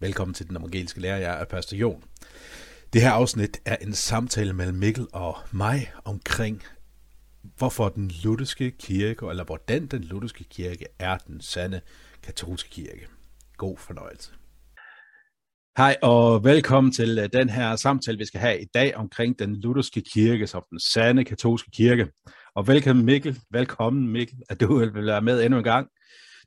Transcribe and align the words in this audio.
Velkommen 0.00 0.34
til 0.34 0.48
den 0.48 0.56
evangeliske 0.56 1.00
lærer, 1.00 1.16
jeg 1.16 1.40
er 1.40 1.44
Pastor 1.44 1.76
Jon. 1.76 2.02
Det 2.92 3.02
her 3.02 3.10
afsnit 3.10 3.60
er 3.64 3.76
en 3.76 3.92
samtale 3.92 4.52
mellem 4.52 4.76
Mikkel 4.76 5.06
og 5.12 5.36
mig 5.52 5.90
omkring, 6.04 6.62
hvorfor 7.56 7.88
den 7.88 8.12
lutherske 8.24 8.70
kirke, 8.70 9.26
eller 9.30 9.44
hvordan 9.44 9.86
den 9.86 10.04
lutherske 10.04 10.44
kirke 10.44 10.86
er 10.98 11.18
den 11.18 11.40
sande 11.40 11.80
katolske 12.22 12.70
kirke. 12.70 13.08
God 13.56 13.76
fornøjelse. 13.76 14.32
Hej 15.76 15.96
og 16.02 16.44
velkommen 16.44 16.92
til 16.92 17.18
øh, 17.18 17.28
den 17.32 17.48
her 17.48 17.76
samtale, 17.76 18.18
vi 18.18 18.24
skal 18.24 18.40
have 18.40 18.60
i 18.60 18.66
dag 18.74 18.96
omkring 18.96 19.38
den 19.38 19.56
lutherske 19.56 20.02
kirke 20.12 20.46
som 20.46 20.62
den 20.70 20.80
sande 20.80 21.24
katolske 21.24 21.70
kirke. 21.70 22.08
Og 22.54 22.66
velkommen 22.68 23.04
Mikkel, 23.04 23.40
velkommen 23.50 24.08
Mikkel, 24.08 24.38
at 24.48 24.60
du 24.60 24.78
vil 24.78 25.06
være 25.06 25.22
med 25.22 25.44
endnu 25.44 25.58
en 25.58 25.64
gang. 25.64 25.88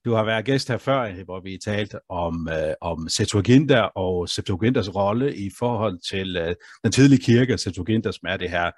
Du 0.05 0.14
har 0.14 0.23
været 0.23 0.46
gæst 0.46 0.68
her 0.68 0.78
før, 0.78 1.23
hvor 1.26 1.40
vi 1.40 1.58
talte 1.58 2.00
om, 2.10 2.50
øh, 2.52 2.73
om 2.82 3.10
Septuaginta 3.10 3.82
og 3.82 4.30
Septuagintas 4.30 4.96
rolle 4.96 5.36
i 5.36 5.50
forhold 5.60 6.00
til 6.10 6.38
øh, 6.38 6.55
den 6.84 6.91
tidlige 6.91 7.24
kirke, 7.24 7.58
Septuaginta, 7.58 8.12
som 8.12 8.27
er 8.27 8.38
det 8.38 8.50
her, 8.50 8.72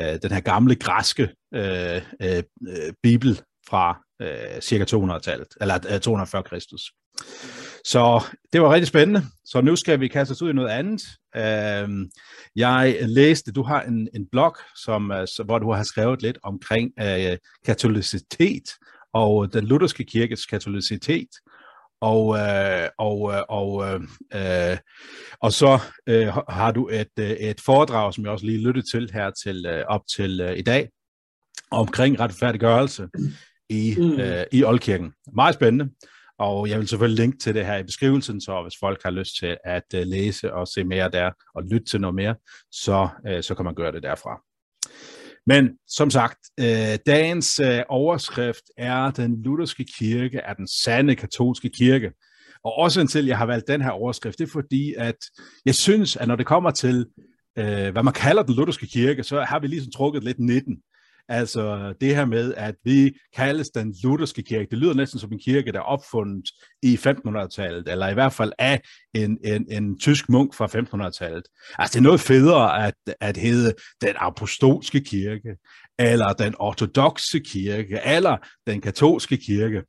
øh, 0.00 0.18
den 0.22 0.30
her 0.32 0.40
gamle 0.40 0.74
græske 0.74 1.28
øh, 1.54 2.02
øh, 2.22 2.42
øh 2.68 2.92
bibel 3.02 3.40
fra 3.68 3.98
øh, 4.22 4.60
cirka 4.60 4.84
200-tallet, 4.84 5.48
eller 5.60 5.78
øh, 5.94 6.00
240 6.00 6.42
Kristus. 6.42 6.92
Så 7.84 8.24
det 8.52 8.62
var 8.62 8.72
rigtig 8.72 8.88
spændende. 8.88 9.22
Så 9.44 9.60
nu 9.60 9.76
skal 9.76 10.00
vi 10.00 10.08
kaste 10.08 10.32
os 10.32 10.42
ud 10.42 10.50
i 10.50 10.52
noget 10.52 10.70
andet. 10.70 11.02
Øh, 11.36 12.08
jeg 12.56 12.96
læste, 13.00 13.52
du 13.52 13.62
har 13.62 13.82
en, 13.82 14.08
en 14.14 14.26
blog, 14.32 14.56
som, 14.84 15.10
øh, 15.10 15.26
hvor 15.44 15.58
du 15.58 15.72
har 15.72 15.82
skrevet 15.82 16.22
lidt 16.22 16.38
omkring 16.42 16.92
øh, 17.00 17.36
katolicitet, 17.66 18.64
og 19.14 19.52
den 19.52 19.66
lutherske 19.66 20.04
kirkes 20.04 20.46
katolicitet. 20.46 21.28
Og, 22.00 22.36
øh, 22.38 22.88
og, 22.98 23.32
øh, 23.32 23.42
og, 23.48 23.84
øh, 23.84 24.00
øh, 24.34 24.76
og 25.40 25.52
så 25.52 25.78
øh, 26.06 26.26
har 26.48 26.72
du 26.72 26.88
et, 26.88 27.18
øh, 27.18 27.30
et 27.30 27.60
foredrag, 27.60 28.14
som 28.14 28.24
jeg 28.24 28.32
også 28.32 28.46
lige 28.46 28.66
lyttede 28.66 28.86
til 28.90 29.10
her 29.12 29.30
til 29.30 29.66
øh, 29.66 29.84
op 29.88 30.00
til 30.16 30.40
øh, 30.40 30.58
i 30.58 30.62
dag, 30.62 30.88
omkring 31.70 32.20
retfærdiggørelse 32.20 33.08
i, 33.68 33.94
mm. 33.98 34.20
øh, 34.20 34.44
i 34.52 34.64
Oldkirken. 34.64 35.12
Meget 35.34 35.54
spændende. 35.54 35.94
Og 36.38 36.68
jeg 36.68 36.78
vil 36.78 36.88
selvfølgelig 36.88 37.24
linke 37.24 37.38
til 37.38 37.54
det 37.54 37.66
her 37.66 37.76
i 37.76 37.82
beskrivelsen, 37.82 38.40
så 38.40 38.62
hvis 38.62 38.78
folk 38.80 39.02
har 39.04 39.10
lyst 39.10 39.38
til 39.38 39.56
at 39.64 39.84
uh, 39.94 40.00
læse 40.00 40.54
og 40.54 40.68
se 40.68 40.84
mere 40.84 41.10
der, 41.10 41.30
og 41.54 41.62
lytte 41.62 41.86
til 41.86 42.00
noget 42.00 42.14
mere, 42.14 42.34
så, 42.72 43.08
uh, 43.30 43.40
så 43.40 43.54
kan 43.54 43.64
man 43.64 43.74
gøre 43.74 43.92
det 43.92 44.02
derfra. 44.02 44.40
Men 45.46 45.70
som 45.88 46.10
sagt, 46.10 46.38
øh, 46.60 46.98
dagens 47.06 47.60
øh, 47.60 47.82
overskrift 47.88 48.64
er, 48.76 49.10
den 49.10 49.42
lutherske 49.42 49.84
kirke 49.98 50.38
er 50.38 50.54
den 50.54 50.68
sande 50.68 51.16
katolske 51.16 51.70
kirke. 51.70 52.12
Og 52.64 52.78
også 52.78 53.00
indtil 53.00 53.26
jeg 53.26 53.38
har 53.38 53.46
valgt 53.46 53.68
den 53.68 53.82
her 53.82 53.90
overskrift, 53.90 54.38
det 54.38 54.44
er 54.44 54.52
fordi, 54.52 54.94
at 54.98 55.16
jeg 55.66 55.74
synes, 55.74 56.16
at 56.16 56.28
når 56.28 56.36
det 56.36 56.46
kommer 56.46 56.70
til, 56.70 57.06
øh, 57.58 57.92
hvad 57.92 58.02
man 58.02 58.12
kalder 58.12 58.42
den 58.42 58.54
lutherske 58.54 58.86
kirke, 58.86 59.22
så 59.22 59.40
har 59.40 59.58
vi 59.58 59.66
ligesom 59.66 59.92
trukket 59.92 60.24
lidt 60.24 60.38
19. 60.38 60.76
Altså 61.28 61.94
det 62.00 62.16
her 62.16 62.24
med, 62.24 62.54
at 62.56 62.74
vi 62.84 63.12
kaldes 63.36 63.70
den 63.70 63.94
lutherske 64.02 64.42
kirke, 64.42 64.70
det 64.70 64.78
lyder 64.78 64.94
næsten 64.94 65.20
som 65.20 65.32
en 65.32 65.38
kirke, 65.38 65.72
der 65.72 65.78
er 65.78 65.82
opfundet 65.82 66.50
i 66.82 66.94
1500-tallet, 66.94 67.88
eller 67.88 68.08
i 68.08 68.14
hvert 68.14 68.32
fald 68.32 68.52
af 68.58 68.80
en, 69.14 69.38
en, 69.44 69.66
en 69.70 69.98
tysk 69.98 70.28
munk 70.28 70.54
fra 70.54 70.66
1500-tallet. 70.66 71.44
Altså 71.78 71.92
det 71.92 71.98
er 71.98 72.08
noget 72.08 72.20
federe 72.20 72.86
at, 72.86 72.94
at 73.20 73.36
hedde 73.36 73.74
den 74.00 74.14
apostolske 74.16 75.00
kirke, 75.00 75.56
eller 75.98 76.32
den 76.32 76.54
ortodoxe 76.58 77.38
kirke, 77.38 78.00
eller 78.04 78.36
den 78.66 78.80
katolske 78.80 79.36
kirke. 79.36 79.82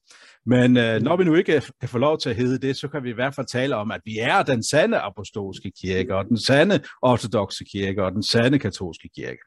Men 0.45 0.77
øh, 0.77 1.01
når 1.01 1.17
vi 1.17 1.23
nu 1.23 1.35
ikke 1.35 1.61
kan 1.79 1.89
få 1.89 1.97
lov 1.97 2.19
til 2.19 2.29
at 2.29 2.35
hedde 2.35 2.67
det, 2.67 2.77
så 2.77 2.87
kan 2.87 3.03
vi 3.03 3.09
i 3.09 3.13
hvert 3.13 3.35
fald 3.35 3.47
tale 3.47 3.75
om, 3.75 3.91
at 3.91 4.01
vi 4.05 4.17
er 4.19 4.43
den 4.43 4.63
sande 4.63 4.97
apostolske 4.99 5.71
kirke, 5.81 6.15
og 6.15 6.25
den 6.25 6.39
sande 6.39 6.79
ortodoxe 7.01 7.63
kirke, 7.63 8.03
og 8.03 8.11
den 8.11 8.23
sande 8.23 8.59
katolske 8.59 9.09
kirke. 9.15 9.39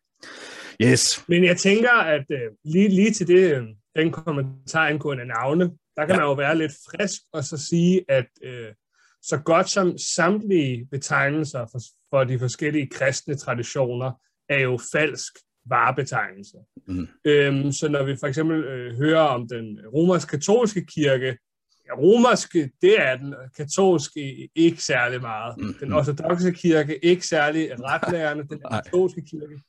Yes. 0.83 1.25
Men 1.29 1.45
jeg 1.45 1.57
tænker, 1.57 1.93
at 1.93 2.25
øh, 2.31 2.53
lige, 2.65 2.89
lige 2.89 3.11
til 3.11 3.27
det, 3.27 3.57
øh, 3.57 3.65
den 3.97 4.13
kommentar 4.13 4.89
angående 4.89 5.27
navne, 5.27 5.65
der 5.97 6.07
kan 6.07 6.15
ja. 6.15 6.17
man 6.17 6.29
jo 6.29 6.33
være 6.33 6.59
lidt 6.59 6.73
frisk 6.91 7.23
og 7.33 7.45
så 7.45 7.57
sige, 7.57 8.05
at 8.09 8.27
øh, 8.45 8.73
så 9.23 9.39
godt 9.45 9.71
som 9.71 9.99
samtlige 9.99 10.87
betegnelser 10.91 11.67
for, 11.73 11.79
for 12.11 12.25
de 12.25 12.39
forskellige 12.39 12.87
kristne 12.87 13.37
traditioner 13.37 14.13
er 14.49 14.59
jo 14.59 14.79
falsk 14.93 15.33
varebetegnelse. 15.67 16.57
Mm. 16.87 17.09
Øhm, 17.25 17.73
så 17.73 17.89
når 17.89 18.03
vi 18.05 18.17
for 18.17 18.27
eksempel 18.27 18.65
øh, 18.65 18.97
hører 18.97 19.21
om 19.21 19.49
den 19.49 19.81
romersk-katolske 19.95 20.85
kirke, 20.85 21.39
ja, 21.87 21.95
romerske, 21.95 22.71
det 22.83 23.01
er 23.01 23.17
den 23.17 23.35
katolske 23.57 24.49
ikke 24.55 24.83
særlig 24.83 25.21
meget. 25.21 25.59
Mm. 25.59 25.75
Den 25.81 25.93
ortodoxe 25.93 26.53
kirke 26.53 27.05
ikke 27.05 27.27
særlig 27.27 27.71
retlærende, 27.85 28.45
den 28.51 28.63
katolske 28.73 29.23
kirke 29.31 29.61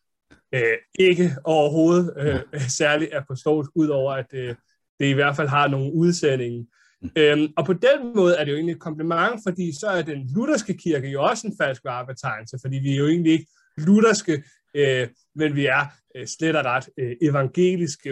øh, 0.53 0.77
ikke 0.99 1.35
overhovedet 1.43 2.13
øh, 2.17 2.61
særlig 2.61 3.15
apostolsk, 3.15 3.71
udover 3.75 4.13
at 4.13 4.33
øh, 4.33 4.55
det 4.99 5.05
i 5.05 5.13
hvert 5.13 5.35
fald 5.35 5.47
har 5.47 5.67
nogle 5.67 5.93
udsendinger. 5.93 6.63
Mm. 7.01 7.09
Øhm, 7.15 7.53
og 7.57 7.65
på 7.65 7.73
den 7.73 8.15
måde 8.15 8.35
er 8.35 8.43
det 8.43 8.51
jo 8.51 8.55
egentlig 8.55 8.73
et 8.73 8.81
kompliment, 8.81 9.41
fordi 9.47 9.79
så 9.79 9.87
er 9.87 10.01
den 10.01 10.29
lutherske 10.35 10.77
kirke 10.77 11.07
jo 11.07 11.23
også 11.23 11.47
en 11.47 11.53
falsk 11.61 11.85
varebetegnelse, 11.85 12.57
fordi 12.61 12.77
vi 12.77 12.93
er 12.93 12.97
jo 12.97 13.07
egentlig 13.07 13.31
ikke 13.31 13.47
lutherske, 13.77 14.43
øh, 14.73 15.07
men 15.35 15.55
vi 15.55 15.65
er 15.65 15.85
øh, 16.15 16.27
slet 16.27 16.55
og 16.55 16.65
ret 16.65 16.89
øh, 16.99 17.15
evangeliske. 17.21 18.09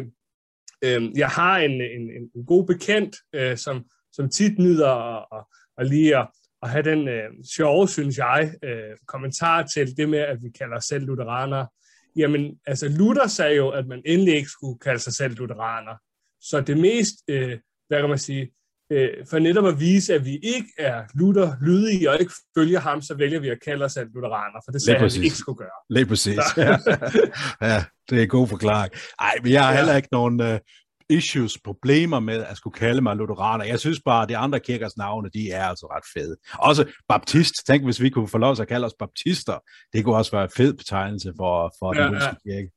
Øhm, 0.83 1.11
jeg 1.15 1.29
har 1.29 1.57
en, 1.57 1.71
en, 1.71 2.29
en 2.35 2.45
god 2.45 2.67
bekendt, 2.67 3.15
øh, 3.33 3.57
som, 3.57 3.85
som 4.11 4.29
tit 4.29 4.59
nyder 4.59 4.89
at, 4.89 5.25
at, 5.31 5.45
at 5.77 5.87
lige 5.87 6.17
at, 6.17 6.27
at 6.63 6.69
have 6.69 6.83
den 6.83 7.07
øh, 7.07 7.29
sjove, 7.55 7.87
synes 7.87 8.17
jeg, 8.17 8.53
øh, 8.63 8.97
kommentar 9.07 9.63
til 9.63 9.97
det 9.97 10.09
med, 10.09 10.19
at 10.19 10.37
vi 10.43 10.49
kalder 10.49 10.77
os 10.77 10.85
selv 10.85 11.05
lutheraner. 11.05 11.65
Jamen, 12.17 12.59
altså 12.67 12.89
Luther 12.89 13.27
sagde 13.27 13.55
jo, 13.55 13.69
at 13.69 13.87
man 13.87 14.01
endelig 14.05 14.35
ikke 14.35 14.49
skulle 14.49 14.79
kalde 14.79 14.99
sig 14.99 15.13
selv 15.13 15.35
lutheraner. 15.35 15.95
Så 16.41 16.61
det 16.61 16.77
mest, 16.77 17.15
øh, 17.29 17.57
hvad 17.87 17.99
kan 17.99 18.09
man 18.09 18.17
sige, 18.17 18.51
øh, 18.91 19.09
for 19.29 19.39
netop 19.39 19.65
at 19.65 19.79
vise, 19.79 20.13
at 20.13 20.25
vi 20.25 20.35
ikke 20.43 20.69
er 20.77 21.03
Luther 21.13 21.53
lydige 21.61 22.09
og 22.09 22.19
ikke 22.19 22.33
følger 22.57 22.79
ham, 22.79 23.01
så 23.01 23.15
vælger 23.15 23.39
vi 23.39 23.49
at 23.49 23.57
kalde 23.65 23.85
os 23.85 23.91
selv 23.91 24.09
lutheraner, 24.15 24.59
for 24.65 24.71
det 24.71 24.81
sagde 24.81 24.99
han, 24.99 25.11
vi 25.19 25.25
ikke 25.25 25.35
skulle 25.35 25.57
gøre. 25.57 25.77
Lige 25.89 26.05
præcis. 26.05 26.39
Ja. 26.57 26.77
ja, 27.69 27.83
det 28.09 28.17
er 28.17 28.21
en 28.21 28.29
god 28.29 28.47
forklaring. 28.47 28.93
Ej, 29.19 29.33
men 29.43 29.51
jeg 29.51 29.63
har 29.63 29.71
ja. 29.71 29.77
heller 29.77 29.95
ikke 29.95 30.09
nogen, 30.11 30.41
øh, 30.41 30.59
issues, 31.09 31.57
problemer 31.63 32.19
med 32.19 32.43
at 32.43 32.57
skulle 32.57 32.73
kalde 32.73 33.01
mig 33.01 33.15
lutheraner. 33.15 33.65
Jeg 33.65 33.79
synes 33.79 33.99
bare, 34.05 34.23
at 34.23 34.29
de 34.29 34.37
andre 34.37 34.59
kirkers 34.59 34.97
navne, 34.97 35.29
de 35.33 35.51
er 35.51 35.63
altså 35.63 35.85
ret 35.85 36.03
fede. 36.13 36.35
Også 36.53 36.85
baptist. 37.09 37.53
Tænk, 37.67 37.83
hvis 37.83 38.01
vi 38.01 38.09
kunne 38.09 38.27
få 38.27 38.37
lov 38.37 38.55
til 38.55 38.61
at 38.61 38.67
kalde 38.67 38.85
os 38.85 38.93
baptister. 38.99 39.57
Det 39.93 40.03
kunne 40.03 40.15
også 40.15 40.31
være 40.31 40.43
en 40.43 40.49
fed 40.57 40.73
betegnelse 40.73 41.33
for, 41.37 41.73
for 41.79 41.95
ja, 41.95 42.05
den 42.05 42.13
ja. 42.13 42.33
kirke. 42.45 42.71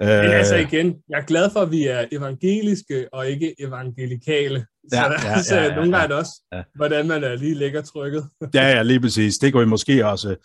Men 0.00 0.08
uh, 0.08 0.36
altså 0.38 0.56
igen, 0.56 0.96
jeg 1.08 1.18
er 1.18 1.24
glad 1.24 1.50
for, 1.52 1.60
at 1.60 1.70
vi 1.70 1.86
er 1.86 2.04
evangeliske 2.12 3.14
og 3.14 3.28
ikke 3.28 3.54
evangelikale. 3.58 4.66
Ja, 4.92 4.96
så 4.96 5.26
ja, 5.26 5.32
altså, 5.36 5.56
ja, 5.56 5.62
ja, 5.62 5.74
nogle 5.74 5.98
gange 5.98 6.14
ja, 6.14 6.20
også, 6.20 6.42
ja. 6.52 6.62
hvordan 6.74 7.08
man 7.08 7.24
er 7.24 7.36
lige 7.36 7.54
lægger 7.54 7.82
trykket. 7.82 8.24
ja, 8.54 8.68
ja, 8.68 8.82
lige 8.82 9.00
præcis. 9.00 9.38
Det 9.38 9.52
kunne 9.52 9.64
vi 9.64 9.68
måske 9.68 10.06
også 10.06 10.36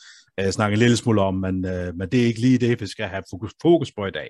uh, 0.41 0.49
snakke 0.49 0.73
en 0.73 0.79
lille 0.79 0.97
smule 0.97 1.21
om, 1.21 1.33
men, 1.33 1.65
uh, 1.65 1.97
men 1.97 2.09
det 2.11 2.21
er 2.21 2.25
ikke 2.25 2.41
lige 2.41 2.57
det, 2.57 2.81
vi 2.81 2.87
skal 2.87 3.05
have 3.05 3.23
fokus, 3.29 3.51
fokus 3.61 3.91
på 3.91 4.05
i 4.05 4.11
dag. 4.11 4.29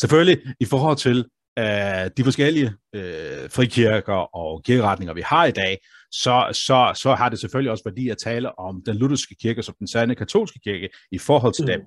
Selvfølgelig 0.00 0.38
i 0.60 0.64
forhold 0.64 0.96
til 0.96 1.24
af 1.56 2.12
de 2.12 2.24
forskellige 2.24 2.72
øh, 2.94 3.50
frikirker 3.50 4.36
og 4.36 4.62
kirkeretninger, 4.64 5.14
vi 5.14 5.22
har 5.24 5.44
i 5.44 5.50
dag, 5.50 5.78
så, 6.10 6.48
så, 6.52 6.92
så 7.02 7.14
har 7.14 7.28
det 7.28 7.40
selvfølgelig 7.40 7.70
også 7.70 7.84
værdi 7.84 8.08
at 8.08 8.18
tale 8.18 8.58
om 8.58 8.82
den 8.86 8.96
lutherske 8.96 9.34
kirke 9.42 9.62
som 9.62 9.74
den 9.78 9.88
sande 9.88 10.14
katolske 10.14 10.60
kirke 10.64 10.88
i 11.12 11.18
forhold 11.18 11.54
til 11.54 11.64
mm. 11.64 11.70
dem. 11.70 11.80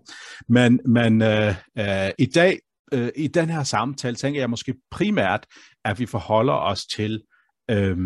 Men, 0.49 0.79
men 0.85 1.21
øh, 1.21 1.55
øh, 1.77 2.11
i 2.17 2.25
dag, 2.25 2.59
øh, 2.93 3.09
i 3.15 3.27
den 3.27 3.49
her 3.49 3.63
samtale, 3.63 4.15
tænker 4.15 4.41
jeg 4.41 4.49
måske 4.49 4.75
primært, 4.91 5.45
at 5.85 5.99
vi 5.99 6.05
forholder 6.05 6.53
os 6.53 6.85
til, 6.85 7.23
øh, 7.71 7.97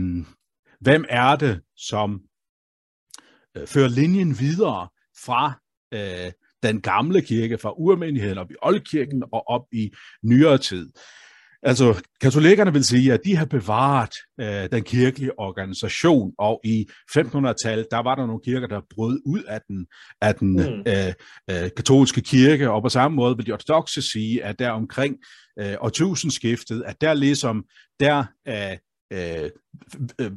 hvem 0.80 1.06
er 1.10 1.36
det, 1.36 1.62
som 1.78 2.22
øh, 3.58 3.68
fører 3.68 3.88
linjen 3.88 4.40
videre 4.40 4.88
fra 5.26 5.54
øh, 5.94 6.32
den 6.64 6.82
gamle 6.82 7.22
kirke, 7.22 7.58
fra 7.58 7.74
urmenigheden 7.78 8.38
op 8.38 8.52
i 8.52 8.56
oldkirken 8.62 9.24
og 9.32 9.48
op 9.48 9.66
i 9.72 9.92
nyere 10.24 10.58
tid. 10.58 10.92
Altså, 11.64 12.02
katolikkerne 12.22 12.74
vil 12.74 12.84
sige, 12.84 13.14
at 13.14 13.20
de 13.26 13.36
har 13.36 13.46
bevaret 13.46 14.14
øh, 14.40 14.70
den 14.72 14.84
kirkelige 14.84 15.40
organisation, 15.40 16.34
og 16.38 16.62
i 16.64 16.88
1500-tallet, 17.12 17.88
der 17.92 18.04
var 18.04 18.16
der 18.16 18.26
nogle 18.26 18.42
kirker, 18.46 18.68
der 18.68 18.82
brød 18.96 19.22
ud 19.26 19.44
af 19.44 19.62
den, 19.68 19.88
af 20.22 20.36
den 20.36 20.52
mm. 20.52 20.84
øh, 20.88 21.14
øh, 21.52 21.70
katolske 21.78 22.22
kirke, 22.22 22.72
og 22.72 22.82
på 22.82 22.90
samme 22.90 23.16
måde 23.16 23.38
vil 23.38 23.46
de 23.46 23.52
ortodoxe 23.52 24.02
sige, 24.02 24.44
at 24.44 24.60
der 24.60 24.70
omkring 24.70 25.18
øh, 25.60 25.76
årtusindskiftet, 25.82 26.84
at 26.86 27.02
der 27.02 27.14
ligesom, 27.14 27.66
der 28.00 28.24
øh, 28.48 28.78
øh, 29.14 30.32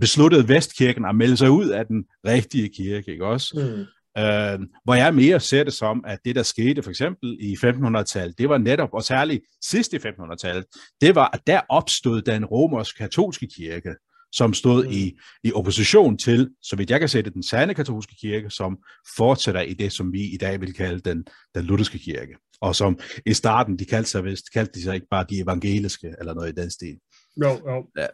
besluttede 0.00 0.48
Vestkirken 0.48 1.04
at 1.04 1.16
melde 1.16 1.36
sig 1.36 1.50
ud 1.50 1.68
af 1.68 1.86
den 1.86 2.04
rigtige 2.26 2.68
kirke, 2.76 3.12
ikke 3.12 3.26
også? 3.26 3.76
Mm. 3.76 3.84
Øh, 4.18 4.58
hvor 4.84 4.94
jeg 4.94 5.14
mere 5.14 5.40
ser 5.40 5.64
det 5.64 5.72
som, 5.72 6.04
at 6.06 6.18
det, 6.24 6.36
der 6.36 6.42
skete 6.42 6.82
for 6.82 6.90
eksempel 6.90 7.36
i 7.40 7.54
1500-tallet, 7.54 8.38
det 8.38 8.48
var 8.48 8.58
netop, 8.58 8.88
og 8.92 9.02
særligt 9.02 9.42
sidst 9.64 9.92
i 9.92 9.96
1500-tallet, 9.96 10.64
det 11.00 11.14
var, 11.14 11.30
at 11.32 11.40
der 11.46 11.60
opstod 11.68 12.22
den 12.22 12.44
romersk 12.44 12.98
katolske 12.98 13.48
kirke, 13.56 13.94
som 14.32 14.54
stod 14.54 14.84
mm. 14.84 14.90
i, 14.92 15.18
i 15.44 15.52
opposition 15.52 16.18
til, 16.18 16.50
så 16.62 16.76
vidt 16.76 16.90
jeg 16.90 17.00
kan 17.00 17.08
det, 17.08 17.34
den 17.34 17.42
sande 17.42 17.74
katolske 17.74 18.14
kirke, 18.20 18.50
som 18.50 18.78
fortsætter 19.16 19.60
i 19.60 19.74
det, 19.74 19.92
som 19.92 20.12
vi 20.12 20.22
i 20.34 20.36
dag 20.36 20.60
vil 20.60 20.74
kalde 20.74 21.00
den, 21.00 21.24
den 21.54 21.64
lutherske 21.64 21.98
kirke. 21.98 22.36
Og 22.60 22.76
som 22.76 22.98
i 23.26 23.34
starten, 23.34 23.78
de 23.78 23.84
kaldte 23.84 24.10
sig 24.10 24.24
vist, 24.24 24.52
kaldte 24.52 24.72
de 24.72 24.82
sig 24.82 24.94
ikke 24.94 25.06
bare 25.10 25.26
de 25.30 25.40
evangeliske, 25.40 26.14
eller 26.18 26.34
noget 26.34 26.48
i 26.48 26.60
den 26.60 26.70
stil. 26.70 26.98
Jo, 27.42 27.48
jo. 27.48 27.86
Ja. 27.98 28.06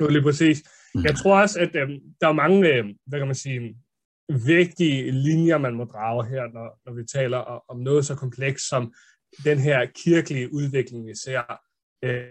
Jo, 0.00 0.08
lige 0.08 0.22
præcis. 0.22 0.62
Mm. 0.94 1.04
Jeg 1.04 1.16
tror 1.16 1.40
også, 1.40 1.58
at 1.60 1.76
øh, 1.76 1.88
der 2.20 2.28
er 2.28 2.32
mange, 2.32 2.68
øh, 2.68 2.84
hvad 3.06 3.18
kan 3.18 3.26
man 3.26 3.34
sige, 3.34 3.74
vigtige 4.28 5.10
linjer, 5.10 5.58
man 5.58 5.74
må 5.74 5.84
drage 5.84 6.26
her, 6.26 6.42
når, 6.52 6.80
når 6.86 6.92
vi 6.92 7.04
taler 7.04 7.38
om 7.68 7.80
noget 7.80 8.06
så 8.06 8.14
komplekst 8.14 8.68
som 8.68 8.94
den 9.44 9.58
her 9.58 9.86
kirkelige 9.94 10.54
udvikling, 10.54 11.06
vi 11.06 11.14
ser. 11.14 11.42
Øh, 12.04 12.24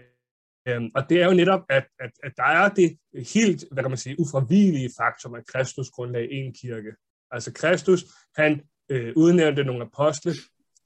øh, 0.68 0.82
og 0.94 1.10
det 1.10 1.22
er 1.22 1.26
jo 1.26 1.34
netop, 1.34 1.60
at, 1.68 1.86
at, 2.00 2.10
at 2.22 2.32
der 2.36 2.44
er 2.44 2.68
det 2.68 2.98
helt, 3.34 3.64
hvad 3.72 3.82
kan 3.82 3.90
man 3.90 3.98
sige, 3.98 4.20
ufravigelige 4.20 4.90
faktum, 5.00 5.34
at 5.34 5.46
Kristus 5.46 5.90
grundlagde 5.90 6.32
en 6.32 6.54
kirke. 6.54 6.92
Altså 7.30 7.52
Kristus, 7.52 8.04
han 8.36 8.62
øh, 8.88 9.12
udnævnte 9.16 9.64
nogle 9.64 9.84
apostle, 9.84 10.34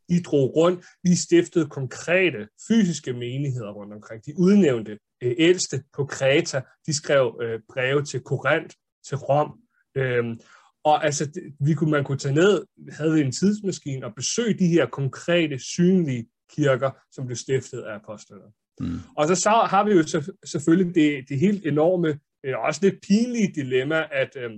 de 0.09 0.23
drog 0.23 0.57
rundt, 0.57 0.85
de 1.05 1.17
stiftede 1.17 1.69
konkrete 1.69 2.49
fysiske 2.69 3.13
menigheder 3.13 3.73
rundt 3.73 3.93
omkring. 3.93 4.27
De 4.27 4.35
udnævnte 4.39 4.99
øh, 5.23 5.35
ældste 5.39 5.85
på 5.97 6.05
Kreta, 6.05 6.63
de 6.87 6.95
skrev 6.95 7.39
øh, 7.43 7.61
breve 7.73 8.05
til 8.05 8.21
Korinth, 8.21 8.77
til 9.09 9.17
Rom. 9.17 9.61
Øh, 9.95 10.37
og 10.85 11.05
altså, 11.05 11.41
vi 11.61 11.75
kunne, 11.75 11.91
man 11.91 12.05
kunne 12.05 12.19
tage 12.19 12.35
ned, 12.35 12.65
havde 12.93 13.15
vi 13.15 13.21
en 13.21 13.33
tidsmaskine, 13.33 14.07
og 14.07 14.15
besøge 14.15 14.59
de 14.59 14.67
her 14.67 14.87
konkrete, 14.87 15.59
synlige 15.59 16.27
kirker, 16.57 16.91
som 17.13 17.27
blev 17.27 17.37
stiftet 17.37 17.81
af 17.81 17.95
apostlerne. 17.95 18.53
Mm. 18.81 19.01
Og 19.17 19.29
så, 19.29 19.35
så 19.35 19.51
har 19.51 19.85
vi 19.85 19.93
jo 19.93 20.23
selvfølgelig 20.45 20.95
det, 20.95 21.25
det 21.29 21.41
helt 21.41 21.67
enorme, 21.67 22.19
øh, 22.45 22.59
også 22.59 22.81
lidt 22.83 23.01
pinlige 23.09 23.53
dilemma, 23.55 24.05
at 24.13 24.37
øh, 24.37 24.51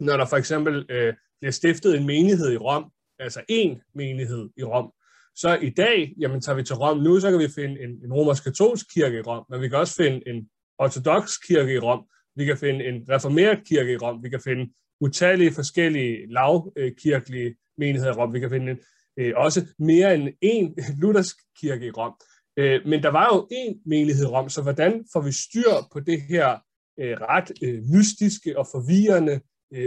når 0.00 0.16
der 0.16 0.26
for 0.26 0.36
eksempel 0.36 0.86
øh, 0.90 1.14
bliver 1.40 1.52
stiftet 1.52 1.96
en 1.96 2.06
menighed 2.06 2.52
i 2.52 2.56
Rom, 2.56 2.90
altså 3.18 3.42
en 3.48 3.80
menighed 3.94 4.48
i 4.56 4.64
Rom, 4.64 4.92
så 5.36 5.58
i 5.62 5.70
dag, 5.70 6.14
jamen 6.20 6.40
tager 6.40 6.56
vi 6.56 6.62
til 6.62 6.76
Rom 6.76 6.98
nu, 6.98 7.20
så 7.20 7.30
kan 7.30 7.40
vi 7.40 7.48
finde 7.54 7.82
en, 7.82 7.90
en 7.90 8.12
romersk-katolsk 8.12 8.86
kirke 8.94 9.18
i 9.18 9.22
Rom, 9.22 9.44
men 9.50 9.60
vi 9.60 9.68
kan 9.68 9.78
også 9.78 9.94
finde 9.94 10.28
en 10.28 10.48
ortodox 10.78 11.30
kirke 11.48 11.74
i 11.74 11.78
Rom, 11.78 12.04
vi 12.36 12.44
kan 12.44 12.56
finde 12.56 12.84
en 12.84 13.06
reformeret 13.08 13.66
kirke 13.66 13.92
i 13.92 13.96
Rom, 13.96 14.22
vi 14.22 14.28
kan 14.28 14.40
finde 14.40 14.72
utallige 15.00 15.52
forskellige 15.52 16.26
lavkirkelige 16.32 17.56
menigheder 17.78 18.12
i 18.12 18.16
Rom, 18.16 18.34
vi 18.34 18.40
kan 18.40 18.50
finde 18.50 18.76
øh, 19.16 19.32
også 19.36 19.66
mere 19.78 20.14
end 20.14 20.28
en 20.40 20.76
luthersk 20.98 21.36
kirke 21.60 21.86
i 21.86 21.90
Rom. 21.90 22.14
Øh, 22.56 22.86
men 22.86 23.02
der 23.02 23.08
var 23.08 23.26
jo 23.34 23.48
én 23.52 23.82
menighed 23.86 24.24
i 24.24 24.28
Rom, 24.28 24.48
så 24.48 24.62
hvordan 24.62 25.04
får 25.12 25.20
vi 25.20 25.32
styr 25.32 25.72
på 25.92 26.00
det 26.00 26.22
her 26.22 26.58
øh, 27.00 27.16
ret 27.20 27.52
mystiske 27.92 28.58
og 28.58 28.66
forvirrende 28.66 29.40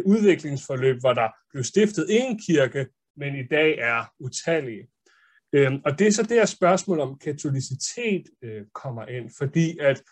udviklingsforløb, 0.05 0.99
hvor 0.99 1.13
der 1.13 1.29
blev 1.51 1.63
stiftet 1.63 2.05
én 2.09 2.45
kirke, 2.45 2.87
men 3.17 3.35
i 3.35 3.47
dag 3.51 3.77
er 3.77 4.13
utallige. 4.19 4.87
Og 5.85 5.99
det 5.99 6.07
er 6.07 6.11
så 6.11 6.23
det 6.23 6.37
her 6.37 6.45
spørgsmål 6.45 6.99
om 6.99 7.17
katolicitet 7.17 8.23
kommer 8.73 9.05
ind, 9.05 9.31
fordi 9.37 9.77
at 9.77 10.03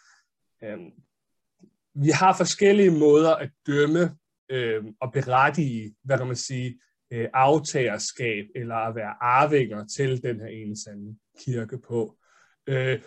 vi 1.96 2.10
har 2.10 2.38
forskellige 2.38 2.92
måder 2.92 3.36
at 3.36 3.50
dømme 3.68 4.18
øh, 4.50 4.84
og 5.02 5.12
berettige, 5.14 5.96
hvad 6.04 6.18
kan 6.18 6.28
man 6.28 6.36
sige, 6.36 6.80
øh, 7.14 7.28
aftagerskab 7.34 8.46
eller 8.56 8.76
at 8.76 8.96
være 8.96 9.14
arvinger 9.22 9.86
til 9.86 10.24
den 10.24 10.40
her 10.40 10.48
ene 10.48 10.78
sande 10.78 11.18
kirke 11.40 11.78
på. 11.88 12.18
Øh, 12.68 13.00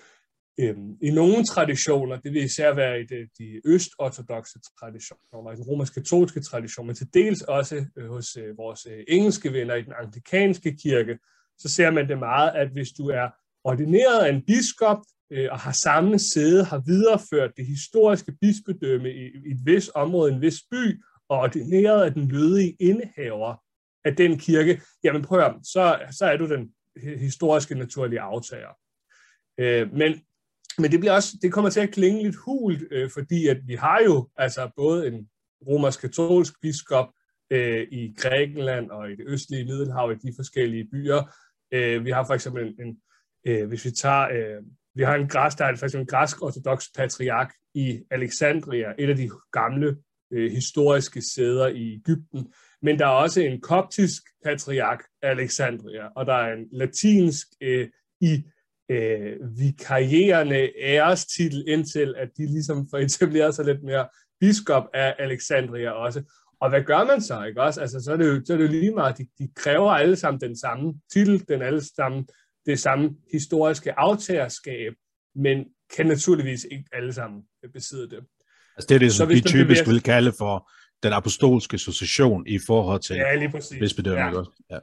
øh, 0.61 0.77
I 1.03 1.11
nogle 1.11 1.45
traditioner, 1.45 2.17
det 2.17 2.33
vil 2.33 2.45
især 2.45 2.75
være 2.75 3.01
i 3.01 3.05
de, 3.05 3.29
de 3.39 3.61
øst-ortodoxe 3.65 4.59
traditioner, 4.81 5.53
i 5.53 5.57
den 5.57 5.65
romersk-katolske 5.65 6.41
tradition, 6.41 6.87
men 6.87 6.97
til 6.97 7.15
dels 7.15 7.43
også 7.43 7.87
øh, 7.97 8.09
hos 8.09 8.37
øh, 8.37 8.59
vores 8.59 8.87
øh, 8.87 9.05
engelske 9.09 9.53
venner 9.53 9.75
i 9.75 9.83
den 9.83 9.93
anglikanske 10.03 10.77
kirke, 10.77 11.19
så 11.59 11.69
ser 11.69 11.91
man 11.91 12.09
det 12.09 12.19
meget, 12.19 12.51
at 12.55 12.69
hvis 12.69 12.89
du 12.99 13.09
er 13.09 13.29
ordineret 13.65 14.25
af 14.25 14.33
en 14.33 14.43
biskop, 14.47 14.99
øh, 15.33 15.49
og 15.51 15.59
har 15.59 15.73
samme 15.73 16.19
sæde, 16.19 16.65
har 16.65 16.83
videreført 16.87 17.57
det 17.57 17.67
historiske 17.67 18.33
bispedømme 18.41 19.11
i, 19.11 19.25
i 19.47 19.51
et 19.51 19.61
vis 19.65 19.91
område, 19.95 20.33
en 20.33 20.41
vis 20.41 20.61
by, 20.71 21.03
og 21.31 21.39
ordineret 21.39 22.05
af 22.05 22.13
den 22.13 22.29
lødige 22.29 22.77
indehaver 22.81 23.57
af 24.05 24.17
den 24.17 24.39
kirke, 24.39 24.81
jamen 25.05 25.23
prøv 25.23 25.41
at, 25.41 25.55
så, 25.63 25.99
så 26.11 26.25
er 26.25 26.37
du 26.37 26.49
den 26.49 26.73
historiske 27.19 27.75
naturlige 27.75 28.21
aftager. 28.21 28.73
Øh, 29.59 29.93
men, 29.93 30.21
men 30.79 30.91
det, 30.91 31.01
bliver 31.01 31.13
også, 31.13 31.37
det 31.43 31.53
kommer 31.53 31.71
til 31.71 31.81
at 31.81 31.91
klinge 31.91 32.23
lidt 32.23 32.37
hult, 32.37 32.83
øh, 32.91 33.11
fordi 33.11 33.49
at 33.49 33.59
vi 33.67 33.75
har 33.75 34.01
jo 34.07 34.29
altså 34.37 34.71
både 34.77 35.07
en 35.07 35.29
romersk-katolsk 35.67 36.61
biskop 36.63 37.09
øh, 37.51 37.87
i 37.91 38.15
Grækenland 38.19 38.91
og 38.91 39.11
i 39.11 39.17
det 39.17 39.25
østlige 39.27 39.65
Middelhav 39.65 40.13
i 40.13 40.15
de 40.15 40.33
forskellige 40.37 40.89
byer. 40.93 41.35
Øh, 41.73 42.05
vi 42.05 42.11
har 42.11 42.25
for 42.27 42.35
eksempel 42.35 42.67
en, 42.67 42.87
en 42.87 43.01
øh, 43.47 43.69
hvis 43.69 43.85
vi 43.85 43.91
tager, 43.91 44.29
øh, 44.29 44.63
vi 44.95 45.03
har 45.03 45.15
en 45.15 45.29
græs, 45.29 45.55
der 45.55 45.65
er 45.65 45.77
for 45.77 45.87
eksempel 45.87 46.03
en 46.03 46.07
græsk-ortodox 46.07 46.87
patriark 46.97 47.53
i 47.75 48.03
Alexandria, 48.11 48.93
et 48.99 49.11
af 49.11 49.17
de 49.17 49.31
gamle 49.53 49.97
øh, 50.33 50.53
historiske 50.53 51.23
sæder 51.23 51.69
i 51.69 51.95
Ægypten. 51.95 52.53
Men 52.83 52.99
der 52.99 53.07
er 53.07 53.11
også 53.11 53.41
en 53.41 53.61
koptisk 53.61 54.23
patriark 54.45 55.05
Alexandria, 55.23 56.07
og 56.17 56.27
der 56.27 56.35
er 56.35 56.53
en 56.53 56.67
latinsk 56.73 57.47
øh, 57.61 57.89
i 58.21 58.45
øh, 58.91 59.37
vikarierende 59.59 60.71
ærestitel, 60.81 61.65
indtil 61.69 62.15
at 62.17 62.29
de 62.37 62.47
ligesom 62.47 62.89
får 62.91 62.99
etableret 62.99 63.55
sig 63.55 63.65
lidt 63.65 63.83
mere 63.83 64.09
biskop 64.41 64.85
af 64.95 65.15
Alexandria 65.19 65.91
også. 65.91 66.23
Og 66.61 66.69
hvad 66.71 66.83
gør 66.83 67.05
man 67.05 67.23
så, 67.23 67.45
ikke 67.45 67.63
også? 67.63 67.81
Altså, 67.81 68.01
så 68.01 68.13
er 68.13 68.17
det 68.17 68.29
jo, 68.29 68.45
så 68.45 68.53
er 68.53 68.57
det 68.57 68.65
jo 68.65 68.71
lige 68.71 68.95
meget, 68.95 69.19
de, 69.19 69.27
de 69.39 69.49
kræver 69.57 69.91
alle 69.91 70.17
sammen 70.17 70.41
den 70.41 70.57
samme 70.57 70.95
titel, 71.13 71.49
den 71.49 71.63
alle 71.63 71.85
sammen, 71.97 72.29
det 72.67 72.79
samme 72.79 73.17
historiske 73.33 73.99
aftagerskab, 73.99 74.93
men 75.35 75.65
kan 75.97 76.07
naturligvis 76.07 76.67
ikke 76.71 76.85
alle 76.93 77.13
sammen 77.13 77.43
besidde 77.73 78.11
det. 78.11 78.25
Altså 78.77 78.87
det 78.89 78.95
er 78.95 78.99
det, 78.99 79.13
som 79.13 79.29
vi 79.29 79.41
typisk 79.41 79.85
bevæger... 79.85 79.85
vil 79.85 80.03
kalde 80.03 80.33
for 80.39 80.71
den 81.03 81.13
apostolske 81.13 81.79
succession 81.79 82.47
i 82.47 82.59
forhold 82.67 83.01
til 83.01 83.17
ja, 83.17 83.35
lige 83.35 83.51
præcis. 83.51 83.79
bispedømmet. 83.79 84.47
Ja. 84.71 84.75
Ja. 84.75 84.81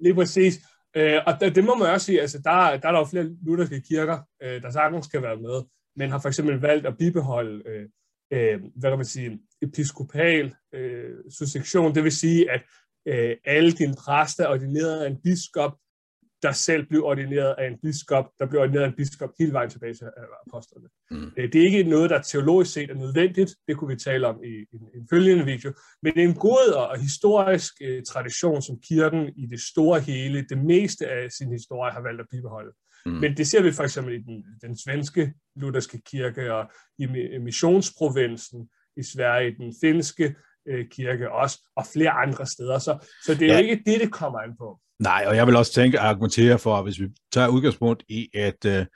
Lige 0.00 0.14
præcis. 0.14 0.60
Øh, 0.96 1.20
og 1.26 1.40
det, 1.40 1.54
det 1.54 1.64
må 1.64 1.74
man 1.74 1.90
også 1.90 2.06
sige, 2.06 2.20
altså 2.20 2.38
der, 2.38 2.50
der 2.50 2.88
er 2.88 2.92
der 2.92 2.98
jo 2.98 3.04
flere 3.04 3.28
lutherske 3.46 3.80
kirker, 3.80 4.18
øh, 4.42 4.62
der 4.62 4.70
sagtens 4.70 5.06
skal 5.06 5.22
være 5.22 5.36
med, 5.36 5.62
men 5.96 6.10
har 6.10 6.18
for 6.18 6.28
eksempel 6.28 6.60
valgt 6.60 6.86
at 6.86 6.98
bibeholde, 6.98 7.62
øh, 7.68 7.88
øh, 8.32 8.60
hvad 8.76 8.90
kan 8.90 8.98
man 8.98 9.06
sige, 9.06 9.38
episkopal 9.62 10.54
øh, 10.74 11.14
succession, 11.38 11.94
det 11.94 12.04
vil 12.04 12.12
sige, 12.12 12.50
at 12.50 12.62
øh, 13.06 13.36
alle 13.44 13.72
dine 13.72 13.94
præster 14.04 14.44
er 14.44 14.48
ordineret 14.48 15.00
af 15.00 15.10
en 15.10 15.22
biskop, 15.24 15.76
der 16.42 16.52
selv 16.52 16.86
blev 16.86 17.04
ordineret 17.04 17.54
af 17.58 17.66
en 17.66 17.78
biskop, 17.82 18.24
der 18.38 18.46
blev 18.46 18.60
ordineret 18.60 18.82
af 18.82 18.88
en 18.88 18.96
biskop 18.96 19.30
hele 19.38 19.52
vejen 19.52 19.70
tilbage 19.70 19.94
til 19.94 20.06
apostlene. 20.46 20.88
Mm. 21.10 21.30
Det 21.36 21.54
er 21.54 21.64
ikke 21.64 21.82
noget, 21.82 22.10
der 22.10 22.22
teologisk 22.22 22.72
set 22.72 22.90
er 22.90 22.94
nødvendigt, 22.94 23.56
det 23.68 23.76
kunne 23.76 23.88
vi 23.94 23.96
tale 23.96 24.26
om 24.26 24.44
i, 24.44 24.48
i 24.48 24.76
en 24.94 25.08
følgende 25.10 25.44
video, 25.44 25.72
men 26.02 26.14
det 26.14 26.24
er 26.24 26.28
en 26.28 26.34
god 26.34 26.72
og 26.76 27.00
historisk 27.00 27.74
eh, 27.80 28.02
tradition, 28.02 28.62
som 28.62 28.80
kirken 28.88 29.28
i 29.36 29.46
det 29.46 29.60
store 29.60 30.00
hele, 30.00 30.46
det 30.48 30.58
meste 30.58 31.08
af 31.08 31.30
sin 31.30 31.52
historie 31.52 31.92
har 31.92 32.00
valgt 32.00 32.20
at 32.20 32.26
bibeholde. 32.30 32.72
Mm. 33.06 33.12
Men 33.12 33.36
det 33.36 33.46
ser 33.46 33.62
vi 33.62 33.72
for 33.72 33.82
eksempel 33.82 34.14
i 34.14 34.18
den, 34.18 34.44
den 34.62 34.78
svenske 34.78 35.32
lutherske 35.56 36.00
kirke 36.10 36.54
og 36.54 36.70
i 36.98 37.06
missionsprovinsen 37.38 38.68
i 38.96 39.02
Sverige, 39.02 39.56
den 39.56 39.74
finske 39.80 40.34
øh, 40.68 40.86
kirke 40.90 41.32
også, 41.32 41.58
og 41.76 41.86
flere 41.92 42.10
andre 42.10 42.46
steder. 42.46 42.78
Så, 42.78 42.98
så 43.24 43.34
det 43.34 43.42
er 43.42 43.54
ja. 43.54 43.60
jo 43.60 43.66
ikke 43.70 43.82
det, 43.86 44.00
det 44.00 44.12
kommer 44.12 44.38
an 44.38 44.56
på. 44.58 44.78
Nej, 45.00 45.24
og 45.26 45.36
jeg 45.36 45.46
vil 45.46 45.56
også 45.56 45.72
tænke 45.72 46.00
at 46.00 46.06
argumentere 46.06 46.58
for, 46.58 46.76
at 46.76 46.84
hvis 46.84 47.00
vi 47.00 47.08
tager 47.32 47.48
udgangspunkt 47.48 48.02
i 48.08 48.28
et 48.34 48.64
uh, 48.64 48.86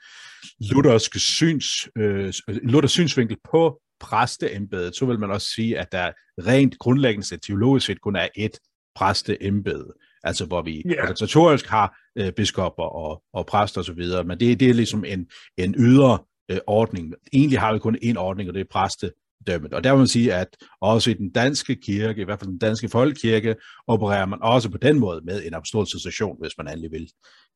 luthersk 0.71 1.19
syns, 1.19 1.89
uh, 1.99 2.29
luthersk 2.47 2.93
synsvinkel 2.93 3.37
på 3.51 3.81
præsteembedet, 3.99 4.95
så 4.95 5.05
vil 5.05 5.19
man 5.19 5.31
også 5.31 5.47
sige, 5.47 5.79
at 5.79 5.91
der 5.91 6.11
rent 6.47 6.79
grundlæggende 6.79 7.37
teologisk 7.37 7.85
set 7.85 8.01
kun 8.01 8.15
er 8.15 8.27
et 8.35 8.59
præsteembede. 8.95 9.93
Altså 10.23 10.45
hvor 10.45 10.61
vi 10.61 10.83
yeah. 10.85 10.97
organisatorisk 10.99 11.67
har 11.67 11.97
uh, 12.19 12.29
biskopper 12.29 12.83
og, 12.83 13.23
og 13.33 13.45
præster 13.45 13.81
osv., 13.81 14.25
men 14.25 14.39
det, 14.39 14.59
det 14.59 14.69
er 14.69 14.73
ligesom 14.73 15.05
en, 15.05 15.29
en 15.57 15.75
ydre 15.77 16.19
uh, 16.51 16.57
ordning. 16.67 17.13
Egentlig 17.33 17.59
har 17.59 17.73
vi 17.73 17.79
kun 17.79 17.97
én 18.03 18.17
ordning, 18.17 18.49
og 18.49 18.53
det 18.53 18.61
er 18.61 18.65
præste 18.71 19.11
dømmet. 19.47 19.73
Og 19.73 19.83
der 19.83 19.91
vil 19.91 19.97
man 19.97 20.07
sige, 20.07 20.33
at 20.33 20.47
også 20.81 21.11
i 21.11 21.13
den 21.13 21.31
danske 21.31 21.75
kirke, 21.75 22.21
i 22.21 22.23
hvert 22.23 22.39
fald 22.39 22.49
den 22.49 22.57
danske 22.57 22.89
folkekirke, 22.89 23.55
opererer 23.87 24.25
man 24.25 24.39
også 24.41 24.69
på 24.69 24.77
den 24.77 24.99
måde 24.99 25.21
med 25.25 25.43
en 25.45 25.53
association, 25.53 26.37
hvis 26.41 26.57
man 26.57 26.67
endelig 26.67 26.91
vil 26.91 27.09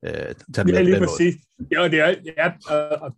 øh, 0.06 0.12
tage 0.14 0.36
det 0.56 0.66
med 0.66 0.84
lige 0.84 1.00
præcis. 1.00 1.36
Ja, 1.72 1.88
det 1.88 2.00
er, 2.00 2.16
ja, 2.38 2.52
og, 3.02 3.16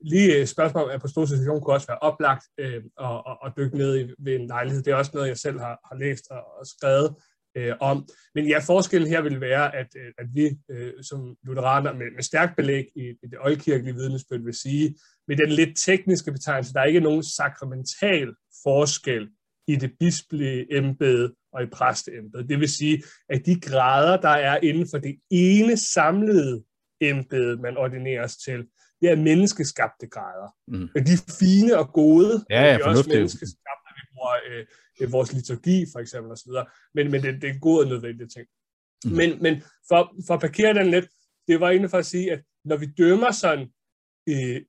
lige 0.00 0.46
spørgsmål 0.46 0.84
om 0.84 0.90
apostolisk 0.90 1.32
association 1.32 1.60
kunne 1.60 1.74
også 1.74 1.86
være 1.86 1.98
oplagt 1.98 2.44
øh, 2.60 2.82
og, 2.96 3.26
og, 3.26 3.36
og 3.42 3.52
dykke 3.56 3.78
ned 3.78 4.00
i, 4.00 4.12
ved 4.18 4.34
en 4.34 4.46
lejlighed. 4.46 4.82
Det 4.82 4.90
er 4.90 4.96
også 4.96 5.10
noget, 5.14 5.28
jeg 5.28 5.38
selv 5.38 5.58
har, 5.58 5.78
har 5.88 5.96
læst 5.98 6.24
og, 6.30 6.42
og 6.58 6.66
skrevet 6.66 7.14
øh, 7.56 7.74
om. 7.80 8.08
Men 8.34 8.48
ja, 8.48 8.58
forskellen 8.58 9.08
her 9.08 9.22
vil 9.22 9.40
være, 9.40 9.76
at, 9.76 9.86
øh, 9.96 10.12
at 10.18 10.26
vi 10.34 10.56
øh, 10.70 10.92
som 11.02 11.36
lutheraner 11.42 11.92
med, 11.92 12.06
med 12.14 12.22
stærkt 12.22 12.56
belæg 12.56 12.84
i, 12.96 13.00
i 13.00 13.26
det 13.30 13.38
oldkirkelige 13.40 13.94
vidnesbyrd 13.94 14.40
vil 14.40 14.54
sige, 14.54 14.96
med 15.28 15.36
den 15.36 15.48
lidt 15.48 15.76
tekniske 15.76 16.32
betegnelse, 16.32 16.72
der 16.72 16.80
er 16.80 16.84
ikke 16.84 17.00
nogen 17.00 17.22
sakramental 17.22 18.34
forskel 18.62 19.28
i 19.68 19.76
det 19.76 19.92
bispelige 20.00 20.76
embede 20.76 21.34
og 21.52 21.62
i 21.62 21.66
præsteembede. 21.66 22.48
Det 22.48 22.60
vil 22.60 22.68
sige, 22.68 23.02
at 23.28 23.46
de 23.46 23.60
grader, 23.60 24.20
der 24.20 24.28
er 24.28 24.58
inden 24.62 24.86
for 24.90 24.98
det 24.98 25.16
ene 25.30 25.76
samlede 25.76 26.64
embede, 27.00 27.56
man 27.56 27.76
ordineres 27.76 28.36
til, 28.36 28.66
det 29.00 29.10
er 29.10 29.16
menneskeskabte 29.16 30.06
grader. 30.06 30.50
Mm. 30.68 30.88
De 31.06 31.12
er 31.12 31.36
fine 31.40 31.78
og 31.78 31.92
gode, 31.92 32.44
ja, 32.50 32.62
ja, 32.62 32.74
de 32.74 32.80
er 32.80 32.84
også 32.84 33.08
menneskeskabte, 33.08 33.88
vi 33.98 34.02
bruger 34.12 34.34
øh, 34.50 34.64
vores 35.10 35.32
liturgi 35.32 35.86
for 35.92 35.98
eksempel 35.98 36.32
osv., 36.32 36.52
men, 36.94 37.10
men 37.10 37.22
det, 37.22 37.42
det 37.42 37.50
er 37.50 37.54
en 37.54 37.60
god 37.60 37.84
og 37.84 37.88
nødvendig 37.88 38.30
ting. 38.30 38.46
Mm. 39.04 39.10
Men, 39.10 39.42
men 39.42 39.62
for, 39.88 40.14
for 40.26 40.34
at 40.34 40.40
parkere 40.40 40.74
den 40.74 40.90
lidt, 40.90 41.08
det 41.48 41.60
var 41.60 41.70
egentlig 41.70 41.90
for 41.90 41.98
at 41.98 42.06
sige, 42.06 42.32
at 42.32 42.42
når 42.64 42.76
vi 42.76 42.86
dømmer 42.86 43.30
sådan, 43.30 43.68
øh, 44.28 44.60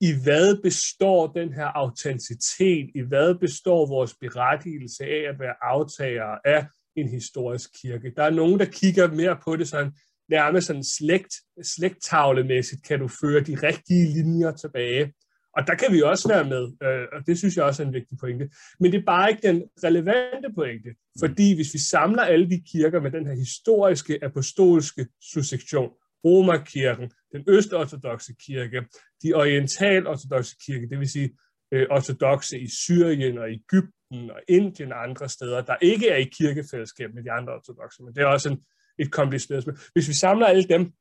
i 0.00 0.12
hvad 0.22 0.62
består 0.62 1.32
den 1.32 1.52
her 1.52 1.66
autenticitet, 1.66 2.90
i 2.94 3.00
hvad 3.00 3.34
består 3.34 3.86
vores 3.86 4.14
berettigelse 4.20 5.04
af 5.04 5.28
at 5.28 5.40
være 5.40 5.54
aftager 5.62 6.38
af 6.44 6.66
en 6.96 7.08
historisk 7.08 7.70
kirke. 7.82 8.12
Der 8.16 8.22
er 8.22 8.30
nogen, 8.30 8.58
der 8.58 8.64
kigger 8.64 9.08
mere 9.10 9.38
på 9.44 9.56
det 9.56 9.68
sådan, 9.68 9.92
nærmest 10.28 10.66
sådan 10.66 10.84
slægt, 10.84 11.34
slægttavlemæssigt, 11.62 12.84
kan 12.84 12.98
du 12.98 13.08
føre 13.08 13.40
de 13.40 13.54
rigtige 13.68 14.12
linjer 14.12 14.52
tilbage. 14.52 15.12
Og 15.56 15.66
der 15.66 15.74
kan 15.74 15.92
vi 15.92 16.02
også 16.02 16.28
være 16.28 16.44
med, 16.44 16.64
øh, 16.82 17.06
og 17.12 17.26
det 17.26 17.38
synes 17.38 17.56
jeg 17.56 17.64
også 17.64 17.82
er 17.82 17.86
en 17.86 17.92
vigtig 17.92 18.18
pointe. 18.18 18.50
Men 18.80 18.92
det 18.92 18.98
er 18.98 19.04
bare 19.04 19.30
ikke 19.30 19.48
den 19.48 19.62
relevante 19.84 20.48
pointe, 20.54 20.90
fordi 21.18 21.54
hvis 21.54 21.74
vi 21.74 21.78
samler 21.78 22.22
alle 22.22 22.50
de 22.50 22.62
kirker 22.72 23.00
med 23.00 23.10
den 23.10 23.26
her 23.26 23.34
historiske, 23.34 24.18
apostolske 24.22 25.06
succession, 25.32 25.90
Romerkirken, 26.24 27.10
den 27.32 27.44
østortodoxe 27.48 28.32
kirke, 28.46 28.84
de 29.22 29.34
oriental-ortodoxe 29.34 30.56
kirke, 30.66 30.88
det 30.88 30.98
vil 30.98 31.10
sige 31.10 31.30
øh, 31.72 31.86
ortodoxe 31.90 32.60
i 32.60 32.68
Syrien 32.68 33.38
og 33.38 33.50
Ægypten 33.50 34.30
og 34.30 34.40
Indien 34.48 34.92
og 34.92 35.02
andre 35.02 35.28
steder, 35.28 35.60
der 35.62 35.76
ikke 35.82 36.08
er 36.08 36.16
i 36.16 36.30
kirkefællesskab 36.38 37.14
med 37.14 37.22
de 37.24 37.30
andre 37.30 37.52
ortodoxe, 37.52 38.02
men 38.02 38.14
det 38.14 38.22
er 38.22 38.26
også 38.26 38.48
en, 38.48 38.58
et 38.98 39.12
kompliceret 39.12 39.62
spørgsmål. 39.62 39.90
Hvis 39.92 40.08
vi 40.08 40.14
samler 40.14 40.46
alle 40.46 40.64
dem, 40.64 40.92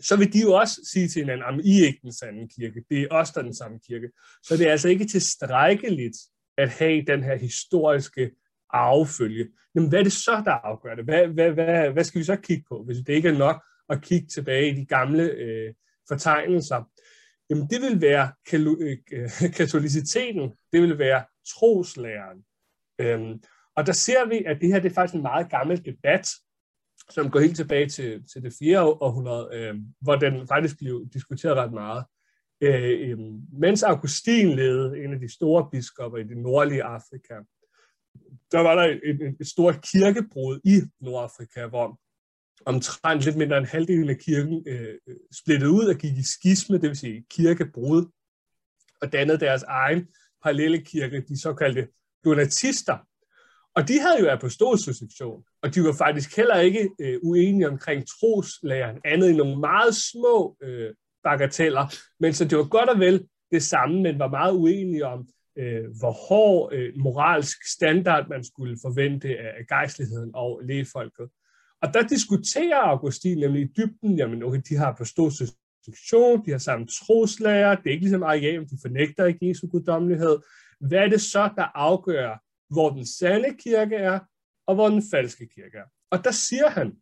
så 0.00 0.16
vil 0.16 0.32
de 0.32 0.40
jo 0.40 0.52
også 0.52 0.80
sige 0.92 1.08
til 1.08 1.20
hinanden, 1.22 1.60
at 1.60 1.66
I 1.66 1.82
er 1.82 1.86
ikke 1.86 2.00
den 2.02 2.12
sande 2.12 2.48
kirke, 2.58 2.84
det 2.90 3.02
er 3.02 3.08
os, 3.10 3.30
der 3.30 3.40
er 3.40 3.44
den 3.44 3.54
samme 3.54 3.78
kirke. 3.88 4.10
Så 4.42 4.56
det 4.56 4.66
er 4.66 4.70
altså 4.70 4.88
ikke 4.88 5.04
tilstrækkeligt 5.04 6.16
at 6.58 6.68
have 6.68 7.02
den 7.06 7.22
her 7.22 7.36
historiske 7.36 8.30
affølge. 8.70 9.48
Men 9.74 9.88
hvad 9.88 9.98
er 9.98 10.02
det 10.02 10.12
så, 10.12 10.42
der 10.44 10.52
afgør 10.52 10.94
det? 10.94 11.04
Hvad, 11.04 11.26
hvad, 11.26 11.50
hvad, 11.50 11.90
hvad 11.90 12.04
skal 12.04 12.18
vi 12.18 12.24
så 12.24 12.36
kigge 12.36 12.64
på, 12.68 12.84
hvis 12.84 12.96
det 13.06 13.12
ikke 13.12 13.28
er 13.28 13.38
nok 13.38 13.64
at 13.88 14.02
kigge 14.02 14.26
tilbage 14.26 14.70
i 14.70 14.74
de 14.74 14.86
gamle 14.86 15.22
øh, 15.22 15.74
fortegnelser? 16.08 16.84
Jamen 17.50 17.66
det 17.70 17.82
vil 17.82 18.00
være 18.00 18.32
øh, 18.52 19.52
katoliciteten, 19.58 20.52
det 20.72 20.82
vil 20.82 20.98
være 20.98 21.24
troslæren. 21.48 22.38
Øhm, 22.98 23.42
og 23.76 23.86
der 23.86 23.92
ser 23.92 24.28
vi, 24.28 24.44
at 24.46 24.60
det 24.60 24.68
her 24.68 24.80
det 24.80 24.90
er 24.90 24.94
faktisk 24.94 25.14
en 25.14 25.22
meget 25.22 25.50
gammel 25.50 25.84
debat, 25.84 26.28
som 27.10 27.30
går 27.30 27.40
helt 27.40 27.56
tilbage 27.56 27.88
til, 27.88 28.28
til 28.32 28.42
det 28.42 28.52
4. 28.58 28.82
århundrede, 28.82 29.48
øh, 29.52 29.74
hvor 30.00 30.16
den 30.16 30.48
faktisk 30.48 30.78
blev 30.78 31.08
diskuteret 31.12 31.56
ret 31.56 31.72
meget. 31.72 32.04
Øh, 32.60 33.10
øh, 33.10 33.18
mens 33.52 33.82
Augustin 33.82 34.56
levede, 34.56 35.04
en 35.04 35.12
af 35.12 35.20
de 35.20 35.34
store 35.34 35.68
biskopper 35.72 36.18
i 36.18 36.24
det 36.24 36.36
nordlige 36.36 36.82
Afrika, 36.82 37.34
der 38.52 38.60
var 38.60 38.74
der 38.74 38.82
et, 38.82 39.00
et, 39.04 39.36
et 39.40 39.46
stort 39.46 39.86
kirkebrud 39.92 40.60
i 40.64 40.82
Nordafrika, 41.00 41.66
hvor 41.66 42.00
omtrent 42.66 43.24
lidt 43.24 43.36
mindre 43.36 43.58
end 43.58 43.66
halvdelen 43.66 44.08
af 44.08 44.18
kirken 44.18 44.64
øh, 44.66 44.94
øh 45.06 45.16
splittede 45.32 45.70
ud 45.70 45.84
og 45.84 45.94
gik 45.94 46.16
i 46.18 46.22
skisme, 46.22 46.78
det 46.78 46.88
vil 46.88 46.96
sige 46.96 47.24
kirkebrud, 47.30 48.06
og 49.02 49.12
dannede 49.12 49.40
deres 49.40 49.62
egen 49.62 50.08
parallelle 50.42 50.84
kirke, 50.84 51.24
de 51.28 51.40
såkaldte 51.40 51.88
donatister, 52.24 52.98
og 53.76 53.88
de 53.88 54.00
havde 54.00 54.20
jo 54.20 54.30
apostolsuccession, 54.30 55.42
og 55.62 55.74
de 55.74 55.84
var 55.84 55.92
faktisk 55.92 56.36
heller 56.36 56.56
ikke 56.56 56.90
øh, 57.00 57.18
uenige 57.22 57.68
omkring 57.68 58.06
troslæren, 58.06 59.00
andet 59.04 59.28
end 59.28 59.36
nogle 59.36 59.60
meget 59.60 59.94
små 59.94 60.56
øh, 60.62 60.94
bagateller, 61.24 61.94
men 62.20 62.32
så 62.32 62.44
det 62.44 62.58
var 62.58 62.64
godt 62.64 62.88
og 62.88 62.98
vel 62.98 63.28
det 63.50 63.62
samme, 63.62 64.02
men 64.02 64.18
var 64.18 64.28
meget 64.28 64.52
uenige 64.52 65.06
om, 65.06 65.28
øh, 65.58 65.84
hvor 65.98 66.10
hård 66.28 66.72
øh, 66.72 66.92
moralsk 66.96 67.58
standard 67.76 68.28
man 68.28 68.44
skulle 68.44 68.78
forvente 68.82 69.28
af 69.38 69.66
gejstligheden 69.68 70.30
og 70.34 70.60
lægefolket. 70.64 71.28
Og 71.82 71.94
der 71.94 72.02
diskuterer 72.02 72.78
Augustin 72.78 73.38
nemlig 73.38 73.62
i 73.62 73.72
dybden, 73.76 74.18
jamen 74.18 74.42
okay, 74.42 74.60
de 74.68 74.76
har 74.76 74.86
apostolsuccession, 74.86 76.46
de 76.46 76.50
har 76.50 76.58
samme 76.58 76.86
troslærer, 76.86 77.74
det 77.74 77.86
er 77.86 77.90
ikke 77.90 78.04
ligesom 78.04 78.22
Ariam, 78.22 78.66
de 78.66 78.78
fornægter 78.82 79.24
ikke 79.24 79.48
Jesu 79.48 79.66
guddommelighed. 79.66 80.38
Hvad 80.80 80.98
er 80.98 81.08
det 81.08 81.20
så, 81.20 81.50
der 81.56 81.64
afgør, 81.74 82.45
hvor 82.70 82.90
den 82.90 83.06
sande 83.06 83.54
kirke 83.58 83.96
er, 83.96 84.18
og 84.66 84.74
hvor 84.74 84.88
den 84.88 85.02
falske 85.10 85.48
kirke 85.54 85.78
er. 85.78 85.84
Og 86.10 86.24
der 86.24 86.30
siger 86.30 86.68
han, 86.68 86.96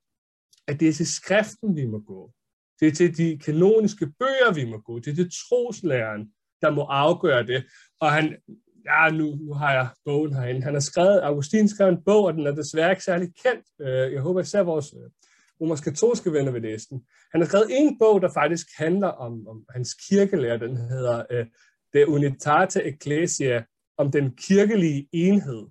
at 0.68 0.80
det 0.80 0.88
er 0.88 0.92
til 0.92 1.06
skriften, 1.06 1.76
vi 1.76 1.86
må 1.86 1.98
gå. 1.98 2.32
Det 2.80 2.88
er 2.88 2.92
til 2.92 3.16
de 3.16 3.38
kanoniske 3.38 4.06
bøger, 4.06 4.54
vi 4.54 4.64
må 4.64 4.78
gå. 4.78 4.98
Det 4.98 5.10
er 5.10 5.14
til 5.14 5.32
troslæren, 5.48 6.32
der 6.62 6.70
må 6.70 6.82
afgøre 6.82 7.46
det. 7.46 7.64
Og 8.00 8.12
han, 8.12 8.36
ja, 8.84 9.10
nu, 9.10 9.34
nu 9.34 9.52
har 9.52 9.72
jeg 9.72 9.88
bogen 10.04 10.34
herinde. 10.34 10.62
Han 10.62 10.74
har 10.74 10.80
skrevet, 10.80 11.20
Augustin 11.20 11.68
skrev 11.68 11.88
en 11.88 12.04
bog, 12.04 12.24
og 12.24 12.34
den 12.34 12.46
er 12.46 12.54
desværre 12.54 12.90
ikke 12.90 13.04
særlig 13.04 13.28
kendt. 13.44 13.66
Øh, 13.80 14.12
jeg 14.12 14.20
håber 14.20 14.40
især 14.40 14.62
vores 14.62 14.94
øh, 14.94 15.00
romerske 15.00 15.60
romersk 15.60 15.84
katolske 15.84 16.32
venner 16.32 16.52
vil 16.52 16.62
læse 16.62 16.88
den. 16.90 17.04
Han 17.32 17.40
har 17.40 17.48
skrevet 17.48 17.66
en 17.70 17.98
bog, 17.98 18.22
der 18.22 18.28
faktisk 18.28 18.66
handler 18.76 19.08
om, 19.08 19.48
om 19.48 19.64
hans 19.70 19.94
kirkelærer. 20.08 20.56
Den 20.56 20.76
hedder 20.76 21.24
uh, 21.30 21.46
De 21.92 22.08
Unitate 22.08 22.84
Ecclesia, 22.84 23.64
om 23.98 24.10
den 24.10 24.36
kirkelige 24.36 25.08
enhed. 25.12 25.66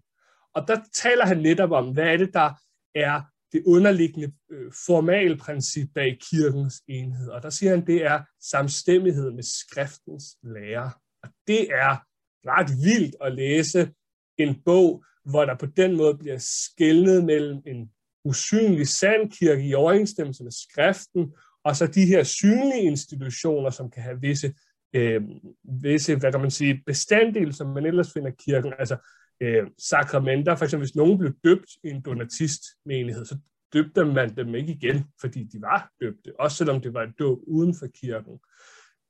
Og 0.56 0.68
der 0.68 0.78
taler 0.94 1.26
han 1.26 1.38
netop 1.38 1.72
om, 1.72 1.94
hvad 1.94 2.04
er 2.04 2.18
det, 2.18 2.34
der 2.34 2.50
er 2.96 3.22
det 3.52 3.64
underliggende 3.66 4.34
øh, 4.52 4.72
formale 4.86 5.30
formalprincip 5.30 5.88
bag 5.96 6.18
kirkens 6.32 6.82
enhed. 6.88 7.30
Og 7.30 7.44
der 7.44 7.50
siger 7.50 7.70
han, 7.70 7.86
det 7.88 8.06
er 8.06 8.24
samstemmighed 8.42 9.32
med 9.32 9.44
skriftens 9.44 10.26
lære. 10.44 10.92
Og 11.24 11.30
det 11.48 11.62
er 11.72 12.04
ret 12.46 12.70
vildt 12.86 13.16
at 13.22 13.36
læse 13.36 13.92
en 14.38 14.62
bog, 14.66 15.04
hvor 15.26 15.46
der 15.46 15.56
på 15.56 15.66
den 15.66 15.98
måde 15.98 16.18
bliver 16.18 16.38
skældnet 16.38 17.26
mellem 17.26 17.62
en 17.68 17.92
usynlig 18.26 18.88
sandkirke 18.88 19.68
i 19.68 19.74
overensstemmelse 19.74 20.44
med 20.44 20.52
skriften, 20.52 21.34
og 21.64 21.76
så 21.76 21.88
de 21.88 22.06
her 22.06 22.24
synlige 22.24 22.82
institutioner, 22.82 23.70
som 23.70 23.92
kan 23.92 24.04
have 24.04 24.22
visse 24.22 24.54
øh, 24.94 25.22
visse, 25.64 26.16
hvad 26.16 26.32
kan 26.32 26.42
man 26.42 26.52
sige, 26.52 26.84
bestanddele, 26.86 27.54
som 27.54 27.68
man 27.68 27.86
ellers 27.86 28.14
finder 28.14 28.32
i 28.32 28.36
kirken, 28.46 28.74
altså 28.80 28.98
øh, 29.42 29.68
sakramenter, 29.78 30.56
for 30.56 30.66
eksempel 30.66 30.88
hvis 30.88 30.96
nogen 30.96 31.20
blev 31.20 31.34
døbt 31.44 31.70
i 31.84 31.88
en 31.90 32.02
donatistmenighed, 32.02 33.26
så 33.26 33.38
døbte 33.74 34.06
man 34.06 34.36
dem 34.36 34.56
ikke 34.56 34.74
igen, 34.74 35.06
fordi 35.22 35.44
de 35.44 35.62
var 35.62 35.92
døbte, 36.02 36.40
også 36.40 36.58
selvom 36.58 36.82
det 36.82 36.94
var 36.94 37.04
et 37.04 37.14
dåb 37.20 37.40
uden 37.48 37.76
for 37.80 37.88
kirken. 38.02 38.40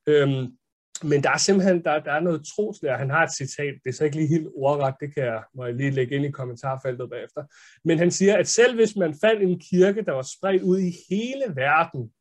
Øhm, 0.08 0.58
men 1.04 1.24
der 1.24 1.30
er 1.30 1.38
simpelthen 1.38 1.84
der, 1.84 2.00
der 2.00 2.12
er 2.12 2.20
noget 2.20 2.46
troslærer. 2.56 2.98
Han 2.98 3.10
har 3.10 3.24
et 3.24 3.36
citat, 3.36 3.74
det 3.84 3.90
er 3.90 3.94
så 3.94 4.06
ikke 4.06 4.16
lige 4.16 4.28
helt 4.28 4.48
ordret, 4.56 4.96
det 5.00 5.16
kan 5.16 5.24
jeg, 5.24 5.44
må 5.56 5.66
jeg 5.66 5.76
lige 5.76 5.92
lægge 5.92 6.16
ind 6.16 6.26
i 6.26 6.32
kommentarfeltet 6.32 7.10
bagefter. 7.10 7.44
Men 7.86 7.98
han 7.98 8.12
siger, 8.12 8.38
at 8.38 8.48
selv 8.48 8.76
hvis 8.76 8.96
man 8.96 9.16
fandt 9.22 9.44
en 9.44 9.60
kirke, 9.60 10.06
der 10.06 10.12
var 10.12 10.28
spredt 10.38 10.64
ud 10.64 10.80
i 10.80 10.92
hele 11.10 11.46
verden, 11.56 12.12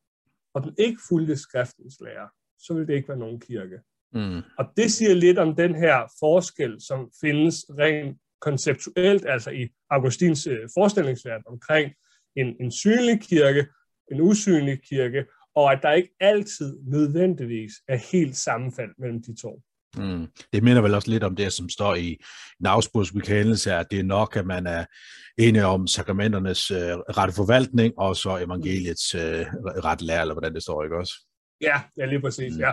og 0.53 0.63
den 0.63 0.73
ikke 0.77 1.01
fulgte 1.09 1.37
skriftens 1.37 1.97
lærer, 2.01 2.27
så 2.65 2.73
vil 2.73 2.87
det 2.87 2.93
ikke 2.93 3.09
være 3.09 3.17
nogen 3.17 3.39
kirke. 3.39 3.79
Mm. 4.13 4.41
Og 4.57 4.65
det 4.77 4.91
siger 4.91 5.13
lidt 5.13 5.37
om 5.37 5.55
den 5.55 5.75
her 5.75 6.11
forskel, 6.19 6.75
som 6.87 7.09
findes 7.21 7.65
rent 7.79 8.17
konceptuelt, 8.41 9.25
altså 9.25 9.51
i 9.51 9.67
Augustins 9.89 10.47
øh, 10.47 10.69
forestillingsverden 10.77 11.43
omkring 11.47 11.91
en, 12.35 12.55
en 12.59 12.71
synlig 12.71 13.21
kirke, 13.21 13.67
en 14.11 14.21
usynlig 14.21 14.81
kirke, 14.89 15.25
og 15.55 15.71
at 15.71 15.79
der 15.81 15.91
ikke 15.91 16.15
altid 16.19 16.77
nødvendigvis 16.87 17.71
er 17.87 17.95
helt 18.11 18.37
sammenfald 18.37 18.91
mellem 18.99 19.23
de 19.23 19.41
to. 19.41 19.61
Mm. 19.97 20.27
Det 20.53 20.63
minder 20.63 20.81
vel 20.81 20.93
også 20.93 21.09
lidt 21.09 21.23
om 21.23 21.35
det, 21.35 21.53
som 21.53 21.69
står 21.69 21.95
i 21.95 22.17
en 22.59 23.19
bekendelse, 23.19 23.73
at 23.73 23.91
det 23.91 23.99
er 23.99 24.03
nok, 24.03 24.35
at 24.35 24.45
man 24.45 24.67
er 24.67 24.85
enige 25.37 25.65
om 25.65 25.87
sakramenternes 25.87 26.71
øh, 26.71 26.77
rette 26.77 27.33
forvaltning, 27.35 27.93
og 27.97 28.15
så 28.15 28.37
evangeliets 28.37 29.15
øh, 29.15 29.45
rette 29.85 30.05
lære, 30.05 30.21
eller 30.21 30.33
hvordan 30.33 30.53
det 30.53 30.63
står, 30.63 30.83
ikke 30.83 30.97
også? 30.97 31.13
Ja, 31.63 31.81
ja 31.97 32.05
lige 32.05 32.21
præcis, 32.21 32.53
mm. 32.55 32.59
ja. 32.59 32.71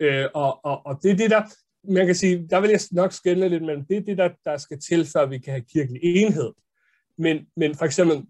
Øh, 0.00 0.28
og, 0.34 0.64
og, 0.64 0.86
og 0.86 0.98
det 1.02 1.10
er 1.10 1.16
det, 1.16 1.30
der, 1.30 1.42
man 1.84 2.06
kan 2.06 2.14
sige, 2.14 2.46
der 2.50 2.60
vil 2.60 2.70
jeg 2.70 2.80
nok 2.92 3.12
skælde 3.12 3.48
lidt 3.48 3.62
mellem, 3.62 3.84
det 3.84 3.96
er 3.96 4.00
det, 4.00 4.18
der, 4.18 4.28
der 4.44 4.56
skal 4.56 4.80
til, 4.80 5.06
før 5.06 5.26
vi 5.26 5.38
kan 5.38 5.52
have 5.52 5.64
kirkelig 5.72 6.00
enhed. 6.02 6.52
Men, 7.18 7.46
men 7.56 7.74
for 7.74 7.84
eksempel, 7.84 8.26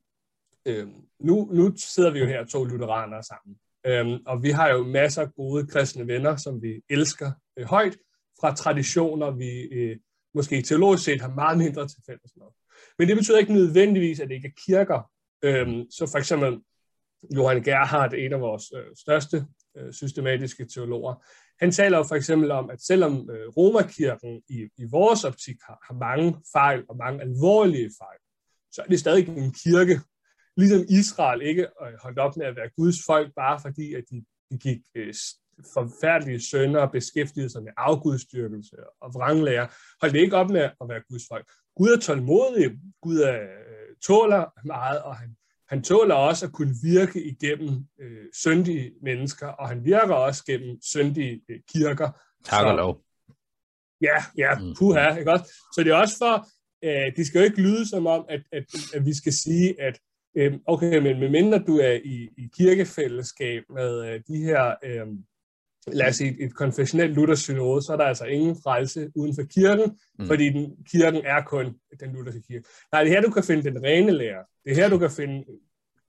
øh, 0.67 0.88
nu, 1.21 1.49
nu 1.52 1.73
sidder 1.76 2.11
vi 2.11 2.19
jo 2.19 2.26
her 2.26 2.45
to 2.45 2.64
lutheranere 2.64 3.23
sammen, 3.23 3.57
øh, 3.87 4.21
og 4.26 4.43
vi 4.43 4.50
har 4.50 4.69
jo 4.71 4.85
masser 4.85 5.23
af 5.23 5.35
gode 5.35 5.67
kristne 5.67 6.07
venner, 6.07 6.37
som 6.37 6.62
vi 6.62 6.83
elsker 6.90 7.33
øh, 7.57 7.67
højt, 7.67 7.97
fra 8.40 8.55
traditioner, 8.55 9.31
vi 9.31 9.61
øh, 9.61 9.97
måske 10.35 10.62
teologisk 10.62 11.05
set 11.05 11.21
har 11.21 11.35
meget 11.35 11.59
mindre 11.59 11.88
til 11.88 11.99
fælles 12.07 12.33
med. 12.37 12.47
Men 12.99 13.09
det 13.09 13.17
betyder 13.17 13.38
ikke 13.38 13.52
nødvendigvis, 13.52 14.21
at 14.21 14.29
det 14.29 14.35
ikke 14.35 14.49
er 14.49 14.62
kirker. 14.67 15.11
Øhm, 15.43 15.90
så 15.90 16.09
for 16.11 16.19
eksempel 16.19 16.61
Johan 17.37 17.62
Gerhardt, 17.62 18.14
en 18.14 18.33
af 18.33 18.40
vores 18.40 18.64
øh, 18.76 18.97
største 18.97 19.47
øh, 19.77 19.93
systematiske 19.93 20.67
teologer, 20.75 21.15
han 21.61 21.73
taler 21.73 21.99
jo 21.99 22.05
for 22.05 22.15
eksempel 22.15 22.50
om, 22.50 22.71
at 22.71 22.83
selvom 22.83 23.31
øh, 23.31 23.49
Romerkirken 23.49 24.43
i, 24.49 24.69
i 24.79 24.85
vores 24.91 25.25
optik 25.25 25.57
har, 25.67 25.79
har 25.89 25.95
mange 25.95 26.37
fejl 26.53 26.85
og 26.89 26.97
mange 26.97 27.21
alvorlige 27.21 27.91
fejl, 27.99 28.21
så 28.73 28.83
er 28.83 28.87
det 28.87 29.00
stadig 29.00 29.29
en 29.29 29.55
kirke. 29.65 30.00
Ligesom 30.57 30.85
Israel 30.89 31.43
ikke 31.43 31.62
øh, 31.62 31.93
holdt 32.03 32.19
op 32.19 32.37
med 32.37 32.47
at 32.47 32.57
være 32.57 32.71
Guds 32.77 32.97
folk, 33.07 33.35
bare 33.35 33.61
fordi 33.61 33.95
at 33.95 34.05
de, 34.11 34.25
de 34.50 34.59
gik 34.59 34.81
øh, 34.95 35.15
forfærdelige 35.75 36.41
sønder 36.50 36.81
og 36.81 36.93
beskæftigede 36.93 37.50
sig 37.50 37.62
med 37.62 37.73
afgudstyrkelse 37.77 38.77
og 39.00 39.15
vranglærer, 39.15 39.67
holdt 40.00 40.17
ikke 40.17 40.37
op 40.37 40.50
med 40.50 40.61
at 40.61 40.89
være 40.89 41.03
Guds 41.09 41.23
folk. 41.29 41.50
Gud 41.77 41.89
er 41.89 42.00
tålmodig, 42.00 42.79
Gud 43.03 43.19
er, 43.19 43.43
øh, 43.43 43.97
tåler 44.07 44.67
meget, 44.67 45.03
og 45.03 45.17
han, 45.17 45.37
han 45.71 45.83
tåler 45.83 46.15
også 46.15 46.47
at 46.47 46.53
kunne 46.53 46.75
virke 46.83 47.23
igennem 47.23 47.87
øh, 48.00 48.27
syndige 48.33 48.93
mennesker, 49.03 49.47
og 49.47 49.69
han 49.69 49.85
virker 49.85 50.15
også 50.15 50.45
gennem 50.45 50.79
syndige 50.83 51.43
øh, 51.49 51.61
kirker. 51.73 52.11
Tak 52.45 52.67
og 52.67 52.75
lov. 52.75 53.03
Ja, 54.00 54.17
ja, 54.39 54.59
mm. 54.59 54.75
puha, 54.79 55.17
ikke 55.17 55.33
også? 55.33 55.45
Så 55.75 55.85
det 55.85 55.91
er 55.91 55.97
også 55.97 56.19
for, 56.19 56.47
øh, 56.85 57.17
det 57.17 57.27
skal 57.27 57.39
jo 57.39 57.45
ikke 57.45 57.62
lyde 57.62 57.89
som 57.89 58.07
om, 58.07 58.25
at, 58.29 58.43
at, 58.53 58.65
at 58.95 59.07
vi 59.07 59.15
skal 59.15 59.33
sige, 59.33 59.81
at 59.81 60.00
øh, 60.37 60.53
okay, 60.67 60.99
men 60.99 61.21
medmindre 61.21 61.59
du 61.59 61.79
er 61.79 61.93
i, 62.05 62.29
i 62.39 62.49
kirkefællesskab 62.57 63.62
med 63.71 63.93
øh, 64.09 64.21
de 64.29 64.37
her 64.37 64.75
øh, 64.85 65.07
lad 65.87 66.09
os 66.09 66.17
sige, 66.17 66.43
et 66.43 66.55
konfessionelt 66.55 67.15
luthersynode, 67.15 67.83
så 67.83 67.93
er 67.93 67.97
der 67.97 68.05
altså 68.05 68.25
ingen 68.25 68.57
frelse 68.63 69.11
uden 69.15 69.35
for 69.35 69.43
kirken, 69.43 69.99
mm. 70.19 70.27
fordi 70.27 70.49
den, 70.49 70.77
kirken 70.91 71.21
er 71.25 71.43
kun 71.43 71.75
den 72.01 72.13
lutherske 72.13 72.43
kirke. 72.43 72.69
Nej, 72.93 73.05
det 73.05 73.13
er 73.13 73.15
her, 73.15 73.23
du 73.23 73.31
kan 73.31 73.45
finde 73.45 73.63
den 73.63 73.83
rene 73.83 74.13
lærer. 74.13 74.43
Det 74.65 74.71
er 74.71 74.75
her, 74.75 74.89
du 74.89 74.99
kan 74.99 75.11
finde... 75.11 75.45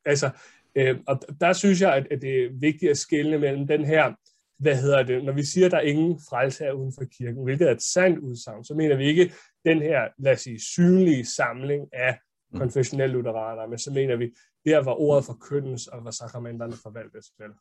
Altså, 0.06 0.30
øh, 0.76 1.00
og 1.08 1.22
der 1.42 1.54
synes 1.54 1.82
jeg, 1.82 1.96
at, 1.96 2.08
at 2.12 2.22
det 2.22 2.44
er 2.44 2.50
vigtigt 2.60 2.92
at 2.92 2.98
skelne 2.98 3.38
mellem 3.38 3.68
den 3.68 3.86
her, 3.86 4.14
hvad 4.60 4.76
hedder 4.76 5.04
det, 5.04 5.24
når 5.24 5.34
vi 5.34 5.44
siger, 5.44 5.66
at 5.66 5.72
der 5.72 5.78
er 5.78 5.82
ingen 5.82 6.20
frelse 6.30 6.66
er 6.66 6.72
uden 6.72 6.94
for 6.98 7.06
kirken, 7.18 7.44
hvilket 7.44 7.68
er 7.68 7.72
et 7.72 7.82
sandt 7.82 8.20
udsagn, 8.20 8.64
så 8.64 8.74
mener 8.74 8.96
vi 8.96 9.06
ikke 9.06 9.34
den 9.66 9.82
her, 9.82 10.08
lad 10.18 10.34
os 10.34 10.42
sige, 10.42 10.60
synlige 10.60 11.26
samling 11.26 11.88
af 11.94 12.20
mm. 12.52 12.60
konfessionelle 12.60 13.14
lutheraner, 13.14 13.68
men 13.68 13.80
så 13.80 13.92
mener 13.92 14.16
vi, 14.16 14.32
der 14.66 14.84
hvor 14.84 15.02
ordet 15.02 15.26
forkyndes, 15.26 15.88
og 15.88 16.02
hvor 16.02 16.12
sakramenterne 16.12 16.74
forvaltes 16.84 17.28
vel. 17.40 17.52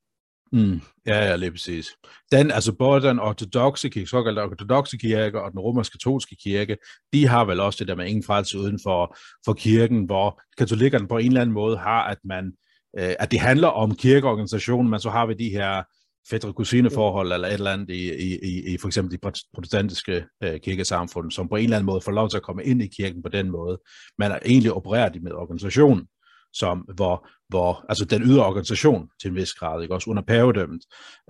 Mm, 0.52 0.80
ja, 1.06 1.28
ja, 1.28 1.36
lige 1.36 1.50
præcis. 1.50 1.86
Den, 2.32 2.50
altså 2.50 2.72
både 2.72 3.02
den 3.08 3.18
ortodoxe 3.18 3.88
kirke, 3.88 4.06
såkaldte 4.06 4.42
ortodoxe 4.42 4.96
kirke 4.96 5.42
og 5.42 5.50
den 5.50 5.60
romersk-katolske 5.60 6.36
kirke, 6.42 6.76
de 7.12 7.26
har 7.26 7.44
vel 7.44 7.60
også 7.60 7.76
det 7.78 7.88
der 7.88 7.94
med 7.94 8.06
ingen 8.06 8.24
frelse 8.24 8.58
uden 8.58 8.78
for, 8.82 9.16
for 9.44 9.52
kirken, 9.52 10.04
hvor 10.04 10.42
katolikkerne 10.58 11.08
på 11.08 11.18
en 11.18 11.26
eller 11.26 11.40
anden 11.40 11.54
måde 11.54 11.76
har, 11.76 12.04
at 12.04 12.18
man 12.24 12.52
øh, 12.98 13.14
at 13.18 13.30
det 13.30 13.40
handler 13.40 13.68
om 13.68 13.94
kirkeorganisationen, 13.94 14.90
men 14.90 15.00
så 15.00 15.10
har 15.10 15.26
vi 15.26 15.34
de 15.34 15.48
her 15.48 15.82
fædre 16.30 16.52
kusine 16.52 16.90
forhold 16.90 17.32
eller 17.32 17.48
et 17.48 17.54
eller 17.54 17.72
andet 17.72 17.90
i, 17.90 18.12
i, 18.14 18.38
i, 18.42 18.74
i 18.74 18.78
for 18.78 18.86
eksempel 18.86 19.12
de 19.12 19.32
protestantiske 19.54 20.24
øh, 20.42 20.60
kirkesamfund, 20.60 21.30
som 21.30 21.48
på 21.48 21.56
en 21.56 21.64
eller 21.64 21.76
anden 21.76 21.86
måde 21.86 22.00
får 22.00 22.12
lov 22.12 22.28
til 22.28 22.36
at 22.36 22.42
komme 22.42 22.64
ind 22.64 22.82
i 22.82 22.86
kirken 22.86 23.22
på 23.22 23.28
den 23.28 23.50
måde, 23.50 23.78
men 24.18 24.32
egentlig 24.44 24.72
opererer 24.72 25.08
de 25.08 25.20
med 25.20 25.32
organisationen 25.32 26.06
som 26.52 26.78
hvor, 26.78 27.28
hvor 27.48 27.84
altså 27.88 28.04
den 28.04 28.22
ydre 28.22 28.46
organisation 28.46 29.08
til 29.20 29.28
en 29.28 29.36
vis 29.36 29.52
grad, 29.52 29.82
ikke 29.82 29.94
også 29.94 30.10
under 30.10 30.22
pavedømmet, 30.22 30.82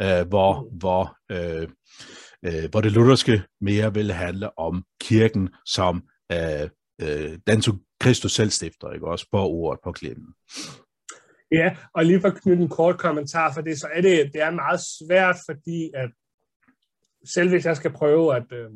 øh, 0.03 0.29
hvor, 0.29 0.63
mm. 0.63 0.79
hvor, 0.79 1.17
øh, 1.31 1.69
øh, 2.45 2.71
hvor 2.71 2.81
det 2.81 2.93
lutherske 2.93 3.43
mere 3.61 3.95
vil 3.95 4.13
handle 4.13 4.59
om 4.59 4.85
kirken 5.01 5.49
som 5.67 6.03
øh, 6.33 6.69
øh, 7.03 7.39
den 7.47 7.63
som 7.63 7.81
Kristus 8.01 8.33
selv 8.33 8.51
stifter, 8.51 8.93
ikke 8.93 9.07
også 9.07 9.27
på 9.33 9.39
ordet 9.39 9.81
på 9.85 9.93
klemmen. 9.93 10.35
Ja, 11.53 11.77
og 11.95 12.05
lige 12.05 12.21
for 12.21 12.29
at 12.29 12.43
knytte 12.43 12.63
en 12.63 12.69
kort 12.69 12.99
kommentar 12.99 13.53
for 13.55 13.61
det, 13.61 13.81
så 13.81 13.89
er 13.93 14.01
det, 14.01 14.31
det 14.33 14.43
er 14.43 14.51
meget 14.51 14.81
svært, 14.81 15.37
fordi 15.49 15.91
at 15.95 16.11
selv 17.35 17.49
hvis 17.49 17.65
jeg 17.65 17.77
skal 17.77 17.93
prøve 17.93 18.37
at, 18.37 18.53
øh, 18.53 18.71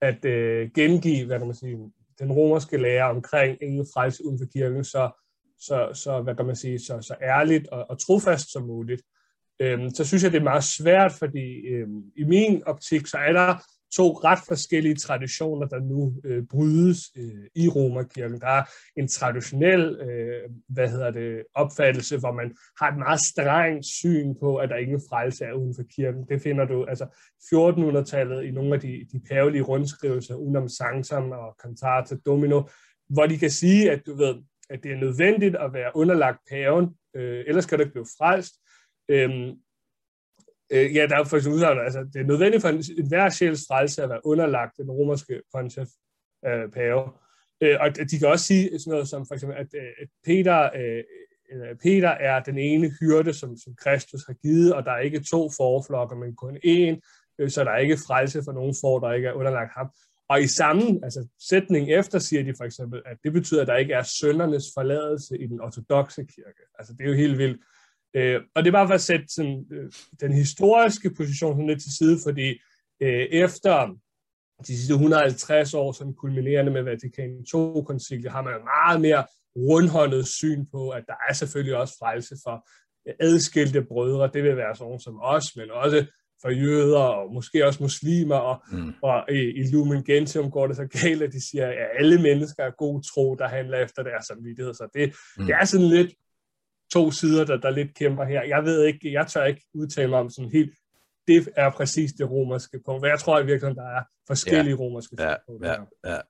at 0.00 0.24
øh, 0.24 0.70
gengive, 0.74 1.26
hvad 1.26 1.38
kan 1.38 1.46
man 1.46 1.56
sige, 1.56 1.76
den 2.18 2.32
romerske 2.32 2.76
lære 2.76 3.10
omkring 3.10 3.58
ingen 3.62 3.86
frelse 3.94 4.24
uden 4.26 4.38
for 4.38 4.46
kirken, 4.52 4.84
så, 4.84 5.21
så, 5.66 5.90
så 5.94 6.22
hvad 6.22 6.34
kan 6.34 6.46
man 6.46 6.56
sige, 6.56 6.78
så, 6.78 7.00
så 7.00 7.14
ærligt 7.22 7.68
og, 7.68 7.90
og 7.90 7.98
trofast 7.98 8.52
som 8.52 8.62
muligt, 8.62 9.02
øhm, 9.60 9.90
så 9.90 10.04
synes 10.04 10.22
jeg, 10.22 10.32
det 10.32 10.38
er 10.38 10.44
meget 10.52 10.64
svært, 10.64 11.12
fordi 11.12 11.66
øhm, 11.66 12.02
i 12.16 12.24
min 12.24 12.62
optik, 12.66 13.06
så 13.06 13.18
er 13.18 13.32
der 13.32 13.54
to 13.96 14.12
ret 14.12 14.38
forskellige 14.48 14.94
traditioner, 14.94 15.66
der 15.66 15.80
nu 15.80 16.14
øh, 16.24 16.44
brydes 16.50 16.98
øh, 17.16 17.44
i 17.54 17.68
Romerkirken. 17.68 18.40
Der 18.40 18.46
er 18.46 18.64
en 18.96 19.08
traditionel 19.08 20.00
øh, 20.00 20.50
hvad 20.68 20.88
hedder 20.88 21.10
det, 21.10 21.44
opfattelse, 21.54 22.18
hvor 22.18 22.32
man 22.32 22.56
har 22.80 22.90
et 22.92 22.98
meget 22.98 23.20
strengt 23.20 23.86
syn 23.86 24.34
på, 24.40 24.56
at 24.56 24.68
der 24.68 24.76
ingen 24.76 25.02
frelse 25.10 25.44
er 25.44 25.52
uden 25.52 25.74
for 25.74 25.82
kirken. 25.96 26.24
Det 26.28 26.42
finder 26.42 26.64
du 26.64 26.84
altså 26.84 27.06
1400-tallet 27.54 28.44
i 28.44 28.50
nogle 28.50 28.74
af 28.74 28.80
de, 28.80 29.06
de 29.12 29.20
pavelige 29.30 29.62
rundskrivelser, 29.62 30.34
Unam 30.34 30.68
Sanctam 30.68 31.30
og 31.30 31.56
Cantata 31.62 32.16
Domino, 32.26 32.62
hvor 33.08 33.26
de 33.26 33.38
kan 33.38 33.50
sige, 33.50 33.90
at 33.90 34.06
du 34.06 34.14
ved, 34.16 34.34
at 34.72 34.82
det 34.82 34.92
er 34.92 34.96
nødvendigt 34.96 35.56
at 35.56 35.72
være 35.72 35.90
underlagt 35.94 36.38
paven, 36.50 36.96
øh, 37.16 37.44
ellers 37.46 37.66
kan 37.66 37.78
du 37.78 37.82
ikke 37.82 37.92
blive 37.92 38.06
frelst. 38.18 38.54
Øhm, 39.08 39.50
øh, 40.72 40.96
ja, 40.96 41.06
der 41.06 41.18
er 41.18 41.24
faktisk 41.24 41.50
udsagn, 41.50 41.78
altså 41.78 42.00
det 42.12 42.20
er 42.20 42.26
nødvendigt 42.26 42.62
for 42.62 42.68
en, 42.68 42.84
en 42.98 43.08
hver 43.08 43.30
sjæls 43.30 43.64
frelse 43.68 44.02
at 44.02 44.08
være 44.08 44.26
underlagt 44.26 44.76
den 44.76 44.90
romerske 44.90 45.42
pontiff 45.54 45.90
øh, 46.46 46.70
pave. 46.70 47.02
Øh, 47.60 47.76
og 47.80 48.10
de 48.10 48.18
kan 48.18 48.28
også 48.28 48.44
sige 48.44 48.78
sådan 48.78 48.90
noget 48.90 49.08
som 49.08 49.26
for 49.26 49.34
eksempel, 49.34 49.58
at, 49.58 49.74
øh, 49.74 49.88
at 50.02 50.08
Peter, 50.24 50.70
øh, 50.76 51.04
Peter 51.82 52.08
er 52.08 52.42
den 52.42 52.58
ene 52.58 52.92
hyrde, 53.00 53.32
som, 53.32 53.56
som 53.56 53.74
Kristus 53.74 54.24
har 54.26 54.34
givet, 54.34 54.74
og 54.74 54.84
der 54.84 54.92
er 54.92 54.98
ikke 54.98 55.24
to 55.30 55.50
forflokker, 55.56 56.16
men 56.16 56.36
kun 56.36 56.56
én, 56.56 57.00
øh, 57.38 57.50
så 57.50 57.64
der 57.64 57.70
er 57.70 57.78
ikke 57.78 57.98
frelse 58.06 58.42
for 58.44 58.52
nogen 58.52 58.74
for, 58.80 58.98
der 58.98 59.12
ikke 59.12 59.28
er 59.28 59.32
underlagt 59.32 59.72
ham. 59.74 59.90
Og 60.32 60.42
i 60.42 60.46
samme 60.46 61.00
altså, 61.02 61.28
sætning 61.48 61.90
efter 61.90 62.18
siger 62.18 62.42
de 62.42 62.54
for 62.56 62.64
eksempel, 62.64 63.02
at 63.06 63.16
det 63.24 63.32
betyder, 63.32 63.62
at 63.62 63.68
der 63.68 63.76
ikke 63.76 63.94
er 63.94 64.02
søndernes 64.02 64.64
forladelse 64.74 65.38
i 65.42 65.46
den 65.46 65.60
ortodoxe 65.60 66.24
kirke. 66.24 66.62
Altså 66.78 66.92
det 66.92 67.04
er 67.04 67.08
jo 67.08 67.16
helt 67.16 67.38
vildt. 67.38 67.60
Øh, 68.16 68.40
og 68.54 68.62
det 68.62 68.68
er 68.68 68.72
bare 68.72 68.88
for 68.88 68.94
at 68.94 69.00
sætte 69.00 69.24
sådan, 69.28 69.66
øh, 69.72 69.92
den 70.20 70.32
historiske 70.32 71.10
position 71.16 71.54
sådan 71.54 71.66
lidt 71.66 71.82
til 71.82 71.96
side, 71.96 72.18
fordi 72.26 72.48
øh, 73.02 73.26
efter 73.44 73.96
de 74.66 74.76
sidste 74.76 74.92
150 74.92 75.74
år, 75.74 75.92
som 75.92 76.14
kulminerende 76.14 76.72
med 76.72 76.82
Vatikan 76.82 77.30
II-koncilet, 77.54 78.32
har 78.32 78.42
man 78.42 78.54
meget 78.64 79.00
mere 79.00 79.24
rundhåndet 79.56 80.26
syn 80.26 80.66
på, 80.66 80.90
at 80.90 81.04
der 81.06 81.14
er 81.28 81.32
selvfølgelig 81.32 81.76
også 81.76 81.94
frelse 81.98 82.36
for 82.44 82.68
adskilte 83.20 83.82
brødre. 83.82 84.30
Det 84.34 84.42
vil 84.42 84.56
være 84.56 84.76
sådan 84.76 85.00
som 85.00 85.20
os, 85.22 85.56
men 85.56 85.70
også 85.70 86.06
for 86.42 86.50
jøder 86.50 86.98
og 86.98 87.34
måske 87.34 87.66
også 87.66 87.82
muslimer, 87.82 88.36
og, 88.36 88.62
mm. 88.72 88.94
og 89.02 89.24
i, 89.30 89.40
i 89.60 89.62
Lumen 89.72 90.04
Gentium 90.04 90.50
går 90.50 90.66
det 90.66 90.76
så 90.76 90.86
galt, 90.86 91.22
at 91.22 91.32
de 91.32 91.48
siger, 91.50 91.66
at 91.66 91.74
alle 91.98 92.22
mennesker 92.22 92.62
er 92.64 92.70
god 92.70 93.02
tro, 93.02 93.34
der 93.34 93.48
handler 93.48 93.78
efter 93.78 94.02
deres 94.02 94.26
samvittighed. 94.26 94.74
Så 94.74 94.88
det, 94.94 95.14
mm. 95.38 95.46
det 95.46 95.54
er 95.60 95.64
sådan 95.64 95.86
lidt 95.86 96.14
to 96.92 97.10
sider, 97.10 97.44
der, 97.44 97.56
der 97.56 97.70
lidt 97.70 97.94
kæmper 97.94 98.24
her. 98.24 98.42
Jeg 98.42 98.64
ved 98.64 98.84
ikke, 98.84 99.12
jeg 99.12 99.26
tør 99.26 99.44
ikke 99.44 99.64
udtale 99.74 100.10
mig 100.10 100.18
om 100.18 100.30
sådan 100.30 100.50
helt, 100.50 100.72
det 101.26 101.48
er 101.56 101.70
præcis 101.70 102.12
det 102.12 102.30
romerske 102.30 102.80
punkt. 102.86 103.06
Jeg 103.06 103.18
tror 103.18 103.38
i 103.38 103.46
virkeligheden, 103.46 103.76
der 103.76 103.88
er 103.98 104.02
forskellige 104.26 104.76
ja. 104.76 104.82
romerske 104.82 105.16
ja. 105.18 105.34
punkter. 105.48 105.84
Ja. 106.04 106.12
Ja. 106.12 106.20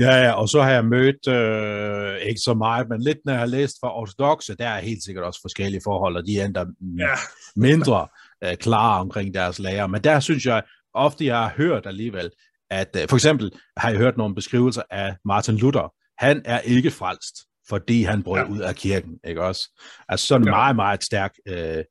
Ja, 0.00 0.16
ja, 0.24 0.32
og 0.32 0.48
så 0.48 0.62
har 0.62 0.70
jeg 0.70 0.84
mødt, 0.84 1.28
øh, 1.28 2.18
ikke 2.28 2.40
så 2.40 2.54
meget, 2.54 2.88
men 2.88 3.02
lidt 3.02 3.18
når 3.24 3.32
jeg 3.32 3.40
har 3.40 3.46
læst 3.46 3.76
fra 3.80 4.00
ortodoxe, 4.00 4.56
der 4.56 4.68
er 4.68 4.80
helt 4.80 5.04
sikkert 5.04 5.24
også 5.24 5.40
forskellige 5.40 5.80
forhold, 5.84 6.16
og 6.16 6.26
de 6.26 6.40
er 6.40 6.44
endda 6.44 6.64
ja. 6.98 7.14
mindre 7.56 8.08
øh, 8.44 8.56
klare 8.56 9.00
omkring 9.00 9.34
deres 9.34 9.58
lærer. 9.58 9.86
Men 9.86 10.04
der 10.04 10.20
synes 10.20 10.46
jeg 10.46 10.62
ofte, 10.94 11.24
jeg 11.24 11.38
har 11.38 11.52
hørt 11.56 11.86
alligevel, 11.86 12.30
at 12.70 12.96
øh, 13.02 13.08
for 13.08 13.16
eksempel 13.16 13.52
har 13.76 13.90
jeg 13.90 13.98
hørt 13.98 14.16
nogle 14.16 14.34
beskrivelser 14.34 14.82
af 14.90 15.16
Martin 15.24 15.56
Luther. 15.56 15.94
Han 16.18 16.42
er 16.44 16.60
ikke 16.60 16.90
frelst, 16.90 17.36
fordi 17.68 18.02
han 18.02 18.22
brød 18.22 18.40
ja. 18.40 18.48
ud 18.48 18.58
af 18.58 18.74
kirken, 18.74 19.18
ikke 19.24 19.42
også? 19.42 19.80
Altså 20.08 20.26
sådan 20.26 20.46
ja. 20.46 20.50
meget, 20.50 20.76
meget 20.76 21.04
stærk 21.04 21.34
øh, 21.48 21.84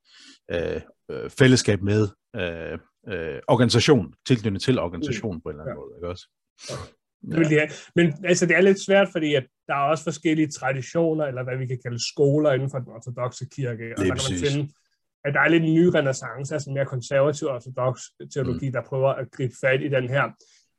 øh, 0.50 0.80
øh, 1.10 1.30
fællesskab 1.30 1.82
med 1.82 2.08
øh, 2.36 2.78
øh, 3.08 3.40
organisation, 3.48 4.14
tilknyttet 4.26 4.62
til 4.62 4.78
organisation 4.78 5.34
mm. 5.34 5.40
på 5.40 5.48
en 5.48 5.54
eller 5.54 5.64
anden 5.64 5.76
ja. 5.76 5.80
måde, 5.80 5.92
ikke 5.98 6.08
også? 6.08 6.28
Ja. 6.70 6.76
Ja. 7.50 7.68
Men 7.94 8.14
altså, 8.24 8.46
det 8.46 8.56
er 8.56 8.60
lidt 8.60 8.84
svært, 8.86 9.08
fordi 9.12 9.34
at 9.34 9.46
der 9.66 9.74
er 9.74 9.90
også 9.90 10.04
forskellige 10.04 10.50
traditioner, 10.50 11.24
eller 11.24 11.44
hvad 11.44 11.56
vi 11.58 11.66
kan 11.66 11.78
kalde 11.84 12.08
skoler 12.12 12.52
inden 12.52 12.70
for 12.70 12.78
den 12.78 12.88
ortodoxe 12.88 13.46
kirke. 13.56 13.92
Og 13.96 14.04
der 14.04 14.14
kan 14.14 14.20
man 14.30 14.50
finde 14.50 14.72
at 15.24 15.34
der 15.34 15.40
er 15.40 15.48
lidt 15.48 15.64
en 15.64 15.74
ny 15.74 15.84
renaissance, 15.84 16.54
altså 16.54 16.70
mere 16.70 16.86
konservativ 16.86 17.48
ortodox 17.48 18.00
teologi, 18.34 18.66
mm. 18.66 18.72
der 18.72 18.82
prøver 18.82 19.08
at 19.08 19.30
gribe 19.30 19.54
fat 19.60 19.82
i 19.82 19.88
den 19.88 20.08
her 20.08 20.24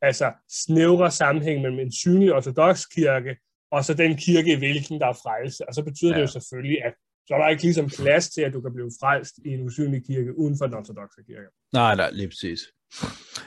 altså 0.01 0.33
snævre 0.49 1.11
sammenhæng 1.11 1.61
mellem 1.61 1.79
en 1.79 1.91
synlig 1.91 2.33
ortodox 2.33 2.85
kirke, 2.95 3.37
og 3.71 3.85
så 3.85 3.93
den 3.93 4.17
kirke, 4.17 4.53
i 4.53 4.55
hvilken 4.55 4.99
der 4.99 5.07
er 5.07 5.13
frelse. 5.13 5.67
Og 5.67 5.73
så 5.73 5.83
betyder 5.83 6.11
ja. 6.11 6.15
det 6.15 6.21
jo 6.21 6.27
selvfølgelig, 6.27 6.85
at 6.85 6.93
så 7.27 7.33
er 7.35 7.37
der 7.37 7.49
ikke 7.49 7.63
ligesom 7.63 7.89
plads 7.89 8.29
til, 8.29 8.41
at 8.41 8.53
du 8.53 8.61
kan 8.61 8.73
blive 8.73 8.91
frelst 9.01 9.35
i 9.45 9.49
en 9.49 9.65
usynlig 9.65 10.05
kirke 10.05 10.37
uden 10.37 10.57
for 10.57 10.65
den 10.65 10.75
ortodoxe 10.75 11.21
kirke. 11.27 11.47
Nej, 11.73 11.95
nej, 11.95 12.11
lige 12.11 12.27
præcis. 12.27 12.59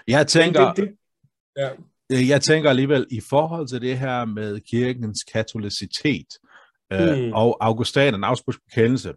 Jeg 0.09 0.27
tænker... 0.27 0.73
Det, 0.73 0.77
det, 0.77 0.89
det, 0.89 0.97
ja. 1.57 1.71
Øh, 2.13 2.29
jeg 2.29 2.41
tænker 2.41 2.71
alligevel, 2.71 3.07
i 3.11 3.21
forhold 3.21 3.69
til 3.69 3.81
det 3.81 3.99
her 3.99 4.25
med 4.25 4.61
kirkens 4.61 5.25
katolicitet 5.33 6.27
øh, 6.93 7.19
mm. 7.19 7.33
og 7.33 7.57
Augustanen, 7.61 8.25
afspudsbekendelse, 8.25 9.13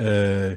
øh, 0.00 0.56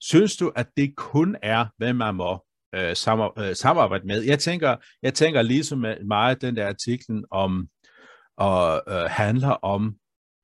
synes 0.00 0.36
du, 0.36 0.52
at 0.56 0.66
det 0.76 0.96
kun 0.96 1.36
er, 1.42 1.66
hvad 1.76 1.92
man 1.92 2.14
må 2.14 2.44
øh, 2.74 2.90
øh, 3.38 3.54
samarbejde 3.56 4.06
med? 4.06 4.22
Jeg 4.22 4.38
tænker, 4.38 4.76
jeg 5.02 5.14
tænker 5.14 5.42
ligesom 5.42 5.84
meget 6.06 6.42
den 6.42 6.56
der 6.56 6.68
artiklen 6.68 7.24
om, 7.30 7.68
og 8.36 8.82
øh, 8.88 9.04
handler 9.04 9.50
om, 9.50 9.94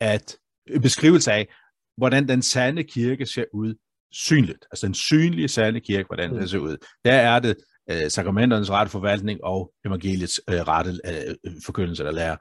at 0.00 0.36
beskrivelse 0.82 1.32
af, 1.32 1.48
hvordan 1.96 2.28
den 2.28 2.42
sande 2.42 2.84
kirke 2.84 3.26
ser 3.26 3.44
ud 3.52 3.74
synligt. 4.12 4.66
Altså 4.70 4.86
den 4.86 4.94
synlige 4.94 5.48
sande 5.48 5.80
kirke, 5.80 6.06
hvordan 6.06 6.30
mm. 6.30 6.38
den 6.38 6.48
ser 6.48 6.58
ud. 6.58 6.76
Der 7.04 7.12
er 7.12 7.38
det 7.38 7.56
øh, 7.90 8.10
sakramenternes 8.10 8.70
rette 8.70 8.92
forvaltning 8.92 9.44
og 9.44 9.72
evangeliets 9.84 10.40
øh, 10.50 10.60
rette 10.60 10.90
øh, 11.06 11.52
forkyndelse 11.64 12.02
eller 12.02 12.12
lære. 12.12 12.36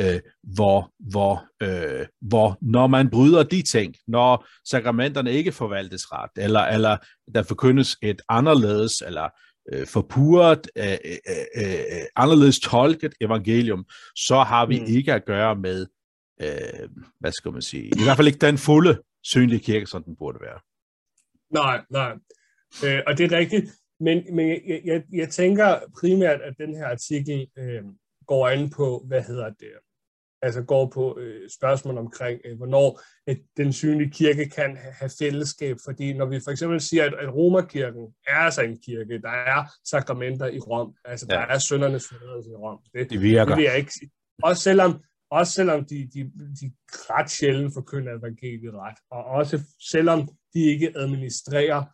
Øh, 0.00 0.20
hvor, 0.42 0.92
hvor, 1.10 1.46
øh, 1.62 2.06
hvor 2.20 2.58
når 2.60 2.86
man 2.86 3.10
bryder 3.10 3.42
de 3.42 3.62
ting, 3.62 3.94
når 4.06 4.46
sakramenterne 4.68 5.32
ikke 5.32 5.52
forvaltes 5.52 6.12
ret, 6.12 6.30
eller, 6.36 6.60
eller 6.60 6.96
der 7.34 7.42
forkyndes 7.42 7.96
et 8.02 8.22
anderledes 8.28 9.02
eller 9.06 9.28
øh, 9.72 9.86
forpurret, 9.86 10.70
øh, 10.76 10.84
øh, 10.84 11.64
øh, 11.64 12.04
anderledes 12.16 12.60
tolket 12.60 13.14
evangelium, 13.20 13.84
så 14.16 14.38
har 14.42 14.66
vi 14.66 14.80
mm. 14.80 14.86
ikke 14.88 15.12
at 15.14 15.24
gøre 15.24 15.56
med, 15.56 15.86
øh, 16.42 16.88
hvad 17.20 17.32
skal 17.32 17.52
man 17.52 17.62
sige, 17.62 17.84
i 17.84 18.02
hvert 18.04 18.16
fald 18.16 18.28
ikke 18.28 18.46
den 18.46 18.58
fulde 18.58 19.02
synlige 19.24 19.60
kirke, 19.60 19.86
som 19.86 20.02
den 20.04 20.16
burde 20.16 20.38
være. 20.40 20.60
Nej, 21.50 21.84
nej. 21.90 22.12
Øh, 22.84 23.02
og 23.06 23.18
det 23.18 23.32
er 23.32 23.38
rigtigt. 23.38 23.70
Men, 24.00 24.36
men 24.36 24.48
jeg, 24.48 24.80
jeg, 24.84 25.02
jeg 25.12 25.28
tænker 25.28 25.78
primært, 26.00 26.40
at 26.40 26.54
den 26.58 26.74
her 26.76 26.86
artikel 26.86 27.46
øh, 27.58 27.82
går 28.26 28.48
ind 28.48 28.70
på, 28.70 29.04
hvad 29.06 29.22
hedder 29.22 29.50
det, 29.50 29.72
altså 30.42 30.62
går 30.62 30.86
på 30.94 31.18
øh, 31.18 31.50
spørgsmål 31.50 31.98
omkring, 31.98 32.40
øh, 32.44 32.56
hvornår 32.56 33.00
at 33.26 33.38
den 33.56 33.72
synlige 33.72 34.10
kirke 34.10 34.48
kan 34.48 34.76
have 34.76 35.10
fællesskab. 35.18 35.76
Fordi 35.84 36.12
når 36.12 36.26
vi 36.26 36.40
for 36.44 36.50
eksempel 36.50 36.80
siger, 36.80 37.04
at, 37.04 37.14
at 37.14 37.34
Romerkirken 37.34 38.14
er 38.26 38.34
altså 38.34 38.62
en 38.62 38.78
kirke, 38.86 39.22
der 39.22 39.30
er 39.30 39.64
sakramenter 39.84 40.46
i 40.46 40.58
Rom, 40.58 40.94
altså 41.04 41.26
ja. 41.30 41.34
der 41.36 41.40
er 41.40 41.58
søndernes 41.58 42.08
forladelse 42.08 42.50
i 42.50 42.54
Rom. 42.54 42.78
Det, 42.94 43.10
det 43.10 43.22
virker. 43.22 43.44
Det 43.44 43.56
vil 43.56 43.64
jeg 43.64 43.78
ikke 43.78 43.92
sige. 43.92 44.10
Også 44.42 44.62
selvom, 44.62 45.02
også 45.30 45.52
selvom 45.52 45.84
de, 45.84 46.08
de, 46.14 46.30
de 46.60 46.72
ret 46.90 47.30
sjældent 47.30 47.74
forkynder 47.74 48.18
evangeliet 48.18 48.74
ret, 48.74 48.96
og 49.10 49.24
også 49.24 49.60
selvom 49.90 50.28
de 50.54 50.60
ikke 50.60 50.92
administrerer 50.96 51.84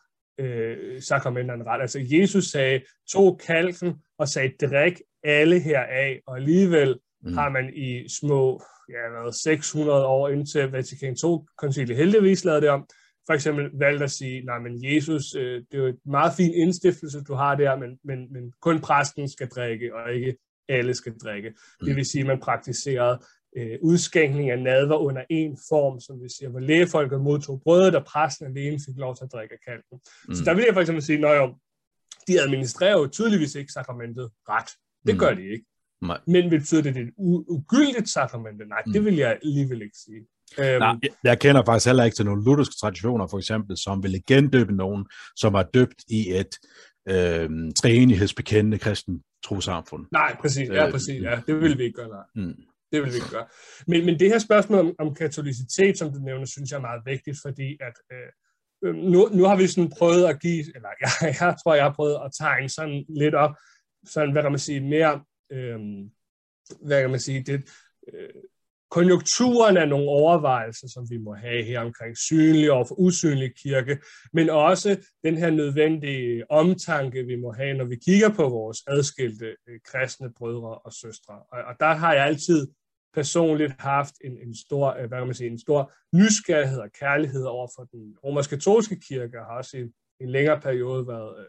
øh, 0.40 1.02
sakramenterne 1.02 1.64
ret. 1.64 1.80
Altså 1.80 1.98
Jesus 2.11 2.44
sagde, 2.44 2.80
tog 3.12 3.40
kalken 3.46 3.94
og 4.18 4.28
sagde, 4.28 4.66
drik 4.66 5.00
alle 5.24 5.61
heraf, 5.61 6.20
og 6.26 6.37
alligevel 6.37 6.98
mm. 7.26 7.34
har 7.34 7.48
man 7.48 7.74
i 7.74 8.08
små 8.08 8.62
ja, 8.88 9.30
600 9.30 10.06
år 10.06 10.28
indtil 10.28 10.70
Vatikan 10.72 11.16
II-koncilie 11.24 11.96
heldigvis 11.96 12.44
lavet 12.44 12.62
det 12.62 12.70
om, 12.70 12.86
for 13.26 13.32
eksempel 13.34 13.70
valgt 13.74 14.02
at 14.02 14.10
sige, 14.10 14.44
nej, 14.44 14.58
men 14.58 14.94
Jesus, 14.94 15.34
øh, 15.34 15.62
det 15.72 15.78
er 15.78 15.78
jo 15.78 15.86
et 15.86 15.98
meget 16.06 16.32
fin 16.36 16.54
indstiftelse, 16.54 17.24
du 17.24 17.34
har 17.34 17.54
der, 17.54 17.76
men, 17.76 17.98
men, 18.04 18.32
men 18.32 18.52
kun 18.60 18.80
præsten 18.80 19.28
skal 19.28 19.48
drikke, 19.48 19.94
og 19.94 20.14
ikke 20.14 20.36
alle 20.68 20.94
skal 20.94 21.14
drikke. 21.18 21.48
Mm. 21.48 21.86
Det 21.86 21.96
vil 21.96 22.06
sige, 22.06 22.20
at 22.20 22.26
man 22.26 22.40
praktiserede 22.40 23.18
øh, 23.56 23.78
udskænkning 23.82 24.50
af 24.50 24.62
nadver 24.62 24.96
under 24.96 25.24
en 25.30 25.58
form, 25.68 26.00
som 26.00 26.22
vi 26.22 26.28
siger, 26.28 26.48
hvor 26.48 26.60
lægefolket 26.60 27.20
modtog 27.20 27.60
brødet, 27.64 27.94
og 27.94 28.04
præsten 28.04 28.46
alene 28.46 28.78
fik 28.86 28.96
lov 28.96 29.16
til 29.16 29.24
at 29.24 29.32
drikke 29.32 29.58
kalken. 29.66 29.98
Mm. 30.28 30.34
Så 30.34 30.44
der 30.44 30.54
vil 30.54 30.64
jeg 30.64 30.74
for 30.74 30.80
eksempel 30.80 31.04
sige, 31.04 31.28
at 31.28 31.50
de 32.28 32.40
administrerer 32.40 32.98
jo 32.98 33.06
tydeligvis 33.06 33.54
ikke 33.54 33.72
sakramentet 33.72 34.30
ret. 34.48 34.70
Det 35.06 35.14
mm. 35.14 35.18
gør 35.18 35.34
de 35.34 35.42
ikke. 35.42 35.64
Nej. 36.02 36.20
Men 36.26 36.50
betyder 36.50 36.82
det, 36.82 36.94
det 36.94 37.02
er 37.02 37.06
et 37.06 37.14
ugyldigt 37.48 38.09
sakrament? 38.09 38.68
Nej, 38.68 38.82
mm. 38.87 38.92
det 38.92 39.04
vil 39.04 39.16
jeg 39.16 39.38
alligevel 39.42 39.82
ikke 39.82 39.96
sige. 40.04 40.20
Øhm, 40.59 40.78
Nej, 40.78 40.96
jeg 41.24 41.38
kender 41.38 41.64
faktisk 41.64 41.87
heller 41.87 42.04
ikke 42.04 42.14
til 42.14 42.24
nogle 42.24 42.44
lutherske 42.44 42.74
traditioner, 42.80 43.26
for 43.26 43.38
eksempel, 43.38 43.76
som 43.76 44.02
vil 44.02 44.22
gendøbe 44.26 44.76
nogen, 44.76 45.06
som 45.37 45.54
er 45.54 45.62
døbt 45.62 46.04
i 46.09 46.30
et 46.30 46.59
øh, 47.09 47.50
træenighedsbekendende 47.76 48.78
kristen 48.78 49.22
trosamfund. 49.44 50.06
Nej, 50.12 50.37
præcis. 50.40 50.68
Ja, 50.68 50.87
øh, 50.87 50.92
præcis. 50.92 51.22
Ja, 51.22 51.40
det 51.46 51.61
vil 51.61 51.78
vi 51.78 51.85
ikke 51.85 51.96
gøre. 51.96 52.09
Nej. 52.09 52.44
Mm. 52.46 52.54
Det 52.92 53.02
vil 53.02 53.11
vi 53.11 53.16
ikke 53.16 53.30
gøre. 53.30 53.46
Men, 53.87 54.06
men 54.06 54.18
det 54.18 54.28
her 54.28 54.38
spørgsmål 54.38 54.78
om, 54.78 54.94
om 54.98 55.14
katolicitet, 55.14 55.98
som 55.98 56.12
du 56.12 56.18
nævner, 56.18 56.46
synes 56.46 56.70
jeg 56.70 56.76
er 56.76 56.80
meget 56.90 57.02
vigtigt, 57.06 57.38
fordi 57.46 57.76
at 57.80 57.96
øh, 58.12 58.28
øh 58.85 58.94
nu, 58.94 59.28
nu 59.32 59.44
har 59.44 59.56
vi 59.56 59.66
sådan 59.66 59.90
prøvet 59.98 60.24
at 60.24 60.40
give, 60.40 60.64
eller 60.76 60.88
jeg, 61.00 61.11
jeg 61.40 61.56
tror, 61.62 61.74
jeg 61.74 61.85
har 61.85 61.92
prøvet 61.92 62.18
at 62.24 62.30
tegne 62.40 62.68
sådan 62.68 63.04
lidt 63.09 63.35
op, 63.35 63.54
sådan, 64.06 64.32
hvad 64.32 64.42
kan 64.42 64.52
man 64.52 64.59
sige, 64.59 64.80
mere, 64.80 65.24
øh, 65.52 65.80
hvad 66.80 67.00
kan 67.00 67.11
man 67.11 67.20
sige, 67.20 67.42
det, 67.42 67.70
øh, 68.12 68.28
konjunkturen 68.90 69.76
af 69.76 69.88
nogle 69.88 70.09
overvejelser, 70.09 70.88
som 70.88 71.06
vi 71.11 71.16
må 71.16 71.35
have 71.35 71.64
her 71.64 71.80
omkring 71.80 72.16
synlig 72.16 72.72
og 72.72 72.88
for 72.88 72.94
usynlig 72.94 73.54
kirke, 73.56 73.98
men 74.32 74.50
også 74.50 75.06
den 75.24 75.38
her 75.38 75.50
nødvendige 75.50 76.50
omtanke, 76.50 77.22
vi 77.22 77.37
må 77.37 77.52
have, 77.52 77.76
når 77.76 77.85
vi 77.85 77.96
kigger 77.96 78.28
på 78.28 78.48
vores 78.48 78.82
adskilte 78.87 79.56
øh, 79.68 79.80
kristne 79.85 80.32
brødre 80.32 80.78
og 80.78 80.92
søstre. 80.92 81.35
Og, 81.35 81.62
og 81.62 81.74
der 81.80 81.94
har 81.94 82.12
jeg 82.14 82.26
altid 82.26 82.68
personligt 83.14 83.72
haft 83.78 84.14
en, 84.24 84.38
en 84.38 84.54
stor, 84.56 84.94
øh, 84.94 85.09
hvad 85.09 85.18
kan 85.18 85.26
man 85.26 85.35
sige, 85.35 85.50
en 85.50 85.59
stor 85.59 85.92
nysgerrighed 86.14 86.78
og 86.78 86.92
kærlighed 87.00 87.44
over 87.44 87.68
for 87.76 87.85
den 87.85 88.16
romersk-katolske 88.24 89.00
kirke, 89.09 89.40
og 89.40 89.46
har 89.46 89.56
også 89.56 89.76
i 89.76 89.80
en 90.20 90.30
længere 90.30 90.61
periode 90.61 91.06
været 91.06 91.38
øh, 91.38 91.46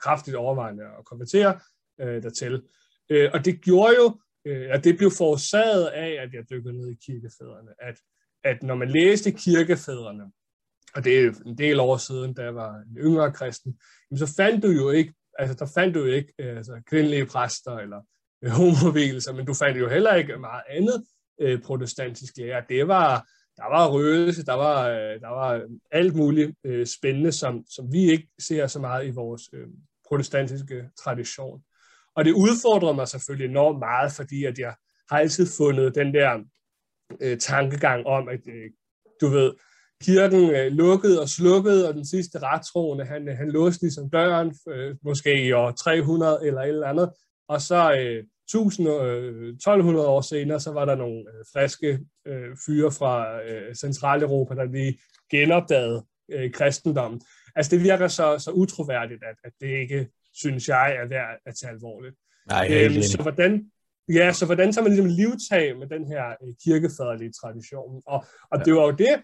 kraftigt 0.00 0.36
overvejende 0.36 0.84
at 0.84 1.04
konvertere 1.04 1.60
øh, 2.00 2.22
dertil. 2.22 2.62
Øh, 3.10 3.30
og 3.34 3.44
det 3.44 3.60
gjorde 3.60 3.94
jo, 3.96 4.20
øh, 4.44 4.66
at 4.70 4.84
det 4.84 4.96
blev 4.96 5.10
forårsaget 5.10 5.86
af, 5.86 6.22
at 6.22 6.34
jeg 6.34 6.50
dykkede 6.50 6.76
ned 6.76 6.90
i 6.90 6.98
kirkefædrene, 7.06 7.70
at, 7.78 7.98
at 8.44 8.62
når 8.62 8.74
man 8.74 8.90
læste 8.90 9.32
kirkefædrene, 9.32 10.24
og 10.94 11.04
det 11.04 11.20
er 11.20 11.32
en 11.46 11.58
del 11.58 11.80
år 11.80 11.96
siden, 11.96 12.34
da 12.34 12.42
jeg 12.42 12.54
var 12.54 12.74
en 12.74 12.96
yngre 12.96 13.32
kristen, 13.32 13.80
så 14.16 14.34
fandt 14.36 14.62
du 14.62 14.68
jo 14.68 14.90
ikke, 14.90 15.14
altså 15.38 15.54
der 15.54 15.72
fandt 15.74 15.94
du 15.94 16.00
jo 16.00 16.12
ikke 16.12 16.32
øh, 16.38 16.56
altså, 16.56 16.82
kvindelige 16.86 17.26
præster 17.26 17.72
eller 17.72 18.00
øh, 18.44 18.50
homovilser, 18.50 19.32
men 19.32 19.46
du 19.46 19.54
fandt 19.54 19.78
jo 19.78 19.88
heller 19.88 20.14
ikke 20.14 20.38
meget 20.38 20.62
andet 20.68 21.04
øh, 21.40 21.62
protestantisk 21.62 22.36
lære. 22.36 22.64
Det 22.68 22.88
var, 22.88 23.26
der 23.56 23.68
var 23.68 23.88
røgelse, 23.88 24.44
der 24.44 24.54
var, 24.54 24.88
øh, 24.88 25.20
der 25.20 25.28
var 25.28 25.62
alt 25.90 26.14
muligt 26.14 26.56
øh, 26.64 26.86
spændende, 26.86 27.32
som, 27.32 27.64
som 27.68 27.92
vi 27.92 28.10
ikke 28.10 28.28
ser 28.38 28.66
så 28.66 28.78
meget 28.80 29.06
i 29.06 29.10
vores 29.10 29.42
øh, 29.52 29.66
protestantiske 30.08 30.90
tradition. 30.98 31.62
Og 32.20 32.26
det 32.26 32.32
udfordrer 32.32 32.92
mig 32.92 33.08
selvfølgelig 33.08 33.50
enormt 33.50 33.78
meget, 33.78 34.12
fordi 34.12 34.44
at 34.44 34.58
jeg 34.58 34.74
har 35.10 35.18
altid 35.18 35.46
fundet 35.56 35.94
den 35.94 36.14
der 36.14 36.30
øh, 37.22 37.38
tankegang 37.38 38.06
om, 38.06 38.28
at 38.28 38.40
øh, 38.48 38.70
du 39.20 39.26
ved, 39.26 39.52
kirken 40.02 40.50
øh, 40.50 40.72
lukkede 40.72 41.20
og 41.20 41.28
slukkede, 41.28 41.88
og 41.88 41.94
den 41.94 42.06
sidste 42.06 42.38
retstroende, 42.38 43.04
han, 43.04 43.28
øh, 43.28 43.36
han 43.36 43.50
låste 43.50 43.82
ligesom 43.82 44.10
døren, 44.10 44.54
øh, 44.68 44.96
måske 45.04 45.46
i 45.46 45.52
år 45.52 45.70
300 45.70 46.38
eller 46.46 46.60
et 46.60 46.68
eller 46.68 46.86
andet, 46.86 47.10
og 47.48 47.60
så 47.60 47.94
øh, 47.98 48.24
1000, 48.48 48.88
øh, 48.88 49.48
1200 49.48 50.08
år 50.08 50.20
senere, 50.20 50.60
så 50.60 50.72
var 50.72 50.84
der 50.84 50.94
nogle 50.94 51.18
øh, 51.18 51.44
friske 51.52 51.98
øh, 52.26 52.56
fyre 52.66 52.92
fra 52.92 53.42
øh, 53.42 53.74
Centraleuropa, 53.74 54.54
der 54.54 54.64
lige 54.64 54.98
genopdagede 55.30 56.04
øh, 56.32 56.52
kristendommen. 56.52 57.20
Altså 57.56 57.76
det 57.76 57.84
virker 57.84 58.08
så, 58.08 58.38
så 58.38 58.50
utroværdigt, 58.50 59.22
at, 59.24 59.36
at 59.44 59.52
det 59.60 59.80
ikke 59.82 60.08
synes 60.34 60.68
jeg 60.68 60.96
er 60.96 61.08
værd 61.08 61.38
at 61.46 61.54
tage 61.60 61.72
alvorligt. 61.72 62.16
Nej, 62.48 62.68
øhm, 62.70 63.02
så 63.02 63.22
hvordan, 63.22 63.70
ja, 64.08 64.32
så 64.32 64.46
hvordan 64.46 64.72
tager 64.72 64.82
man 64.82 64.92
ligesom 64.92 65.10
livtag 65.10 65.78
med 65.78 65.86
den 65.86 66.06
her 66.06 66.28
øh, 66.28 66.54
kirkefaderlige 66.64 67.32
tradition? 67.32 68.02
Og, 68.06 68.24
og 68.50 68.58
ja. 68.58 68.64
det 68.64 68.74
var 68.74 68.82
jo 68.82 68.90
det, 68.90 69.22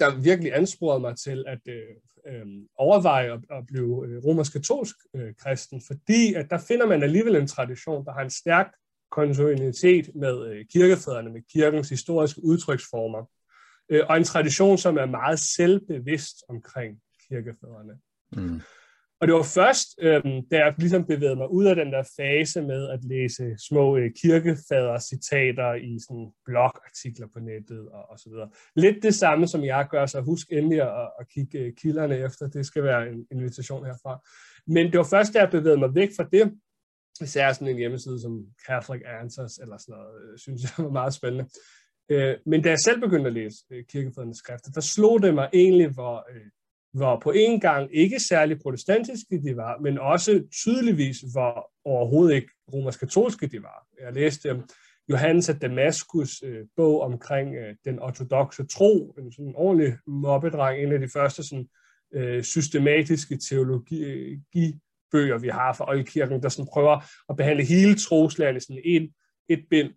der 0.00 0.20
virkelig 0.20 0.56
ansporede 0.56 1.00
mig 1.00 1.16
til 1.16 1.44
at 1.46 1.60
øh, 1.68 1.82
øh, 2.26 2.46
overveje 2.76 3.32
at, 3.32 3.40
at 3.50 3.66
blive 3.66 4.06
øh, 4.06 4.24
romersk-katolsk 4.24 4.96
øh, 5.16 5.34
kristen, 5.38 5.82
fordi 5.86 6.34
at 6.34 6.50
der 6.50 6.58
finder 6.58 6.86
man 6.86 7.02
alligevel 7.02 7.36
en 7.36 7.46
tradition, 7.46 8.04
der 8.04 8.12
har 8.12 8.20
en 8.20 8.30
stærk 8.30 8.72
kontinuitet 9.10 10.10
med 10.14 10.46
øh, 10.46 10.64
kirkefædrene, 10.72 11.30
med 11.30 11.42
kirkens 11.52 11.88
historiske 11.88 12.44
udtryksformer, 12.44 13.30
øh, 13.88 14.02
og 14.08 14.16
en 14.16 14.24
tradition, 14.24 14.78
som 14.78 14.96
er 14.96 15.06
meget 15.06 15.38
selvbevidst 15.38 16.36
omkring 16.48 17.00
kirkefædrene. 17.28 17.98
Mm. 18.32 18.60
Og 19.22 19.28
det 19.28 19.34
var 19.34 19.42
først, 19.42 19.88
øh, 20.00 20.22
da 20.50 20.56
jeg 20.64 20.74
ligesom 20.78 21.04
bevægede 21.04 21.36
mig 21.36 21.50
ud 21.50 21.66
af 21.66 21.76
den 21.76 21.92
der 21.92 22.02
fase 22.16 22.62
med 22.62 22.88
at 22.88 23.04
læse 23.04 23.44
små 23.68 23.96
øh, 23.96 24.10
kirkefader-citater 24.22 25.74
i 25.74 25.98
sådan 25.98 26.28
blogartikler 26.46 27.26
på 27.34 27.38
nettet 27.40 27.88
og, 27.88 28.10
og 28.10 28.18
så 28.18 28.30
videre. 28.30 28.50
Lidt 28.76 29.02
det 29.02 29.14
samme, 29.14 29.46
som 29.48 29.64
jeg 29.64 29.86
gør, 29.90 30.06
så 30.06 30.20
husk 30.20 30.46
endelig 30.52 30.80
at, 30.82 31.10
at 31.20 31.28
kigge 31.34 31.58
øh, 31.58 31.72
kilderne 31.74 32.16
efter. 32.18 32.48
Det 32.48 32.66
skal 32.66 32.82
være 32.82 33.08
en 33.08 33.26
invitation 33.30 33.86
herfra. 33.86 34.20
Men 34.66 34.86
det 34.86 34.98
var 34.98 35.08
først, 35.10 35.34
da 35.34 35.38
jeg 35.38 35.50
bevægede 35.50 35.80
mig 35.80 35.94
væk 35.94 36.10
fra 36.16 36.28
det, 36.32 36.52
især 37.20 37.52
sådan 37.52 37.68
en 37.68 37.76
hjemmeside 37.76 38.20
som 38.20 38.46
Catholic 38.66 39.02
Answers 39.20 39.58
eller 39.58 39.76
sådan 39.78 39.92
noget, 39.92 40.14
øh, 40.22 40.38
synes 40.38 40.62
jeg 40.62 40.84
var 40.84 40.90
meget 40.90 41.14
spændende. 41.14 41.46
Øh, 42.08 42.36
men 42.46 42.62
da 42.62 42.68
jeg 42.68 42.78
selv 42.78 43.00
begyndte 43.00 43.26
at 43.26 43.34
læse 43.34 43.56
øh, 43.70 43.84
kirkefadernes 43.92 44.38
skrifter, 44.38 44.70
der 44.70 44.80
slog 44.80 45.22
det 45.22 45.34
mig 45.34 45.48
egentlig, 45.52 45.88
hvor... 45.88 46.26
Øh, 46.34 46.46
var 46.94 47.06
hvor 47.06 47.20
på 47.20 47.30
en 47.30 47.60
gang 47.60 47.88
ikke 47.92 48.20
særlig 48.20 48.58
protestantiske 48.62 49.42
de 49.42 49.56
var, 49.56 49.78
men 49.78 49.98
også 49.98 50.42
tydeligvis 50.52 51.20
hvor 51.32 51.70
overhovedet 51.84 52.34
ikke 52.34 52.50
romersk-katolske 52.72 53.46
de 53.46 53.62
var. 53.62 53.86
Jeg 54.00 54.12
læste 54.12 54.54
um, 54.54 54.62
Johannes 55.08 55.48
af 55.48 55.60
Damaskus 55.60 56.42
øh, 56.42 56.66
bog 56.76 57.00
omkring 57.00 57.54
øh, 57.54 57.74
den 57.84 57.98
ortodoxe 57.98 58.66
tro, 58.66 59.14
en 59.18 59.32
sådan 59.32 59.52
ordentlig 59.56 59.92
mobbedreng, 60.06 60.82
en 60.82 60.92
af 60.92 61.00
de 61.00 61.08
første 61.08 61.42
sådan, 61.42 61.68
øh, 62.14 62.42
systematiske 62.42 63.38
teologibøger, 63.48 65.38
vi 65.38 65.48
har 65.48 65.72
fra 65.72 65.90
Oldkirken, 65.90 66.42
der 66.42 66.48
sådan 66.48 66.68
prøver 66.72 67.00
at 67.28 67.36
behandle 67.36 67.64
hele 67.64 67.94
troslagene 67.94 68.60
sådan 68.60 68.82
en, 68.84 69.08
et 69.48 69.64
bind. 69.70 69.90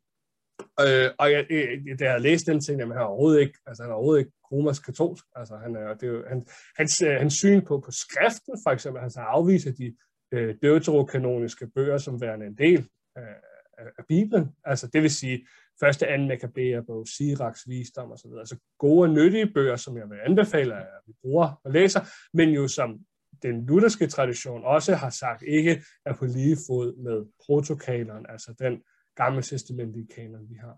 Øh, 0.61 1.09
og 1.19 1.31
jeg, 1.31 1.45
øh, 1.49 1.67
øh, 1.89 1.99
da 1.99 2.03
jeg 2.03 2.11
havde 2.11 2.23
læst 2.23 2.47
den 2.47 2.59
ting, 2.61 2.81
at 2.81 2.87
han 2.87 2.97
er 2.97 3.01
overhovedet 3.01 3.41
ikke, 3.41 3.59
altså 3.67 3.83
han 3.83 3.91
er 3.91 3.95
overhovedet 3.95 4.19
ikke 4.19 4.31
romersk 4.51 4.85
katolsk. 4.85 5.25
Altså 5.35 5.57
han 5.57 5.75
er, 5.75 5.93
det 5.93 6.07
er 6.09 6.11
jo, 6.11 6.23
han, 6.27 6.45
hans, 6.77 6.99
hans 6.99 7.33
syn 7.33 7.61
på, 7.65 7.79
på 7.79 7.91
skriften, 7.91 8.53
for 8.65 8.69
eksempel, 8.69 9.03
altså 9.03 9.19
afviser 9.19 9.71
de 9.71 9.95
øh, 10.31 10.55
deuterokanoniske 10.61 11.67
bøger 11.67 11.97
som 11.97 12.21
værende 12.21 12.45
en 12.45 12.57
del 12.57 12.87
af, 13.15 13.35
af 13.77 14.05
Bibelen. 14.07 14.49
Altså 14.63 14.87
det 14.87 15.01
vil 15.01 15.11
sige, 15.11 15.47
første, 15.79 16.07
anden 16.07 16.27
Maccabæer 16.27 16.81
bog, 16.81 17.07
Siraks 17.07 17.61
visdom 17.67 18.11
osv. 18.11 18.29
Altså 18.39 18.57
gode 18.79 19.09
og 19.09 19.13
nyttige 19.13 19.53
bøger, 19.53 19.75
som 19.75 19.97
jeg 19.97 20.09
vil 20.09 20.17
anbefale, 20.25 20.75
at 20.75 20.87
vi 21.07 21.13
bruger 21.21 21.61
og 21.63 21.71
læser, 21.71 21.99
men 22.33 22.49
jo 22.49 22.67
som 22.67 22.99
den 23.43 23.65
lutherske 23.65 24.07
tradition 24.07 24.63
også 24.63 24.95
har 24.95 25.09
sagt, 25.09 25.43
ikke 25.47 25.83
er 26.05 26.13
på 26.13 26.25
lige 26.25 26.57
fod 26.67 26.95
med 27.03 27.25
protokaleren, 27.45 28.25
altså 28.29 28.53
den 28.59 28.81
gamle 29.15 29.41
testamentlige 29.41 30.07
kanon, 30.15 30.49
vi 30.49 30.55
har. 30.55 30.77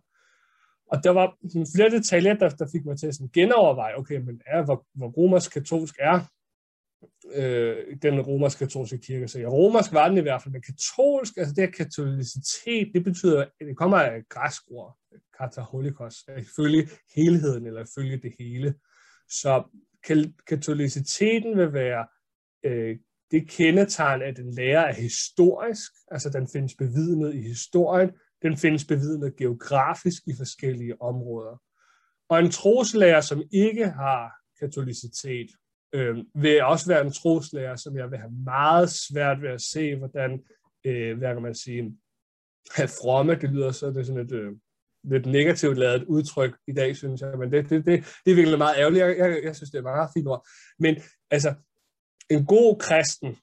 Og 0.91 1.04
der 1.04 1.10
var 1.10 1.38
flere 1.76 1.89
detaljer, 1.89 2.34
der, 2.34 2.50
der 2.50 2.67
fik 2.71 2.86
mig 2.86 2.97
til 3.00 3.08
at 3.08 3.15
sådan 3.15 3.30
genoverveje, 3.34 3.97
okay, 3.97 4.17
men 4.17 4.41
er, 4.45 4.65
hvor, 4.65 4.86
hvor 4.93 5.08
romersk 5.08 5.52
katolsk 5.54 5.95
er 6.00 6.19
øh, 7.34 7.97
den 8.02 8.21
romersk 8.21 8.60
katolske 8.60 8.97
kirke. 8.97 9.28
Så 9.28 9.39
i 9.39 9.45
romersk 9.45 9.93
var 9.93 10.08
den 10.08 10.17
i 10.17 10.21
hvert 10.21 10.43
fald, 10.43 10.54
men 10.54 10.62
katolsk, 10.62 11.38
altså 11.38 11.54
det 11.56 11.63
her 11.63 11.71
katolicitet, 11.71 12.91
det 12.93 13.04
betyder, 13.04 13.45
det 13.60 13.78
kommer 13.78 13.97
af 13.97 14.23
græsk 14.30 14.62
ord, 14.71 14.97
kataholikos, 15.39 16.15
ifølge 16.38 16.89
helheden, 17.15 17.65
eller 17.65 17.82
ifølge 17.82 18.17
det 18.17 18.34
hele. 18.39 18.76
Så 19.30 19.63
katoliciteten 20.47 21.58
vil 21.58 21.73
være 21.73 22.08
øh, 22.63 22.97
det 23.32 23.50
kendetegn, 23.50 24.21
at 24.21 24.38
den 24.38 24.54
lærer 24.54 24.82
er 24.82 24.93
historisk, 24.93 25.91
altså 26.12 26.30
den 26.30 26.47
findes 26.47 26.76
bevidnet 26.76 27.36
i 27.36 27.41
historien, 27.41 28.12
den 28.41 28.58
findes 28.58 28.86
bevidnet 28.86 29.36
geografisk 29.36 30.23
i 30.28 30.34
forskellige 30.38 31.02
områder. 31.02 31.62
Og 32.30 32.39
en 32.39 32.52
troslærer, 32.52 33.21
som 33.21 33.43
ikke 33.52 33.86
har 33.86 34.32
katolicitet, 34.60 35.50
øh, 35.93 36.17
vil 36.36 36.63
også 36.63 36.88
være 36.88 37.06
en 37.06 37.12
troslærer, 37.12 37.76
som 37.76 37.97
jeg 37.97 38.12
vil 38.12 38.19
have 38.19 38.32
meget 38.32 38.89
svært 38.89 39.41
ved 39.41 39.50
at 39.50 39.62
se, 39.62 39.95
hvordan, 39.95 40.43
øh, 40.86 41.17
hvad 41.17 41.34
kan 41.34 41.41
man 41.41 41.56
sige, 41.56 41.97
have 42.76 42.88
fromme, 42.88 43.36
det 43.36 43.50
lyder 43.50 43.71
så, 43.71 43.88
det 43.88 43.97
er 43.97 44.04
sådan 44.04 44.26
et 44.26 44.32
øh, 44.32 44.52
lidt 45.04 45.26
negativt 45.26 45.78
lavet 45.78 46.04
udtryk 46.04 46.58
i 46.67 46.73
dag, 46.73 46.95
synes 46.95 47.21
jeg, 47.21 47.38
men 47.39 47.52
det, 47.52 47.69
det, 47.69 47.86
det, 47.86 48.06
det 48.26 48.32
er 48.32 48.36
virkelig 48.36 48.58
meget 48.58 48.78
ærgerligt. 48.78 49.06
Jeg, 49.06 49.17
jeg, 49.17 49.41
jeg 49.43 49.56
synes, 49.56 49.69
det 49.71 49.78
er 49.78 49.84
meget 49.84 50.10
fint 50.13 50.28
ord. 50.28 50.47
Men 50.80 50.95
altså, 51.32 51.54
en 52.30 52.45
god 52.45 52.80
kristen, 52.80 53.38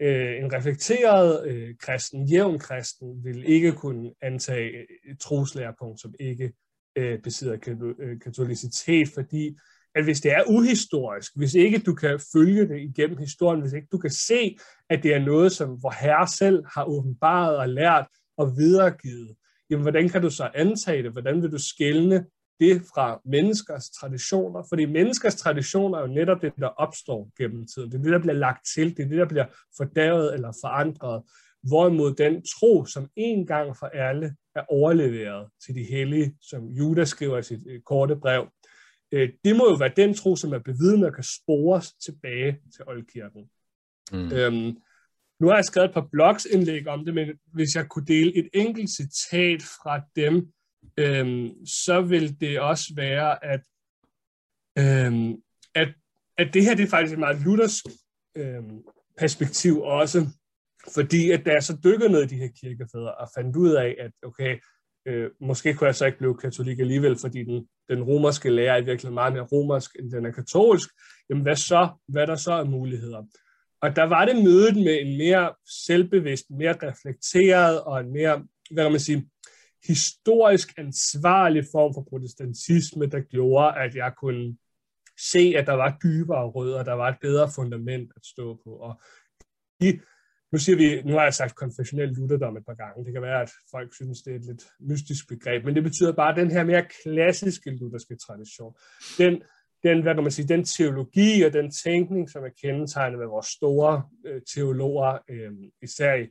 øh, 0.00 0.44
en 0.44 0.52
reflekteret 0.52 1.48
øh, 1.48 1.74
kristen, 1.80 2.28
jævn 2.28 2.58
kristen, 2.58 3.24
vil 3.24 3.44
ikke 3.46 3.72
kunne 3.72 4.12
antage 4.22 4.70
et 5.10 5.20
troslærerpunkt, 5.20 6.00
som 6.00 6.14
ikke 6.20 6.52
øh, 6.96 7.18
besidder 7.22 7.56
øh, 7.98 8.20
katolicitet, 8.20 9.08
fordi 9.14 9.56
at 9.94 10.04
hvis 10.04 10.20
det 10.20 10.32
er 10.32 10.42
uhistorisk, 10.48 11.32
hvis 11.36 11.54
ikke 11.54 11.78
du 11.78 11.94
kan 11.94 12.20
følge 12.32 12.68
det 12.68 12.80
igennem 12.80 13.18
historien, 13.18 13.60
hvis 13.60 13.72
ikke 13.72 13.88
du 13.92 13.98
kan 13.98 14.10
se, 14.10 14.56
at 14.90 15.02
det 15.02 15.14
er 15.14 15.18
noget, 15.18 15.52
som 15.52 15.68
hvor 15.80 15.94
Herre 16.00 16.28
selv 16.28 16.64
har 16.74 16.84
åbenbaret 16.84 17.56
og 17.56 17.68
lært 17.68 18.06
og 18.36 18.56
videregivet, 18.56 19.36
jamen 19.70 19.82
hvordan 19.82 20.08
kan 20.08 20.22
du 20.22 20.30
så 20.30 20.50
antage 20.54 21.02
det? 21.02 21.12
Hvordan 21.12 21.42
vil 21.42 21.52
du 21.52 21.58
skælne 21.58 22.26
det 22.60 22.82
fra 22.94 23.20
menneskers 23.24 23.90
traditioner? 23.90 24.62
Fordi 24.68 24.86
menneskers 24.86 25.36
traditioner 25.36 25.98
er 25.98 26.02
jo 26.02 26.14
netop 26.14 26.42
det, 26.42 26.52
der 26.58 26.66
opstår 26.66 27.30
gennem 27.38 27.66
tiden. 27.66 27.92
Det 27.92 27.98
er 27.98 28.02
det, 28.02 28.12
der 28.12 28.18
bliver 28.18 28.34
lagt 28.34 28.66
til. 28.74 28.96
Det 28.96 29.04
er 29.04 29.08
det, 29.08 29.18
der 29.18 29.28
bliver 29.28 29.46
fordavet 29.76 30.34
eller 30.34 30.52
forandret. 30.60 31.22
Hvorimod 31.62 32.14
den 32.14 32.42
tro, 32.42 32.84
som 32.84 33.08
en 33.16 33.46
gang 33.46 33.76
for 33.76 33.86
alle 33.86 34.34
er 34.54 34.62
overleveret 34.68 35.48
til 35.66 35.74
de 35.74 35.84
hellige, 35.84 36.36
som 36.40 36.68
Judas 36.68 37.08
skriver 37.08 37.38
i 37.38 37.42
sit 37.42 37.60
øh, 37.66 37.80
korte 37.80 38.16
brev, 38.16 38.48
øh, 39.12 39.28
det 39.44 39.56
må 39.56 39.70
jo 39.70 39.76
være 39.76 39.92
den 39.96 40.14
tro, 40.14 40.36
som 40.36 40.52
er 40.52 40.58
bevidnet 40.58 41.06
og 41.06 41.14
kan 41.14 41.24
spores 41.24 41.92
tilbage 41.92 42.60
til 42.76 42.84
oldkirken. 42.86 43.50
Mm. 44.12 44.32
Øhm, 44.32 44.76
nu 45.40 45.48
har 45.48 45.54
jeg 45.54 45.64
skrevet 45.64 45.88
et 45.88 45.94
par 45.94 46.08
blogsindlæg 46.12 46.88
om 46.88 47.04
det, 47.04 47.14
men 47.14 47.28
hvis 47.52 47.74
jeg 47.76 47.88
kunne 47.88 48.06
dele 48.06 48.36
et 48.36 48.48
enkelt 48.54 48.90
citat 48.90 49.62
fra 49.62 50.00
dem, 50.16 50.52
øhm, 50.96 51.66
så 51.66 52.00
vil 52.00 52.40
det 52.40 52.60
også 52.60 52.92
være, 52.96 53.44
at, 53.44 53.60
øhm, 54.78 55.42
at, 55.74 55.88
at 56.38 56.54
det 56.54 56.62
her 56.62 56.74
det 56.74 56.82
er 56.82 56.90
faktisk 56.90 57.12
et 57.12 57.18
meget 57.18 57.44
luthersk 57.44 57.84
øhm, 58.36 58.82
perspektiv 59.18 59.80
også, 59.80 60.26
fordi 60.94 61.30
at 61.30 61.46
da 61.46 61.52
jeg 61.52 61.62
så 61.62 61.76
dykkede 61.84 62.12
ned 62.12 62.22
i 62.22 62.26
de 62.26 62.36
her 62.36 62.48
kirkefædre 62.60 63.14
og 63.14 63.28
fandt 63.36 63.56
ud 63.56 63.70
af, 63.70 63.96
at 63.98 64.12
okay, 64.22 64.58
øh, 65.06 65.30
måske 65.40 65.74
kunne 65.74 65.86
jeg 65.86 65.94
så 65.94 66.06
ikke 66.06 66.18
blive 66.18 66.36
katolik 66.36 66.78
alligevel, 66.78 67.18
fordi 67.18 67.44
den, 67.44 67.68
den 67.88 68.02
romerske 68.02 68.50
lærer 68.50 68.76
er 68.76 68.84
virkelig 68.84 69.12
meget 69.12 69.32
mere 69.32 69.42
romersk, 69.52 69.96
end 69.98 70.10
den 70.10 70.26
er 70.26 70.30
katolsk, 70.30 70.90
jamen 71.30 71.42
hvad 71.42 71.56
så? 71.56 71.88
Hvad 72.08 72.26
der 72.26 72.36
så 72.36 72.52
er 72.52 72.64
muligheder? 72.64 73.24
Og 73.82 73.96
der 73.96 74.02
var 74.02 74.24
det 74.24 74.44
mødet 74.44 74.76
med 74.76 75.00
en 75.00 75.18
mere 75.18 75.54
selvbevidst, 75.86 76.50
mere 76.50 76.76
reflekteret 76.82 77.80
og 77.80 78.00
en 78.00 78.12
mere, 78.12 78.46
hvad 78.70 78.84
kan 78.84 78.92
man 78.92 79.00
sige, 79.00 79.30
historisk 79.86 80.78
ansvarlig 80.78 81.64
form 81.72 81.94
for 81.94 82.06
protestantisme, 82.10 83.06
der 83.06 83.20
gjorde, 83.20 83.78
at 83.78 83.94
jeg 83.94 84.12
kunne 84.16 84.56
se, 85.32 85.54
at 85.56 85.66
der 85.66 85.72
var 85.72 85.98
dybere 86.02 86.46
rødder, 86.46 86.82
der 86.82 86.92
var 86.92 87.08
et 87.08 87.20
bedre 87.20 87.50
fundament 87.54 88.12
at 88.16 88.24
stå 88.24 88.60
på. 88.64 88.70
Og 88.70 89.00
i, 89.80 89.98
nu 90.52 90.58
siger 90.58 90.76
vi, 90.76 91.02
nu 91.02 91.12
har 91.12 91.22
jeg 91.22 91.34
sagt 91.34 91.54
konfessionel 91.54 92.08
lutherdom 92.08 92.56
et 92.56 92.66
par 92.66 92.74
gange, 92.74 93.04
det 93.04 93.12
kan 93.12 93.22
være, 93.22 93.42
at 93.42 93.50
folk 93.70 93.94
synes, 93.94 94.22
det 94.22 94.32
er 94.32 94.36
et 94.36 94.44
lidt 94.44 94.62
mystisk 94.80 95.28
begreb, 95.28 95.64
men 95.64 95.74
det 95.74 95.82
betyder 95.82 96.12
bare 96.12 96.36
den 96.36 96.50
her 96.50 96.64
mere 96.64 96.86
klassiske 97.02 97.70
lutherske 97.70 98.16
tradition. 98.16 98.74
Den, 99.18 99.42
den, 99.82 100.02
hvad 100.02 100.14
kan 100.14 100.22
man 100.22 100.32
sige, 100.32 100.48
den 100.48 100.64
teologi 100.64 101.42
og 101.42 101.52
den 101.52 101.70
tænkning, 101.70 102.30
som 102.30 102.44
er 102.44 102.48
kendetegnet 102.62 103.18
ved 103.18 103.26
vores 103.26 103.46
store 103.46 104.02
øh, 104.26 104.40
teologer, 104.54 105.18
øh, 105.30 105.52
især 105.82 106.14
i 106.14 106.26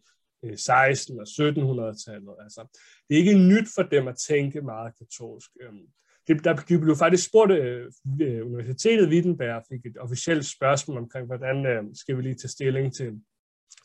16 0.56 1.20
og 1.20 1.26
1700-tallet. 1.26 2.36
Altså, 2.44 2.80
det 3.10 3.16
er 3.16 3.20
ikke 3.20 3.38
nyt 3.38 3.68
for 3.76 3.84
dem 3.84 4.08
at 4.08 4.16
tænke 4.28 4.62
meget 4.62 4.98
katolsk. 4.98 5.50
Øhm. 5.62 5.88
Det, 6.28 6.44
der, 6.44 6.56
de 6.56 6.80
blev 6.80 6.96
faktisk 6.96 7.26
spurgt, 7.26 7.52
øh, 7.52 7.92
øh 8.22 8.46
Universitetet 8.46 9.10
Wittenberg 9.10 9.64
fik 9.70 9.86
et 9.86 9.98
officielt 10.00 10.46
spørgsmål 10.46 10.98
omkring, 10.98 11.26
hvordan 11.26 11.66
øh, 11.66 11.84
skal 11.94 12.18
vi 12.18 12.22
lige 12.22 12.36
tage 12.36 12.50
stilling 12.50 12.96
til, 12.96 13.12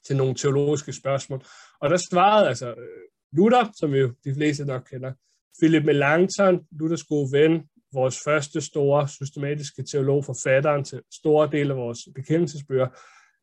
til 0.07 0.17
nogle 0.17 0.35
teologiske 0.35 0.93
spørgsmål. 0.93 1.45
Og 1.81 1.91
der 1.91 1.97
svarede 1.97 2.49
altså 2.49 2.69
øh, 2.71 3.05
Luther, 3.33 3.71
som 3.77 3.95
jo 3.95 4.15
de 4.25 4.35
fleste 4.35 4.65
nok 4.65 4.89
kender, 4.91 5.13
Philip 5.61 5.85
Melanchthon, 5.85 6.67
Luthers 6.81 7.05
gode 7.05 7.33
ven, 7.33 7.63
vores 7.93 8.19
første 8.25 8.61
store 8.61 9.09
systematiske 9.09 9.83
teolog, 9.83 10.25
forfatteren 10.25 10.85
til 10.85 11.01
store 11.13 11.49
dele 11.53 11.71
af 11.71 11.77
vores 11.77 11.99
bekendelsesbøger, 12.15 12.89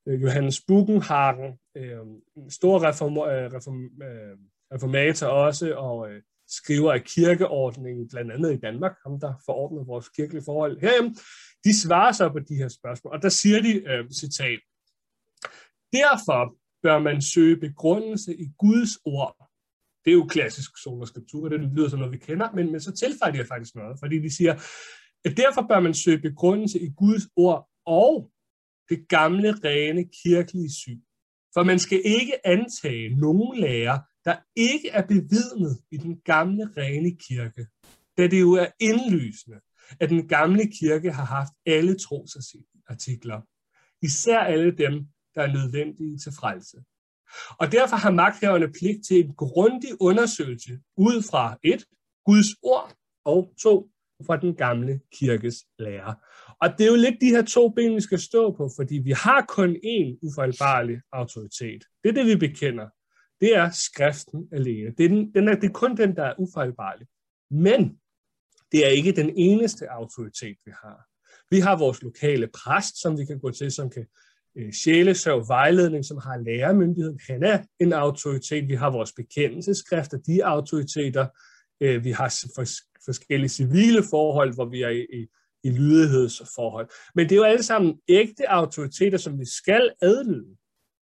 Øh, 0.08 0.22
Johannes 0.22 0.62
Bugenhagen, 0.68 1.60
øh, 1.78 2.00
en 2.38 2.52
stor 2.52 2.84
reform, 2.88 3.18
øh, 3.18 3.54
reform, 3.54 3.84
øh, 3.84 4.38
reformator 4.74 5.28
også, 5.28 5.76
og 5.76 6.12
øh, 6.12 6.22
skriver 6.48 6.94
af 6.94 7.04
kirkeordningen, 7.04 8.08
blandt 8.10 8.32
andet 8.32 8.54
i 8.54 8.60
Danmark, 8.60 8.96
ham 9.06 9.20
der 9.20 9.34
forordner 9.46 9.84
vores 9.84 10.10
kirkelige 10.10 10.44
forhold 10.46 10.80
herhjemme, 10.82 11.16
de 11.64 11.82
svarer 11.82 12.12
så 12.12 12.30
på 12.30 12.40
de 12.40 12.56
her 12.56 12.68
spørgsmål, 12.68 13.14
og 13.14 13.22
der 13.22 13.30
siger 13.30 13.62
de, 13.62 13.74
øh, 13.92 14.10
citat, 14.12 14.60
Derfor 15.94 16.56
bør 16.84 17.00
man 17.00 17.22
søge 17.22 17.58
begrundelse 17.58 18.36
i 18.36 18.48
Guds 18.58 18.98
ord. 19.06 19.50
Det 20.06 20.12
er 20.12 20.16
jo 20.16 20.26
klassisk 20.26 20.72
solaskriptur, 20.84 21.50
det 21.50 21.60
lyder 21.60 21.90
som 21.90 22.00
noget, 22.00 22.14
vi 22.14 22.18
kender, 22.18 22.52
men, 22.52 22.72
men 22.72 22.82
så 22.82 22.92
tilføjer 22.92 23.32
de 23.32 23.46
faktisk 23.46 23.76
noget, 23.76 24.00
fordi 24.00 24.20
de 24.20 24.36
siger, 24.36 24.54
at 25.26 25.38
derfor 25.38 25.66
bør 25.70 25.80
man 25.80 25.94
søge 25.94 26.20
begrundelse 26.20 26.80
i 26.80 26.90
Guds 26.98 27.24
ord 27.36 27.70
og 27.86 28.32
det 28.92 29.08
gamle, 29.08 29.52
rene 29.52 30.06
kirkelige 30.24 30.74
syn. 30.74 31.02
For 31.54 31.64
man 31.64 31.80
skal 31.80 32.02
ikke 32.06 32.48
antage 32.48 33.16
nogen 33.16 33.60
lærer, 33.60 34.00
der 34.26 34.36
ikke 34.56 34.90
er 34.90 35.08
bevidnet 35.08 35.82
i 35.92 35.98
den 35.98 36.22
gamle, 36.26 36.70
rene 36.78 37.16
kirke, 37.16 37.68
da 38.18 38.28
det 38.28 38.40
jo 38.40 38.52
er 38.52 38.68
indlysende, 38.80 39.60
at 40.00 40.10
den 40.10 40.28
gamle 40.28 40.72
kirke 40.80 41.12
har 41.12 41.26
haft 41.26 41.54
alle 41.66 42.00
trosartikler, 42.00 43.42
især 44.02 44.40
alle 44.40 44.72
dem, 44.72 45.06
der 45.36 45.42
er 45.42 45.54
nødvendige 45.54 46.18
til 46.18 46.32
frelse. 46.32 46.78
Og 47.60 47.72
derfor 47.72 47.96
har 47.96 48.12
magthaverne 48.12 48.72
pligt 48.72 49.06
til 49.08 49.26
en 49.26 49.34
grundig 49.36 49.92
undersøgelse 50.00 50.80
ud 50.98 51.24
fra 51.32 51.58
et, 51.64 51.86
Guds 52.26 52.48
ord, 52.64 52.96
og 53.26 53.54
to, 53.62 53.91
fra 54.26 54.38
den 54.38 54.56
gamle 54.56 55.00
kirkes 55.14 55.56
lære. 55.80 56.16
Og 56.62 56.70
det 56.78 56.86
er 56.86 56.90
jo 56.92 56.96
lidt 56.96 57.22
de 57.22 57.30
her 57.30 57.42
to 57.42 57.70
ben, 57.70 57.96
vi 57.96 58.02
skal 58.02 58.20
stå 58.20 58.52
på, 58.56 58.70
fordi 58.76 58.96
vi 58.96 59.12
har 59.12 59.46
kun 59.50 59.76
én 59.76 60.20
ufejlbarlig 60.22 61.02
autoritet. 61.12 61.84
Det 62.04 62.10
er 62.10 62.14
det, 62.14 62.26
vi 62.26 62.36
bekender. 62.36 62.88
Det 63.42 63.56
er 63.56 63.70
skriften 63.72 64.48
alene. 64.52 64.92
Det 64.98 65.06
er, 65.06 65.10
den, 65.10 65.34
den 65.34 65.48
er, 65.48 65.56
det 65.56 65.70
er 65.70 65.74
kun 65.74 65.98
den, 65.98 66.16
der 66.16 66.24
er 66.24 66.34
ufejlbarlig. 66.40 67.08
Men 67.52 68.00
det 68.72 68.86
er 68.86 68.90
ikke 68.90 69.12
den 69.12 69.34
eneste 69.36 69.92
autoritet, 69.92 70.58
vi 70.66 70.72
har. 70.84 71.08
Vi 71.50 71.60
har 71.60 71.78
vores 71.78 72.02
lokale 72.02 72.48
præst, 72.48 73.02
som 73.02 73.18
vi 73.18 73.26
kan 73.26 73.40
gå 73.40 73.52
til, 73.52 73.72
som 73.72 73.90
kan 73.90 74.06
øh, 74.58 74.74
sjælesøv 74.74 75.48
vejledning, 75.48 76.06
som 76.06 76.18
har 76.18 76.38
lærermyndigheden. 76.38 77.20
Han 77.30 77.44
er 77.44 77.64
en 77.80 77.94
autoritet. 77.94 78.68
Vi 78.68 78.76
har 78.76 78.90
vores 78.90 79.14
bekendelseskrifter, 79.14 80.18
de 80.18 80.40
er 80.40 80.46
autoriteter. 80.46 81.28
Øh, 81.82 82.04
vi 82.04 82.12
har 82.12 82.30
forskellige 83.06 83.50
civile 83.50 84.04
forhold, 84.10 84.54
hvor 84.54 84.66
vi 84.66 84.82
er 84.82 84.90
i, 84.90 85.06
i, 85.14 85.28
i 85.64 85.70
lydighedsforhold. 85.70 86.90
Men 87.16 87.30
det 87.30 87.32
er 87.32 87.38
jo 87.38 87.44
alle 87.44 87.64
sammen 87.64 88.00
ægte 88.08 88.50
autoriteter, 88.50 89.18
som 89.18 89.40
vi 89.40 89.46
skal 89.46 89.92
adlyde 90.02 90.56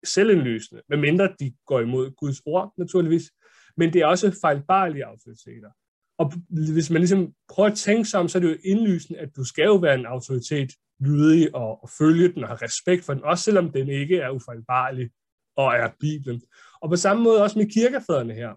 selvindlysende, 0.03 0.81
medmindre 0.89 1.29
de 1.39 1.53
går 1.65 1.79
imod 1.79 2.11
Guds 2.11 2.41
ord, 2.45 2.73
naturligvis. 2.77 3.31
Men 3.77 3.93
det 3.93 4.01
er 4.01 4.05
også 4.05 4.37
fejlbarlige 4.41 5.05
autoriteter. 5.05 5.69
Og 6.17 6.33
hvis 6.73 6.89
man 6.89 7.01
ligesom 7.01 7.33
prøver 7.49 7.69
at 7.69 7.77
tænke 7.77 8.09
sig 8.09 8.19
om, 8.19 8.27
så 8.27 8.37
er 8.37 8.41
det 8.41 8.49
jo 8.49 8.57
indlysende, 8.63 9.19
at 9.19 9.35
du 9.35 9.43
skal 9.43 9.65
jo 9.65 9.75
være 9.75 9.95
en 9.95 10.05
autoritet 10.05 10.71
lydig 10.99 11.55
og, 11.55 11.83
og 11.83 11.89
følge 11.89 12.33
den 12.33 12.43
og 12.43 12.49
have 12.49 12.59
respekt 12.61 13.05
for 13.05 13.13
den, 13.13 13.23
også 13.23 13.43
selvom 13.43 13.71
den 13.71 13.89
ikke 13.89 14.17
er 14.17 14.29
ufejlbarlig 14.29 15.09
og 15.55 15.73
er 15.73 15.89
Bibelen. 15.99 16.41
Og 16.81 16.89
på 16.89 16.95
samme 16.95 17.23
måde 17.23 17.43
også 17.43 17.59
med 17.59 17.73
kirkefædrene 17.73 18.33
her. 18.33 18.53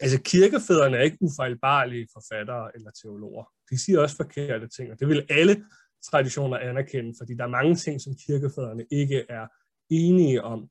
Altså 0.00 0.20
kirkefædrene 0.22 0.96
er 0.96 1.02
ikke 1.02 1.18
ufejlbarlige 1.20 2.08
forfattere 2.12 2.70
eller 2.74 2.90
teologer. 3.02 3.44
De 3.70 3.84
siger 3.84 4.00
også 4.00 4.16
forkerte 4.16 4.68
ting, 4.68 4.92
og 4.92 5.00
det 5.00 5.08
vil 5.08 5.26
alle 5.30 5.64
traditioner 6.10 6.58
anerkende, 6.58 7.14
fordi 7.18 7.34
der 7.34 7.44
er 7.44 7.48
mange 7.48 7.76
ting, 7.76 8.00
som 8.00 8.14
kirkefædrene 8.26 8.84
ikke 8.90 9.24
er 9.28 9.46
enige 9.90 10.42
om. 10.42 10.68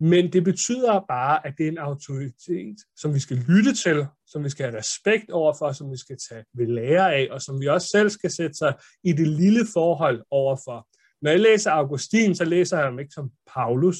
Men 0.00 0.32
det 0.32 0.44
betyder 0.44 1.04
bare, 1.08 1.46
at 1.46 1.54
det 1.58 1.64
er 1.66 1.70
en 1.70 1.78
autoritet, 1.78 2.76
som 2.96 3.14
vi 3.14 3.20
skal 3.20 3.36
lytte 3.36 3.74
til, 3.74 4.06
som 4.26 4.44
vi 4.44 4.48
skal 4.48 4.66
have 4.66 4.78
respekt 4.78 5.30
overfor, 5.30 5.72
som 5.72 5.92
vi 5.92 5.96
skal 5.96 6.16
tage 6.30 6.44
ved 6.54 6.66
lære 6.66 7.14
af, 7.14 7.28
og 7.30 7.42
som 7.42 7.60
vi 7.60 7.66
også 7.66 7.88
selv 7.88 8.10
skal 8.10 8.30
sætte 8.30 8.54
sig 8.54 8.74
i 9.04 9.12
det 9.12 9.28
lille 9.28 9.66
forhold 9.74 10.22
overfor. 10.30 10.88
Når 11.22 11.30
jeg 11.30 11.40
læser 11.40 11.70
Augustin, 11.70 12.34
så 12.34 12.44
læser 12.44 12.76
jeg 12.76 12.86
ham 12.86 12.98
ikke 12.98 13.12
som 13.12 13.30
Paulus. 13.54 13.98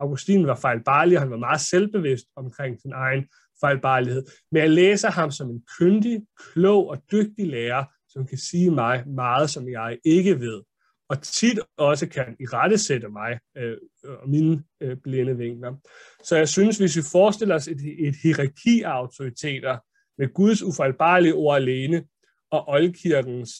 Augustin 0.00 0.46
var 0.46 0.54
fejlbarlig, 0.56 1.16
og 1.16 1.22
han 1.22 1.30
var 1.30 1.36
meget 1.36 1.60
selvbevidst 1.60 2.26
omkring 2.36 2.80
sin 2.80 2.92
egen 2.92 3.24
fejlbarlighed. 3.60 4.22
Men 4.52 4.62
jeg 4.62 4.70
læser 4.70 5.10
ham 5.10 5.30
som 5.30 5.50
en 5.50 5.62
kyndig, 5.78 6.22
klog 6.52 6.88
og 6.88 7.02
dygtig 7.12 7.46
lærer, 7.46 7.84
som 8.08 8.26
kan 8.26 8.38
sige 8.38 8.70
mig 8.70 9.08
meget, 9.08 9.50
som 9.50 9.68
jeg 9.68 9.98
ikke 10.04 10.40
ved 10.40 10.62
og 11.08 11.22
tit 11.22 11.58
også 11.76 12.06
kan 12.06 12.36
i 12.40 12.44
rette 12.44 12.78
sætte 12.78 13.08
mig 13.08 13.38
øh, 13.56 13.76
og 14.04 14.28
mine 14.28 14.64
øh, 14.80 14.96
blinde 14.96 15.36
vinkler. 15.36 15.76
Så 16.24 16.36
jeg 16.36 16.48
synes, 16.48 16.78
hvis 16.78 16.96
vi 16.96 17.02
forestiller 17.12 17.54
os 17.54 17.68
et, 17.68 18.06
et 18.06 18.14
hierarki 18.22 18.82
af 18.82 18.90
autoriteter 18.90 19.78
med 20.18 20.34
Guds 20.34 20.62
ufejlbarlige 20.62 21.34
ord 21.34 21.56
alene 21.56 22.04
og 22.50 22.68
oldkirkens, 22.68 23.50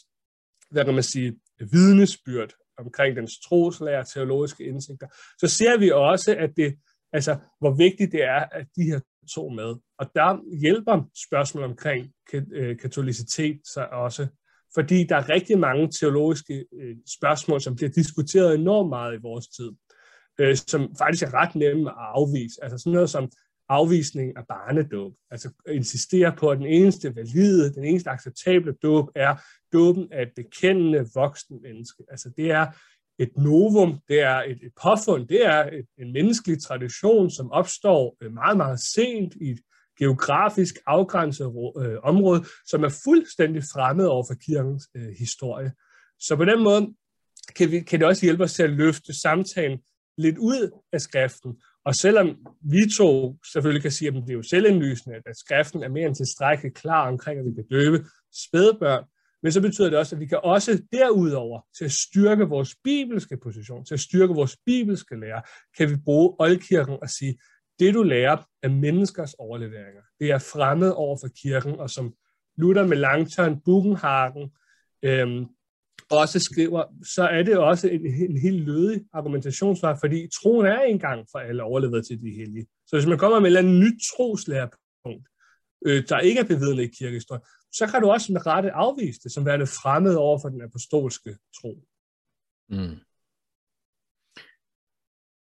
hvad 0.71 0.85
kan 0.85 0.95
man 0.95 1.03
sige, 1.03 1.37
vidnesbyrd 1.73 2.53
omkring 2.79 3.17
dens 3.17 3.39
troslærer 3.39 4.03
teologiske 4.03 4.65
indsigter, 4.65 5.07
så 5.39 5.49
ser 5.49 5.79
vi 5.79 5.91
også, 5.91 6.37
at 6.37 6.51
det, 6.57 6.79
altså, 7.13 7.37
hvor 7.61 7.75
vigtigt 7.75 8.13
det 8.13 8.25
er, 8.25 8.41
at 8.41 8.67
de 8.77 8.83
her 8.83 9.01
to 9.35 9.49
med. 9.49 9.75
Og 9.99 10.11
der 10.15 10.59
hjælper 10.61 11.03
spørgsmål 11.29 11.65
omkring 11.65 12.11
øh, 12.53 12.79
katolicitet 12.79 13.61
sig 13.65 13.91
også 13.91 14.27
fordi 14.75 15.05
der 15.05 15.17
er 15.17 15.29
rigtig 15.29 15.59
mange 15.59 15.91
teologiske 16.01 16.65
øh, 16.81 16.97
spørgsmål, 17.19 17.61
som 17.61 17.77
bliver 17.77 17.91
diskuteret 17.91 18.55
enormt 18.55 18.89
meget 18.89 19.15
i 19.15 19.23
vores 19.23 19.49
tid, 19.49 19.73
øh, 20.41 20.57
som 20.57 20.97
faktisk 20.99 21.23
er 21.25 21.35
ret 21.35 21.55
nemme 21.55 21.91
at 21.91 21.97
afvise. 21.99 22.65
Altså 22.65 22.79
sådan 22.79 22.93
noget 22.93 23.11
som 23.11 23.31
afvisning 23.69 24.37
af 24.37 24.47
barnedåb. 24.49 25.13
Altså 25.31 25.51
insistere 25.69 26.35
på, 26.39 26.51
at 26.51 26.59
den 26.59 26.67
eneste 26.67 27.17
valide, 27.17 27.75
den 27.75 27.85
eneste 27.85 28.11
acceptable 28.11 28.73
dåb 28.83 29.09
er 29.15 29.37
dåben 29.73 30.09
af 30.13 30.23
et 30.23 30.33
bekendende 30.37 31.07
voksen 31.15 31.63
menneske. 31.63 32.05
Altså 32.09 32.31
det 32.37 32.51
er 32.51 32.67
et 33.19 33.31
novum, 33.37 33.99
det 34.09 34.21
er 34.21 34.37
et, 34.37 34.59
et 34.63 34.73
påfund, 34.83 35.29
det 35.29 35.47
er 35.47 35.63
et, 35.65 35.87
en 35.99 36.13
menneskelig 36.13 36.63
tradition, 36.63 37.31
som 37.31 37.53
opstår 37.53 38.17
øh, 38.21 38.33
meget, 38.33 38.57
meget 38.57 38.81
sent 38.81 39.35
i 39.41 39.51
et 39.51 39.61
geografisk 39.99 40.75
afgrænset 40.87 41.47
øh, 41.79 41.97
område, 42.03 42.45
som 42.67 42.85
er 42.85 43.01
fuldstændig 43.05 43.63
fremmed 43.63 44.07
over 44.07 44.25
for 44.29 44.35
kirkens 44.35 44.89
øh, 44.97 45.09
historie. 45.19 45.73
Så 46.21 46.37
på 46.37 46.45
den 46.45 46.63
måde 46.63 46.95
kan, 47.57 47.71
vi, 47.71 47.81
kan 47.81 48.01
det 48.01 48.09
også 48.09 48.27
hjælpe 48.27 48.45
os 48.45 48.53
til 48.53 48.63
at 48.63 48.71
løfte 48.71 49.21
samtalen 49.21 49.79
lidt 50.19 50.39
ud 50.39 50.71
af 50.93 51.01
skriften. 51.01 51.63
Og 51.85 51.95
selvom 51.95 52.47
vi 52.61 52.91
to 52.99 53.37
selvfølgelig 53.53 53.83
kan 53.83 53.91
sige, 53.91 54.09
at 54.09 54.15
det 54.15 54.31
er 54.31 54.35
jo 54.35 54.43
selvindlysende, 54.43 55.17
at 55.27 55.37
skriften 55.37 55.83
er 55.83 55.89
mere 55.89 56.07
end 56.07 56.15
tilstrækkeligt 56.15 56.77
klar 56.77 57.09
omkring, 57.09 57.39
at 57.39 57.47
vi 57.47 57.55
kan 57.55 57.67
døbe 57.71 58.05
spædbørn, 58.47 59.05
men 59.45 59.53
så 59.53 59.61
betyder 59.61 59.91
det 59.91 59.99
også, 59.99 60.17
at 60.17 60.21
vi 60.21 60.27
kan 60.27 60.41
også 60.43 60.83
derudover 60.93 61.61
til 61.79 61.85
at 61.85 61.93
styrke 61.93 62.45
vores 62.45 62.77
bibelske 62.85 63.37
position, 63.43 63.85
til 63.85 63.95
at 63.95 64.01
styrke 64.01 64.35
vores 64.35 64.57
bibelske 64.67 65.21
lære, 65.21 65.43
kan 65.79 65.91
vi 65.91 65.97
bruge 66.05 66.35
oldkirken 66.39 66.97
og 67.03 67.11
sige, 67.11 67.39
det 67.79 67.95
du 67.95 68.03
lærer 68.03 68.37
af 68.63 68.71
menneskers 68.71 69.35
overleveringer, 69.35 70.03
det 70.21 70.31
er 70.31 70.39
fremmed 70.39 70.93
over 70.97 71.17
for 71.21 71.29
kirken, 71.43 71.81
og 71.81 71.91
som 71.91 72.15
Luther 72.57 72.87
med 72.87 72.97
Langtørn 72.97 73.61
Buchenhagen 73.61 74.51
øhm, 75.03 75.47
også 76.11 76.39
skriver, 76.39 76.85
så 77.15 77.29
er 77.29 77.43
det 77.43 77.59
også 77.59 77.89
en, 77.89 78.07
en 78.07 78.37
helt 78.37 78.65
lødig 78.65 79.01
argumentationsvej, 79.13 79.97
fordi 80.01 80.29
troen 80.43 80.67
er 80.67 80.81
engang 80.81 81.27
for 81.33 81.39
alle 81.39 81.63
overleveret 81.63 82.07
til 82.07 82.21
de 82.21 82.31
hellige. 82.31 82.67
Så 82.87 82.97
hvis 82.97 83.07
man 83.07 83.19
kommer 83.19 83.41
med 83.41 83.47
et 83.47 83.57
eller 83.57 83.61
andet 83.61 83.81
nyt 83.81 84.01
troslærpunkt, 84.17 85.29
øh, 85.85 86.05
der 86.09 86.19
ikke 86.19 86.41
er 86.41 86.45
bevidnet 86.45 86.83
i 86.83 86.97
kirkehistorien, 86.99 87.43
så 87.73 87.87
kan 87.87 88.03
du 88.03 88.11
også 88.11 88.33
med 88.33 88.47
rette 88.47 88.73
afvise 88.73 89.21
det 89.25 89.33
som 89.33 89.47
værende 89.47 89.67
fremmed 89.67 90.15
over 90.15 90.39
for 90.43 90.49
den 90.49 90.63
apostolske 90.63 91.37
tro. 91.61 91.79
Mm. 92.69 92.97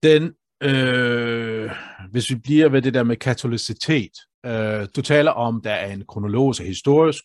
Den 0.03 0.35
Øh, 0.63 1.71
hvis 2.11 2.29
vi 2.29 2.35
bliver 2.35 2.69
ved 2.69 2.81
det 2.81 2.93
der 2.93 3.03
med 3.03 3.15
katolicitet. 3.15 4.11
Øh, 4.45 4.87
du 4.95 5.01
taler 5.01 5.31
om, 5.31 5.61
der 5.61 5.71
er 5.71 5.93
en 5.93 6.05
kronologisk 6.07 6.61
og 6.61 6.67
historisk 6.67 7.23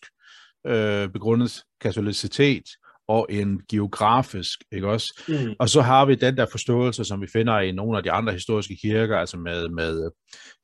øh, 0.67 1.09
begrundet 1.09 1.63
katolicitet 1.81 2.63
og 3.07 3.27
en 3.29 3.61
geografisk, 3.69 4.59
ikke 4.71 4.87
også? 4.87 5.23
Mm. 5.27 5.55
Og 5.59 5.69
så 5.69 5.81
har 5.81 6.05
vi 6.05 6.15
den 6.15 6.37
der 6.37 6.45
forståelse, 6.51 7.05
som 7.05 7.21
vi 7.21 7.27
finder 7.27 7.59
i 7.59 7.71
nogle 7.71 7.97
af 7.97 8.03
de 8.03 8.11
andre 8.11 8.33
historiske 8.33 8.77
kirker, 8.81 9.17
altså 9.17 9.37
med, 9.37 9.69
med 9.69 10.11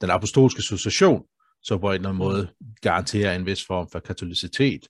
den 0.02 0.10
apostolske 0.10 0.62
succession, 0.62 1.24
så 1.68 1.78
på 1.78 1.88
en 1.88 1.96
eller 1.96 2.10
anden 2.10 2.20
måde 2.20 2.48
garanterer 2.82 3.36
en 3.36 3.46
vis 3.46 3.66
form 3.68 3.88
for 3.92 4.00
katolicitet. 4.00 4.88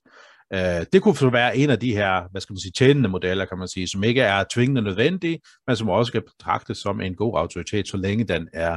Uh, 0.54 0.82
det 0.92 1.02
kunne 1.02 1.16
så 1.16 1.30
være 1.30 1.56
en 1.56 1.70
af 1.70 1.78
de 1.78 1.94
her, 1.94 2.28
hvad 2.30 2.40
skal 2.40 2.52
man 2.52 2.60
sige, 2.60 2.72
tjenende 2.72 3.08
modeller, 3.08 3.44
kan 3.44 3.58
man 3.58 3.68
sige, 3.68 3.88
som 3.88 4.04
ikke 4.04 4.20
er 4.20 4.44
tvingende 4.54 4.82
nødvendige, 4.82 5.40
men 5.66 5.76
som 5.76 5.88
også 5.88 6.12
kan 6.12 6.22
betragtes 6.22 6.78
som 6.78 7.00
en 7.00 7.14
god 7.14 7.38
autoritet, 7.38 7.88
så 7.88 7.96
længe 7.96 8.24
den 8.24 8.48
er 8.52 8.76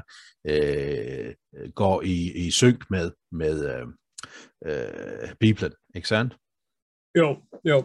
uh, 0.50 1.72
går 1.76 2.02
i, 2.02 2.48
i 2.48 2.52
synk 2.52 2.90
med, 2.90 3.12
med 3.32 3.82
uh, 3.82 3.88
uh, 4.72 5.30
Bibelen, 5.40 5.74
ikke 5.96 6.08
sandt? 6.08 6.38
Jo, 7.18 7.38
jo. 7.66 7.78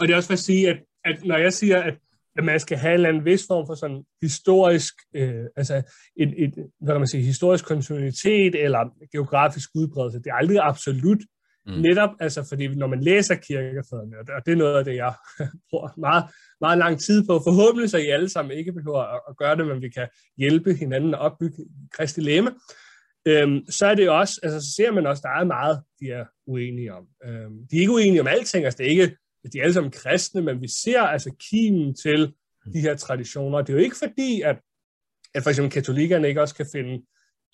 Og 0.00 0.06
det 0.06 0.10
er 0.10 0.16
også 0.16 0.26
for 0.28 0.32
at 0.32 0.38
sige, 0.38 0.70
at, 0.70 0.78
at 1.04 1.24
når 1.24 1.36
jeg 1.36 1.52
siger, 1.52 1.82
at, 1.82 1.98
at 2.38 2.44
man 2.44 2.60
skal 2.60 2.78
have 2.78 2.90
en 2.90 2.94
eller 2.94 3.08
anden 3.08 3.24
vis 3.24 3.44
form 3.48 3.66
for 3.66 3.74
sådan 3.74 4.04
historisk, 4.22 4.94
øh, 5.16 5.44
altså 5.56 5.82
et, 6.16 6.34
et, 6.44 6.54
hvad 6.80 6.94
kan 6.94 7.00
man 7.00 7.06
sige, 7.06 7.22
historisk 7.22 7.64
kontinuitet 7.64 8.54
eller 8.64 9.08
geografisk 9.12 9.70
udbredelse, 9.74 10.18
det 10.18 10.26
er 10.26 10.34
aldrig 10.34 10.58
absolut, 10.62 11.18
Mm. 11.66 11.72
Netop, 11.72 12.10
altså, 12.20 12.46
fordi 12.48 12.68
når 12.68 12.86
man 12.86 13.00
læser 13.00 13.34
kirkefædrene, 13.34 14.16
og 14.18 14.46
det 14.46 14.52
er 14.52 14.56
noget 14.56 14.78
af 14.78 14.84
det, 14.84 14.96
jeg 14.96 15.14
bruger 15.70 16.00
meget, 16.00 16.24
meget 16.60 16.78
lang 16.78 17.00
tid 17.00 17.26
på, 17.26 17.40
forhåbentlig 17.46 17.90
så 17.90 17.98
I 17.98 18.06
alle 18.06 18.28
sammen 18.28 18.58
ikke 18.58 18.72
behøver 18.72 19.02
at, 19.14 19.20
at 19.28 19.36
gøre 19.36 19.56
det, 19.56 19.66
men 19.66 19.82
vi 19.82 19.88
kan 19.88 20.08
hjælpe 20.38 20.74
hinanden 20.74 21.14
at 21.14 21.20
opbygge 21.20 21.64
Kristi 21.92 22.20
læme, 22.20 22.50
øhm, 23.28 23.60
så 23.70 23.86
er 23.86 23.94
det 23.94 24.10
også, 24.10 24.40
altså 24.42 24.60
så 24.60 24.74
ser 24.76 24.90
man 24.92 25.06
også, 25.06 25.22
der 25.24 25.40
er 25.40 25.44
meget, 25.44 25.82
de 26.00 26.06
er 26.10 26.24
uenige 26.46 26.94
om. 26.94 27.06
Øhm, 27.24 27.58
de 27.70 27.76
er 27.76 27.80
ikke 27.80 27.92
uenige 27.92 28.20
om 28.20 28.26
alting, 28.26 28.64
altså 28.64 28.78
det 28.78 28.86
er 28.86 28.90
ikke, 28.90 29.16
de 29.52 29.58
er 29.58 29.62
alle 29.62 29.74
sammen 29.74 29.92
kristne, 29.92 30.42
men 30.42 30.60
vi 30.60 30.68
ser 30.68 31.00
altså 31.00 31.34
kimen 31.50 31.94
til 31.94 32.34
de 32.72 32.80
her 32.80 32.96
traditioner. 32.96 33.58
Det 33.58 33.68
er 33.68 33.76
jo 33.76 33.84
ikke 33.84 33.96
fordi, 33.96 34.42
at, 34.42 34.56
at 35.34 35.42
for 35.42 35.50
eksempel 35.50 35.72
katolikkerne 35.72 36.28
ikke 36.28 36.40
også 36.40 36.54
kan 36.54 36.66
finde, 36.72 37.04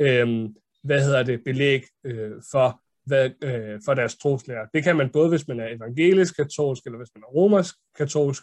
øhm, 0.01 0.55
hvad 0.85 1.05
hedder 1.05 1.23
det, 1.23 1.45
belæg 1.45 1.85
øh, 2.05 2.33
for 2.51 2.83
hvad, 3.07 3.31
øh, 3.45 3.81
for 3.85 3.95
deres 3.95 4.17
troslærer. 4.17 4.67
Det 4.75 4.85
kan 4.85 4.97
man 4.97 5.11
både, 5.11 5.29
hvis 5.29 5.49
man 5.49 5.61
er 5.61 5.69
evangelisk 5.69 6.37
katolsk, 6.37 6.87
eller 6.87 6.99
hvis 6.99 7.11
man 7.15 7.23
er 7.23 7.33
romersk 7.35 7.75
katolsk, 7.97 8.43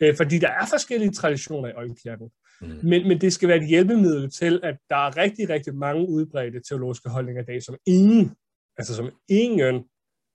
øh, 0.00 0.16
fordi 0.16 0.38
der 0.38 0.48
er 0.48 0.66
forskellige 0.66 1.12
traditioner 1.12 1.68
i 1.68 1.72
Øjenkirken. 1.72 2.30
Mm. 2.60 2.80
Men, 2.82 3.08
men 3.08 3.20
det 3.20 3.32
skal 3.32 3.48
være 3.48 3.58
et 3.58 3.68
hjælpemiddel 3.68 4.30
til, 4.30 4.60
at 4.62 4.76
der 4.90 4.96
er 4.96 5.16
rigtig, 5.16 5.48
rigtig 5.48 5.74
mange 5.74 6.08
udbredte 6.08 6.60
teologiske 6.68 7.08
holdninger 7.08 7.42
i 7.42 7.44
dag, 7.44 7.62
som 7.62 7.76
ingen, 7.86 8.34
altså 8.78 8.94
som 8.94 9.10
ingen 9.28 9.84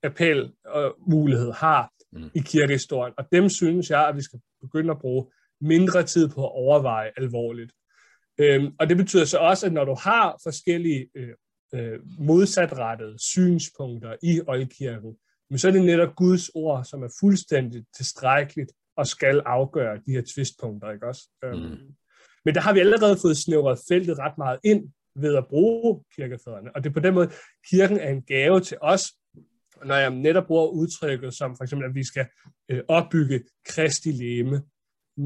appel 0.02 0.52
og 0.64 0.96
mulighed 1.06 1.52
har 1.52 1.90
mm. 2.12 2.30
i 2.34 2.40
kirkehistorien, 2.40 3.14
og 3.18 3.24
dem 3.32 3.48
synes 3.48 3.90
jeg, 3.90 4.08
at 4.08 4.16
vi 4.16 4.22
skal 4.22 4.40
begynde 4.60 4.90
at 4.90 4.98
bruge 4.98 5.26
mindre 5.60 6.02
tid 6.02 6.28
på 6.28 6.44
at 6.44 6.52
overveje 6.52 7.10
alvorligt. 7.16 7.72
Øhm, 8.38 8.74
og 8.80 8.88
det 8.88 8.96
betyder 8.96 9.24
så 9.24 9.38
også, 9.38 9.66
at 9.66 9.72
når 9.72 9.84
du 9.84 9.96
har 10.00 10.40
forskellige 10.42 11.08
øh, 11.14 11.34
øh, 11.74 11.98
modsatrettede 12.18 13.18
synspunkter 13.18 14.16
i 14.22 14.40
oldkirken, 14.46 15.16
men 15.50 15.58
så 15.58 15.68
er 15.68 15.72
det 15.72 15.84
netop 15.84 16.16
Guds 16.16 16.48
ord, 16.54 16.84
som 16.84 17.02
er 17.02 17.16
fuldstændig 17.20 17.84
tilstrækkeligt 17.96 18.72
og 18.96 19.06
skal 19.06 19.42
afgøre 19.46 19.96
de 20.06 20.12
her 20.12 20.22
tvistpunkter, 20.34 20.90
ikke 20.90 21.06
også? 21.06 21.28
Øhm, 21.44 21.60
mm. 21.60 21.78
Men 22.44 22.54
der 22.54 22.60
har 22.60 22.72
vi 22.72 22.80
allerede 22.80 23.16
fået 23.22 23.36
snævret 23.36 23.78
feltet 23.88 24.18
ret 24.18 24.38
meget 24.38 24.58
ind 24.64 24.92
ved 25.16 25.36
at 25.36 25.46
bruge 25.46 26.04
kirkefædrene, 26.16 26.76
og 26.76 26.84
det 26.84 26.90
er 26.90 26.94
på 26.94 27.00
den 27.00 27.14
måde, 27.14 27.30
kirken 27.70 27.98
er 27.98 28.08
en 28.08 28.22
gave 28.22 28.60
til 28.60 28.78
os, 28.80 29.12
når 29.84 29.94
jeg 29.94 30.10
netop 30.10 30.46
bruger 30.46 30.66
udtrykket 30.66 31.34
som 31.34 31.56
for 31.56 31.64
eksempel, 31.64 31.88
at 31.88 31.94
vi 31.94 32.04
skal 32.04 32.26
øh, 32.70 32.80
opbygge 32.88 33.42
Kristi 33.66 34.10
leme, 34.10 34.62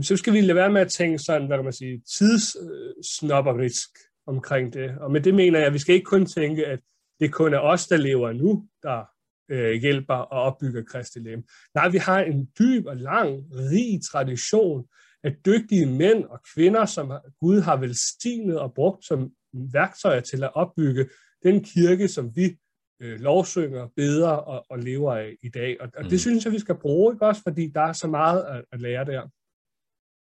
så 0.02 0.16
skal 0.16 0.32
vi 0.32 0.40
lade 0.40 0.54
være 0.54 0.72
med 0.72 0.80
at 0.80 0.92
tænke 0.92 1.18
sådan, 1.18 1.46
hvad 1.46 1.59
kan 1.59 1.64
man 1.64 1.72
sige, 1.72 2.02
tidssnopperisk 2.18 3.88
øh, 3.96 4.34
omkring 4.34 4.72
det. 4.72 4.98
Og 4.98 5.11
med 5.11 5.20
det 5.20 5.34
mener 5.34 5.59
jeg, 5.59 5.66
at 5.66 5.72
vi 5.72 5.78
skal 5.78 5.94
ikke 5.94 6.04
kun 6.04 6.26
tænke, 6.26 6.66
at 6.66 6.80
det 7.20 7.32
kun 7.32 7.54
er 7.54 7.59
os, 7.59 7.86
der 7.86 7.96
lever 7.96 8.32
nu, 8.32 8.68
der 8.82 9.04
øh, 9.50 9.72
hjælper 9.72 10.14
og 10.14 10.40
opbygger 10.42 10.82
Kristi 10.84 11.18
læme. 11.18 11.42
Nej, 11.74 11.88
vi 11.88 11.98
har 11.98 12.20
en 12.20 12.48
dyb 12.59 12.86
og 12.86 12.96
lang, 12.96 13.44
rig 13.52 14.00
tradition 14.12 14.86
af 15.24 15.36
dygtige 15.46 15.86
mænd 15.86 16.24
og 16.24 16.40
kvinder, 16.54 16.84
som 16.84 17.12
Gud 17.40 17.61
har 17.61 17.76
velsignet 17.76 18.59
og 18.59 18.74
brugt 18.74 19.04
som 19.04 19.30
værktøjer 19.52 20.20
til 20.20 20.44
at 20.44 20.54
opbygge 20.54 21.09
den 21.42 21.64
kirke, 21.64 22.09
som 22.09 22.36
vi 22.36 22.57
øh, 23.01 23.20
lovsynger, 23.20 23.88
beder 23.97 24.28
og, 24.28 24.66
og 24.70 24.78
lever 24.78 25.14
af 25.14 25.36
i 25.42 25.49
dag. 25.49 25.80
Og, 25.80 25.88
og 25.97 26.05
det 26.05 26.12
mm. 26.12 26.18
synes 26.18 26.44
jeg, 26.44 26.53
vi 26.53 26.59
skal 26.59 26.74
bruge, 26.74 27.14
ikke 27.14 27.26
også? 27.26 27.42
Fordi 27.42 27.66
der 27.74 27.80
er 27.80 27.92
så 27.92 28.07
meget 28.07 28.42
at, 28.42 28.64
at 28.72 28.80
lære 28.80 29.05
der. 29.05 29.22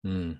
Mm. 0.04 0.36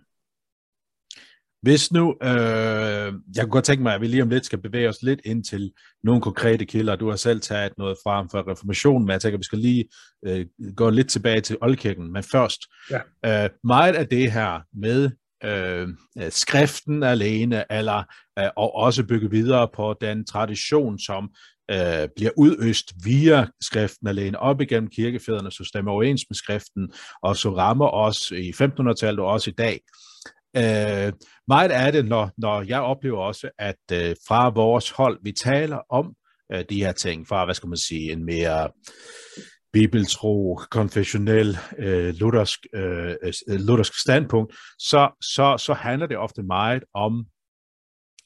Hvis 1.62 1.92
nu, 1.92 2.18
øh, 2.24 3.14
jeg 3.36 3.44
kunne 3.44 3.52
godt 3.52 3.66
tænke 3.66 3.84
mig, 3.84 3.96
at 3.96 4.02
vi 4.02 4.08
lige 4.08 4.24
om 4.24 4.30
lidt 4.30 4.46
skal 4.46 4.62
bevæge 4.62 4.90
os 4.90 5.02
lidt 5.02 5.22
ind 5.26 5.44
til 5.44 5.74
nogle 6.04 6.22
konkrete 6.22 6.66
kilder. 6.66 6.96
Du 6.96 7.10
har 7.10 7.16
selv 7.16 7.42
taget 7.42 7.78
noget 7.78 7.98
frem 8.04 8.30
for 8.30 8.52
reformationen, 8.52 9.06
men 9.06 9.12
jeg 9.12 9.22
tænker, 9.22 9.38
at 9.38 9.40
vi 9.40 9.44
skal 9.44 9.60
lige 9.60 9.86
øh, 10.26 10.46
gå 10.76 10.90
lidt 10.90 11.10
tilbage 11.10 11.42
til 11.42 11.58
oldkirken. 11.62 12.12
Men 12.14 12.24
først, 12.24 12.62
ja. 12.92 13.44
øh, 13.44 13.50
meget 13.64 13.96
af 13.96 14.08
det 14.08 14.32
her 14.32 14.62
med 14.74 15.12
øh, 15.44 15.88
skriften 16.30 17.04
alene, 17.04 17.72
eller 17.72 18.04
øh, 18.40 18.50
og 18.56 18.76
også 18.76 19.06
bygge 19.06 19.32
videre 19.32 19.68
på 19.74 19.96
den 20.02 20.26
tradition, 20.26 21.00
som 21.00 21.32
øh, 21.70 22.10
bliver 22.16 22.32
udøst 22.38 22.94
via 23.04 23.48
skriften 23.62 24.08
alene 24.08 24.40
op 24.40 24.62
igennem 24.62 24.90
kirkefædrene, 24.90 25.52
så 25.52 25.64
stemmer 25.64 25.92
overens 25.92 26.26
med 26.30 26.36
skriften, 26.36 26.92
og 27.24 27.36
så 27.36 27.50
rammer 27.50 27.90
os 27.90 28.32
i 28.32 28.50
1500-tallet 28.50 29.20
og 29.20 29.28
også 29.28 29.50
i 29.50 29.54
dag. 29.54 29.80
Øh, 30.58 31.14
meget 31.48 31.72
er 31.76 31.92
det, 31.92 32.06
når, 32.06 32.32
når 32.38 32.62
jeg 32.62 32.82
oplever 32.82 33.20
også, 33.20 33.50
at 33.60 33.76
øh, 33.92 34.16
fra 34.28 34.50
vores 34.50 34.90
hold, 34.90 35.20
vi 35.24 35.32
taler 35.32 35.80
om 35.90 36.14
øh, 36.54 36.66
de 36.70 36.84
her 36.84 36.92
ting, 36.92 37.28
fra, 37.28 37.46
hvad 37.46 37.56
skal 37.56 37.70
man 37.70 37.78
sige, 37.78 38.12
en 38.12 38.26
mere 38.26 38.70
bibeltro, 39.74 40.60
konfessionel, 40.72 41.58
øh, 41.78 42.14
luthersk, 42.16 42.60
øh, 42.76 43.16
øh 43.50 43.60
luthersk 43.60 44.02
standpunkt, 44.02 44.56
så, 44.80 45.18
så, 45.22 45.58
så 45.58 45.74
handler 45.74 46.08
det 46.08 46.18
ofte 46.18 46.44
meget 46.44 46.84
om, 46.94 47.26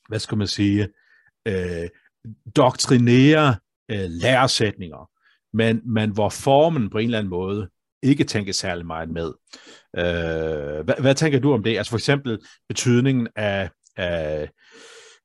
hvad 0.10 0.20
skal 0.20 0.38
man 0.38 0.48
sige, 0.48 0.88
øh, 1.48 1.90
doktrinære 2.56 3.56
øh, 3.92 4.06
læresætninger, 4.10 5.10
men, 5.54 5.82
men 5.86 6.10
hvor 6.10 6.30
formen 6.30 6.90
på 6.90 6.98
en 6.98 7.06
eller 7.06 7.18
anden 7.18 7.30
måde 7.30 7.70
ikke 8.04 8.24
tænker 8.24 8.54
særlig 8.54 8.86
meget 8.86 9.10
med. 9.10 9.34
Øh, 9.98 10.86
hvad, 10.86 11.02
hvad 11.02 11.16
tænker 11.16 11.40
du 11.40 11.54
om 11.54 11.64
det? 11.64 11.78
Altså 11.78 11.90
for 11.90 11.98
eksempel 11.98 12.40
betydningen 12.70 13.28
af, 13.36 13.70
af 13.98 14.50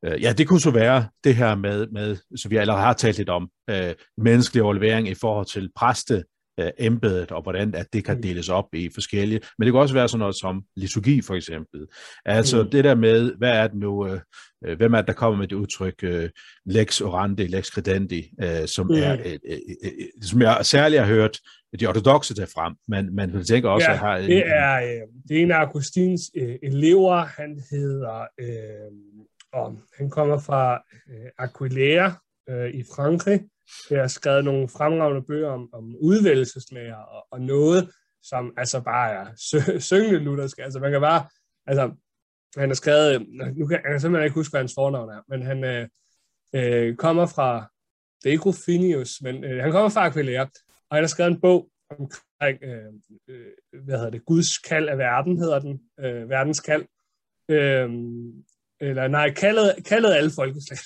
øh, 0.05 0.23
ja, 0.23 0.33
det 0.33 0.49
kunne 0.49 0.61
så 0.61 0.71
være 0.71 1.09
det 1.25 1.37
her 1.37 1.55
med, 1.55 1.87
med 1.87 2.17
så 2.37 2.49
vi 2.49 2.57
allerede 2.57 2.83
har 2.83 2.93
talt 2.93 3.19
lidt 3.19 3.29
om, 3.29 3.49
øh, 3.71 3.95
menneskelig 4.17 4.63
overlevering 4.63 5.09
i 5.09 5.15
forhold 5.15 5.47
til 5.47 5.71
præste, 5.77 6.25
øh, 6.59 6.71
embedet, 6.79 7.33
og 7.33 7.43
hvordan 7.43 7.75
at 7.75 7.87
det 7.93 8.05
kan 8.05 8.17
mm. 8.17 8.23
deles 8.23 8.49
op 8.49 8.75
i 8.75 8.91
forskellige. 8.95 9.41
Men 9.59 9.67
det 9.67 9.73
kan 9.73 9.81
også 9.81 9.95
være 9.95 10.09
sådan 10.09 10.19
noget 10.19 10.37
som 10.37 10.63
liturgi, 10.77 11.23
for 11.23 11.35
eksempel. 11.35 11.87
Altså 12.25 12.63
mm. 12.63 12.71
det 12.71 12.85
der 12.85 12.95
med, 12.95 13.33
hvad 13.39 13.51
er 13.51 13.67
det 13.67 13.77
nu, 13.77 14.07
øh, 14.07 14.21
øh, 14.67 14.77
hvem 14.77 14.95
er 14.95 14.99
det, 14.99 15.07
der 15.07 15.13
kommer 15.13 15.39
med 15.39 15.49
det 15.49 15.57
udtryk 15.57 15.95
øh, 16.03 16.31
lex 16.67 17.01
orandi, 17.01 17.47
lex 17.47 17.67
credendi, 17.67 18.31
øh, 18.43 18.69
som, 18.69 18.87
mm. 18.87 18.95
er, 18.95 19.13
øh, 19.25 19.39
øh, 19.49 19.59
øh, 19.85 19.91
som 20.23 20.43
jeg 20.43 20.59
særligt 20.63 21.01
har 21.01 21.09
hørt 21.09 21.39
de 21.81 21.87
ortodoxe 21.87 22.35
tage 22.35 22.47
frem, 22.55 22.75
men 22.89 23.15
man 23.15 23.33
vil 23.33 23.45
tænke 23.45 23.71
også, 23.71 23.87
ja, 23.91 23.93
at 23.93 23.99
har... 23.99 24.19
det 24.19 24.47
er, 24.47 24.75
øh, 24.77 25.07
det 25.29 25.39
er 25.39 25.43
en 25.43 25.51
af 25.51 25.57
Augustins 25.57 26.23
øh, 26.37 26.57
elever, 26.63 27.17
han 27.17 27.63
hedder, 27.71 28.27
øh, 28.41 28.93
og 29.53 29.79
han 29.99 30.11
kommer 30.11 30.39
fra 30.39 30.83
øh, 31.11 31.31
Aquileia 31.39 32.13
øh, 32.49 32.71
i 32.71 32.85
Frankrig, 32.97 33.41
jeg 33.91 34.01
har 34.01 34.07
skrevet 34.07 34.45
nogle 34.45 34.69
fremragende 34.69 35.23
bøger 35.23 35.51
om, 35.51 35.69
om 35.73 35.97
udvælgelseslæger 35.97 36.97
og, 36.97 37.27
og 37.31 37.41
noget, 37.41 37.91
som 38.23 38.55
altså 38.57 38.81
bare 38.81 39.13
er 39.13 39.27
sø, 39.37 39.79
syngende 39.79 40.19
luthersk. 40.19 40.59
Altså 40.59 40.79
man 40.79 40.91
kan 40.91 41.01
bare, 41.01 41.27
altså 41.67 41.91
han 42.57 42.69
har 42.69 42.75
skrevet, 42.75 43.27
nu 43.57 43.67
kan 43.67 43.81
jeg 43.91 44.01
simpelthen 44.01 44.25
ikke 44.25 44.35
huske, 44.35 44.53
hvad 44.53 44.61
hans 44.61 44.75
fornavn 44.75 45.11
er, 45.11 45.23
men 45.29 45.43
han 45.43 45.65
øh, 45.65 45.89
øh, 46.55 46.97
kommer 46.97 47.27
fra, 47.27 47.73
det 48.23 48.29
er 48.29 48.33
ikke 48.33 48.45
Rufinius, 48.45 49.21
men 49.23 49.45
øh, 49.45 49.63
han 49.63 49.73
kommer 49.73 49.89
fra 49.89 50.07
Aquileia, 50.07 50.43
og 50.91 50.97
han 50.97 51.03
har 51.03 51.09
skrevet 51.09 51.33
en 51.33 51.41
bog 51.41 51.71
omkring, 51.91 52.59
øh, 52.63 52.93
øh, 53.29 53.83
hvad 53.85 53.97
hedder 53.97 54.11
det, 54.11 54.25
Guds 54.25 54.59
kald 54.59 54.89
af 54.89 54.99
verden, 54.99 55.39
hedder 55.39 55.59
den, 55.59 55.81
øh, 56.01 56.29
verdens 56.29 56.61
kald. 56.61 56.85
Øh, 57.49 57.91
eller 58.81 59.09
nej, 59.09 59.35
kaldet, 59.35 59.75
kaldet 59.87 60.15
alle 60.15 60.31
folkeslag. 60.35 60.79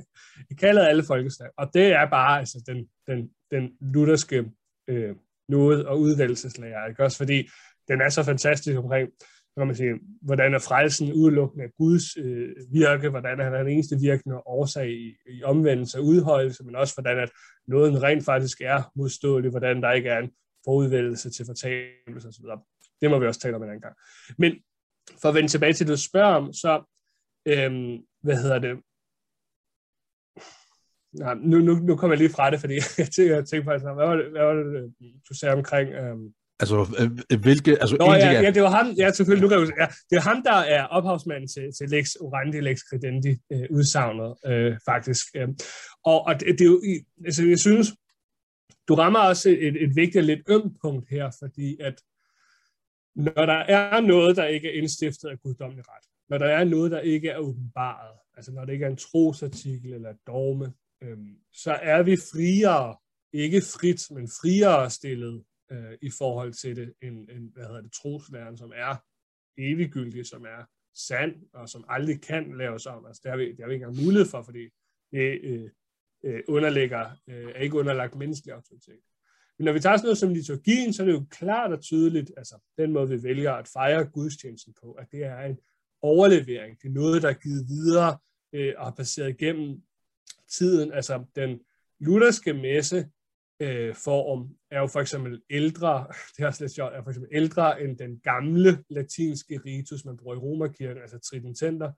kaldet 0.62 0.82
alle 0.82 1.04
folkeslag. 1.04 1.48
Og 1.56 1.70
det 1.74 1.86
er 1.86 2.10
bare 2.10 2.38
altså, 2.38 2.62
den, 2.66 2.88
den, 3.06 3.30
den 3.50 3.70
lutherske 3.80 4.44
øh, 4.88 5.14
noget- 5.48 5.86
og 5.86 6.00
udvælgelseslager, 6.00 6.86
Ikke? 6.86 7.02
Også 7.02 7.18
fordi 7.18 7.48
den 7.88 8.00
er 8.00 8.08
så 8.08 8.22
fantastisk 8.22 8.78
omkring, 8.78 9.08
kan 9.58 9.66
man 9.66 9.76
sige, 9.76 9.94
hvordan 10.22 10.54
er 10.54 10.58
frelsen 10.58 11.12
udelukkende 11.12 11.64
af 11.64 11.70
Guds 11.78 12.16
øh, 12.16 12.48
virke, 12.72 13.08
hvordan 13.08 13.40
er 13.40 13.58
den 13.58 13.68
eneste 13.68 13.96
virkende 14.00 14.36
årsag 14.36 14.90
i, 14.90 15.16
i 15.26 15.42
omvendelse 15.42 15.98
og 15.98 16.04
udholdelse, 16.04 16.64
men 16.64 16.76
også 16.76 16.94
hvordan 16.94 17.18
at 17.18 17.30
noget 17.68 18.02
rent 18.02 18.24
faktisk 18.24 18.60
er 18.60 18.92
modståelig, 18.96 19.50
hvordan 19.50 19.82
der 19.82 19.92
ikke 19.92 20.08
er 20.08 20.18
en 20.18 20.30
forudvælgelse 20.64 21.30
til 21.30 21.46
fortabelse 21.46 22.28
osv. 22.28 22.44
Det 23.00 23.10
må 23.10 23.18
vi 23.18 23.26
også 23.26 23.40
tale 23.40 23.56
om 23.56 23.62
en 23.62 23.68
anden 23.68 23.80
gang. 23.80 23.94
Men 24.38 24.52
for 25.22 25.28
at 25.28 25.34
vende 25.34 25.48
tilbage 25.48 25.72
til 25.72 25.86
det, 25.86 25.92
du 25.92 26.00
spørger 26.00 26.34
om, 26.34 26.52
så 26.52 26.95
Øhm, 27.46 27.98
hvad 28.22 28.36
hedder 28.42 28.58
det? 28.58 28.76
Nej, 31.12 31.34
nu, 31.34 31.58
nu, 31.58 31.74
nu 31.74 31.96
kommer 31.96 32.14
jeg 32.14 32.18
lige 32.18 32.34
fra 32.36 32.50
det, 32.50 32.60
fordi 32.60 32.74
jeg 33.02 33.08
tænker, 33.16 33.34
jeg 33.34 33.46
tænker 33.46 33.64
faktisk, 33.64 33.84
hvad 33.84 34.06
var 34.06 34.16
det, 34.16 34.30
hvad 34.30 34.44
var 34.44 34.54
det 34.54 34.94
du 35.28 35.34
sagde 35.34 35.54
omkring... 35.54 35.88
Øhm... 35.94 36.34
Altså, 36.60 36.76
øh, 37.32 37.40
hvilke... 37.40 37.70
Altså, 37.70 37.96
Nå, 37.96 38.12
ja, 38.12 38.30
ja, 38.40 38.50
det 38.50 38.62
var 38.62 38.70
ham, 38.70 38.86
ja, 38.90 39.12
selvfølgelig, 39.12 39.42
nu 39.42 39.48
kan 39.48 39.58
jeg, 39.58 39.68
ja, 39.80 39.86
det 40.10 40.16
er 40.16 40.20
ham, 40.30 40.42
der 40.42 40.58
er 40.76 40.84
ophavsmanden 40.84 41.48
til, 41.48 41.66
til 41.78 41.88
Lex 41.90 42.06
Orandi, 42.20 42.60
Lex 42.60 42.78
Credendi 42.90 43.34
øh, 43.52 43.66
udsagnet, 43.70 44.34
øh, 44.46 44.78
faktisk. 44.84 45.26
Øh. 45.36 45.48
Og, 46.04 46.26
og 46.26 46.40
det, 46.40 46.46
det 46.58 46.60
er 46.60 46.70
jo, 46.74 46.82
altså, 47.24 47.46
jeg 47.46 47.58
synes, 47.58 47.88
du 48.88 48.94
rammer 48.94 49.20
også 49.20 49.48
et, 49.48 49.82
et 49.84 49.96
vigtigt 49.96 50.16
og 50.16 50.22
lidt 50.22 50.42
ømt 50.48 50.76
punkt 50.82 51.08
her, 51.10 51.30
fordi 51.42 51.76
at 51.80 51.94
når 53.16 53.46
der 53.46 53.60
er 53.68 54.00
noget, 54.00 54.36
der 54.36 54.44
ikke 54.44 54.68
er 54.68 54.78
indstiftet 54.78 55.28
af 55.28 55.40
guddommelig 55.40 55.84
ret, 55.88 56.06
når 56.28 56.38
der 56.38 56.46
er 56.46 56.64
noget, 56.64 56.90
der 56.90 57.00
ikke 57.00 57.28
er 57.28 57.38
åbenbaret, 57.38 58.18
altså 58.36 58.52
når 58.52 58.64
det 58.64 58.72
ikke 58.72 58.84
er 58.84 58.90
en 58.90 58.96
trosartikel 58.96 59.92
eller 59.92 60.10
et 60.10 60.26
dogme, 60.26 60.72
øhm, 61.02 61.36
så 61.52 61.72
er 61.72 62.02
vi 62.02 62.16
friere, 62.16 62.96
ikke 63.32 63.60
frit, 63.60 64.10
men 64.10 64.28
friere 64.28 64.90
stillet 64.90 65.44
øh, 65.72 65.98
i 66.02 66.10
forhold 66.18 66.52
til 66.52 66.76
det, 66.76 66.94
end, 67.02 67.30
end 67.30 67.52
hvad 67.52 67.64
hedder 67.64 67.80
det, 67.80 67.92
troslæren, 67.92 68.56
som 68.56 68.72
er 68.74 68.96
eviggyldig, 69.58 70.26
som 70.26 70.44
er 70.44 70.64
sand, 70.94 71.34
og 71.52 71.68
som 71.68 71.84
aldrig 71.88 72.22
kan 72.22 72.58
laves 72.58 72.86
om. 72.86 73.06
Altså, 73.06 73.20
det 73.24 73.30
har 73.30 73.38
vi, 73.38 73.50
det 73.50 73.60
har 73.60 73.66
vi 73.66 73.74
ikke 73.74 73.84
engang 73.84 74.04
mulighed 74.04 74.26
for, 74.30 74.42
fordi 74.42 74.68
det 75.12 75.40
øh, 75.42 75.70
øh, 76.24 76.42
underlægger, 76.48 77.10
øh, 77.28 77.50
er 77.54 77.60
ikke 77.60 77.78
underlagt 77.78 78.14
menneskelig 78.14 78.54
autoritet. 78.54 79.00
Men 79.58 79.64
når 79.64 79.72
vi 79.72 79.80
tager 79.80 79.96
sådan 79.96 80.06
noget 80.06 80.18
som 80.18 80.34
liturgien, 80.34 80.92
så 80.92 81.02
er 81.02 81.06
det 81.06 81.12
jo 81.12 81.26
klart 81.30 81.72
og 81.72 81.82
tydeligt, 81.82 82.32
altså 82.36 82.58
den 82.78 82.92
måde, 82.92 83.08
vi 83.08 83.22
vælger 83.22 83.52
at 83.52 83.68
fejre 83.68 84.04
gudstjenesten 84.04 84.74
på, 84.82 84.92
at 84.92 85.06
det 85.12 85.24
er 85.24 85.40
en 85.40 85.58
overlevering. 86.02 86.82
Det 86.82 86.88
er 86.88 86.92
noget, 86.92 87.22
der 87.22 87.28
er 87.28 87.32
givet 87.32 87.68
videre 87.68 88.18
øh, 88.52 88.74
og 88.76 88.84
har 88.84 88.94
passeret 88.94 89.28
igennem 89.28 89.82
tiden. 90.50 90.92
Altså 90.92 91.24
den 91.36 91.60
lutherske 92.00 92.52
messe 92.52 93.08
øh, 93.60 93.94
form 93.94 94.48
er 94.70 94.80
jo 94.80 94.86
for 94.86 95.00
eksempel 95.00 95.42
ældre, 95.50 96.06
det 96.36 96.42
er 96.42 96.46
også 96.46 96.64
lidt 96.64 96.72
sjovt, 96.72 96.94
er 96.94 97.02
for 97.02 97.10
eksempel 97.10 97.30
ældre 97.32 97.82
end 97.82 97.98
den 97.98 98.20
gamle 98.20 98.84
latinske 98.90 99.60
ritus, 99.66 100.04
man 100.04 100.16
bruger 100.16 100.36
i 100.36 100.38
Romerkirken, 100.38 101.02
altså 101.02 101.18
tridententer 101.18 101.92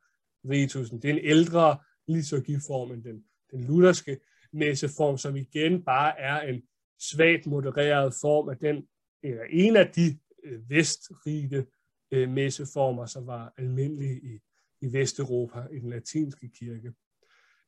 ritusen. 0.50 1.02
Det 1.02 1.10
er 1.10 1.14
en 1.14 1.24
ældre 1.24 1.78
liturgiform 2.08 2.92
end 2.92 3.04
den, 3.04 3.24
den 3.50 3.64
lutherske 3.64 4.18
messeform, 4.52 5.18
som 5.18 5.36
igen 5.36 5.84
bare 5.84 6.20
er 6.20 6.40
en 6.40 6.62
svagt 7.00 7.46
modereret 7.46 8.14
form 8.20 8.48
af 8.48 8.56
den 8.56 8.86
eller 9.22 9.42
en 9.50 9.76
af 9.76 9.90
de 9.90 10.18
øh, 10.44 10.70
vestrige 10.70 11.66
øh, 12.10 12.28
messeformer, 12.28 13.06
som 13.06 13.26
var 13.26 13.52
almindelige 13.56 14.20
i, 14.20 14.40
i 14.80 14.92
Vesteuropa, 14.92 15.66
i 15.72 15.78
den 15.78 15.90
latinske 15.90 16.50
kirke. 16.58 16.92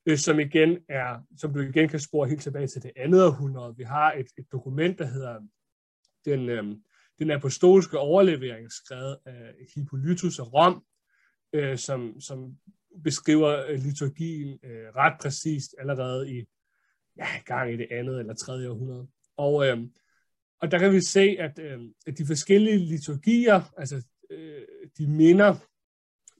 Øh, 0.07 0.19
som 0.19 0.41
igen 0.41 0.79
er, 0.89 1.21
som 1.37 1.53
du 1.53 1.61
igen 1.61 1.89
kan 1.89 2.01
spore 2.01 2.29
helt 2.29 2.43
tilbage 2.43 2.67
til 2.67 2.83
det 2.83 2.93
andet 2.97 3.25
århundrede. 3.25 3.77
Vi 3.77 3.85
har 3.85 4.13
et, 4.13 4.27
et 4.39 4.53
dokument, 4.53 4.99
der 4.99 5.07
hedder 5.07 5.41
den, 6.25 6.49
øh, 6.49 6.65
den 7.19 7.31
apostolske 7.31 7.99
overlevering, 7.99 8.73
skrevet 8.73 9.19
af 9.27 9.55
Hippolytus 9.75 10.39
af 10.39 10.53
Rom, 10.53 10.85
øh, 11.53 11.79
som, 11.79 12.21
som 12.21 12.57
beskriver 13.05 13.67
øh, 13.69 13.79
liturgien 13.79 14.59
øh, 14.63 14.97
ret 14.97 15.21
præcist 15.21 15.75
allerede 15.79 16.39
i 16.39 16.47
ja, 17.17 17.29
gang 17.45 17.73
i 17.73 17.77
det 17.77 17.87
andet 17.91 18.21
eller 18.21 18.35
tredje 18.35 18.71
århundrede. 18.71 19.09
Og, 19.37 19.67
øh, 19.67 19.79
og 20.61 20.71
der 20.71 20.79
kan 20.79 20.93
vi 20.93 21.01
se, 21.01 21.37
at, 21.39 21.59
øh, 21.59 21.81
at 22.07 22.19
de 22.19 22.27
forskellige 22.27 22.79
liturgier, 22.79 23.63
altså 23.77 24.03
øh, 24.31 24.63
de 24.99 25.07
minder, 25.07 25.55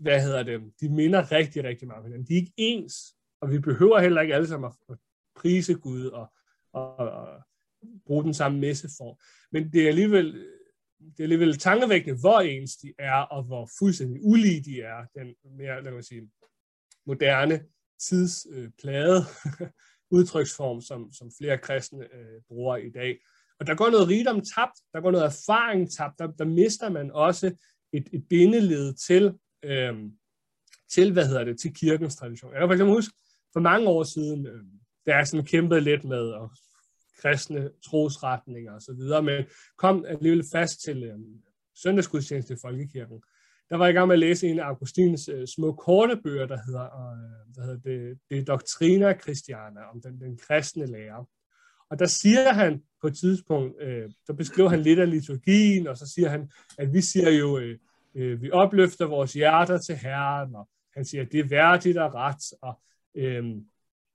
hvad 0.03 0.23
hedder 0.23 0.43
det, 0.43 0.73
de 0.81 0.89
minder 0.89 1.33
rigtig, 1.33 1.65
rigtig 1.65 1.89
meget 1.89 2.05
hinanden. 2.05 2.27
De 2.27 2.33
er 2.33 2.39
ikke 2.39 2.53
ens, 2.57 2.95
og 3.41 3.51
vi 3.51 3.59
behøver 3.59 4.01
heller 4.01 4.21
ikke 4.21 4.35
alle 4.35 4.49
sammen 4.49 4.73
at 4.91 4.97
prise 5.37 5.75
Gud 5.75 6.07
og, 6.07 6.33
og, 6.73 6.97
og 6.97 7.43
bruge 8.07 8.25
den 8.25 8.35
samme 8.35 8.59
messeform. 8.59 9.17
Men 9.53 9.73
det 9.73 9.83
er 9.83 9.89
alligevel 9.89 10.47
det 11.01 11.21
er 11.21 11.23
alligevel 11.23 11.59
tankevækkende, 11.59 12.21
hvor 12.21 12.41
ens 12.41 12.77
de 12.77 12.93
er, 12.99 13.21
og 13.21 13.43
hvor 13.43 13.71
fuldstændig 13.79 14.21
ulige 14.23 14.63
de 14.65 14.81
er, 14.81 15.05
den 15.15 15.35
mere, 15.59 15.83
lad 15.83 15.93
mig 15.93 16.05
sige, 16.05 16.31
moderne 17.07 17.65
tidsplade 18.01 19.25
øh, 19.61 19.69
udtryksform, 20.17 20.81
som, 20.81 21.13
som 21.13 21.31
flere 21.39 21.59
kristne 21.59 22.15
øh, 22.15 22.43
bruger 22.49 22.77
i 22.77 22.91
dag. 22.91 23.19
Og 23.61 23.67
der 23.67 23.75
går 23.75 23.91
noget 23.91 24.09
rigdom 24.09 24.41
tabt, 24.55 24.79
der 24.93 25.01
går 25.01 25.11
noget 25.11 25.27
erfaring 25.27 25.93
tabt, 25.93 26.19
der, 26.19 26.27
der 26.27 26.45
mister 26.45 26.89
man 26.89 27.11
også 27.11 27.57
et, 27.93 28.09
et 28.13 28.29
bindeled 28.29 28.95
til, 28.95 29.35
øh, 29.65 29.95
til, 30.93 31.13
hvad 31.13 31.27
hedder 31.27 31.45
det, 31.45 31.61
til 31.61 31.75
kirkens 31.75 32.17
tradition. 32.17 32.53
Jeg 32.55 32.69
kan 32.69 32.79
for 32.79 32.85
huske, 32.85 33.15
for 33.53 33.61
mange 33.61 33.89
år 33.89 34.03
siden, 34.03 34.47
øh, 34.47 34.65
der 35.07 35.15
er 35.15 35.25
sådan 35.25 35.47
kæmpet 35.47 35.83
lidt 35.83 36.05
med 36.05 36.31
og 36.31 36.51
kristne 37.19 37.71
trosretninger 37.85 38.73
og 38.73 38.83
så 38.83 38.93
videre, 38.93 39.23
men 39.23 39.45
kom 39.79 40.05
alligevel 40.09 40.45
fast 40.53 40.83
til 40.85 41.05
øh, 41.05 41.19
søndagsgudstjeneste 41.83 42.55
i 42.55 42.57
Folkekirken. 42.63 43.23
Der 43.71 43.77
var 43.77 43.85
jeg 43.85 43.95
i 43.95 43.97
gang 43.97 44.09
med 44.09 44.15
at 44.15 44.21
læse 44.21 44.49
en 44.49 44.59
af 44.59 44.65
Augustins 44.65 45.29
øh, 45.29 45.47
små 45.47 45.73
korte 45.73 46.21
bøger, 46.25 46.47
der 46.47 46.59
hedder, 46.67 46.85
øh, 46.85 47.55
hvad 47.55 47.65
hedder 47.65 47.81
det, 47.81 48.19
det 48.31 48.47
Doctrina 48.47 49.19
Christiana, 49.19 49.81
om 49.95 50.01
den, 50.03 50.21
den 50.21 50.37
kristne 50.37 50.87
lærer. 50.87 51.29
Og 51.91 51.99
der 51.99 52.07
siger 52.07 52.53
han 52.53 52.83
på 53.01 53.07
et 53.07 53.17
tidspunkt, 53.17 53.83
øh, 53.83 54.11
der 54.27 54.33
beskriver 54.33 54.69
han 54.69 54.81
lidt 54.81 54.99
af 54.99 55.11
liturgien, 55.11 55.87
og 55.87 55.97
så 55.97 56.07
siger 56.15 56.29
han, 56.29 56.51
at 56.79 56.93
vi 56.93 57.01
siger 57.01 57.31
jo, 57.31 57.59
øh, 57.59 57.79
øh, 58.15 58.43
vi 58.43 58.51
opløfter 58.51 59.07
vores 59.07 59.33
hjerter 59.33 59.79
til 59.79 59.97
Herren, 59.97 60.55
og 60.55 60.69
han 60.95 61.05
siger, 61.05 61.23
at 61.23 61.33
det 61.33 61.41
er 61.41 61.49
værdigt 61.49 61.99
og 61.99 62.15
ret, 62.15 62.43
og 62.63 62.81
øh, 63.15 63.45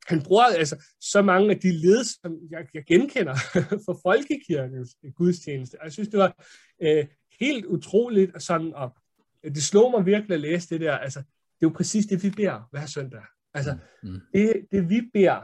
han 0.08 0.22
bruger 0.24 0.44
altså 0.44 0.86
så 1.02 1.22
mange 1.22 1.52
af 1.52 1.60
de 1.60 1.72
led, 1.72 2.04
som 2.04 2.38
jeg, 2.50 2.68
jeg 2.74 2.84
genkender 2.86 3.36
for 3.86 4.00
folkekirkens 4.04 4.96
gudstjeneste. 5.16 5.78
Jeg 5.84 5.92
synes, 5.92 6.10
det 6.10 6.20
var 6.20 6.46
øh, 6.82 7.06
helt 7.40 7.66
utroligt, 7.66 8.44
sådan, 8.44 8.74
og 8.74 8.96
det 9.44 9.64
slog 9.64 9.92
mig 9.92 10.06
virkelig 10.06 10.34
at 10.34 10.42
læse 10.42 10.70
det 10.70 10.82
der. 10.82 10.98
Altså, 10.98 11.20
det 11.20 11.66
er 11.66 11.70
jo 11.70 11.74
præcis 11.76 12.06
det, 12.06 12.24
vi 12.24 12.30
beder 12.30 12.68
hver 12.72 12.86
søndag. 12.86 13.22
Altså, 13.54 13.78
mm. 14.04 14.10
mm. 14.10 14.22
det, 14.34 14.68
det 14.72 14.90
vi 14.90 15.02
beder, 15.14 15.40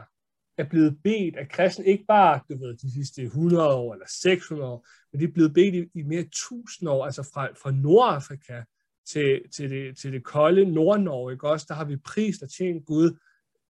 er 0.58 0.64
blevet 0.64 0.98
bedt 1.04 1.36
af 1.36 1.48
kristne, 1.48 1.84
ikke 1.84 2.04
bare 2.04 2.40
du 2.48 2.58
ved, 2.58 2.76
de 2.76 2.92
sidste 2.92 3.22
100 3.22 3.74
år 3.74 3.92
eller 3.92 4.06
600 4.08 4.70
år, 4.70 4.86
men 5.12 5.20
de 5.20 5.24
er 5.24 5.32
blevet 5.32 5.54
bedt 5.54 5.74
i, 5.74 5.98
i 5.98 6.02
mere 6.02 6.20
end 6.20 6.28
1000 6.28 6.90
år, 6.90 7.04
altså 7.04 7.22
fra, 7.22 7.48
fra 7.62 7.70
Nordafrika 7.70 8.62
til, 9.06 9.42
til, 9.54 9.70
det, 9.70 9.98
til 9.98 10.12
det 10.12 10.24
kolde 10.24 10.64
Nordnorge, 10.64 11.32
ikke 11.32 11.48
også? 11.48 11.66
Der 11.68 11.74
har 11.74 11.84
vi 11.84 11.96
prist 11.96 12.42
og 12.42 12.50
tjent 12.50 12.86
Gud 12.86 13.18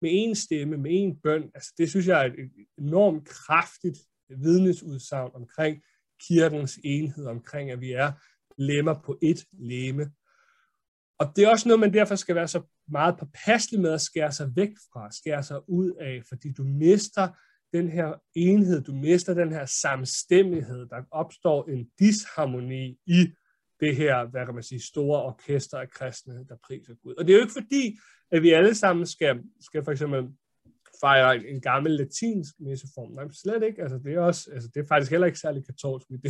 med 0.02 0.10
en 0.14 0.36
stemme, 0.36 0.78
med 0.78 0.92
en 0.94 1.20
bøn. 1.24 1.52
Altså, 1.56 1.74
det 1.78 1.90
synes 1.90 2.08
jeg 2.08 2.22
er 2.22 2.26
et 2.26 2.52
enormt 2.78 3.28
kraftigt 3.28 3.98
vidnesudsagn 4.30 5.32
omkring 5.34 5.82
kirkens 6.28 6.80
enhed, 6.84 7.26
omkring 7.26 7.72
at 7.72 7.82
vi 7.82 7.92
er 7.92 8.12
lemmer 8.58 9.02
på 9.06 9.18
et 9.22 9.46
leme. 9.52 10.12
Og 11.20 11.34
det 11.36 11.44
er 11.44 11.50
også 11.50 11.68
noget, 11.68 11.80
man 11.80 11.94
derfor 11.94 12.16
skal 12.16 12.36
være 12.36 12.48
så 12.48 12.62
meget 12.92 13.16
påpasselig 13.20 13.82
med 13.82 13.92
at 13.92 14.02
skære 14.02 14.32
sig 14.32 14.56
væk 14.56 14.70
fra, 14.94 15.12
skære 15.12 15.44
sig 15.44 15.70
ud 15.70 15.92
af, 16.02 16.22
fordi 16.30 16.54
du 16.54 16.64
mister 16.64 17.28
den 17.74 17.89
her 17.89 18.14
enhed, 18.36 18.82
du 18.82 18.96
mister 18.96 19.34
den 19.34 19.52
her 19.52 19.66
samstemmighed, 19.66 20.86
der 20.86 21.02
opstår 21.12 21.70
en 21.70 21.88
disharmoni 22.00 22.98
i 23.06 23.32
det 23.80 23.96
her, 23.96 24.30
hvad 24.30 24.46
kan 24.46 24.54
man 24.54 24.64
sige, 24.64 24.82
store 24.82 25.24
orkester 25.24 25.78
af 25.78 25.89
kristne, 25.89 26.46
der 26.50 26.56
priser 26.68 26.94
Gud. 27.04 27.16
Og 27.16 27.28
det 27.28 27.34
er 27.34 27.38
jo 27.38 27.42
ikke 27.42 27.54
fordi, 27.62 27.98
at 28.32 28.42
vi 28.42 28.50
alle 28.50 28.76
sammen 28.76 29.06
skal, 29.06 29.42
skal 29.62 29.84
for 29.84 29.92
eksempel 29.92 30.30
fejre 31.02 31.48
en, 31.48 31.62
gammel 31.62 31.92
latinsk 31.92 32.54
messeform. 32.60 33.12
Nej, 33.12 33.26
slet 33.34 33.64
ikke. 33.64 33.82
Altså, 33.82 33.98
det, 33.98 34.14
er 34.14 34.20
også, 34.20 34.50
altså, 34.54 34.70
det 34.74 34.80
er 34.80 34.88
faktisk 34.88 35.12
heller 35.12 35.28
ikke 35.28 35.39
særlig 35.39 35.66
katolsk. 35.66 36.08
Det, 36.08 36.24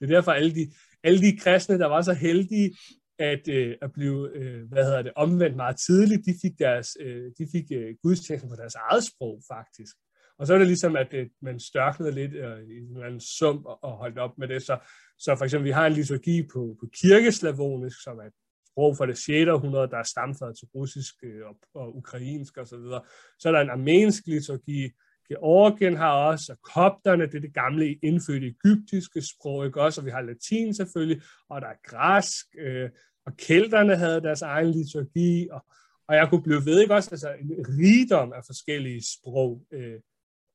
det 0.00 0.02
er 0.02 0.06
derfor 0.06 0.32
alle 0.32 0.54
de, 0.54 0.72
alle 1.02 1.20
de 1.20 1.38
kristne, 1.38 1.78
der 1.78 1.86
var 1.86 2.02
så 2.02 2.12
heldige 2.12 2.76
at, 3.18 3.48
øh, 3.48 3.76
at 3.82 3.92
blive 3.92 4.30
øh, 4.36 4.68
hvad 4.68 4.84
hedder 4.84 5.02
det, 5.02 5.12
omvendt 5.16 5.56
meget 5.56 5.76
tidligt, 5.76 6.26
de 6.26 6.34
fik, 6.42 6.58
deres, 6.58 6.88
øh, 7.00 7.32
de 7.38 7.46
fik 7.52 7.64
øh, 7.72 7.94
gudstjenesten 8.02 8.50
på 8.50 8.56
deres 8.56 8.74
eget 8.74 9.04
sprog, 9.04 9.42
faktisk. 9.52 9.96
Og 10.38 10.46
så 10.46 10.54
er 10.54 10.58
det 10.58 10.66
ligesom, 10.66 10.96
at 10.96 11.14
øh, 11.14 11.26
man 11.42 11.60
størknede 11.60 12.12
lidt 12.12 12.34
øh, 12.34 12.58
i 12.58 12.78
en 12.78 12.92
eller 12.92 13.06
anden 13.06 13.20
sum 13.20 13.64
og, 13.64 13.84
og 13.84 13.92
holdt 13.92 14.18
op 14.18 14.38
med 14.38 14.48
det. 14.48 14.62
Så, 14.62 14.78
så 15.18 15.36
for 15.36 15.44
eksempel, 15.44 15.66
vi 15.66 15.70
har 15.70 15.86
en 15.86 15.92
liturgi 15.92 16.42
på, 16.52 16.76
på 16.80 16.86
kirkeslavonisk, 17.02 18.02
som 18.02 18.18
er 18.18 18.30
sprog 18.70 18.96
fra 18.96 19.06
det 19.06 19.18
6. 19.18 19.48
århundrede, 19.48 19.90
der 19.90 19.98
er 19.98 20.02
stamfader 20.02 20.52
til 20.52 20.68
russisk 20.74 21.14
øh, 21.22 21.46
og, 21.46 21.56
og 21.74 21.96
ukrainsk 21.96 22.58
osv. 22.58 22.66
Så, 22.66 22.76
videre. 22.76 23.02
så 23.38 23.48
er 23.48 23.52
der 23.52 23.60
en 23.60 23.70
armensk 23.70 24.26
liturgi, 24.26 24.90
Georgien 25.28 25.96
har 25.96 26.12
også, 26.12 26.52
og 26.52 26.58
kopterne, 26.74 27.26
det 27.26 27.34
er 27.34 27.40
det 27.40 27.54
gamle 27.54 27.98
indfødte 28.02 28.46
egyptiske 28.46 29.22
sprog, 29.22 29.66
ikke 29.66 29.80
også? 29.80 30.00
Og 30.00 30.04
vi 30.04 30.10
har 30.10 30.20
latin 30.20 30.74
selvfølgelig, 30.74 31.22
og 31.48 31.60
der 31.60 31.66
er 31.66 31.80
græsk, 31.84 32.46
øh, 32.58 32.90
og 33.26 33.36
kelterne 33.36 33.96
havde 33.96 34.20
deres 34.20 34.42
egen 34.42 34.70
liturgi, 34.70 35.48
og, 35.50 35.64
og 36.08 36.14
jeg 36.14 36.28
kunne 36.30 36.42
blive 36.42 36.64
ved, 36.64 36.80
ikke 36.80 36.94
også? 36.94 37.10
Altså 37.10 37.28
en 37.40 37.50
rigdom 37.68 38.32
af 38.32 38.42
forskellige 38.46 39.02
sprog. 39.14 39.62
Øh, 39.72 40.00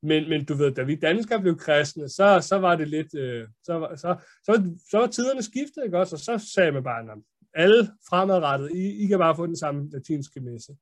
men, 0.03 0.29
men 0.29 0.45
du 0.45 0.53
ved, 0.53 0.71
da 0.71 0.83
vi 0.83 0.95
danskere 0.95 1.41
blev 1.41 1.57
kristne, 1.57 2.09
så, 2.09 2.39
så 2.41 2.57
var 2.57 2.75
det 2.75 2.87
lidt, 2.87 3.15
øh, 3.15 3.47
så, 3.63 3.87
så, 3.95 4.15
så, 4.43 4.75
så 4.89 4.97
var 4.97 5.07
tiderne 5.07 5.41
skiftet, 5.41 5.83
ikke 5.85 5.97
også? 5.97 6.15
Og 6.15 6.19
så 6.19 6.51
sagde 6.53 6.71
man 6.71 6.83
bare, 6.83 7.21
alle 7.53 7.91
fremadrettet, 8.09 8.71
I, 8.71 9.03
I 9.03 9.07
kan 9.07 9.19
bare 9.19 9.35
få 9.35 9.45
den 9.45 9.57
samme 9.57 9.89
latinske 9.91 10.39
messe. 10.39 10.75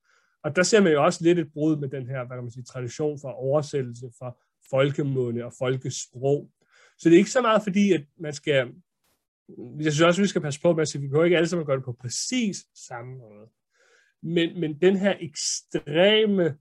Og 0.48 0.56
der 0.56 0.64
ser 0.64 0.82
man 0.82 0.92
jo 0.92 1.04
også 1.04 1.24
lidt 1.24 1.40
et 1.40 1.54
brud 1.54 1.78
med 1.78 1.90
den 1.90 2.08
her, 2.08 2.26
hvad 2.28 2.38
kan 2.38 2.44
man 2.44 2.52
sige, 2.52 2.64
tradition 2.64 3.20
for 3.22 3.30
oversættelse 3.30 4.10
for 4.20 4.40
folkemunde 4.70 5.46
og 5.46 5.54
folkesprog. 5.58 6.52
Så 6.98 7.10
det 7.10 7.16
er 7.16 7.18
ikke 7.18 7.32
så 7.32 7.42
meget 7.42 7.64
fordi, 7.64 7.94
at 7.94 8.04
man 8.20 8.34
skal, 8.34 8.74
jeg 9.80 9.92
synes 9.94 10.02
også, 10.02 10.22
at 10.22 10.24
vi 10.24 10.28
skal 10.28 10.42
passe 10.42 10.62
på 10.62 10.74
med 10.74 10.82
at 10.82 10.88
sige, 10.88 11.00
at 11.00 11.04
vi 11.04 11.10
kan 11.10 11.26
ikke 11.26 11.38
alle 11.38 11.48
sammen 11.48 11.66
gøre 11.66 11.76
det 11.76 11.86
på 11.86 11.98
præcis 12.02 12.58
samme 12.88 13.18
måde. 13.18 13.48
Men, 14.24 14.60
men 14.60 14.82
den 14.82 14.98
her 14.98 15.16
ekstreme 15.20 16.58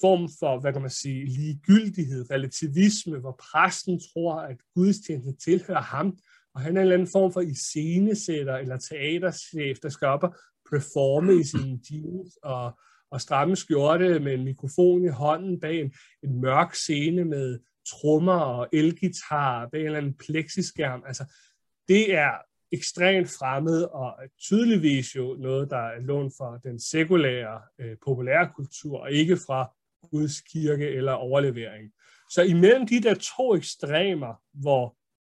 form 0.00 0.28
for, 0.38 0.60
hvad 0.60 0.72
kan 0.72 0.82
man 0.82 0.90
sige, 0.90 1.26
ligegyldighed, 1.26 2.30
relativisme, 2.30 3.18
hvor 3.18 3.40
præsten 3.52 4.00
tror, 4.00 4.34
at 4.34 4.56
gudstjenesten 4.74 5.36
tilhører 5.36 5.82
ham, 5.82 6.18
og 6.54 6.60
han 6.60 6.76
er 6.76 6.80
en 6.80 6.82
eller 6.82 6.94
anden 6.94 7.12
form 7.12 7.32
for 7.32 7.40
iscenesætter 7.40 8.56
eller 8.56 8.76
teaterchef, 8.76 9.78
der 9.82 9.88
skal 9.88 10.08
op 10.08 10.22
og 10.22 10.34
performe 10.70 11.40
i 11.40 11.44
sine 11.44 11.80
jeans 11.90 12.36
og, 12.42 12.78
og 13.10 13.20
stramme 13.20 13.56
skjorte 13.56 14.18
med 14.18 14.34
en 14.34 14.44
mikrofon 14.44 15.04
i 15.04 15.08
hånden 15.08 15.60
bag 15.60 15.80
en, 15.80 15.92
en 16.22 16.40
mørk 16.40 16.74
scene 16.74 17.24
med 17.24 17.58
trommer 17.90 18.32
og 18.40 18.68
elgitar 18.72 19.68
bag 19.68 19.80
en 19.80 19.86
eller 19.86 19.98
anden 19.98 20.14
plexiskærm. 20.14 21.02
Altså, 21.06 21.24
det 21.88 22.14
er 22.14 22.30
ekstremt 22.72 23.28
fremmed 23.28 23.82
og 23.82 24.14
tydeligvis 24.40 25.16
jo 25.16 25.36
noget, 25.38 25.70
der 25.70 25.78
er 25.78 26.00
lånt 26.00 26.32
fra 26.38 26.58
den 26.64 26.80
sekulære 26.80 27.60
øh, 27.80 27.96
populære 28.04 28.50
kultur, 28.56 28.98
og 28.98 29.12
ikke 29.12 29.36
fra 29.36 29.70
Guds 30.10 30.40
kirke 30.40 30.88
eller 30.88 31.12
overlevering. 31.12 31.92
Så 32.30 32.42
imellem 32.42 32.86
de 32.86 33.00
der 33.00 33.14
to 33.14 33.54
ekstremer, 33.54 34.42
hvor 34.52 34.96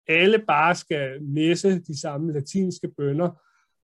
alle 0.07 0.39
bare 0.47 0.75
skal 0.75 1.23
messe 1.23 1.79
de 1.79 2.01
samme 2.01 2.33
latinske 2.33 2.87
bønder, 2.97 3.41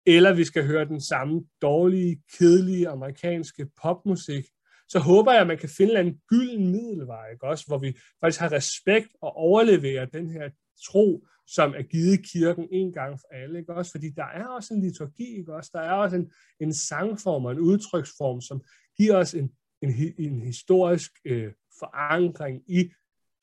eller 0.06 0.32
vi 0.32 0.44
skal 0.44 0.66
høre 0.66 0.84
den 0.84 1.00
samme 1.00 1.44
dårlige, 1.62 2.22
kedelige 2.38 2.88
amerikanske 2.88 3.66
popmusik, 3.82 4.44
så 4.88 4.98
håber 4.98 5.32
jeg, 5.32 5.40
at 5.40 5.46
man 5.46 5.58
kan 5.58 5.68
finde 5.68 6.00
en 6.00 6.20
gylden 6.28 6.72
middelvej, 6.72 7.30
ikke? 7.32 7.46
Også, 7.46 7.64
hvor 7.66 7.78
vi 7.78 7.98
faktisk 8.20 8.40
har 8.40 8.52
respekt 8.52 9.08
og 9.22 9.36
overleverer 9.36 10.04
den 10.04 10.30
her 10.30 10.50
tro, 10.86 11.26
som 11.46 11.74
er 11.74 11.82
givet 11.82 12.26
kirken 12.32 12.68
en 12.70 12.92
gang 12.92 13.20
for 13.20 13.34
alle. 13.34 13.58
Ikke? 13.58 13.74
Også, 13.74 13.90
fordi 13.90 14.10
der 14.10 14.24
er 14.24 14.46
også 14.46 14.74
en 14.74 14.80
liturgi, 14.80 15.38
ikke? 15.38 15.54
Også, 15.54 15.70
der 15.72 15.80
er 15.80 15.92
også 15.92 16.16
en, 16.16 16.32
en 16.60 16.74
sangform 16.74 17.44
og 17.44 17.52
en 17.52 17.58
udtryksform, 17.58 18.40
som 18.40 18.62
giver 18.96 19.16
os 19.16 19.34
en, 19.34 19.50
en, 19.82 20.14
en 20.18 20.42
historisk 20.42 21.10
øh, 21.24 21.52
forankring 21.78 22.62
i 22.68 22.92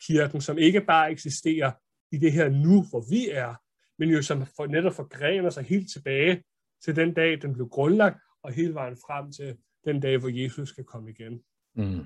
kirken, 0.08 0.42
som 0.42 0.58
ikke 0.58 0.82
bare 0.82 1.12
eksisterer 1.12 1.72
i 2.12 2.18
det 2.18 2.32
her 2.32 2.50
nu, 2.50 2.84
hvor 2.90 3.10
vi 3.10 3.30
er, 3.30 3.56
men 4.00 4.10
jo 4.10 4.22
som 4.22 4.46
for, 4.46 4.68
netop 4.68 4.94
forgrener 4.94 5.50
sig 5.50 5.64
helt 5.64 5.92
tilbage 5.92 6.44
til 6.86 6.96
den 6.96 7.14
dag, 7.14 7.42
den 7.42 7.54
blev 7.54 7.70
grundlagt, 7.70 8.18
og 8.44 8.54
hele 8.54 8.74
vejen 8.74 8.98
frem 9.08 9.32
til 9.32 9.58
den 9.86 10.00
dag, 10.00 10.18
hvor 10.18 10.30
Jesus 10.44 10.70
skal 10.70 10.84
komme 10.84 11.10
igen. 11.10 11.40
Mm. 11.76 12.06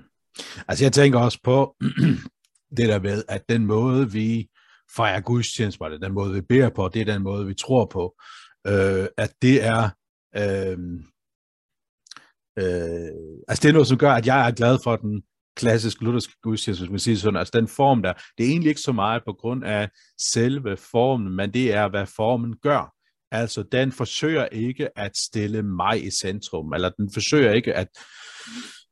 Altså 0.68 0.84
jeg 0.84 0.92
tænker 0.92 1.18
også 1.18 1.40
på 1.44 1.76
det 2.76 2.88
der 2.88 3.00
med, 3.00 3.22
at 3.28 3.48
den 3.48 3.66
måde, 3.66 4.12
vi 4.12 4.48
fejrer 4.96 5.20
gudstjeneste 5.20 5.78
på, 5.78 5.88
den 5.88 6.12
måde, 6.12 6.34
vi 6.34 6.40
beder 6.40 6.70
på, 6.70 6.90
det 6.94 7.00
er 7.00 7.12
den 7.12 7.22
måde, 7.22 7.46
vi 7.46 7.54
tror 7.54 7.86
på, 7.86 8.14
øh, 8.66 9.06
at 9.16 9.34
det 9.42 9.64
er 9.64 9.82
øh, 10.36 10.78
øh, 12.58 13.42
altså 13.48 13.62
det 13.62 13.68
er 13.68 13.72
noget, 13.72 13.88
som 13.88 13.98
gør, 13.98 14.12
at 14.12 14.26
jeg 14.26 14.48
er 14.48 14.54
glad 14.54 14.78
for 14.84 14.96
den 14.96 15.22
klassisk 15.56 16.00
lutherske 16.00 16.34
gudstjeneste, 16.42 16.82
hvis 16.82 16.90
man 16.90 16.98
siger 16.98 17.16
sådan, 17.16 17.36
altså 17.36 17.52
den 17.54 17.68
form 17.68 18.02
der, 18.02 18.12
det 18.12 18.46
er 18.46 18.50
egentlig 18.50 18.68
ikke 18.68 18.80
så 18.80 18.92
meget 18.92 19.22
på 19.26 19.32
grund 19.32 19.64
af 19.64 19.90
selve 20.20 20.76
formen, 20.76 21.36
men 21.36 21.54
det 21.54 21.74
er, 21.74 21.88
hvad 21.88 22.06
formen 22.06 22.56
gør. 22.62 22.95
Altså, 23.32 23.64
den 23.72 23.92
forsøger 23.92 24.46
ikke 24.46 24.98
at 24.98 25.16
stille 25.16 25.62
mig 25.62 26.06
i 26.06 26.10
centrum, 26.10 26.72
eller 26.72 26.90
den 26.90 27.10
forsøger 27.12 27.52
ikke 27.52 27.74
at, 27.74 27.88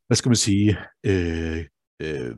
hvad 0.06 0.16
skal 0.16 0.28
man 0.28 0.36
sige, 0.36 0.78
øh, 1.06 1.64
øh, 2.02 2.36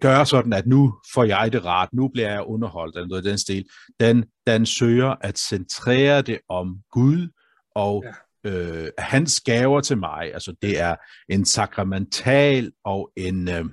gøre 0.00 0.26
sådan, 0.26 0.52
at 0.52 0.66
nu 0.66 0.94
får 1.14 1.24
jeg 1.24 1.52
det 1.52 1.64
ret, 1.64 1.88
nu 1.92 2.08
bliver 2.08 2.30
jeg 2.30 2.42
underholdt, 2.42 2.96
eller 2.96 3.08
noget 3.08 3.26
i 3.26 3.28
den 3.28 3.38
stil. 3.38 3.64
Den, 4.00 4.24
den 4.46 4.66
søger 4.66 5.14
at 5.20 5.38
centrere 5.38 6.22
det 6.22 6.38
om 6.48 6.76
Gud, 6.90 7.28
og 7.74 8.04
ja. 8.44 8.50
øh, 8.50 8.90
hans 8.98 9.40
gaver 9.40 9.80
til 9.80 9.98
mig, 9.98 10.34
altså 10.34 10.54
det 10.62 10.80
er 10.80 10.96
en 11.28 11.44
sakramental 11.44 12.72
og 12.84 13.10
en, 13.16 13.48
øh, 13.48 13.64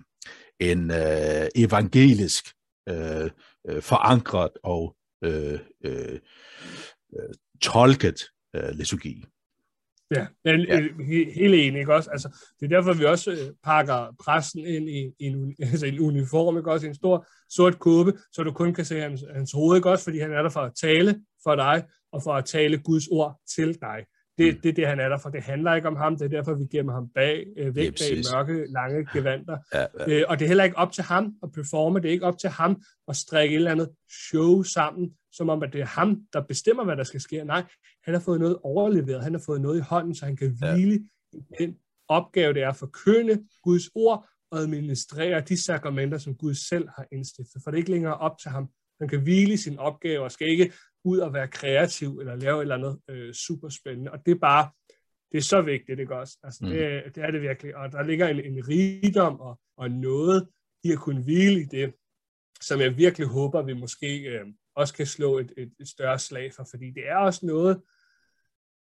en 0.59 0.91
øh, 0.91 1.47
evangelisk 1.55 2.45
øh, 2.89 3.29
øh, 3.69 3.81
forankret 3.81 4.51
og 4.63 4.95
øh, 5.23 5.59
øh, 5.85 6.19
øh, 7.19 7.33
tolket 7.61 8.23
øh, 8.55 8.69
liturgi. 8.69 9.25
Ja, 10.15 10.27
men 10.45 10.61
ja. 10.61 10.79
helt 11.35 11.53
enig, 11.53 11.79
ikke 11.79 11.93
også? 11.93 12.09
Altså, 12.11 12.29
det 12.59 12.65
er 12.65 12.75
derfor, 12.75 12.93
vi 12.93 13.05
også 13.05 13.31
øh, 13.31 13.37
pakker 13.63 14.15
præsten 14.23 14.65
ind 14.65 14.89
i, 14.89 15.13
i 15.19 15.25
en, 15.25 15.55
altså 15.71 15.85
en 15.85 15.99
uniform, 15.99 16.57
ikke 16.57 16.71
også? 16.71 16.87
En 16.87 16.95
stor 16.95 17.27
sort 17.49 17.79
kåbe, 17.79 18.13
så 18.31 18.43
du 18.43 18.51
kun 18.51 18.73
kan 18.73 18.85
se 18.85 18.99
hans, 18.99 19.23
hans 19.35 19.51
hoved, 19.51 19.77
ikke 19.77 19.89
også? 19.89 20.03
Fordi 20.03 20.19
han 20.19 20.31
er 20.31 20.41
der 20.41 20.49
for 20.49 20.59
at 20.59 20.71
tale 20.81 21.21
for 21.43 21.55
dig, 21.55 21.83
og 22.11 22.23
for 22.23 22.33
at 22.33 22.45
tale 22.45 22.77
Guds 22.77 23.07
ord 23.07 23.39
til 23.55 23.77
dig. 23.81 24.05
Det, 24.37 24.55
mm. 24.55 24.61
det 24.61 24.69
er 24.69 24.73
det, 24.73 24.87
han 24.87 24.99
er 24.99 25.09
der 25.09 25.17
for. 25.17 25.29
Det 25.29 25.43
handler 25.43 25.75
ikke 25.75 25.87
om 25.87 25.95
ham. 25.95 26.17
Det 26.17 26.25
er 26.25 26.29
derfor, 26.29 26.53
vi 26.53 26.65
gemmer 26.77 26.93
ham 26.93 27.09
bag, 27.15 27.45
øh, 27.57 27.75
væk 27.75 27.93
bag 27.99 28.23
mørke, 28.33 28.65
lange 28.69 29.07
gevanter. 29.13 29.57
Ja, 29.73 29.85
ja. 29.99 30.19
Øh, 30.19 30.25
og 30.29 30.39
det 30.39 30.45
er 30.45 30.47
heller 30.47 30.63
ikke 30.63 30.77
op 30.77 30.91
til 30.91 31.03
ham 31.03 31.33
at 31.43 31.51
performe. 31.51 31.99
Det 31.99 32.07
er 32.07 32.11
ikke 32.11 32.25
op 32.25 32.37
til 32.37 32.49
ham 32.49 32.81
at 33.07 33.15
strikke 33.15 33.53
et 33.53 33.57
eller 33.57 33.71
andet 33.71 33.89
show 34.29 34.63
sammen, 34.63 35.11
som 35.31 35.49
om, 35.49 35.63
at 35.63 35.73
det 35.73 35.81
er 35.81 35.85
ham, 35.85 36.21
der 36.33 36.41
bestemmer, 36.41 36.83
hvad 36.83 36.97
der 36.97 37.03
skal 37.03 37.21
ske. 37.21 37.43
Nej, 37.43 37.63
han 38.03 38.13
har 38.13 38.21
fået 38.21 38.39
noget 38.39 38.57
overleveret. 38.63 39.23
Han 39.23 39.33
har 39.33 39.43
fået 39.45 39.61
noget 39.61 39.77
i 39.77 39.81
hånden, 39.81 40.15
så 40.15 40.25
han 40.25 40.37
kan 40.37 40.57
hvile 40.57 41.09
ja. 41.33 41.39
i 41.39 41.41
den 41.59 41.77
opgave, 42.07 42.53
det 42.53 42.63
er 42.63 42.69
at 42.69 42.75
forkynde 42.75 43.45
Guds 43.63 43.89
ord 43.95 44.29
og 44.51 44.59
administrere 44.59 45.41
de 45.41 45.63
sakramenter, 45.63 46.17
som 46.17 46.35
Gud 46.35 46.53
selv 46.53 46.87
har 46.95 47.05
indstiftet. 47.11 47.61
For 47.63 47.71
det 47.71 47.77
er 47.77 47.81
ikke 47.81 47.91
længere 47.91 48.17
op 48.17 48.37
til 48.37 48.51
ham. 48.51 48.69
Han 48.99 49.07
kan 49.07 49.21
hvile 49.21 49.53
i 49.53 49.57
sin 49.57 49.79
opgave 49.79 50.23
og 50.23 50.31
skal 50.31 50.47
ikke 50.47 50.73
ud 51.03 51.17
og 51.17 51.33
være 51.33 51.47
kreativ 51.47 52.19
eller 52.19 52.35
lave 52.35 52.57
et 52.57 52.61
eller 52.61 52.75
andet 52.75 52.99
øh, 53.09 53.33
super 53.33 53.69
spændende. 53.69 54.11
Og 54.11 54.25
det 54.25 54.31
er 54.31 54.39
bare, 54.39 54.71
det 55.31 55.37
er 55.37 55.41
så 55.41 55.61
vigtigt, 55.61 55.99
ikke 55.99 56.15
også? 56.15 56.37
Altså, 56.43 56.59
mm. 56.65 56.69
det, 56.69 57.15
det 57.15 57.23
er 57.23 57.31
det 57.31 57.41
virkelig. 57.41 57.75
Og 57.75 57.91
der 57.91 58.03
ligger 58.03 58.27
en, 58.27 58.39
en 58.39 58.67
rigdom 58.67 59.39
og, 59.39 59.59
og 59.77 59.91
noget 59.91 60.47
i 60.83 60.91
at 60.91 60.99
kunne 60.99 61.23
hvile 61.23 61.61
i 61.61 61.65
det, 61.65 61.93
som 62.61 62.79
jeg 62.79 62.97
virkelig 62.97 63.27
håber, 63.27 63.61
vi 63.61 63.73
måske 63.73 64.21
øh, 64.21 64.45
også 64.79 64.93
kan 64.93 65.05
slå 65.05 65.39
et, 65.39 65.53
et, 65.57 65.71
et 65.79 65.87
større 65.87 66.19
slag 66.19 66.53
for, 66.53 66.67
fordi 66.71 66.91
det 66.91 67.07
er 67.07 67.15
også 67.15 67.45
noget, 67.45 67.81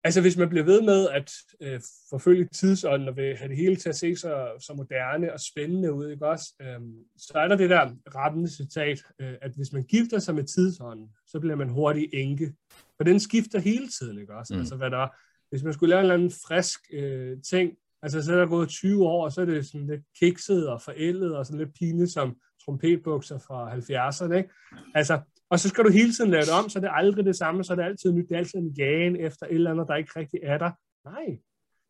Altså 0.03 0.21
hvis 0.21 0.37
man 0.37 0.49
bliver 0.49 0.65
ved 0.65 0.81
med 0.81 1.09
at 1.09 1.31
øh, 1.61 1.81
forfølge 2.09 2.47
tidsånden 2.53 3.07
og 3.07 3.15
vil 3.15 3.37
have 3.37 3.49
det 3.49 3.57
hele 3.57 3.75
til 3.75 3.89
at 3.89 3.95
se 3.95 4.15
så, 4.15 4.51
så 4.59 4.73
moderne 4.73 5.33
og 5.33 5.39
spændende 5.39 5.93
ud, 5.93 6.09
ikke 6.09 6.27
også? 6.27 6.53
Øhm, 6.61 6.93
så 7.17 7.33
er 7.35 7.47
der 7.47 7.55
det 7.55 7.69
der 7.69 7.91
rettende 8.15 8.49
citat, 8.49 9.03
øh, 9.21 9.33
at 9.41 9.51
hvis 9.55 9.73
man 9.73 9.83
gifter 9.83 10.19
sig 10.19 10.35
med 10.35 10.43
tidsånden, 10.43 11.09
så 11.27 11.39
bliver 11.39 11.55
man 11.55 11.69
hurtigt 11.69 12.09
enke. 12.13 12.53
Og 12.99 13.05
den 13.05 13.19
skifter 13.19 13.59
hele 13.59 13.87
tiden, 13.87 14.19
ikke 14.19 14.35
også? 14.35 14.53
Mm. 14.53 14.59
Altså 14.59 14.75
hvad 14.75 14.91
der, 14.91 15.07
hvis 15.49 15.63
man 15.63 15.73
skulle 15.73 15.89
lave 15.89 15.99
en 15.99 16.03
eller 16.03 16.13
anden 16.13 16.31
frisk 16.47 16.79
øh, 16.93 17.37
ting, 17.49 17.71
altså 18.01 18.21
så 18.21 18.33
er 18.33 18.37
der 18.37 18.47
gået 18.47 18.69
20 18.69 19.07
år, 19.07 19.23
og 19.23 19.31
så 19.31 19.41
er 19.41 19.45
det 19.45 19.65
sådan 19.65 19.87
lidt 19.87 20.01
kikset 20.19 20.67
og 20.67 20.81
forældet 20.81 21.37
og 21.37 21.45
sådan 21.45 21.59
lidt 21.59 21.73
pinligt 21.73 22.11
som 22.11 22.37
trompetbukser 22.65 23.39
fra 23.39 23.75
70'erne, 23.75 24.33
ikke? 24.33 24.49
Altså, 24.95 25.19
og 25.49 25.59
så 25.59 25.69
skal 25.69 25.83
du 25.83 25.89
hele 25.89 26.13
tiden 26.13 26.31
lave 26.31 26.41
det 26.41 26.51
om, 26.63 26.69
så 26.69 26.79
det 26.79 26.85
er 26.85 26.91
aldrig 26.91 27.25
det 27.25 27.35
samme, 27.35 27.63
så 27.63 27.73
er 27.73 27.75
det 27.75 27.83
altid 27.83 28.11
nyt, 28.11 28.29
det 28.29 28.35
er 28.35 28.39
altid 28.39 28.59
en 28.59 28.73
jagen 28.77 29.15
efter 29.15 29.45
et 29.45 29.53
eller 29.53 29.71
andet, 29.71 29.87
der 29.87 29.95
ikke 29.95 30.11
rigtig 30.15 30.39
er 30.43 30.57
der. 30.57 30.71
Nej, 31.05 31.39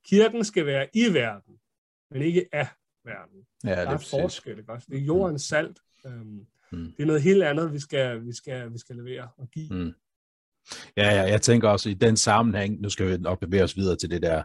kirken 0.06 0.44
skal 0.44 0.66
være 0.66 0.88
i 0.94 1.14
verden, 1.14 1.54
men 2.12 2.22
ikke 2.22 2.46
af 2.52 2.68
verden. 3.06 3.46
Ja, 3.64 3.70
der 3.70 3.76
er, 3.76 3.94
er 3.94 4.08
forskel, 4.10 4.60
ikke 4.60 4.72
også? 4.72 4.88
Det 4.90 4.98
er 4.98 5.02
jordens 5.02 5.42
salt. 5.42 5.80
Øhm, 6.06 6.46
mm. 6.72 6.92
Det 6.98 7.04
er 7.04 7.06
noget 7.06 7.22
helt 7.22 7.44
andet, 7.44 7.74
vi 7.74 7.80
skal, 7.80 8.26
vi 8.26 8.36
skal, 8.36 8.74
vi 8.74 8.78
skal 8.78 8.96
levere 8.96 9.28
og 9.38 9.50
give. 9.50 9.70
Mm. 9.70 9.94
Ja, 10.98 11.16
ja, 11.16 11.22
jeg 11.22 11.42
tænker 11.42 11.70
også 11.70 11.90
i 11.90 11.94
den 11.94 12.18
sammenhæng, 12.18 12.82
nu 12.82 12.90
skal 12.90 13.08
vi 13.08 13.18
nok 13.18 13.40
bevæge 13.40 13.64
os 13.64 13.78
videre 13.78 13.96
til 13.96 14.12
det 14.12 14.22
der 14.22 14.44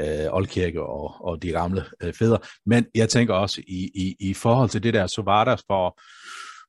øh, 0.00 0.34
oldkirke 0.34 0.82
og, 0.82 1.24
og 1.24 1.42
de 1.42 1.50
gamle 1.50 1.84
øh, 2.02 2.12
fædre, 2.12 2.38
men 2.66 2.86
jeg 2.94 3.08
tænker 3.08 3.34
også 3.34 3.62
i, 3.66 3.90
i, 3.94 4.16
i 4.20 4.34
forhold 4.34 4.68
til 4.68 4.82
det 4.82 4.94
der, 4.94 5.06
så 5.06 5.22
var 5.22 5.44
der 5.44 5.56
for, 5.66 6.00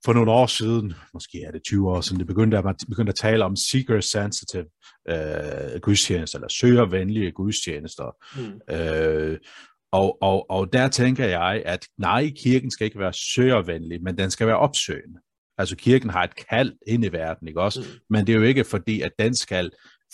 for 0.05 0.13
nogle 0.13 0.31
år 0.31 0.47
siden, 0.47 0.93
måske 1.13 1.43
er 1.43 1.51
det 1.51 1.63
20 1.63 1.89
år 1.89 2.01
siden, 2.01 2.19
det 2.19 2.27
begyndte 2.27 2.57
at 2.57 2.63
man 2.63 2.75
begyndte 2.89 3.09
at 3.09 3.15
tale 3.15 3.45
om 3.45 3.55
seeker-sensitive 3.55 4.65
øh, 5.09 5.79
gudstjenester, 5.81 6.37
eller 6.37 6.49
søgervenlige 6.49 7.31
gudstjenester. 7.31 8.15
Mm. 8.37 8.75
Øh, 8.75 9.37
og, 9.91 10.17
og, 10.21 10.49
og 10.49 10.73
der 10.73 10.87
tænker 10.87 11.25
jeg, 11.25 11.63
at 11.65 11.87
nej, 11.97 12.31
kirken 12.35 12.71
skal 12.71 12.85
ikke 12.85 12.99
være 12.99 13.13
søgervenlig, 13.13 14.03
men 14.03 14.17
den 14.17 14.31
skal 14.31 14.47
være 14.47 14.57
opsøgende. 14.57 15.19
Altså 15.57 15.75
kirken 15.75 16.09
har 16.09 16.23
et 16.23 16.35
kald 16.49 16.73
ind 16.87 17.05
i 17.05 17.11
verden, 17.11 17.47
ikke 17.47 17.61
også? 17.61 17.81
Mm. 17.81 17.99
Men 18.09 18.27
det 18.27 18.33
er 18.33 18.37
jo 18.37 18.43
ikke 18.43 18.63
fordi, 18.63 19.01
at 19.01 19.11
den 19.19 19.35
skal 19.35 19.71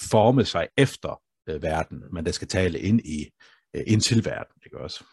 forme 0.10 0.46
sig 0.46 0.68
efter 0.78 1.22
øh, 1.50 1.64
verden, 1.64 2.04
men 2.14 2.26
den 2.26 2.34
skal 2.34 2.48
tale 2.48 2.80
ind 2.80 3.02
i 3.02 3.30
øh, 3.76 3.84
ind 3.88 4.02
til 4.02 4.26
verden, 4.26 4.56
ikke 4.66 4.80
også? 4.80 5.04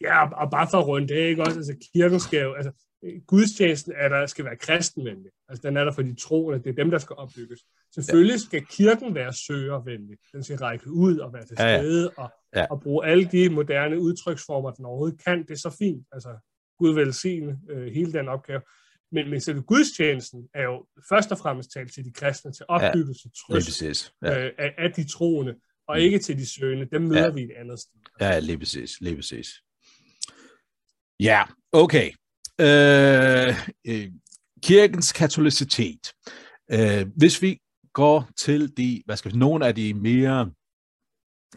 Ja, 0.00 0.28
og 0.42 0.50
bare 0.50 0.68
for 0.70 0.78
at 0.78 0.86
runde 0.86 1.08
det, 1.08 1.20
ikke 1.20 1.42
også? 1.42 1.56
Altså 1.56 1.88
kirken 1.94 2.20
skal 2.20 2.42
jo, 2.42 2.54
altså 2.54 2.87
gudstjenesten 3.26 3.92
er 3.96 4.08
der 4.08 4.26
skal 4.26 4.44
være 4.44 4.56
kristenvenlig. 4.56 5.30
Altså 5.48 5.68
den 5.68 5.76
er 5.76 5.84
der 5.84 5.92
for 5.92 6.02
de 6.02 6.14
troende, 6.14 6.64
det 6.64 6.70
er 6.70 6.74
dem, 6.74 6.90
der 6.90 6.98
skal 6.98 7.16
opbygges. 7.16 7.60
Selvfølgelig 7.94 8.32
ja. 8.32 8.38
skal 8.38 8.66
kirken 8.66 9.14
være 9.14 9.32
søgervenlig. 9.32 10.18
Den 10.32 10.42
skal 10.42 10.56
række 10.56 10.90
ud 10.90 11.18
og 11.18 11.32
være 11.32 11.44
til 11.44 11.56
stede 11.56 12.02
ja, 12.02 12.22
ja. 12.22 12.22
Og, 12.22 12.30
ja. 12.56 12.66
og 12.70 12.80
bruge 12.80 13.06
alle 13.06 13.24
de 13.24 13.48
moderne 13.48 14.00
udtryksformer, 14.00 14.70
den 14.70 14.84
overhovedet 14.84 15.24
kan. 15.24 15.42
Det 15.42 15.50
er 15.50 15.58
så 15.58 15.76
fint. 15.78 16.06
Altså 16.12 16.36
Gud 16.78 16.94
velsigne 16.94 17.58
øh, 17.70 17.92
hele 17.92 18.12
den 18.12 18.28
opgave. 18.28 18.60
Men, 19.12 19.30
men 19.30 19.40
selve 19.40 19.62
gudstjenesten 19.62 20.48
er 20.54 20.62
jo 20.62 20.86
først 21.08 21.32
og 21.32 21.38
fremmest 21.38 21.72
talt 21.72 21.92
til 21.94 22.04
de 22.04 22.12
kristne, 22.12 22.52
til 22.52 22.64
opbyggelse 22.68 23.28
ja, 23.48 23.54
trøst 23.54 24.12
ja. 24.22 24.46
øh, 24.46 24.52
af, 24.58 24.74
af 24.78 24.92
de 24.92 25.08
troende, 25.08 25.54
og 25.88 25.96
mm. 25.96 26.02
ikke 26.02 26.18
til 26.18 26.38
de 26.38 26.50
søgende. 26.50 26.88
Dem 26.92 27.02
møder 27.02 27.24
ja. 27.24 27.30
vi 27.30 27.42
et 27.42 27.52
andet 27.56 27.78
sted. 27.80 28.00
Ja, 28.20 28.38
lige 28.38 28.58
præcis. 28.58 29.00
Lige 29.00 29.16
præcis. 29.16 29.48
Ja, 31.20 31.42
okay. 31.72 32.12
Øh, 32.60 33.54
øh, 33.86 34.08
kirkens 34.62 35.12
katolicitet. 35.12 36.12
Øh, 36.70 37.06
hvis 37.16 37.42
vi 37.42 37.58
går 37.92 38.28
til 38.36 38.76
de, 38.76 39.02
hvad 39.06 39.16
skal 39.16 39.32
vi, 39.32 39.38
nogle 39.38 39.66
af 39.66 39.74
de 39.74 39.94
mere 39.94 40.50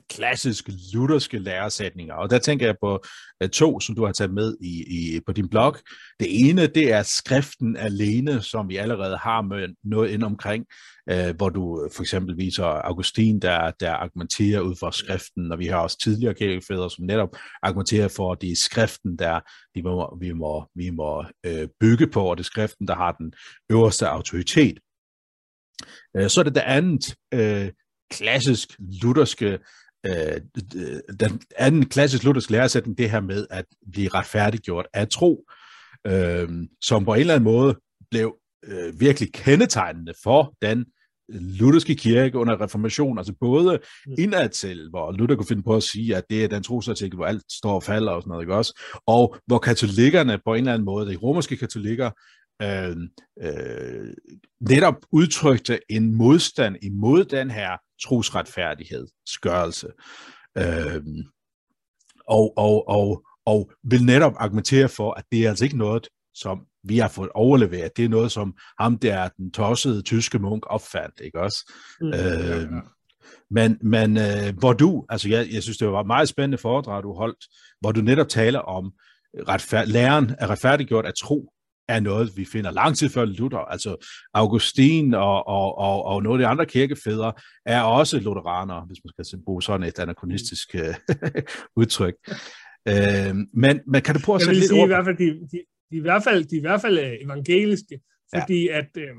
klassiske 0.09 0.73
lutherske 0.93 1.39
læresætninger, 1.39 2.13
og 2.13 2.29
der 2.29 2.39
tænker 2.39 2.65
jeg 2.65 2.75
på 2.81 3.03
øh, 3.43 3.49
to, 3.49 3.79
som 3.79 3.95
du 3.95 4.05
har 4.05 4.11
taget 4.11 4.33
med 4.33 4.57
i, 4.61 4.83
i, 4.87 5.19
på 5.25 5.31
din 5.33 5.49
blog. 5.49 5.77
Det 6.19 6.49
ene, 6.49 6.67
det 6.67 6.91
er 6.91 7.03
skriften 7.03 7.77
alene, 7.77 8.41
som 8.41 8.69
vi 8.69 8.77
allerede 8.77 9.17
har 9.17 9.41
med 9.41 9.67
noget 9.83 10.09
ind 10.09 10.23
omkring, 10.23 10.65
øh, 11.09 11.35
hvor 11.35 11.49
du 11.49 11.83
øh, 11.83 11.91
for 11.95 12.01
eksempel 12.01 12.37
viser 12.37 12.63
Augustin, 12.63 13.39
der, 13.39 13.71
der 13.79 13.91
argumenterer 13.91 14.59
ud 14.59 14.75
fra 14.75 14.91
skriften, 14.91 15.51
og 15.51 15.59
vi 15.59 15.65
har 15.65 15.77
også 15.77 15.97
tidligere 16.03 16.33
kirkefædre, 16.33 16.89
som 16.89 17.05
netop 17.05 17.37
argumenterer 17.63 18.07
for, 18.07 18.31
at 18.31 18.41
det 18.41 18.51
er 18.51 18.55
skriften, 18.55 19.17
der 19.17 19.39
vi 19.75 19.81
må, 19.81 20.17
vi 20.19 20.31
må, 20.31 20.69
vi 20.75 20.89
må 20.89 21.25
øh, 21.45 21.67
bygge 21.79 22.07
på, 22.07 22.23
og 22.23 22.37
det 22.37 22.43
er 22.43 22.45
skriften, 22.45 22.87
der 22.87 22.95
har 22.95 23.11
den 23.11 23.33
øverste 23.69 24.07
autoritet. 24.07 24.79
Uh, 26.19 26.27
så 26.27 26.41
er 26.41 26.43
det 26.43 26.55
det 26.55 26.61
andet, 26.61 27.15
uh, 27.35 27.69
klassisk 28.11 28.69
lutherske 29.01 29.59
øh, 30.05 30.41
den 31.19 31.41
anden 31.57 31.85
klassisk 31.85 32.23
luthersk 32.23 32.49
læresætning, 32.49 32.97
det 32.97 33.09
her 33.09 33.21
med 33.21 33.47
at 33.49 33.65
blive 33.91 34.09
retfærdiggjort 34.09 34.87
af 34.93 35.07
tro, 35.07 35.45
øh, 36.07 36.49
som 36.81 37.05
på 37.05 37.13
en 37.13 37.19
eller 37.19 37.33
anden 37.33 37.51
måde 37.51 37.75
blev 38.11 38.35
øh, 38.65 38.99
virkelig 38.99 39.33
kendetegnende 39.33 40.13
for 40.23 40.53
den 40.61 40.85
lutherske 41.33 41.95
kirke 41.95 42.37
under 42.37 42.61
reformationen, 42.61 43.17
altså 43.17 43.33
både 43.39 43.79
mm. 44.07 44.15
indad 44.17 44.49
til, 44.49 44.89
hvor 44.89 45.11
Luther 45.11 45.35
kunne 45.35 45.47
finde 45.47 45.63
på 45.63 45.75
at 45.75 45.83
sige, 45.83 46.15
at 46.15 46.23
det 46.29 46.43
er 46.43 46.47
den 46.47 46.63
trosartikel, 46.63 47.15
hvor 47.15 47.25
alt 47.25 47.43
står 47.51 47.73
og 47.73 47.83
falder 47.83 48.11
og 48.11 48.21
sådan 48.21 48.29
noget, 48.29 48.43
ikke 48.43 48.55
også? 48.55 48.81
Og 49.07 49.35
hvor 49.47 49.57
katolikkerne 49.57 50.39
på 50.45 50.53
en 50.53 50.59
eller 50.59 50.73
anden 50.73 50.85
måde, 50.85 51.11
de 51.11 51.17
romerske 51.17 51.57
katolikker, 51.57 52.11
øh, 52.61 52.95
øh, 53.41 54.13
netop 54.69 54.95
udtrykte 55.11 55.79
en 55.89 56.15
modstand 56.15 56.75
imod 56.81 57.25
den 57.25 57.51
her 57.51 57.77
trosretfærdighedsgørelse. 58.03 59.87
Øh, 60.57 61.03
og, 62.27 62.53
og, 62.57 62.87
og, 62.87 63.25
og 63.45 63.71
vil 63.83 64.05
netop 64.05 64.33
argumentere 64.37 64.89
for, 64.89 65.13
at 65.13 65.23
det 65.31 65.45
er 65.45 65.49
altså 65.49 65.65
ikke 65.65 65.77
noget, 65.77 66.07
som 66.33 66.65
vi 66.83 66.97
har 66.97 67.07
fået 67.07 67.29
overleveret. 67.35 67.97
Det 67.97 68.05
er 68.05 68.09
noget, 68.09 68.31
som 68.31 68.53
ham 68.79 68.97
der, 68.97 69.29
den 69.37 69.51
tossede 69.51 70.01
tyske 70.01 70.39
munk, 70.39 70.65
opfandt, 70.65 71.21
ikke 71.23 71.39
også? 71.39 71.73
Mm, 72.01 72.07
øh. 72.07 72.83
Men, 73.51 73.77
men 73.81 74.17
øh, 74.17 74.57
hvor 74.59 74.73
du, 74.73 75.05
altså 75.09 75.29
jeg, 75.29 75.47
jeg 75.51 75.63
synes, 75.63 75.77
det 75.77 75.87
var 75.87 76.01
et 76.01 76.07
meget 76.07 76.29
spændende 76.29 76.57
foredrag, 76.57 77.03
du 77.03 77.13
holdt, 77.13 77.45
hvor 77.81 77.91
du 77.91 78.01
netop 78.01 78.29
taler 78.29 78.59
om, 78.59 78.91
retfærd, 79.47 79.87
læren 79.87 80.35
er 80.39 80.49
retfærdiggjort 80.49 81.05
at 81.05 81.15
tro, 81.15 81.53
er 81.95 81.99
noget, 81.99 82.31
vi 82.35 82.45
finder 82.45 82.71
lang 82.71 82.97
tid 82.97 83.09
før 83.09 83.25
Luther. 83.25 83.59
Altså 83.59 84.07
Augustin 84.33 85.13
og, 85.13 85.47
og, 85.47 85.77
og, 85.77 86.05
og 86.05 86.23
nogle 86.23 86.43
af 86.43 86.47
de 86.47 86.51
andre 86.51 86.65
kirkefædre 86.65 87.33
er 87.65 87.81
også 87.81 88.19
lutheranere, 88.19 88.85
hvis 88.87 88.97
man 89.17 89.25
skal 89.25 89.39
bruge 89.45 89.63
sådan 89.63 89.87
et 89.87 89.99
anachronistisk 89.99 90.75
øh, 90.75 90.95
udtryk. 91.81 92.15
Øh, 92.87 93.35
men, 93.53 93.79
men 93.87 94.01
kan 94.01 94.15
du 94.15 94.21
prøve 94.25 94.35
at 94.35 94.41
sætte 94.41 94.59
lidt 94.59 94.69
sige, 94.69 94.81
ord? 94.81 94.87
I 94.87 94.93
hvert 94.93 95.05
fald, 95.05 95.17
de, 95.17 95.29
de, 95.51 95.57
de, 95.91 95.97
i 95.97 95.99
hvert 95.99 96.23
fald, 96.23 96.45
de 96.45 96.57
i 96.57 96.61
hvert 96.61 96.81
fald 96.81 96.99
øh, 96.99 97.13
evangeliske, 97.21 98.01
fordi 98.35 98.65
ja. 98.65 98.77
at 98.77 98.89
øh, 98.97 99.15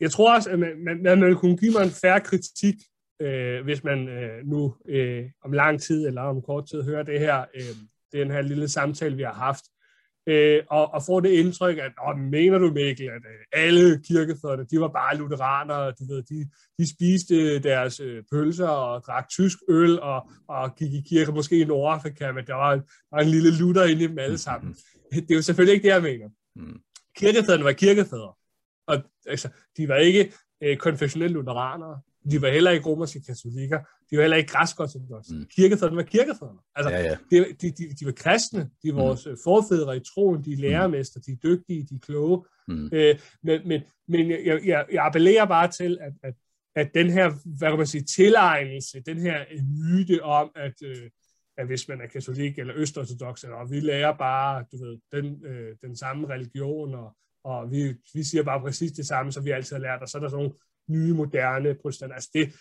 jeg 0.00 0.10
tror 0.10 0.34
også, 0.34 0.50
at 0.50 0.58
man, 0.58 0.84
man, 0.84 1.02
man 1.02 1.24
vil 1.24 1.36
kunne 1.36 1.56
give 1.56 1.72
mig 1.72 1.82
en 1.82 1.90
færre 1.90 2.20
kritik, 2.20 2.74
øh, 3.22 3.64
hvis 3.64 3.84
man 3.84 4.08
øh, 4.08 4.46
nu 4.46 4.74
øh, 4.88 5.24
om 5.44 5.52
lang 5.52 5.80
tid 5.80 6.06
eller 6.06 6.22
om 6.22 6.42
kort 6.42 6.68
tid 6.70 6.82
hører 6.82 7.02
det 7.02 7.20
her, 7.20 7.44
øh, 7.54 7.76
den 8.12 8.30
her 8.30 8.42
lille 8.42 8.68
samtale, 8.68 9.16
vi 9.16 9.22
har 9.22 9.32
haft, 9.32 9.64
øh, 10.26 10.62
og, 10.70 10.94
og 10.94 11.02
får 11.06 11.20
det 11.20 11.28
indtryk, 11.28 11.78
at 11.78 11.92
Åh, 12.08 12.18
mener 12.18 12.58
du, 12.58 12.72
Mikkel, 12.72 13.06
at 13.06 13.12
øh, 13.16 13.62
alle 13.62 14.02
kirkefædrene, 14.04 14.66
de 14.70 14.80
var 14.80 14.88
bare 14.88 15.16
lutheranere, 15.16 15.90
du 15.90 16.04
ved, 16.08 16.22
de, 16.22 16.50
de 16.78 16.90
spiste 16.90 17.58
deres 17.58 18.00
øh, 18.00 18.22
pølser 18.32 18.68
og 18.68 19.02
drak 19.02 19.28
tysk 19.28 19.58
øl 19.68 20.00
og, 20.00 20.30
og 20.48 20.76
gik 20.76 20.92
i 20.92 21.02
kirke, 21.08 21.32
måske 21.32 21.60
i 21.60 21.64
Nordafrika, 21.64 22.32
men 22.32 22.46
der 22.46 22.54
var, 22.54 22.74
der 22.74 23.16
var 23.16 23.22
en 23.22 23.28
lille 23.28 23.58
lutter 23.58 23.84
inde 23.84 24.04
i 24.04 24.06
dem 24.06 24.18
alle 24.18 24.38
sammen. 24.38 24.76
Det 25.12 25.30
er 25.30 25.34
jo 25.34 25.42
selvfølgelig 25.42 25.74
ikke 25.74 25.88
det, 25.88 25.94
jeg 25.94 26.02
mener. 26.02 26.28
Mm. 26.56 26.80
Kirkefædrene 27.16 27.64
var 27.64 27.72
kirkefædre, 27.72 28.32
og 28.86 29.02
altså, 29.26 29.48
de 29.76 29.88
var 29.88 29.96
ikke 29.96 30.32
øh, 30.62 30.76
konfessionelle 30.76 31.34
lutheranere. 31.34 32.00
De 32.30 32.42
var 32.42 32.48
heller 32.48 32.70
ikke 32.70 32.86
romerske 32.86 33.20
katolikker. 33.20 33.78
De 34.10 34.16
var 34.16 34.22
heller 34.22 34.36
ikke 34.36 34.52
græsk-ortodoxe. 34.52 35.34
Mm. 35.34 35.46
Kirkefædrene 35.56 35.96
var 35.96 36.02
kirkefædrene. 36.02 36.58
Altså, 36.74 36.90
ja, 36.90 37.02
ja. 37.02 37.16
De, 37.30 37.36
de, 37.60 37.70
de, 37.70 37.94
de 38.00 38.06
var 38.06 38.12
kristne. 38.12 38.70
De 38.82 38.94
var 38.94 39.02
mm. 39.02 39.08
vores 39.08 39.26
mm. 39.26 39.36
forfædre 39.44 39.96
i 39.96 40.00
troen. 40.00 40.44
De 40.44 40.52
er 40.52 40.56
lærermester. 40.56 41.20
De 41.20 41.32
er 41.32 41.36
dygtige. 41.36 41.86
De 41.90 41.94
er 41.94 41.98
kloge. 41.98 42.44
Mm. 42.68 42.90
Øh, 42.92 43.18
men 43.42 43.68
men, 43.68 43.80
men 44.08 44.30
jeg, 44.30 44.60
jeg, 44.64 44.86
jeg 44.92 45.06
appellerer 45.06 45.46
bare 45.46 45.68
til, 45.68 45.98
at, 46.00 46.12
at, 46.22 46.34
at 46.76 46.90
den 46.94 47.10
her, 47.10 47.56
hvad 47.58 47.68
kan 47.68 47.78
man 47.78 47.86
sige, 47.86 48.04
tilegnelse, 48.04 49.02
den 49.06 49.18
her 49.20 49.44
myte 49.88 50.22
om, 50.22 50.50
at, 50.56 50.74
øh, 50.84 51.10
at 51.58 51.66
hvis 51.66 51.88
man 51.88 52.00
er 52.00 52.06
katolik 52.06 52.58
eller 52.58 52.74
østortodox, 52.76 53.44
og 53.44 53.70
vi 53.70 53.80
lærer 53.80 54.16
bare 54.16 54.64
du 54.72 54.84
ved, 54.84 54.98
den, 55.12 55.46
øh, 55.46 55.76
den 55.82 55.96
samme 55.96 56.28
religion, 56.28 56.94
og, 56.94 57.16
og 57.44 57.70
vi, 57.70 57.94
vi 58.14 58.22
siger 58.22 58.42
bare 58.42 58.60
præcis 58.60 58.92
det 58.92 59.06
samme, 59.06 59.32
som 59.32 59.44
vi 59.44 59.50
altid 59.50 59.76
har 59.76 59.82
lært, 59.82 60.02
og 60.02 60.08
så 60.08 60.18
er 60.18 60.22
der 60.22 60.28
sådan 60.28 60.44
nogle 60.44 60.58
nye, 60.90 61.14
moderne 61.14 61.74
protestanter. 61.74 62.14
Altså 62.14 62.30
det, 62.34 62.52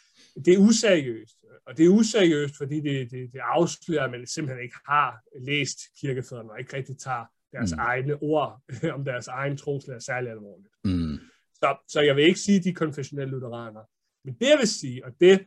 det 0.46 0.54
er 0.54 0.58
useriøst, 0.58 1.38
og 1.68 1.78
det 1.78 1.86
er 1.86 1.90
useriøst, 1.90 2.58
fordi 2.58 2.76
det, 2.76 3.12
det, 3.12 3.34
det 3.34 3.40
afslører, 3.44 4.04
at 4.04 4.12
man 4.12 4.28
simpelthen 4.28 4.64
ikke 4.64 4.76
har 4.88 5.22
læst 5.40 5.80
kirkefædrene, 6.02 6.52
og 6.52 6.60
ikke 6.60 6.78
rigtig 6.78 6.98
tager 6.98 7.26
deres 7.52 7.72
mm. 7.74 7.80
egne 7.80 8.24
ord 8.24 8.62
om 8.96 9.06
deres 9.06 9.28
egen 9.28 9.58
troslærer 9.58 10.00
særlig 10.00 10.32
alvorligt. 10.32 10.74
Mm. 10.84 11.18
Så, 11.54 11.78
så 11.88 12.02
jeg 12.02 12.16
vil 12.16 12.24
ikke 12.24 12.40
sige, 12.40 12.58
at 12.58 12.64
de 12.64 12.70
er 12.70 12.74
konfessionelle 12.74 13.32
lutheraner. 13.32 13.82
Men 14.26 14.34
det 14.34 14.50
jeg 14.50 14.58
vil 14.60 14.68
sige, 14.68 15.06
og 15.06 15.12
det 15.20 15.46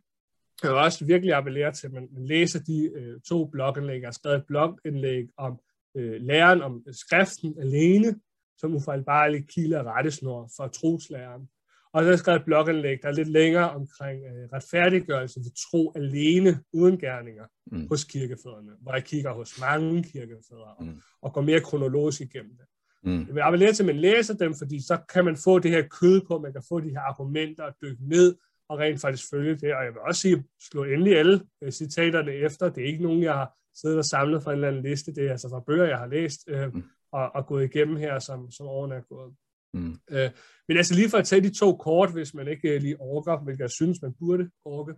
jeg 0.63 0.71
vil 0.71 0.79
også 0.79 1.05
virkelig 1.05 1.35
appellere 1.35 1.73
til, 1.73 1.87
at 1.87 1.93
man, 1.93 2.09
man 2.13 2.27
læser 2.27 2.61
de 2.61 2.91
øh, 2.95 3.21
to 3.21 3.45
blogindlæg. 3.45 4.01
Jeg 4.01 4.07
har 4.07 4.13
skrevet 4.13 4.37
et 4.37 4.47
blogindlæg 4.47 5.29
om 5.37 5.59
øh, 5.97 6.21
læren 6.21 6.63
om 6.63 6.85
skriften 6.93 7.59
alene, 7.59 8.21
som 8.59 8.75
ufejlbarlig 8.75 9.49
kilde 9.49 9.81
og 9.81 9.87
rettesnor 9.87 10.51
for 10.57 10.69
troslæren. 10.69 11.49
Og 11.93 12.05
så 12.05 12.17
skrevet 12.17 12.39
et 12.39 12.45
blogindlæg, 12.45 12.99
der 13.03 13.09
er 13.09 13.13
lidt 13.13 13.29
længere 13.29 13.71
omkring 13.71 14.25
øh, 14.25 14.49
retfærdiggørelse 14.53 15.41
ved 15.41 15.51
tro 15.71 15.93
alene, 15.97 16.61
uden 16.73 16.99
gerninger, 16.99 17.45
mm. 17.73 17.89
hos 17.89 18.05
kirkefædrene, 18.05 18.73
hvor 18.81 18.95
jeg 18.95 19.05
kigger 19.05 19.33
hos 19.33 19.61
mange 19.61 20.03
kirkefædre 20.03 20.75
og, 20.79 20.85
mm. 20.85 21.01
og 21.23 21.33
går 21.33 21.41
mere 21.41 21.61
kronologisk 21.61 22.21
igennem 22.21 22.57
det. 22.57 22.67
Mm. 23.05 23.27
Jeg 23.27 23.35
vil 23.35 23.41
appellere 23.41 23.73
til, 23.73 23.83
at 23.83 23.87
man 23.87 23.97
læser 23.97 24.35
dem, 24.35 24.55
fordi 24.55 24.87
så 24.87 24.99
kan 25.13 25.25
man 25.25 25.37
få 25.37 25.59
det 25.59 25.71
her 25.71 25.83
kød 26.01 26.21
på, 26.29 26.39
man 26.39 26.53
kan 26.53 26.63
få 26.69 26.81
de 26.81 26.91
her 26.91 27.01
argumenter 27.01 27.65
og 27.65 27.75
dykke 27.83 28.09
ned 28.09 28.37
og 28.69 28.79
rent 28.79 29.01
faktisk 29.01 29.31
følge 29.31 29.55
det. 29.55 29.75
Og 29.75 29.85
jeg 29.85 29.93
vil 29.93 30.01
også 30.01 30.21
sige, 30.21 30.45
slå 30.71 30.85
endelig 30.85 31.19
alle 31.19 31.41
øh, 31.63 31.73
citaterne 31.73 32.33
efter. 32.33 32.69
Det 32.69 32.83
er 32.83 32.87
ikke 32.87 33.03
nogen, 33.03 33.23
jeg 33.23 33.35
har 33.35 33.53
siddet 33.75 33.99
og 33.99 34.05
samlet 34.05 34.43
fra 34.43 34.51
en 34.51 34.57
eller 34.57 34.69
anden 34.69 34.83
liste. 34.83 35.15
Det 35.15 35.27
er 35.27 35.31
altså 35.31 35.49
fra 35.49 35.61
bøger, 35.67 35.85
jeg 35.85 35.99
har 35.99 36.07
læst 36.07 36.41
øh, 36.49 36.75
mm. 36.75 36.83
og, 37.13 37.35
og 37.35 37.47
gået 37.47 37.65
igennem 37.65 37.97
her, 37.97 38.19
som, 38.19 38.51
som 38.51 38.67
årene 38.67 38.95
er 38.95 39.01
gået. 39.01 39.35
Mm. 39.75 39.99
Øh, 40.11 40.31
men 40.69 40.77
altså 40.77 40.95
lige 40.95 41.11
for 41.11 41.19
at 41.19 41.27
tage 41.27 41.43
de 41.43 41.55
to 41.55 41.77
kort, 41.77 42.13
hvis 42.13 42.35
man 42.35 42.49
ikke 42.49 42.69
øh, 42.69 42.83
lige 42.83 43.01
orker, 43.01 43.45
hvilket 43.45 43.63
jeg 43.63 43.71
synes, 43.71 44.03
man 44.03 44.15
burde 44.15 44.51
orke, 44.65 44.95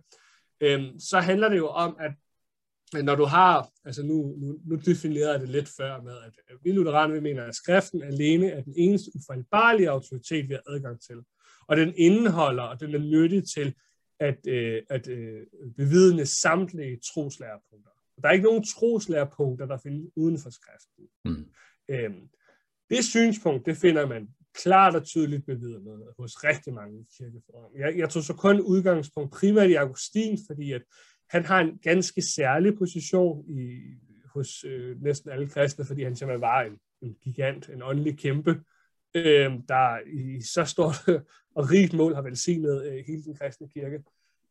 øh, 0.61 0.83
så 0.99 1.19
handler 1.19 1.49
det 1.49 1.57
jo 1.57 1.67
om, 1.67 1.97
at 1.99 2.11
når 3.03 3.15
du 3.15 3.25
har, 3.25 3.69
altså 3.85 4.03
nu, 4.03 4.35
nu, 4.37 4.59
nu 4.65 4.75
definerede 4.75 5.31
jeg 5.31 5.39
det 5.39 5.49
lidt 5.49 5.69
før 5.77 6.01
med, 6.01 6.17
at 6.17 6.33
vi 6.63 6.71
lutheraner, 6.71 7.13
vi 7.13 7.19
mener, 7.19 7.43
at 7.43 7.55
skriften 7.55 8.03
alene 8.03 8.49
er 8.49 8.61
den 8.61 8.73
eneste 8.77 9.11
ufejlbarlige 9.15 9.89
autoritet, 9.89 10.49
vi 10.49 10.53
har 10.53 10.73
adgang 10.73 11.01
til. 11.01 11.17
Og 11.67 11.77
den 11.77 11.93
indeholder, 11.97 12.63
og 12.63 12.79
den 12.79 12.95
er 12.95 12.99
nyttig 12.99 13.43
til 13.55 13.75
at, 14.19 14.47
øh, 14.47 14.81
at 14.89 15.07
øh, 15.07 15.45
bevidne 15.77 16.25
samtlige 16.25 16.99
troslærerpunkter. 17.13 17.91
Der 18.21 18.27
er 18.27 18.33
ikke 18.33 18.45
nogen 18.45 18.63
troslærerpunkter, 18.63 19.65
der 19.65 19.77
findes 19.77 20.11
uden 20.15 20.39
for 20.39 20.49
skriften. 20.49 21.07
Mm. 21.25 21.45
Øhm, 21.89 22.29
det 22.89 23.05
synspunkt, 23.05 23.65
det 23.65 23.77
finder 23.77 24.07
man 24.07 24.29
klart 24.63 24.95
og 24.95 25.05
tydeligt 25.05 25.45
bevidnet 25.45 26.03
hos 26.19 26.43
rigtig 26.43 26.73
mange 26.73 27.05
kirkeforum. 27.17 27.71
Jeg, 27.77 27.97
jeg 27.97 28.09
tog 28.09 28.23
så 28.23 28.33
kun 28.33 28.61
udgangspunkt 28.61 29.33
primært 29.33 29.69
i 29.69 29.73
Augustin, 29.73 30.39
fordi 30.47 30.71
at 30.71 30.81
han 31.29 31.45
har 31.45 31.59
en 31.59 31.77
ganske 31.77 32.21
særlig 32.21 32.77
position 32.77 33.45
i, 33.49 33.79
hos 34.33 34.63
øh, 34.63 35.01
næsten 35.01 35.31
alle 35.31 35.47
kristne, 35.47 35.85
fordi 35.85 36.03
han 36.03 36.15
simpelthen 36.15 36.41
var 36.41 36.61
en, 36.61 36.77
en 37.01 37.15
gigant, 37.23 37.69
en 37.69 37.81
åndelig 37.83 38.17
kæmpe, 38.19 38.61
øh, 39.15 39.51
der 39.67 39.99
i 40.07 40.41
så 40.41 40.65
stort 40.65 40.95
og 41.57 41.71
rigt 41.71 41.93
mål 41.93 42.15
har 42.15 42.21
velsignet 42.21 42.85
øh, 42.85 43.03
hele 43.07 43.23
den 43.23 43.35
kristne 43.35 43.69
kirke. 43.69 44.03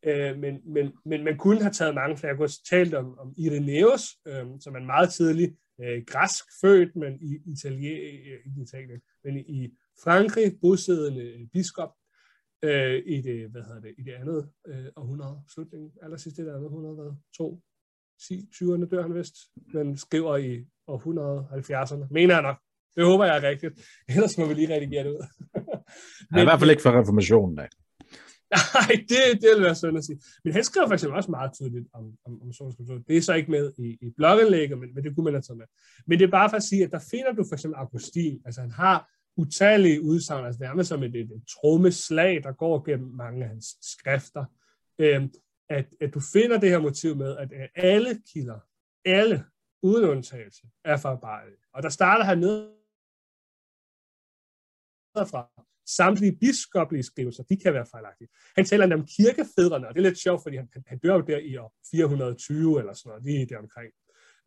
Øh, 0.02 0.38
men, 0.38 0.60
men, 0.64 0.92
men 1.04 1.24
man 1.24 1.38
kunne 1.38 1.62
have 1.62 1.72
taget 1.72 1.94
mange 1.94 2.16
flere. 2.16 2.30
Jeg 2.30 2.36
kunne 2.36 2.48
talt 2.70 2.94
om, 2.94 3.18
om 3.18 3.34
Irenaeus, 3.36 4.16
øh, 4.26 4.46
som 4.60 4.74
er 4.74 4.78
en 4.78 4.86
meget 4.86 5.10
tidlig 5.10 5.56
øh, 5.80 6.02
græsk 6.06 6.44
født, 6.60 6.96
men 6.96 7.18
i 7.20 7.52
Italien, 7.52 7.96
øh, 7.96 8.38
i 8.46 8.62
Italien, 8.62 9.00
men 9.24 9.36
i 9.36 9.70
Frankrig 10.02 10.52
bosiddende 10.60 11.48
biskop 11.52 11.92
øh, 12.62 13.02
i 13.06 13.20
det, 13.20 13.50
hvad 13.50 13.62
hedder 13.62 13.80
det, 13.80 13.94
i 13.98 14.02
det 14.02 14.12
andet 14.12 14.48
øh, 14.66 14.86
århundrede, 14.96 15.40
slutningen, 15.54 15.92
aller 16.02 16.16
sidste 16.16 16.42
det 16.42 16.48
andet 16.48 16.64
århundrede, 16.64 16.94
hvad, 16.94 17.12
to, 17.36 17.62
20'erne 18.22 18.88
dør 18.90 19.02
han 19.02 19.14
vist, 19.14 19.36
men 19.74 19.96
skriver 19.96 20.36
i 20.36 20.66
århundrede 20.86 21.46
70'erne, 21.52 22.06
mener 22.10 22.34
jeg 22.34 22.42
nok. 22.42 22.56
Det 22.96 23.04
håber 23.04 23.24
jeg 23.24 23.36
er 23.36 23.48
rigtigt. 23.48 23.74
Ellers 24.08 24.38
må 24.38 24.46
vi 24.46 24.54
lige 24.54 24.74
redigere 24.74 25.04
det 25.04 25.10
ud. 25.10 25.26
men, 26.30 26.36
ja, 26.38 26.40
I 26.40 26.44
hvert 26.44 26.58
fald 26.60 26.70
ikke 26.70 26.82
for 26.82 27.00
reformationen 27.00 27.58
af. 27.58 27.68
Nej, 28.74 28.92
det, 29.08 29.42
det 29.42 29.48
vil 29.54 29.64
være 29.64 29.74
synd 29.74 29.98
at 29.98 30.04
sige. 30.04 30.20
Men 30.44 30.52
han 30.52 30.64
skriver 30.64 30.86
for 30.86 30.94
eksempel 30.94 31.16
også 31.16 31.30
meget 31.30 31.52
tydeligt 31.54 31.86
om, 31.92 32.04
om, 32.26 32.42
om 32.42 32.52
sovnskultur. 32.52 32.98
Det 33.08 33.16
er 33.16 33.20
så 33.20 33.34
ikke 33.34 33.50
med 33.50 33.72
i, 33.78 33.98
i 34.06 34.10
blogindlægget, 34.16 34.78
men, 34.78 34.94
men 34.94 35.04
det 35.04 35.14
kunne 35.14 35.24
man 35.24 35.34
have 35.34 35.42
taget 35.42 35.58
med. 35.58 35.66
Men 36.06 36.18
det 36.18 36.24
er 36.26 36.30
bare 36.30 36.50
for 36.50 36.56
at 36.56 36.62
sige, 36.62 36.84
at 36.84 36.90
der 36.90 37.02
finder 37.10 37.32
du 37.32 37.44
for 37.48 37.54
eksempel 37.54 37.76
Augustin. 37.78 38.42
Altså 38.44 38.60
han 38.60 38.70
har 38.70 39.10
utallige 39.36 40.02
udsagn, 40.02 40.46
altså 40.46 40.60
nærmest 40.62 40.88
som 40.88 41.02
et, 41.02 41.14
et, 41.14 41.30
et 41.30 41.42
trommeslag, 41.48 42.42
der 42.42 42.52
går 42.52 42.84
gennem 42.84 43.08
mange 43.08 43.42
af 43.42 43.48
hans 43.48 43.76
skrifter. 43.80 44.44
øh, 44.98 45.28
at, 45.68 45.86
at 46.00 46.14
du 46.14 46.20
finder 46.32 46.60
det 46.60 46.70
her 46.70 46.78
motiv 46.78 47.16
med, 47.16 47.36
at 47.36 47.50
alle 47.74 48.22
kilder, 48.32 48.60
alle 49.04 49.44
uden 49.82 50.04
undtagelse, 50.04 50.66
er 50.84 50.96
forarbejdet. 50.96 51.58
Og 51.74 51.82
der 51.82 51.88
starter 51.88 52.24
han 52.24 52.38
ned 52.38 52.70
fra 55.16 55.64
samtlige 55.86 56.36
biskoplige 56.36 57.02
skrivelser, 57.02 57.42
de 57.42 57.56
kan 57.56 57.74
være 57.74 57.86
fejlagtige. 57.86 58.28
Han 58.56 58.64
taler 58.64 58.96
om 58.96 59.06
kirkefædrene, 59.06 59.88
og 59.88 59.94
det 59.94 60.00
er 60.00 60.08
lidt 60.08 60.18
sjovt, 60.18 60.42
fordi 60.42 60.56
han, 60.56 60.68
han 60.86 60.98
dør 60.98 61.14
jo 61.14 61.20
der 61.20 61.38
i 61.38 61.56
år 61.56 61.74
420 61.90 62.78
eller 62.78 62.92
sådan 62.92 63.08
noget, 63.08 63.24
lige 63.24 63.46
der 63.46 63.58
omkring. 63.58 63.92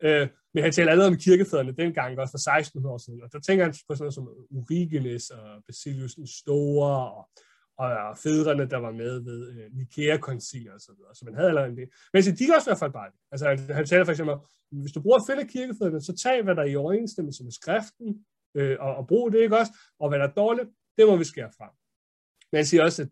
Øh, 0.03 0.27
men 0.53 0.63
han 0.63 0.71
taler 0.71 0.91
allerede 0.91 1.11
om 1.13 1.17
kirkefædrene 1.17 1.71
dengang, 1.71 2.19
også 2.19 2.31
for 2.31 2.49
1600 2.49 2.93
år 2.93 2.97
siden, 2.97 3.23
og 3.23 3.33
der 3.33 3.39
tænker 3.39 3.63
han 3.65 3.73
på 3.73 3.95
sådan 3.95 4.03
noget 4.03 4.13
som 4.13 4.27
Origenes 4.59 5.29
og 5.29 5.63
Basilius 5.67 6.15
den 6.15 6.27
Store, 6.27 7.11
og, 7.11 7.27
og 7.77 8.17
fædrene, 8.17 8.69
der 8.69 8.77
var 8.77 8.91
med 8.91 9.19
ved 9.19 9.39
øh, 9.51 9.65
Nikea-koncil 9.77 10.69
og 10.75 10.81
så 10.81 10.91
videre. 10.97 11.15
Så 11.15 11.25
man 11.25 11.35
havde 11.35 11.49
allerede 11.49 11.75
det. 11.75 11.89
Men 12.13 12.23
så 12.23 12.31
de 12.31 12.45
kan 12.45 12.55
også 12.55 12.69
være 12.69 12.77
fejlbarlige. 12.77 13.19
Altså, 13.31 13.45
han, 13.47 13.59
han 13.59 13.85
taler 13.85 14.05
for 14.05 14.11
eksempel, 14.11 14.35
hvis 14.71 14.91
du 14.91 15.01
bruger 15.01 15.19
fælde 15.29 15.47
kirkefædrene, 15.47 16.01
så 16.01 16.15
tag, 16.23 16.43
hvad 16.43 16.55
der 16.55 16.61
er 16.61 16.71
i 16.73 16.75
overensstemmelse 16.75 17.43
med 17.43 17.51
skriften, 17.51 18.25
øh, 18.57 18.77
og, 18.79 18.95
og 18.95 19.07
brug 19.07 19.31
det, 19.31 19.39
ikke 19.39 19.57
også? 19.57 19.73
Og 19.99 20.09
hvad 20.09 20.19
der 20.19 20.27
er 20.27 20.33
dårligt, 20.33 20.69
det 20.97 21.07
må 21.07 21.15
vi 21.17 21.23
skære 21.23 21.51
fra. 21.57 21.67
Men 22.51 22.57
han 22.57 22.65
siger 22.65 22.83
også, 22.83 23.01
at 23.01 23.09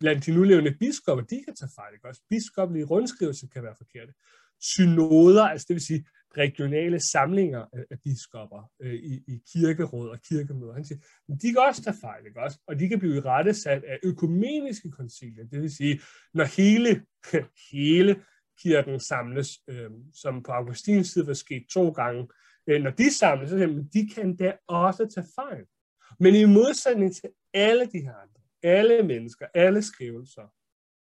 blandt 0.00 0.26
de 0.26 0.32
nulevende 0.32 0.74
biskopper, 0.80 1.24
de 1.24 1.42
kan 1.44 1.54
tage 1.56 1.70
fejl, 1.74 1.94
ikke 1.94 2.08
også? 2.08 2.22
Biskoppelige 2.30 2.84
rundskrivelser 2.84 3.46
kan 3.48 3.62
være 3.62 3.74
forkerte. 3.76 4.12
Synoder, 4.60 5.44
altså 5.44 5.64
det 5.68 5.74
vil 5.74 5.86
sige 5.86 6.04
regionale 6.38 7.00
samlinger 7.00 7.64
af 7.90 8.00
biskopper 8.04 8.70
øh, 8.82 8.94
i, 8.94 9.14
i 9.28 9.42
kirkeråd 9.52 10.08
og 10.08 10.18
kirkemøder. 10.28 10.72
Han 10.72 10.84
siger, 10.84 10.98
men 11.28 11.38
de 11.38 11.52
kan 11.52 11.62
også 11.68 11.82
tage 11.82 11.96
fejl, 12.00 12.26
ikke 12.26 12.40
også? 12.40 12.58
Og 12.66 12.78
de 12.78 12.88
kan 12.88 12.98
blive 12.98 13.20
rettesat 13.20 13.84
af 13.84 13.98
økumeniske 14.02 14.90
koncilier, 14.90 15.44
det 15.44 15.62
vil 15.62 15.76
sige, 15.76 16.00
når 16.34 16.44
hele, 16.44 17.06
hele 17.72 18.22
kirken 18.62 19.00
samles, 19.00 19.48
øh, 19.68 19.90
som 20.12 20.42
på 20.42 20.52
Augustins 20.52 21.12
tid 21.12 21.24
var 21.24 21.34
sket 21.34 21.66
to 21.72 21.90
gange, 21.90 22.28
øh, 22.66 22.82
når 22.82 22.90
de 22.90 23.14
samles, 23.14 23.50
så 23.50 23.56
siger 23.58 23.84
de 23.92 24.10
kan 24.14 24.36
da 24.36 24.56
også 24.68 25.08
tage 25.14 25.26
fejl. 25.34 25.64
Men 26.20 26.34
i 26.34 26.44
modsætning 26.44 27.14
til 27.14 27.30
alle 27.54 27.86
de 27.86 28.00
her 28.00 28.14
andre, 28.14 28.40
alle 28.62 29.02
mennesker, 29.02 29.46
alle 29.54 29.82
skrivelser, 29.82 30.54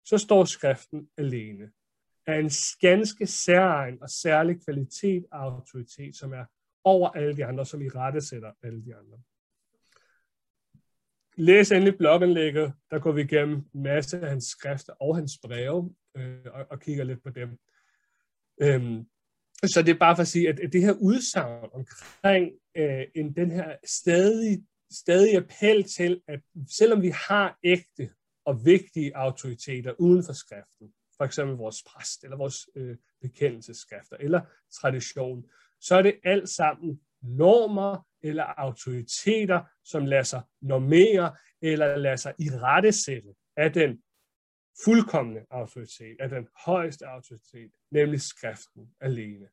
så 0.05 0.17
står 0.17 0.45
skriften 0.45 1.07
alene 1.17 1.71
er 2.27 2.39
en 2.39 2.51
ganske 2.81 3.27
særlig 3.27 4.01
og 4.01 4.09
særlig 4.09 4.63
kvalitet 4.65 5.25
af 5.31 5.37
autoritet, 5.37 6.15
som 6.15 6.33
er 6.33 6.45
over 6.83 7.09
alle 7.09 7.35
de 7.35 7.45
andre, 7.45 7.65
som 7.65 7.81
i 7.81 7.89
rette 7.89 8.21
sætter 8.21 8.51
alle 8.63 8.85
de 8.85 8.95
andre. 8.95 9.17
Læs 11.37 11.71
endelig 11.71 11.97
blogindlægget, 11.97 12.73
der 12.91 12.99
går 12.99 13.11
vi 13.11 13.21
igennem 13.21 13.55
en 13.75 13.83
masse 13.83 14.19
af 14.19 14.29
hans 14.29 14.43
skrifter 14.43 14.93
og 14.93 15.15
hans 15.15 15.39
breve, 15.43 15.95
øh, 16.17 16.45
og, 16.45 16.65
og 16.69 16.79
kigger 16.79 17.03
lidt 17.03 17.23
på 17.23 17.29
dem. 17.29 17.59
Øhm, 18.61 19.05
så 19.65 19.81
det 19.81 19.89
er 19.89 19.99
bare 19.99 20.15
for 20.15 20.21
at 20.21 20.27
sige, 20.27 20.49
at, 20.49 20.59
at 20.59 20.73
det 20.73 20.81
her 20.81 20.93
udsagn 20.93 21.69
omkring 21.73 22.51
øh, 22.77 23.05
en, 23.15 23.35
den 23.35 23.51
her 23.51 23.75
stadig, 23.85 24.65
stadig 24.91 25.35
appel 25.35 25.83
til, 25.83 26.21
at 26.27 26.39
selvom 26.77 27.01
vi 27.01 27.09
har 27.27 27.57
ægte 27.63 28.09
og 28.45 28.65
vigtige 28.65 29.17
autoriteter 29.17 29.93
uden 29.99 30.23
for 30.23 30.33
skriften, 30.33 30.93
for 31.17 31.25
eksempel 31.25 31.55
vores 31.55 31.83
præst, 31.83 32.23
eller 32.23 32.37
vores 32.37 32.69
øh, 32.75 32.97
bekendelseskrifter, 33.21 34.17
eller 34.19 34.41
tradition, 34.71 35.45
så 35.79 35.95
er 35.95 36.01
det 36.01 36.19
alt 36.23 36.49
sammen 36.49 37.01
normer 37.21 38.07
eller 38.21 38.43
autoriteter, 38.43 39.63
som 39.83 40.05
lader 40.05 40.23
sig 40.23 40.41
normere, 40.61 41.35
eller 41.61 41.95
lader 41.97 42.15
sig 42.15 42.33
i 42.39 42.49
rettesætte 42.49 43.29
af 43.57 43.73
den 43.73 44.01
fuldkommende 44.85 45.45
autoritet, 45.49 46.15
af 46.19 46.29
den 46.29 46.47
højeste 46.65 47.07
autoritet, 47.07 47.71
nemlig 47.91 48.21
skriften 48.21 48.89
alene. 49.01 49.47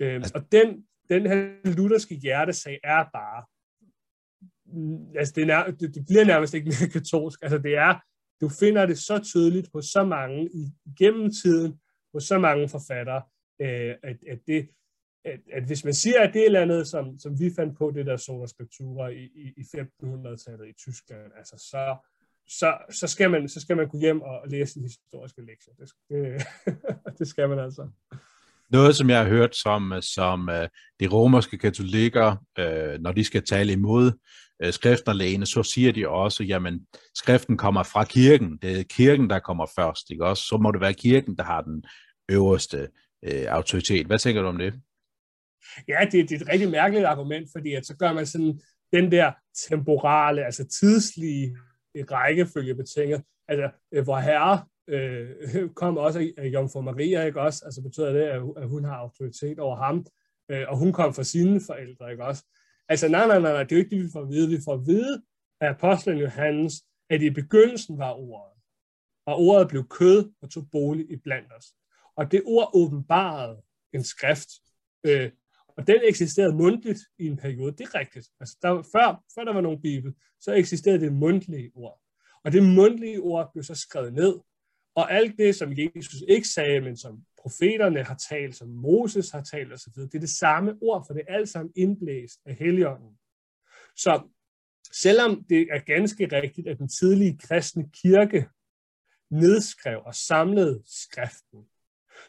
Øhm, 0.00 0.14
altså, 0.14 0.32
og 0.34 0.52
den, 0.52 0.86
den 1.08 1.26
her 1.26 1.72
lutherske 1.76 2.14
hjertesag 2.14 2.80
er 2.84 3.04
bare, 3.12 3.44
altså 5.18 5.32
det, 5.36 5.50
er, 5.50 5.70
det, 5.70 5.94
det 5.94 6.04
bliver 6.08 6.24
nærmest 6.24 6.54
ikke 6.54 6.66
mere 6.66 6.90
katolsk, 6.90 7.38
altså 7.42 7.58
det 7.58 7.76
er 7.76 8.00
du 8.40 8.48
finder 8.48 8.86
det 8.86 8.98
så 8.98 9.18
tydeligt 9.18 9.68
hos 9.74 9.84
så 9.84 10.04
mange 10.04 10.50
igennem 10.86 11.30
tiden, 11.42 11.80
hos 12.14 12.24
så 12.24 12.38
mange 12.38 12.68
forfattere, 12.68 13.22
øh, 13.60 13.94
at, 14.02 14.16
at, 14.28 14.38
det, 14.46 14.68
at, 15.24 15.40
at 15.52 15.64
hvis 15.64 15.84
man 15.84 15.94
siger, 15.94 16.20
at 16.20 16.34
det 16.34 16.40
er 16.40 16.42
et 16.42 16.46
eller 16.46 16.62
andet, 16.62 16.86
som, 16.86 17.18
som 17.18 17.40
vi 17.40 17.50
fandt 17.56 17.78
på, 17.78 17.90
det 17.94 18.06
der 18.06 18.16
sola 18.16 19.06
i, 19.08 19.24
i, 19.24 19.52
i 19.56 19.60
1500-tallet 19.60 20.68
i 20.68 20.72
Tyskland, 20.72 21.32
altså 21.36 21.56
så, 21.58 21.96
så, 22.48 22.78
så, 22.90 23.06
skal 23.06 23.30
man, 23.30 23.48
så 23.48 23.60
skal 23.60 23.76
man 23.76 23.88
gå 23.88 23.98
hjem 23.98 24.20
og 24.20 24.48
læse 24.48 24.78
en 24.78 24.84
historiske 24.84 25.42
lektie. 25.42 25.72
Det, 25.78 25.90
det, 26.08 26.42
det 27.18 27.28
skal 27.28 27.48
man 27.48 27.58
altså. 27.58 27.88
Noget, 28.70 28.96
som 28.96 29.10
jeg 29.10 29.18
har 29.18 29.28
hørt, 29.28 29.56
som, 29.56 29.92
som 30.00 30.48
øh, 30.48 30.68
de 31.00 31.06
romerske 31.06 31.58
katolikker, 31.58 32.36
øh, 32.58 33.00
når 33.00 33.12
de 33.12 33.24
skal 33.24 33.44
tale 33.44 33.72
imod 33.72 34.12
øh, 34.62 34.72
skrifterlægene, 34.72 35.32
alene, 35.32 35.46
så 35.46 35.62
siger 35.62 35.92
de 35.92 36.08
også, 36.08 36.44
jamen, 36.44 36.86
skriften 37.14 37.56
kommer 37.56 37.82
fra 37.82 38.04
kirken. 38.04 38.58
Det 38.62 38.80
er 38.80 38.82
kirken, 38.82 39.30
der 39.30 39.38
kommer 39.38 39.66
først, 39.76 40.10
ikke 40.10 40.26
også? 40.26 40.42
Så 40.42 40.56
må 40.56 40.70
det 40.70 40.80
være 40.80 40.94
kirken, 40.94 41.36
der 41.36 41.44
har 41.44 41.60
den 41.60 41.84
øverste 42.30 42.88
øh, 43.24 43.44
autoritet. 43.48 44.06
Hvad 44.06 44.18
tænker 44.18 44.42
du 44.42 44.48
om 44.48 44.58
det? 44.58 44.74
Ja, 45.88 45.98
det, 46.12 46.28
det 46.28 46.36
er 46.36 46.40
et 46.40 46.48
rigtig 46.48 46.70
mærkeligt 46.70 47.06
argument, 47.06 47.48
fordi 47.52 47.74
at 47.74 47.86
så 47.86 47.96
gør 47.96 48.12
man 48.12 48.26
sådan 48.26 48.60
den 48.92 49.12
der 49.12 49.32
temporale, 49.68 50.44
altså 50.44 50.68
tidslige 50.80 51.56
øh, 51.96 52.04
rækkefølge 52.10 52.74
betinget, 52.74 53.22
altså 53.48 53.70
øh, 53.92 54.04
hvor 54.04 54.18
herre 54.18 54.64
øh, 54.88 55.70
kom 55.80 55.96
også 55.96 56.32
af 56.38 56.46
Jomfru 56.46 56.80
Maria, 56.80 57.24
ikke 57.24 57.40
også? 57.40 57.62
Altså 57.64 57.82
betyder 57.82 58.12
det, 58.12 58.22
at 58.56 58.68
hun 58.68 58.84
har 58.84 58.94
autoritet 58.94 59.58
over 59.58 59.76
ham, 59.76 60.06
øh, 60.50 60.64
og 60.68 60.78
hun 60.78 60.92
kom 60.92 61.14
fra 61.14 61.22
sine 61.22 61.60
forældre, 61.66 62.10
ikke 62.10 62.24
også? 62.24 62.44
Altså 62.90 63.08
nej, 63.08 63.26
nej, 63.26 63.40
nej, 63.40 63.52
nej, 63.52 63.62
det 63.62 63.72
er 63.72 63.76
jo 63.76 63.84
ikke 63.84 63.96
det, 63.96 64.04
vi 64.04 64.10
får 64.12 64.22
at 64.22 64.28
vide. 64.28 64.48
Vi 64.48 64.58
får 64.64 64.74
at 64.74 64.86
vide 64.86 65.22
af 65.60 65.68
apostlen 65.68 66.18
Johannes, 66.18 66.72
at 67.10 67.22
i 67.22 67.30
begyndelsen 67.30 67.98
var 67.98 68.12
ordet, 68.12 68.62
og 69.26 69.38
ordet 69.38 69.68
blev 69.68 69.88
kød 69.88 70.32
og 70.42 70.50
tog 70.50 70.70
bolig 70.72 71.10
i 71.10 71.16
blandt 71.16 71.52
os. 71.58 71.66
Og 72.16 72.32
det 72.32 72.42
ord 72.46 72.70
åbenbarede 72.74 73.62
en 73.92 74.04
skrift, 74.04 74.48
øh, 75.04 75.30
og 75.68 75.86
den 75.86 76.00
eksisterede 76.08 76.56
mundtligt 76.56 77.00
i 77.18 77.26
en 77.26 77.36
periode, 77.36 77.72
det 77.72 77.80
er 77.80 77.94
rigtigt. 77.94 78.28
Altså 78.40 78.56
der, 78.62 78.82
før, 78.92 79.22
før 79.34 79.44
der 79.44 79.52
var 79.52 79.60
nogen 79.60 79.82
bibel, 79.82 80.14
så 80.40 80.52
eksisterede 80.52 81.00
det 81.00 81.12
mundtlige 81.12 81.70
ord. 81.74 82.00
Og 82.44 82.52
det 82.52 82.62
mundtlige 82.62 83.20
ord 83.20 83.50
blev 83.52 83.64
så 83.64 83.74
skrevet 83.74 84.12
ned, 84.12 84.34
og 84.94 85.12
alt 85.12 85.38
det, 85.38 85.54
som 85.54 85.72
Jesus 85.72 86.24
ikke 86.28 86.48
sagde, 86.48 86.80
men 86.80 86.96
som 86.96 87.24
profeterne 87.42 88.02
har 88.04 88.20
talt, 88.30 88.56
som 88.56 88.68
Moses 88.68 89.30
har 89.30 89.42
talt 89.42 89.72
osv., 89.72 89.92
det 90.02 90.14
er 90.14 90.20
det 90.20 90.30
samme 90.38 90.74
ord, 90.82 91.04
for 91.06 91.14
det 91.14 91.22
er 91.28 91.34
alt 91.34 91.48
sammen 91.48 91.72
indblæst 91.76 92.40
af 92.46 92.54
Helligånden. 92.54 93.18
Så 93.96 94.22
selvom 94.92 95.44
det 95.48 95.68
er 95.70 95.78
ganske 95.78 96.28
rigtigt, 96.32 96.68
at 96.68 96.78
den 96.78 96.88
tidlige 96.88 97.38
kristne 97.38 97.90
kirke 98.02 98.46
nedskrev 99.30 100.02
og 100.06 100.14
samlede 100.14 100.82
skriften, 100.86 101.64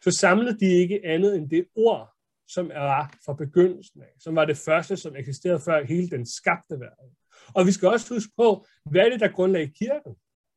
så 0.02 0.12
samlede 0.12 0.60
de 0.60 0.66
ikke 0.66 1.02
andet 1.06 1.36
end 1.36 1.50
det 1.50 1.68
ord, 1.76 2.14
som 2.48 2.72
er 2.74 3.18
fra 3.26 3.34
begyndelsen 3.34 4.02
af, 4.02 4.14
som 4.20 4.36
var 4.36 4.46
det 4.46 4.58
første, 4.58 4.98
som 4.98 5.16
eksisterede 5.16 5.60
før 5.60 5.84
hele 5.84 6.10
den 6.10 6.26
skabte 6.26 6.80
verden. 6.80 7.16
Og 7.54 7.68
vi 7.68 7.72
skal 7.72 7.88
også 7.90 8.14
huske 8.14 8.32
på, 8.38 8.66
hvad 8.92 9.02
er 9.02 9.10
det, 9.10 9.20
der 9.20 9.32
grundlagde 9.32 9.72
kirken? 9.80 10.16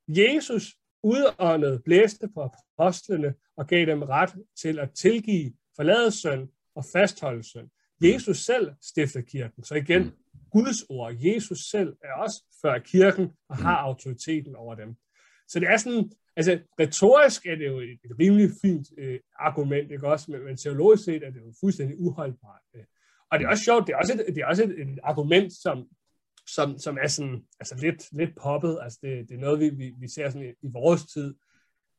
Jesus 0.09 0.77
udåndede, 1.05 1.83
blæste 1.85 2.29
på 2.35 2.51
apostlene 2.79 3.35
og 3.57 3.67
gav 3.67 3.87
dem 3.87 4.03
ret 4.03 4.35
til 4.63 4.79
at 4.79 4.91
tilgive 4.91 5.53
forladelsesøn 5.77 6.49
og 6.75 6.85
fastholdelsesøn. 6.93 7.71
Jesus 8.01 8.39
selv 8.39 8.73
stifter 8.83 9.21
kirken. 9.21 9.65
Så 9.65 9.75
igen, 9.75 10.13
Guds 10.51 10.83
ord, 10.89 11.15
Jesus 11.19 11.59
selv 11.71 11.97
er 12.03 12.13
også 12.13 12.43
før 12.63 12.79
kirken 12.79 13.33
og 13.49 13.57
har 13.57 13.77
autoriteten 13.77 14.57
over 14.57 14.75
dem. 14.75 14.97
Så 15.49 15.61
det 15.61 15.69
er 15.69 15.77
sådan, 15.77 16.11
altså 16.37 16.59
retorisk 16.81 17.47
er 17.47 17.57
det 17.57 17.67
jo 17.67 17.79
et, 17.81 17.99
et 18.05 18.13
rimelig 18.21 18.51
fint 18.63 18.87
øh, 18.99 19.21
argument, 19.39 19.91
ikke 19.91 20.09
også? 20.09 20.31
Men, 20.31 20.45
men 20.45 20.57
teologisk 20.57 21.05
set 21.05 21.23
er 21.23 21.31
det 21.31 21.41
jo 21.41 21.53
fuldstændig 21.61 21.97
uholdbart. 22.01 22.63
Øh. 22.77 22.85
Og 23.31 23.39
det 23.39 23.45
er 23.45 23.49
også 23.49 23.65
sjovt, 23.65 23.87
det 23.87 23.93
er 23.93 23.97
også 23.97 24.13
et, 24.13 24.35
det 24.35 24.43
er 24.43 24.47
også 24.47 24.65
et, 24.65 24.71
et 24.71 24.99
argument, 25.03 25.53
som 25.53 25.89
som, 26.47 26.79
som 26.79 26.99
er 27.03 27.07
sådan, 27.07 27.45
altså 27.61 27.77
lidt, 27.77 28.13
lidt 28.13 28.31
poppet. 28.43 28.79
Altså 28.83 28.99
det, 29.03 29.29
det 29.29 29.35
er 29.35 29.41
noget, 29.41 29.61
vi, 29.61 29.71
vi, 29.71 29.95
vi 29.99 30.09
ser 30.09 30.31
sådan 30.31 30.49
i, 30.49 30.67
i 30.67 30.71
vores 30.73 31.07
tid. 31.07 31.35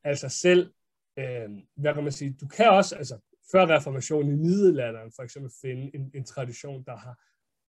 Altså 0.04 0.30
selv, 0.30 0.74
øh, 1.20 1.50
hvad 1.76 1.94
kan 1.94 2.04
man 2.04 2.12
sige, 2.12 2.38
du 2.42 2.48
kan 2.48 2.70
også, 2.70 2.96
altså 2.96 3.20
før 3.52 3.76
reformationen 3.76 4.32
i 4.32 4.36
middelalderen 4.36 5.12
for 5.16 5.24
eksempel 5.24 5.52
finde 5.62 5.96
en, 5.96 6.12
en 6.14 6.26
tradition, 6.26 6.84
der 6.86 6.98
har 6.98 7.20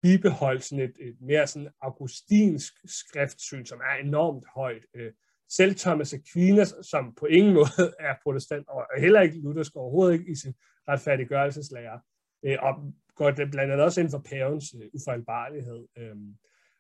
bibeholdt 0.01 0.63
sådan 0.63 0.84
et, 0.84 0.95
et 0.99 1.17
mere 1.21 1.47
sådan 1.47 1.69
augustinsk 1.82 2.74
skriftsyn, 2.86 3.65
som 3.65 3.80
er 3.80 3.95
enormt 4.03 4.43
højt. 4.55 4.86
Øh, 4.95 5.11
selv 5.49 5.76
Thomas 5.76 6.13
Aquinas, 6.13 6.76
som 6.82 7.15
på 7.15 7.26
ingen 7.26 7.53
måde 7.59 7.93
er 7.99 8.15
protestant, 8.24 8.67
og 8.67 8.86
heller 8.97 9.21
ikke 9.21 9.41
luthersk 9.41 9.76
overhovedet 9.76 10.13
ikke 10.13 10.32
i 10.32 10.36
sin 10.36 10.53
retfærdiggørelseslærer, 10.88 11.99
øh, 12.45 12.57
og 12.61 12.93
går 13.15 13.32
det 13.32 13.51
blandt 13.51 13.71
andet 13.71 13.86
også 13.86 14.01
ind 14.01 14.11
for 14.11 14.26
pavens 14.30 14.76
øh, 14.82 14.89
ufejlbarlighed. 14.93 15.88
Øh, 15.97 16.15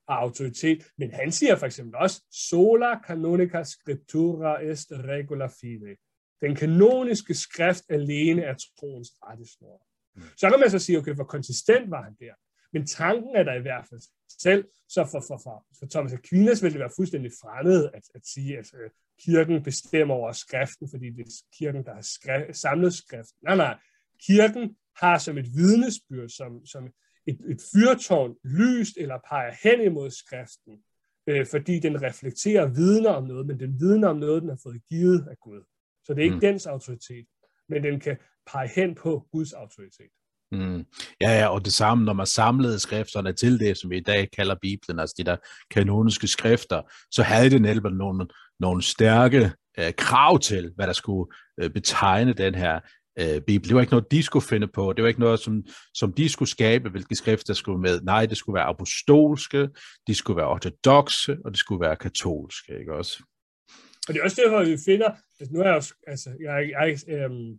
og 0.07 0.21
autoritet, 0.21 0.83
men 0.97 1.11
han 1.11 1.31
siger 1.31 1.55
for 1.55 1.65
eksempel 1.65 1.95
også, 1.95 2.21
sola 2.31 2.99
canonica 3.07 3.63
scriptura 3.63 4.63
est 4.63 4.91
regula 4.91 5.47
fide. 5.47 5.95
Den 6.41 6.55
kanoniske 6.55 7.33
skrift 7.33 7.83
alene 7.89 8.41
er 8.41 8.53
troens 8.53 9.09
rettesnor. 9.23 9.87
Mm. 10.15 10.21
Så 10.37 10.49
kan 10.49 10.59
man 10.59 10.71
så 10.71 10.79
sige, 10.79 10.97
okay, 10.97 11.13
hvor 11.13 11.23
konsistent 11.23 11.91
var 11.91 12.03
han 12.03 12.15
der? 12.19 12.33
Men 12.73 12.87
tanken 12.87 13.35
er 13.35 13.43
der 13.43 13.53
i 13.53 13.61
hvert 13.61 13.85
fald 13.89 14.01
selv, 14.41 14.65
så 14.89 15.05
for, 15.11 15.23
for, 15.27 15.39
for, 15.43 15.65
for 15.79 15.85
Thomas 15.91 16.13
Aquinas 16.13 16.63
vil 16.63 16.71
det 16.71 16.79
være 16.79 16.95
fuldstændig 16.95 17.31
fremmed 17.41 17.89
at, 17.93 18.03
at 18.15 18.21
sige, 18.25 18.57
at 18.57 18.73
uh, 18.73 18.89
kirken 19.19 19.63
bestemmer 19.63 20.15
over 20.15 20.31
skriften, 20.31 20.89
fordi 20.89 21.09
det 21.09 21.25
er 21.25 21.31
kirken, 21.57 21.85
der 21.85 21.93
har 21.93 22.01
skrevet, 22.01 22.55
samlet 22.55 22.93
skriften. 22.93 23.37
Nej, 23.43 23.55
nej. 23.55 23.77
Kirken 24.27 24.75
har 24.97 25.17
som 25.17 25.37
et 25.37 25.45
vidnesbyrd, 25.55 26.29
som, 26.29 26.65
som 26.65 26.83
et, 27.27 27.39
et 27.49 27.61
fyrtårn 27.73 28.35
lyst 28.43 28.97
eller 28.97 29.17
peger 29.29 29.53
hen 29.63 29.81
imod 29.81 30.09
skriften, 30.09 30.73
øh, 31.27 31.45
fordi 31.45 31.79
den 31.79 32.01
reflekterer 32.01 32.65
vidner 32.67 33.09
om 33.09 33.23
noget, 33.23 33.47
men 33.47 33.59
den 33.59 33.79
vidner 33.79 34.07
om 34.07 34.17
noget, 34.17 34.41
den 34.41 34.49
har 34.49 34.59
fået 34.63 34.81
givet 34.89 35.27
af 35.31 35.37
Gud. 35.41 35.63
Så 36.05 36.13
det 36.13 36.19
er 36.19 36.23
ikke 36.23 36.35
mm. 36.35 36.41
dens 36.41 36.65
autoritet, 36.65 37.25
men 37.69 37.83
den 37.83 37.99
kan 37.99 38.17
pege 38.51 38.69
hen 38.75 38.95
på 38.95 39.27
Guds 39.31 39.53
autoritet. 39.53 40.11
Mm. 40.51 40.85
Ja, 41.21 41.39
ja, 41.39 41.47
og 41.47 41.65
det 41.65 41.73
samme, 41.73 42.05
når 42.05 42.13
man 42.13 42.25
samlede 42.25 42.79
skrifterne 42.79 43.33
til 43.33 43.59
det, 43.59 43.77
som 43.77 43.89
vi 43.89 43.97
i 43.97 44.03
dag 44.03 44.29
kalder 44.31 44.55
Bibelen, 44.61 44.99
altså 44.99 45.15
de 45.17 45.23
der 45.23 45.37
kanoniske 45.71 46.27
skrifter, 46.27 46.81
så 47.11 47.23
havde 47.23 47.49
det 47.49 47.61
netop 47.61 47.93
nogle, 47.93 48.27
nogle 48.59 48.81
stærke 48.81 49.51
øh, 49.79 49.93
krav 49.97 50.39
til, 50.39 50.71
hvad 50.75 50.87
der 50.87 50.93
skulle 50.93 51.31
øh, 51.59 51.69
betegne 51.69 52.33
den 52.33 52.55
her 52.55 52.79
øh, 53.19 53.41
Bibel. 53.41 53.67
Det 53.67 53.75
var 53.75 53.81
ikke 53.81 53.93
noget, 53.93 54.11
de 54.11 54.23
skulle 54.23 54.45
finde 54.45 54.67
på. 54.67 54.93
Det 54.93 55.01
var 55.01 55.07
ikke 55.07 55.19
noget, 55.19 55.39
som, 55.39 55.63
som 55.93 56.13
de 56.13 56.29
skulle 56.29 56.49
skabe, 56.49 56.89
hvilke 56.89 57.15
skrifter 57.15 57.53
skulle 57.53 57.81
med. 57.81 58.01
Nej, 58.01 58.25
det 58.25 58.37
skulle 58.37 58.53
være 58.53 58.65
apostolske, 58.65 59.69
de 60.07 60.15
skulle 60.15 60.37
være 60.37 60.47
ortodoxe, 60.47 61.37
og 61.45 61.51
det 61.51 61.59
skulle 61.59 61.81
være 61.81 61.95
katolske, 61.95 62.79
ikke 62.79 62.93
også? 62.93 63.23
Og 64.07 64.13
det 64.13 64.19
er 64.19 64.23
også 64.23 64.41
derfor, 64.43 64.63
vi 64.63 64.77
finder, 64.85 65.09
at 65.39 65.51
nu 65.51 65.59
er 65.59 65.67
jeg 65.67 65.83
altså, 66.07 66.29
jeg, 66.41 66.69
jeg, 66.69 66.97
øhm, 67.07 67.57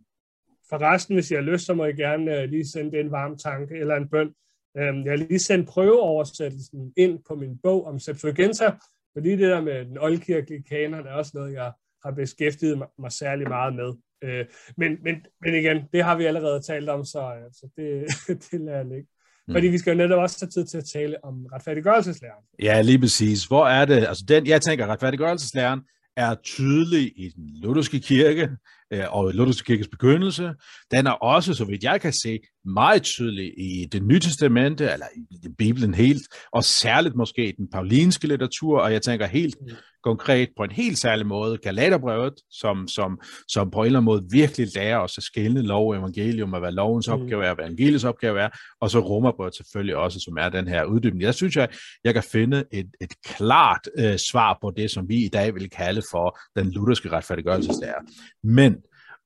forresten, 0.69 1.15
hvis 1.15 1.31
jeg 1.31 1.39
har 1.39 1.51
lyst, 1.51 1.65
så 1.65 1.73
må 1.73 1.85
jeg 1.85 1.95
gerne 1.95 2.41
øh, 2.41 2.49
lige 2.49 2.67
sende 2.67 2.99
en 2.99 3.11
varm 3.11 3.37
tanke 3.37 3.75
eller 3.75 3.95
en 3.95 4.09
bøn. 4.09 4.33
Øhm, 4.77 5.03
jeg 5.03 5.11
har 5.11 5.17
lige 5.17 5.39
sendt 5.39 5.69
prøveoversættelsen 5.69 6.93
ind 6.97 7.19
på 7.27 7.35
min 7.35 7.57
bog 7.63 7.85
om 7.85 7.99
Septuaginta, 7.99 8.71
fordi 9.13 9.31
det 9.31 9.39
der 9.39 9.61
med 9.61 9.85
den 9.85 9.97
oldkirkelige 9.97 10.63
kanon 10.63 11.07
er 11.07 11.11
også 11.11 11.31
noget, 11.33 11.53
jeg 11.53 11.71
har 12.05 12.11
beskæftiget 12.11 12.77
mig, 12.77 12.87
mig 12.99 13.11
særlig 13.11 13.47
meget 13.47 13.75
med. 13.75 13.93
Øh, 14.25 14.45
men, 14.77 14.97
men, 15.03 15.15
men 15.41 15.55
igen, 15.55 15.77
det 15.93 16.03
har 16.03 16.15
vi 16.17 16.25
allerede 16.25 16.61
talt 16.61 16.89
om, 16.89 17.05
så, 17.05 17.19
øh, 17.19 17.51
så 17.51 17.69
det, 17.77 18.05
det 18.51 18.61
lader 18.61 18.77
jeg 18.77 18.85
ligge. 18.85 19.07
Mm. 19.47 19.53
Fordi 19.53 19.67
vi 19.67 19.77
skal 19.77 19.91
jo 19.91 19.97
netop 19.97 20.19
også 20.19 20.37
have 20.41 20.49
tid 20.49 20.67
til 20.67 20.77
at 20.77 20.85
tale 20.93 21.23
om 21.23 21.45
retfærdiggørelseslæren. 21.53 22.43
Ja, 22.63 22.81
lige 22.81 22.99
præcis. 22.99 23.45
Hvor 23.45 23.67
er 23.67 23.85
det? 23.85 24.07
Altså 24.07 24.25
den, 24.27 24.47
jeg 24.47 24.61
tænker, 24.61 24.87
retfærdiggørelseslæren 24.87 25.81
er 26.17 26.35
tydelig 26.43 27.13
i 27.15 27.29
den 27.29 27.49
lutherske 27.61 27.99
kirke 27.99 28.49
øh, 28.93 29.15
og 29.15 29.31
lutherske 29.33 29.65
kirkes 29.65 29.87
begyndelse. 29.87 30.53
Den 30.91 31.07
er 31.07 31.11
også, 31.11 31.53
så 31.53 31.65
vidt 31.65 31.83
jeg 31.83 32.01
kan 32.01 32.13
se, 32.13 32.39
meget 32.65 33.03
tydelig 33.03 33.53
i 33.57 33.85
det 33.91 34.03
nye 34.03 34.19
testamente, 34.19 34.83
eller 34.83 35.05
i 35.15 35.49
Bibelen 35.57 35.93
helt, 35.93 36.23
og 36.53 36.63
særligt 36.63 37.15
måske 37.15 37.47
i 37.49 37.55
den 37.57 37.67
paulinske 37.73 38.27
litteratur, 38.27 38.79
og 38.79 38.93
jeg 38.93 39.01
tænker 39.01 39.25
helt 39.25 39.55
mm 39.61 39.75
konkret 40.05 40.49
på 40.57 40.63
en 40.63 40.71
helt 40.71 40.97
særlig 40.97 41.25
måde 41.27 41.57
Galaterbrevet, 41.57 42.33
som, 42.51 42.87
som, 42.87 43.19
som 43.47 43.71
på 43.71 43.79
en 43.79 43.85
eller 43.85 43.99
anden 43.99 44.05
måde 44.05 44.27
virkelig 44.31 44.67
lærer 44.75 44.97
os 44.97 45.17
at 45.17 45.23
skille 45.23 45.61
lov 45.61 45.89
og 45.89 45.97
evangelium, 45.97 46.53
og 46.53 46.59
hvad 46.59 46.71
lovens 46.71 47.07
mm. 47.07 47.13
opgave 47.13 47.45
er, 47.45 47.53
hvad 47.53 47.65
evangeliets 47.65 48.03
opgave 48.03 48.39
er, 48.39 48.49
og 48.81 48.89
så 48.89 48.99
Romerbrevet 48.99 49.55
selvfølgelig 49.55 49.95
også, 49.95 50.19
som 50.19 50.37
er 50.37 50.49
den 50.49 50.67
her 50.67 50.83
uddybning. 50.83 51.21
Jeg 51.21 51.33
synes, 51.33 51.55
jeg, 51.55 51.69
jeg 52.03 52.13
kan 52.13 52.23
finde 52.23 52.63
et, 52.73 52.89
et 53.01 53.13
klart 53.25 53.89
øh, 53.99 54.17
svar 54.17 54.57
på 54.61 54.73
det, 54.77 54.91
som 54.91 55.09
vi 55.09 55.25
i 55.25 55.29
dag 55.29 55.53
vil 55.53 55.69
kalde 55.69 56.01
for 56.11 56.39
den 56.55 56.71
lutherske 56.71 57.11
retfærdiggørelseslære. 57.11 58.01
Men 58.43 58.75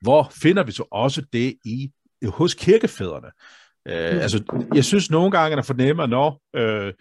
hvor 0.02 0.32
finder 0.42 0.64
vi 0.64 0.72
så 0.72 0.84
også 0.92 1.22
det 1.34 1.56
i 1.66 1.90
hos 2.28 2.53
kirkefædrene? 2.53 3.28
Øh, 3.88 4.15
mm. 4.15 4.20
Altså, 4.20 4.65
jeg 4.76 4.86
synes 4.86 5.11
nogle 5.11 5.32
gange, 5.32 5.51
at 5.53 5.57
jeg 5.57 5.65
fornemmer, 5.65 6.05
når 6.05 6.41
øh, 6.55 6.93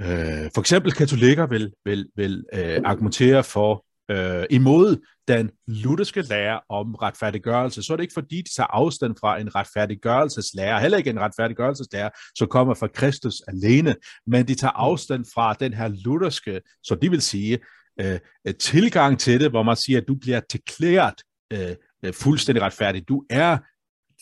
Øh, 0.00 0.50
for 0.54 0.60
eksempel 0.60 0.92
katolikker 0.92 1.46
vil, 1.46 1.72
vil, 1.84 2.08
vil 2.16 2.44
øh, 2.54 2.80
argumentere 2.84 3.44
for 3.44 3.84
øh, 4.10 4.44
imod 4.50 4.96
den 5.28 5.50
lutherske 5.66 6.22
lære 6.22 6.60
om 6.68 6.94
retfærdiggørelse, 6.94 7.82
så 7.82 7.92
er 7.92 7.96
det 7.96 8.04
ikke 8.04 8.14
fordi, 8.14 8.36
de 8.36 8.54
tager 8.56 8.66
afstand 8.66 9.14
fra 9.20 9.40
en 9.40 9.54
retfærdiggørelseslære, 9.54 10.80
heller 10.80 10.98
ikke 10.98 11.10
en 11.10 11.20
retfærdiggørelseslære, 11.20 12.10
som 12.38 12.48
kommer 12.48 12.74
fra 12.74 12.86
Kristus 12.86 13.42
alene, 13.48 13.96
men 14.26 14.48
de 14.48 14.54
tager 14.54 14.72
afstand 14.72 15.24
fra 15.34 15.54
den 15.54 15.74
her 15.74 15.88
lutherske, 15.88 16.60
så 16.82 16.94
de 16.94 17.10
vil 17.10 17.22
sige, 17.22 17.58
øh, 18.00 18.18
tilgang 18.58 19.18
til 19.18 19.40
det, 19.40 19.50
hvor 19.50 19.62
man 19.62 19.76
siger, 19.76 20.00
at 20.00 20.08
du 20.08 20.14
bliver 20.14 20.40
deklæret 20.40 21.22
øh, 21.52 21.76
fuldstændig 22.12 22.62
retfærdig. 22.62 23.08
Du 23.08 23.24
er 23.30 23.58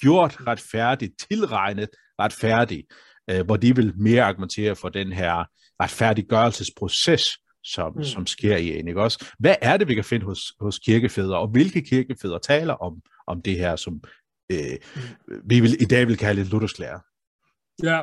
gjort 0.02 0.36
retfærdig, 0.46 1.10
tilregnet 1.28 1.88
retfærdig, 2.20 2.84
øh, 3.30 3.44
hvor 3.46 3.56
de 3.56 3.76
vil 3.76 3.92
mere 3.96 4.22
argumentere 4.22 4.76
for 4.76 4.88
den 4.88 5.12
her 5.12 5.44
retfærdiggørelsesproces, 5.82 7.38
som, 7.64 7.92
mm. 7.96 8.04
som 8.04 8.26
sker 8.26 8.56
i 8.56 8.78
en, 8.78 8.88
ikke 8.88 9.02
også? 9.02 9.26
Hvad 9.38 9.54
er 9.62 9.76
det, 9.76 9.88
vi 9.88 9.94
kan 9.94 10.04
finde 10.04 10.26
hos, 10.26 10.52
hos 10.60 10.78
kirkefædre, 10.78 11.38
og 11.38 11.48
hvilke 11.48 11.82
kirkefædre 11.82 12.38
taler 12.38 12.74
om, 12.74 13.02
om 13.26 13.42
det 13.42 13.58
her, 13.58 13.76
som 13.76 14.02
øh, 14.52 14.76
mm. 14.96 15.34
vi 15.44 15.60
vil, 15.60 15.82
i 15.82 15.84
dag 15.84 16.08
vil 16.08 16.16
kalde 16.16 16.44
luthersk 16.44 16.78
lære? 16.78 17.00
Ja, 17.82 17.98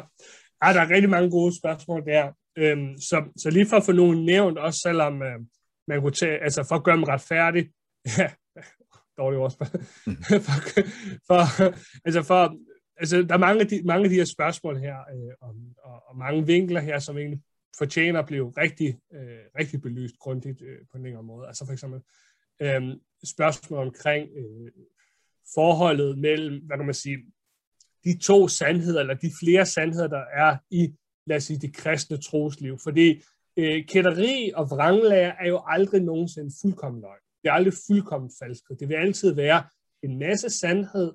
ja, 0.63 0.73
der 0.73 0.81
er 0.81 0.89
rigtig 0.89 1.09
mange 1.09 1.31
gode 1.31 1.57
spørgsmål 1.57 2.05
der. 2.05 2.31
Øhm, 2.57 2.97
så, 2.97 3.23
så 3.37 3.49
lige 3.49 3.65
for 3.69 3.77
at 3.77 3.85
få 3.85 3.91
nogen 3.91 4.25
nævnt, 4.25 4.57
også 4.57 4.79
selvom 4.79 5.21
øh, 5.21 5.39
man 5.87 6.01
kunne 6.01 6.11
tage, 6.11 6.43
altså 6.43 6.65
for 6.67 6.75
at 6.75 6.83
gøre 6.83 6.95
dem 6.95 7.03
retfærdigt, 7.03 7.69
dårligt 9.19 9.39
ord, 9.39 9.53
mm. 10.07 10.15
for, 10.45 10.57
for, 11.27 11.41
altså 12.05 12.21
for, 12.23 12.55
altså 12.97 13.21
der 13.21 13.33
er 13.33 13.45
mange 13.47 13.61
af 13.61 13.67
de, 13.67 13.81
mange 13.85 14.03
af 14.03 14.09
de 14.09 14.15
her 14.15 14.25
spørgsmål 14.25 14.77
her, 14.77 14.97
øh, 14.99 15.33
og, 15.41 15.55
og, 15.83 16.03
og 16.09 16.17
mange 16.17 16.45
vinkler 16.45 16.81
her, 16.81 16.99
som 16.99 17.17
egentlig 17.17 17.41
fortjener 17.77 18.19
at 18.19 18.25
blive 18.25 18.53
rigtig, 18.57 18.99
øh, 19.13 19.39
rigtig 19.59 19.81
belyst 19.81 20.15
grundigt 20.19 20.61
øh, 20.61 20.77
på 20.91 20.97
en 20.97 21.03
længere 21.03 21.23
måde. 21.23 21.47
Altså 21.47 21.65
for 21.65 21.73
eksempel 21.73 22.01
øh, 22.61 22.81
spørgsmål 23.23 23.87
omkring 23.87 24.29
øh, 24.35 24.71
forholdet 25.53 26.17
mellem, 26.17 26.65
hvad 26.65 26.77
kan 26.77 26.85
man 26.85 26.95
sige, 26.95 27.17
de 28.03 28.17
to 28.17 28.47
sandheder, 28.47 28.99
eller 28.99 29.13
de 29.13 29.31
flere 29.43 29.65
sandheder, 29.65 30.07
der 30.07 30.23
er 30.33 30.57
i, 30.69 30.93
lad 31.25 31.37
os 31.37 31.43
sige, 31.43 31.59
det 31.59 31.75
kristne 31.75 32.17
trosliv. 32.17 32.79
Fordi 32.83 33.23
øh, 33.57 33.85
kætteri 33.85 34.51
og 34.55 34.69
vranglære 34.69 35.33
er 35.39 35.47
jo 35.47 35.61
aldrig 35.67 36.01
nogensinde 36.01 36.51
fuldkommen 36.61 37.01
løgn. 37.01 37.28
Det 37.43 37.49
er 37.49 37.53
aldrig 37.53 37.73
fuldkommen 37.87 38.31
falskhed. 38.39 38.77
Det 38.77 38.89
vil 38.89 38.95
altid 38.95 39.33
være 39.33 39.63
en 40.03 40.19
masse 40.19 40.49
sandhed, 40.49 41.13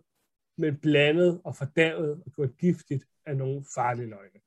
men 0.59 0.77
blandet 0.77 1.41
og 1.45 1.57
fordavet 1.57 2.22
og 2.27 2.33
gjort 2.33 2.57
giftigt 2.59 3.05
af 3.27 3.37
nogle 3.37 3.64
farlige 3.75 4.07
løgne. 4.07 4.41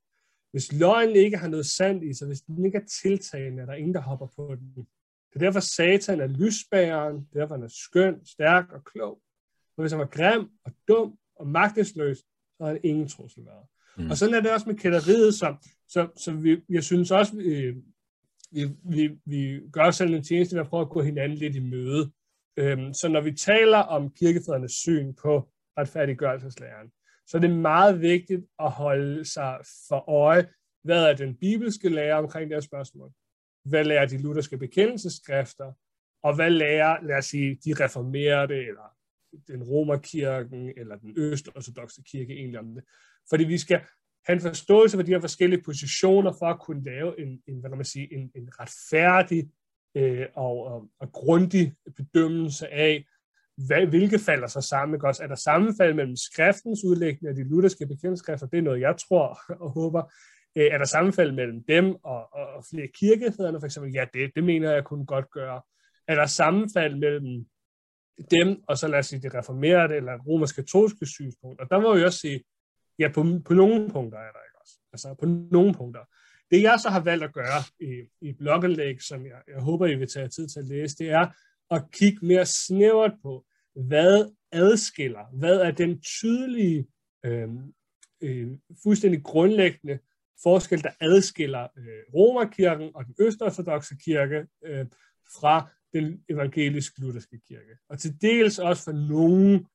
Hvis 0.52 0.74
løgnen 0.74 1.16
ikke 1.16 1.38
har 1.38 1.48
noget 1.48 1.66
sandt 1.66 2.04
i 2.04 2.14
sig, 2.14 2.28
hvis 2.28 2.42
den 2.42 2.66
ikke 2.66 2.78
er 2.78 2.86
tiltagende, 3.02 3.62
er 3.62 3.66
der 3.66 3.74
ingen, 3.74 3.94
der 3.94 4.02
hopper 4.02 4.28
på 4.36 4.56
den. 4.56 4.88
Det 5.34 5.36
er 5.36 5.40
derfor 5.40 5.60
Satan 5.60 6.20
er 6.20 6.28
lysbæreren, 6.28 7.16
det 7.16 7.36
er 7.36 7.40
derfor 7.40 7.56
han 7.56 7.64
er 7.64 7.74
skøn, 7.86 8.26
stærk 8.26 8.72
og 8.72 8.84
klog. 8.84 9.22
Og 9.78 9.84
hvis 9.84 9.92
han 9.92 10.00
var 10.00 10.06
grim 10.06 10.50
og 10.66 10.72
dum 10.88 11.18
og 11.36 11.48
magtesløs, 11.48 12.18
så 12.18 12.64
har 12.64 12.68
han 12.68 12.80
ingen 12.84 13.08
trussel 13.08 13.46
været. 13.46 13.68
Mm. 13.98 14.10
Og 14.10 14.18
sådan 14.18 14.36
er 14.36 14.42
det 14.42 14.52
også 14.52 14.70
med 14.70 14.76
kætteriet, 14.76 15.34
så, 15.34 15.56
så, 15.88 16.10
så 16.16 16.32
vi, 16.32 16.62
jeg 16.70 16.84
synes 16.84 17.12
også, 17.12 17.36
vi, 17.36 17.74
vi, 18.52 18.68
vi, 18.84 19.20
vi 19.26 19.62
gør 19.72 19.92
selv 19.92 20.14
en 20.14 20.24
tjeneste 20.24 20.56
ved 20.56 20.62
at 20.62 20.70
prøve 20.70 20.82
at 20.82 20.90
gå 20.90 21.02
hinanden 21.02 21.38
lidt 21.38 21.56
i 21.56 21.60
møde. 21.60 22.12
Øhm, 22.58 22.94
så 22.94 23.08
når 23.08 23.22
vi 23.22 23.32
taler 23.32 23.78
om 23.78 24.14
kirkefædrenes 24.14 24.72
syn 24.72 25.14
på 25.14 25.50
retfærdiggørelseslæren, 25.78 26.92
så 27.28 27.38
er 27.38 27.42
det 27.42 27.52
meget 27.52 28.02
vigtigt 28.02 28.46
at 28.60 28.72
holde 28.72 29.26
sig 29.26 29.60
for 29.88 30.10
øje, 30.10 30.48
hvad 30.84 31.04
er 31.04 31.16
den 31.16 31.36
bibelske 31.36 31.90
lære 31.90 32.18
omkring 32.18 32.50
det 32.50 32.56
her 32.56 32.62
spørgsmål? 32.62 33.12
Hvad 33.66 33.84
lærer 33.84 34.06
de 34.06 34.18
lutherske 34.18 34.58
bekendelseskrifter? 34.58 35.74
Og 36.24 36.36
hvad 36.36 36.50
lærer, 36.50 37.04
lad 37.04 37.18
os 37.18 37.26
sige, 37.26 37.60
de 37.66 37.84
reformerede, 37.84 38.56
eller 38.56 38.96
den 39.48 39.64
romerkirken, 39.64 40.74
eller 40.78 40.96
den 40.96 41.14
østortodoxe 41.18 42.02
kirke 42.06 42.34
egentlig 42.34 42.60
om 42.60 42.76
det? 42.76 42.84
Fordi 43.30 43.44
vi 43.44 43.58
skal 43.58 43.82
have 44.28 44.36
en 44.36 44.42
forståelse 44.42 44.98
for 44.98 45.04
de 45.04 45.12
her 45.12 45.20
forskellige 45.20 45.62
positioner, 45.64 46.34
for 46.40 46.46
at 46.46 46.60
kunne 46.60 46.84
lave 46.84 47.20
en, 47.20 47.42
en 47.48 47.60
hvad 47.60 47.70
kan 47.70 47.78
man 47.78 47.86
sige, 47.86 48.14
en, 48.14 48.32
en 48.36 48.50
retfærdig 48.60 49.50
øh, 49.96 50.26
og, 50.36 50.66
og, 50.66 50.90
og 51.00 51.12
grundig 51.12 51.76
bedømmelse 51.96 52.68
af, 52.68 53.06
hvad, 53.68 53.86
hvilke 53.86 54.20
falder 54.20 54.48
så 54.48 54.62
sammen? 54.62 55.06
Også 55.06 55.24
Er 55.24 55.28
der 55.28 55.36
sammenfald 55.36 55.94
mellem 55.94 56.16
skriftens 56.16 56.84
udlægning 56.84 57.30
og 57.30 57.36
de 57.36 57.50
lutherske 57.50 57.88
bekendelseskrifter? 57.88 58.48
Det 58.48 58.58
er 58.58 58.62
noget, 58.62 58.82
jeg 58.82 58.96
tror 58.98 59.40
og 59.64 59.70
håber. 59.70 60.04
Øh, 60.58 60.66
er 60.72 60.78
der 60.78 60.86
sammenfald 60.86 61.32
mellem 61.32 61.64
dem 61.64 61.96
og, 62.04 62.34
og, 62.34 62.48
og 62.56 62.64
flere 62.70 62.88
kirkefædrene, 62.88 63.60
for 63.60 63.66
eksempel? 63.66 63.94
Ja, 63.94 64.06
det, 64.14 64.32
det 64.36 64.44
mener 64.44 64.72
jeg 64.72 64.84
kunne 64.84 65.06
godt 65.06 65.32
gøre. 65.32 65.62
Er 66.08 66.16
der 66.16 66.26
sammenfald 66.26 66.96
mellem 66.96 67.46
dem, 68.32 68.64
og 68.68 68.78
så 68.78 68.88
lad 68.88 69.00
os 69.00 69.06
sige 69.06 69.22
det 69.22 69.36
reformerede 69.36 69.96
eller 69.96 70.18
romersk-katolske 70.28 71.06
synspunkt? 71.06 71.62
Og 71.62 71.70
der 71.70 71.80
må 71.80 71.96
vi 71.96 72.04
også 72.04 72.20
sige, 72.20 72.44
ja, 73.00 73.08
på, 73.08 73.26
på 73.46 73.54
nogle 73.54 73.90
punkter 73.90 74.20
er 74.20 74.32
der 74.32 74.40
ikke 74.48 74.60
også. 74.62 74.80
Altså 74.94 75.14
på 75.14 75.26
nogle 75.26 75.74
punkter. 75.74 76.02
Det 76.52 76.62
jeg 76.62 76.80
så 76.80 76.90
har 76.90 77.00
valgt 77.00 77.24
at 77.24 77.34
gøre 77.34 77.64
i, 77.80 78.04
i 78.22 78.34
blogindlæg, 78.34 79.02
som 79.02 79.26
jeg, 79.26 79.42
jeg 79.48 79.62
håber, 79.62 79.86
I 79.86 79.96
vil 79.96 80.08
tage 80.08 80.28
tid 80.28 80.48
til 80.48 80.60
at 80.60 80.66
læse, 80.66 80.96
det 80.98 81.10
er 81.10 81.28
at 81.72 81.84
kigge 81.92 82.26
mere 82.26 82.46
snævert 82.46 83.14
på, 83.22 83.46
hvad 83.76 84.32
adskiller, 84.52 85.38
hvad 85.38 85.60
er 85.60 85.72
den 85.72 86.02
tydelige, 86.02 86.88
øh, 87.26 87.50
øh, 88.24 88.48
fuldstændig 88.84 89.24
grundlæggende 89.24 90.00
forskel, 90.44 90.84
der 90.84 90.90
adskiller 91.02 91.68
øh, 91.78 92.14
Romerkirken 92.16 92.92
og 92.96 93.06
den 93.06 93.16
østortodoxe 93.20 93.96
kirke 94.06 94.46
øh, 94.66 94.86
fra 95.40 95.70
den 95.94 96.24
evangelisk-lutherske 96.30 97.40
kirke. 97.48 97.78
Og 97.90 98.00
til 98.00 98.22
dels 98.22 98.60
også 98.60 98.84
for 98.84 98.92
nogle 98.92 99.66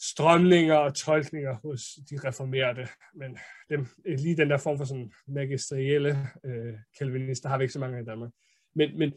strømninger 0.00 0.74
og 0.74 0.94
tolkninger 0.94 1.54
hos 1.54 1.82
de 2.10 2.28
reformerede, 2.28 2.88
men 3.14 3.38
dem, 3.70 3.86
øh, 4.04 4.18
lige 4.18 4.36
den 4.36 4.50
der 4.50 4.58
form 4.58 4.78
for 4.78 4.84
sådan 4.84 5.12
magisterielle 5.26 6.28
øh, 6.44 6.74
kalvinister 6.98 7.48
har 7.48 7.58
vi 7.58 7.64
ikke 7.64 7.72
så 7.72 7.80
mange 7.80 8.00
i 8.00 8.04
Danmark. 8.04 8.30
Men, 8.74 8.98
men 8.98 9.12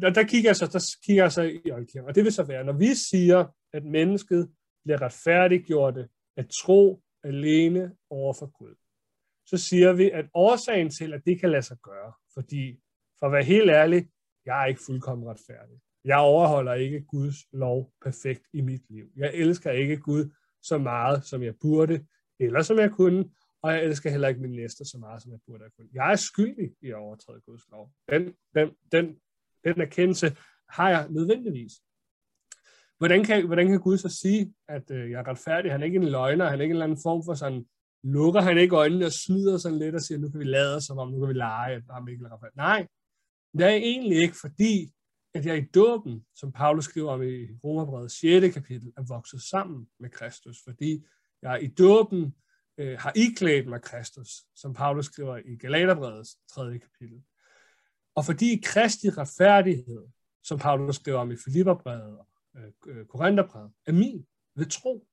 der, 0.00 0.10
der 0.10 0.22
kigger 0.22 0.48
jeg 0.50 0.56
så, 0.56 0.66
der 0.66 0.96
kigger 1.06 1.24
jeg 1.24 1.32
så 1.32 1.42
i 1.42 1.70
oldkirken. 1.70 2.08
Og 2.08 2.14
det 2.14 2.24
vil 2.24 2.32
så 2.32 2.42
være, 2.42 2.64
når 2.64 2.72
vi 2.72 2.94
siger, 2.94 3.46
at 3.72 3.84
mennesket 3.84 4.50
bliver 4.84 5.02
retfærdiggjort 5.02 5.98
at 6.36 6.48
tro 6.62 7.02
alene 7.24 7.92
over 8.10 8.34
for 8.34 8.46
Gud, 8.46 8.74
så 9.46 9.56
siger 9.56 9.92
vi, 9.92 10.10
at 10.10 10.26
årsagen 10.34 10.90
til, 10.90 11.12
at 11.14 11.22
det 11.26 11.40
kan 11.40 11.50
lade 11.50 11.62
sig 11.62 11.76
gøre, 11.82 12.12
fordi 12.34 12.80
for 13.18 13.26
at 13.26 13.32
være 13.32 13.44
helt 13.44 13.70
ærlig, 13.70 14.08
jeg 14.46 14.62
er 14.62 14.66
ikke 14.66 14.80
fuldkommen 14.86 15.28
retfærdig. 15.28 15.80
Jeg 16.04 16.18
overholder 16.18 16.74
ikke 16.74 17.00
Guds 17.00 17.36
lov 17.52 17.92
perfekt 18.02 18.42
i 18.52 18.60
mit 18.60 18.90
liv. 18.90 19.04
Jeg 19.16 19.30
elsker 19.34 19.70
ikke 19.70 19.96
Gud 19.96 20.30
så 20.62 20.78
meget, 20.78 21.24
som 21.24 21.42
jeg 21.42 21.54
burde, 21.60 22.06
eller 22.40 22.62
som 22.62 22.78
jeg 22.78 22.90
kunne, 22.90 23.24
og 23.62 23.72
jeg 23.72 23.84
elsker 23.84 24.10
heller 24.10 24.28
ikke 24.28 24.40
min 24.40 24.56
næste 24.56 24.84
så 24.84 24.98
meget, 24.98 25.22
som 25.22 25.32
jeg 25.32 25.38
burde 25.46 25.62
have 25.62 25.70
kunnet. 25.76 25.90
Jeg 25.94 26.12
er 26.12 26.16
skyldig 26.16 26.70
i 26.82 26.88
at 26.88 26.94
overtræde 26.94 27.40
Guds 27.40 27.62
lov. 27.70 27.90
Den, 28.08 28.34
den, 28.54 28.70
den, 28.92 29.16
den 29.64 29.80
erkendelse 29.80 30.36
har 30.68 30.88
jeg 30.88 31.06
nødvendigvis. 31.10 31.72
Hvordan 32.98 33.24
kan, 33.24 33.46
hvordan 33.46 33.68
kan 33.68 33.80
Gud 33.80 33.98
så 33.98 34.08
sige, 34.08 34.54
at 34.68 34.90
øh, 34.90 35.10
jeg 35.10 35.20
er 35.20 35.28
retfærdig? 35.28 35.72
Han 35.72 35.80
er 35.80 35.84
ikke 35.84 35.96
en 35.96 36.08
løgner, 36.08 36.48
han 36.48 36.58
er 36.58 36.62
ikke 36.62 36.72
en 36.72 36.76
eller 36.76 36.84
anden 36.84 37.02
form 37.02 37.22
for 37.24 37.34
sådan, 37.34 37.66
lukker 38.04 38.40
han 38.40 38.58
ikke 38.58 38.76
øjnene 38.76 39.06
og 39.06 39.12
snyder 39.12 39.58
sådan 39.58 39.78
lidt 39.78 39.94
og 39.94 40.00
siger, 40.00 40.18
nu 40.18 40.30
kan 40.30 40.40
vi 40.40 40.44
lade 40.44 40.80
som 40.80 40.98
om, 40.98 41.10
nu 41.10 41.20
kan 41.20 41.28
vi 41.28 41.38
lege, 41.38 41.74
at 41.76 41.82
ham 41.90 42.08
ikke 42.08 42.24
er 42.24 42.32
retfærdig. 42.32 42.56
Nej, 42.56 42.86
det 43.58 43.66
er 43.66 43.74
egentlig 43.92 44.18
ikke, 44.18 44.36
fordi 44.40 44.92
at 45.34 45.46
jeg 45.46 45.58
i 45.58 45.64
dåben, 45.74 46.26
som 46.34 46.52
Paulus 46.52 46.84
skriver 46.84 47.12
om 47.12 47.22
i 47.22 47.46
Romerbrevet 47.64 48.12
6. 48.12 48.54
kapitel, 48.54 48.92
er 48.96 49.02
vokset 49.02 49.42
sammen 49.42 49.88
med 50.00 50.10
Kristus, 50.10 50.56
fordi 50.64 51.06
jeg 51.42 51.62
i 51.62 51.68
dåben 51.68 52.34
øh, 52.78 52.98
har 52.98 53.12
iklædt 53.16 53.68
mig 53.68 53.82
Kristus, 53.82 54.28
som 54.56 54.74
Paulus 54.74 55.06
skriver 55.06 55.36
i 55.36 55.56
Galaterbrevets 55.56 56.36
3. 56.54 56.78
kapitel. 56.78 57.22
Og 58.14 58.24
fordi 58.24 58.60
Kristi 58.64 59.10
retfærdighed, 59.10 60.06
som 60.42 60.58
Paulus 60.58 60.96
skriver 60.96 61.18
om 61.18 61.30
i 61.30 61.36
Filipperbrevet 61.44 62.18
og 62.18 62.26
øh, 62.86 63.06
Korintherbrevet, 63.06 63.72
er 63.86 63.92
min 63.92 64.26
ved 64.54 64.66
tro. 64.66 65.06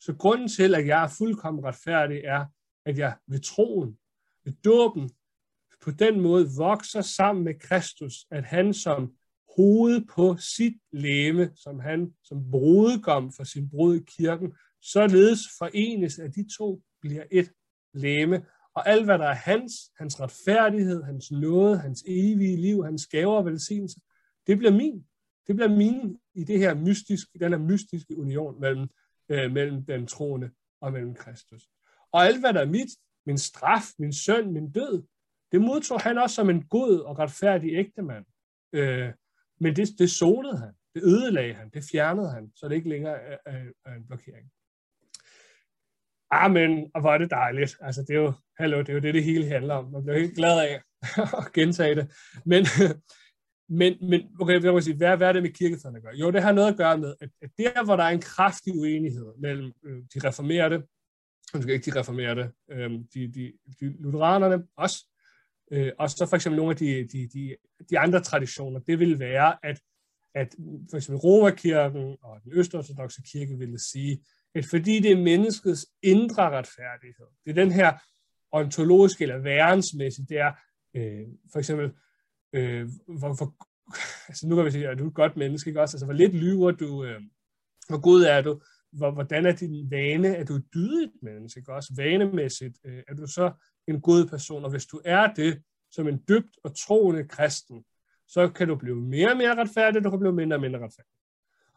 Så 0.00 0.14
grunden 0.18 0.48
til, 0.48 0.74
at 0.74 0.86
jeg 0.86 1.04
er 1.04 1.08
fuldkommen 1.18 1.64
retfærdig, 1.64 2.20
er, 2.24 2.46
at 2.84 2.98
jeg 2.98 3.16
ved 3.26 3.40
troen, 3.40 3.98
ved 4.44 4.52
dåben, 4.52 5.10
på 5.82 5.90
den 5.90 6.20
måde 6.20 6.48
vokser 6.56 7.00
sammen 7.00 7.44
med 7.44 7.54
Kristus, 7.60 8.26
at 8.30 8.44
han 8.44 8.74
som 8.74 9.12
hoved 9.56 10.04
på 10.14 10.36
sit 10.36 10.74
læme, 10.92 11.50
som 11.54 11.80
han 11.80 12.14
som 12.24 12.50
brudgom 12.50 13.32
for 13.32 13.44
sin 13.44 13.70
brud 13.70 13.96
i 13.96 14.04
kirken, 14.18 14.52
således 14.82 15.40
forenes, 15.58 16.18
at 16.18 16.34
de 16.34 16.46
to 16.58 16.82
bliver 17.00 17.24
et 17.30 17.52
læme, 17.94 18.44
og 18.74 18.88
alt 18.88 19.04
hvad 19.04 19.18
der 19.18 19.26
er 19.26 19.34
hans, 19.34 19.72
hans 19.98 20.20
retfærdighed, 20.20 21.02
hans 21.02 21.30
nåde, 21.30 21.78
hans 21.78 22.04
evige 22.06 22.56
liv, 22.56 22.84
hans 22.84 23.06
gaver 23.06 23.36
og 23.36 23.44
velsignelse, 23.44 24.00
det 24.46 24.58
bliver 24.58 24.72
min. 24.72 25.04
Det 25.46 25.56
bliver 25.56 25.68
min 25.68 26.18
i 26.34 26.44
det 26.44 26.58
her 26.58 26.74
mystiske, 26.74 27.38
den 27.38 27.52
her 27.52 27.58
mystiske 27.58 28.18
union 28.18 28.60
mellem, 28.60 28.88
øh, 29.28 29.52
mellem 29.52 29.84
den 29.84 30.06
troende 30.06 30.50
og 30.80 30.92
mellem 30.92 31.14
Kristus. 31.14 31.68
Og 32.12 32.26
alt 32.26 32.40
hvad 32.40 32.54
der 32.54 32.60
er 32.60 32.66
mit, 32.66 32.88
min 33.26 33.38
straf, 33.38 33.84
min 33.98 34.12
søn, 34.12 34.52
min 34.52 34.72
død, 34.72 35.02
det 35.52 35.60
modtog 35.60 36.00
han 36.00 36.18
også 36.18 36.34
som 36.34 36.50
en 36.50 36.64
god 36.64 36.98
og 36.98 37.18
retfærdig 37.18 37.70
ægtemand. 37.72 38.24
Øh, 38.72 39.12
men 39.60 39.76
det, 39.76 39.88
det 39.98 40.10
zonede 40.10 40.58
han, 40.58 40.72
det 40.94 41.02
ødelagde 41.02 41.54
han, 41.54 41.70
det 41.74 41.84
fjernede 41.92 42.30
han, 42.30 42.52
så 42.56 42.68
det 42.68 42.74
ikke 42.74 42.88
længere 42.88 43.22
er, 43.22 43.36
er, 43.46 43.64
er 43.86 43.94
en 43.94 44.06
blokering. 44.06 44.50
Ah, 46.30 46.44
Amen, 46.44 46.90
og 46.94 47.00
hvor 47.00 47.14
er 47.14 47.18
det 47.18 47.30
dejligt. 47.30 47.76
Altså, 47.80 48.02
det 48.02 48.10
er 48.10 48.20
jo, 48.20 48.32
hallo, 48.58 48.78
det 48.78 48.88
er 48.88 48.92
jo 48.92 48.98
det, 48.98 49.14
det 49.14 49.24
hele 49.24 49.48
handler 49.48 49.74
om. 49.74 49.90
Man 49.90 50.02
bliver 50.02 50.18
helt 50.18 50.36
glad 50.36 50.60
af 50.60 50.82
at 51.38 51.52
gentage 51.52 51.94
det. 51.94 52.10
Men, 52.44 52.66
men, 53.78 53.96
men 54.10 54.20
okay, 54.40 54.64
jeg 54.64 54.82
sige, 54.82 54.96
hvad, 54.96 55.16
hvad 55.16 55.28
er 55.28 55.32
det 55.32 55.42
med 55.42 55.50
kirkefædrene 55.50 55.96
at 55.96 56.02
gøre? 56.02 56.16
Jo, 56.16 56.30
det 56.30 56.42
har 56.42 56.52
noget 56.52 56.68
at 56.68 56.76
gøre 56.76 56.98
med, 56.98 57.14
at, 57.20 57.30
at 57.42 57.50
der, 57.58 57.84
hvor 57.84 57.96
der 57.96 58.04
er 58.04 58.08
en 58.08 58.20
kraftig 58.20 58.72
uenighed 58.78 59.26
mellem 59.38 59.72
øh, 59.84 60.02
de 60.14 60.28
reformerede, 60.28 60.86
måske 61.54 61.72
ikke 61.72 61.90
de 61.90 62.00
reformerede, 62.00 62.52
øh, 62.70 62.90
de, 62.90 63.32
de, 63.34 63.52
de 63.80 64.02
lutheranerne 64.02 64.66
også, 64.76 65.06
øh, 65.70 65.92
og 65.98 66.10
så 66.10 66.26
for 66.28 66.36
eksempel 66.36 66.56
nogle 66.56 66.70
af 66.70 66.76
de, 66.76 67.08
de, 67.12 67.28
de, 67.34 67.56
de 67.90 67.98
andre 67.98 68.20
traditioner, 68.20 68.80
det 68.80 68.98
vil 68.98 69.18
være, 69.18 69.66
at, 69.66 69.80
at 70.34 70.54
for 70.90 70.96
eksempel 70.96 71.20
Romerkirken 71.20 72.16
og 72.22 72.40
den 72.44 72.52
østortodoxe 72.52 73.22
kirke 73.32 73.58
ville 73.58 73.78
sige, 73.78 74.24
at 74.54 74.66
fordi 74.66 75.00
det 75.00 75.10
er 75.12 75.16
menneskets 75.16 75.86
indre 76.02 76.50
retfærdighed, 76.50 77.26
det 77.44 77.50
er 77.50 77.54
den 77.54 77.72
her 77.72 77.92
ontologiske 78.52 79.22
eller 79.22 79.38
værensmæssige, 79.38 80.26
det 80.28 80.38
er 80.38 80.52
øh, 80.94 81.26
for 81.52 81.58
eksempel, 81.58 81.92
øh, 82.52 82.88
hvor, 83.06 83.36
hvor, 83.36 83.54
altså 84.28 84.48
nu 84.48 84.56
kan 84.56 84.64
vi 84.64 84.70
sige, 84.70 84.88
at 84.88 84.98
du 84.98 85.04
er 85.04 85.08
et 85.08 85.14
godt 85.14 85.36
menneske, 85.36 85.68
ikke 85.68 85.80
også? 85.80 85.96
Altså, 85.96 86.04
hvor 86.04 86.14
lidt 86.14 86.34
lyver 86.34 86.70
du, 86.70 87.04
øh, 87.04 87.20
hvor 87.88 88.00
god 88.00 88.22
er 88.22 88.40
du, 88.40 88.60
hvor, 88.92 89.10
hvordan 89.10 89.46
er 89.46 89.52
din 89.52 89.90
vane, 89.90 90.28
er 90.36 90.44
du 90.44 90.54
et 90.54 90.64
dydigt 90.74 91.12
menneske, 91.22 91.58
ikke 91.58 91.74
også? 91.74 91.94
Vanemæssigt, 91.96 92.78
øh, 92.84 93.02
er 93.08 93.14
du 93.14 93.26
så 93.26 93.52
en 93.88 94.00
god 94.00 94.26
person, 94.26 94.64
og 94.64 94.70
hvis 94.70 94.86
du 94.86 95.00
er 95.04 95.32
det, 95.32 95.62
som 95.90 96.08
en 96.08 96.22
dybt 96.28 96.58
og 96.64 96.78
troende 96.78 97.28
kristen, 97.28 97.84
så 98.26 98.48
kan 98.48 98.68
du 98.68 98.76
blive 98.76 98.96
mere 98.96 99.30
og 99.30 99.36
mere 99.36 99.54
retfærdig, 99.54 100.04
du 100.04 100.10
kan 100.10 100.18
blive 100.18 100.32
mindre 100.32 100.56
og 100.56 100.60
mindre 100.60 100.78
retfærdig. 100.78 101.12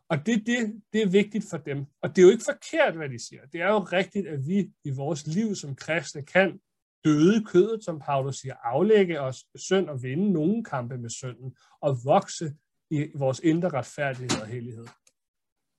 Og 0.09 0.26
det, 0.26 0.47
det, 0.47 0.82
det 0.93 1.01
er 1.01 1.09
vigtigt 1.09 1.45
for 1.49 1.57
dem. 1.57 1.86
Og 2.01 2.09
det 2.09 2.18
er 2.18 2.26
jo 2.26 2.32
ikke 2.32 2.43
forkert, 2.43 2.95
hvad 2.95 3.09
de 3.09 3.28
siger. 3.28 3.45
Det 3.45 3.62
er 3.62 3.68
jo 3.68 3.80
rigtigt, 3.80 4.28
at 4.28 4.47
vi 4.47 4.72
i 4.84 4.89
vores 4.89 5.28
liv 5.28 5.55
som 5.55 5.76
kristne 5.76 6.22
kan 6.22 6.59
døde 7.05 7.45
kødet, 7.45 7.84
som 7.84 7.99
Paulus 7.99 8.36
siger, 8.36 8.55
aflægge 8.64 9.20
os 9.20 9.45
synd 9.55 9.89
og 9.89 10.03
vinde 10.03 10.32
nogle 10.32 10.64
kampe 10.64 10.97
med 10.97 11.09
synden, 11.09 11.55
og 11.82 11.97
vokse 12.05 12.53
i 12.89 13.12
vores 13.16 13.39
indre 13.39 13.70
retfærdighed 13.70 14.41
og 14.41 14.47
hellighed. 14.47 14.86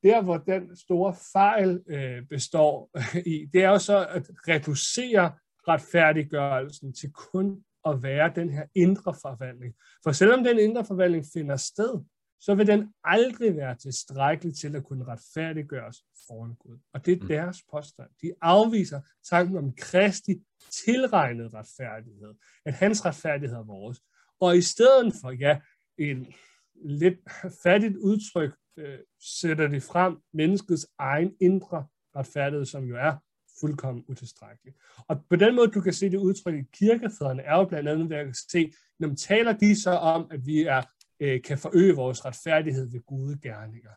Der, 0.02 0.22
hvor 0.22 0.38
den 0.38 0.76
store 0.76 1.14
fejl 1.32 1.82
øh, 1.86 2.26
består 2.26 2.90
i, 3.34 3.46
det 3.52 3.64
er 3.64 3.68
jo 3.68 3.78
så 3.78 4.06
at 4.06 4.30
reducere 4.48 5.32
retfærdiggørelsen 5.68 6.92
til 6.92 7.12
kun 7.12 7.64
at 7.84 8.02
være 8.02 8.32
den 8.34 8.50
her 8.50 8.66
indre 8.74 9.14
forvandling. 9.14 9.74
For 10.04 10.12
selvom 10.12 10.44
den 10.44 10.58
indre 10.58 10.84
forvandling 10.84 11.24
finder 11.34 11.56
sted, 11.56 12.04
så 12.40 12.54
vil 12.54 12.66
den 12.66 12.94
aldrig 13.04 13.56
være 13.56 13.74
tilstrækkelig 13.74 14.54
til 14.54 14.76
at 14.76 14.84
kunne 14.84 15.04
retfærdiggøres 15.04 15.96
foran 16.26 16.54
Gud. 16.54 16.78
Og 16.94 17.06
det 17.06 17.12
er 17.12 17.22
mm. 17.22 17.28
deres 17.28 17.58
påstand. 17.70 18.10
De 18.22 18.32
afviser 18.40 19.00
tanken 19.30 19.56
om 19.56 19.72
Kristi 19.76 20.42
tilregnet 20.84 21.54
retfærdighed, 21.54 22.34
at 22.64 22.74
hans 22.74 23.04
retfærdighed 23.04 23.56
er 23.56 23.62
vores. 23.64 24.00
Og 24.40 24.56
i 24.56 24.62
stedet 24.62 25.12
for, 25.20 25.30
ja, 25.30 25.60
en 25.98 26.26
lidt 26.84 27.18
fattigt 27.62 27.96
udtryk, 27.96 28.54
øh, 28.76 28.98
sætter 29.40 29.68
de 29.68 29.80
frem 29.80 30.16
menneskets 30.32 30.86
egen 30.98 31.36
indre 31.40 31.86
retfærdighed, 32.16 32.64
som 32.64 32.84
jo 32.84 32.96
er 32.96 33.16
fuldkommen 33.60 34.04
utilstrækkelig. 34.08 34.74
Og 35.08 35.24
på 35.30 35.36
den 35.36 35.54
måde, 35.54 35.68
du 35.68 35.80
kan 35.80 35.92
se 35.92 36.10
det 36.10 36.16
udtryk 36.16 36.54
i 36.54 36.68
kirkefædrene, 36.72 37.42
er 37.42 37.56
jo 37.56 37.64
blandt 37.64 37.88
andet, 37.88 38.12
at 38.12 38.26
kan 38.26 38.34
se, 38.34 38.72
når 38.98 39.08
man 39.08 39.16
taler 39.16 39.52
de 39.52 39.82
så 39.82 39.90
om, 39.90 40.26
at 40.30 40.46
vi 40.46 40.62
er 40.62 40.82
øh, 41.20 41.42
kan 41.42 41.58
forøge 41.58 41.94
vores 41.94 42.24
retfærdighed 42.24 42.90
ved 42.90 43.00
gode 43.00 43.38
gerninger. 43.42 43.90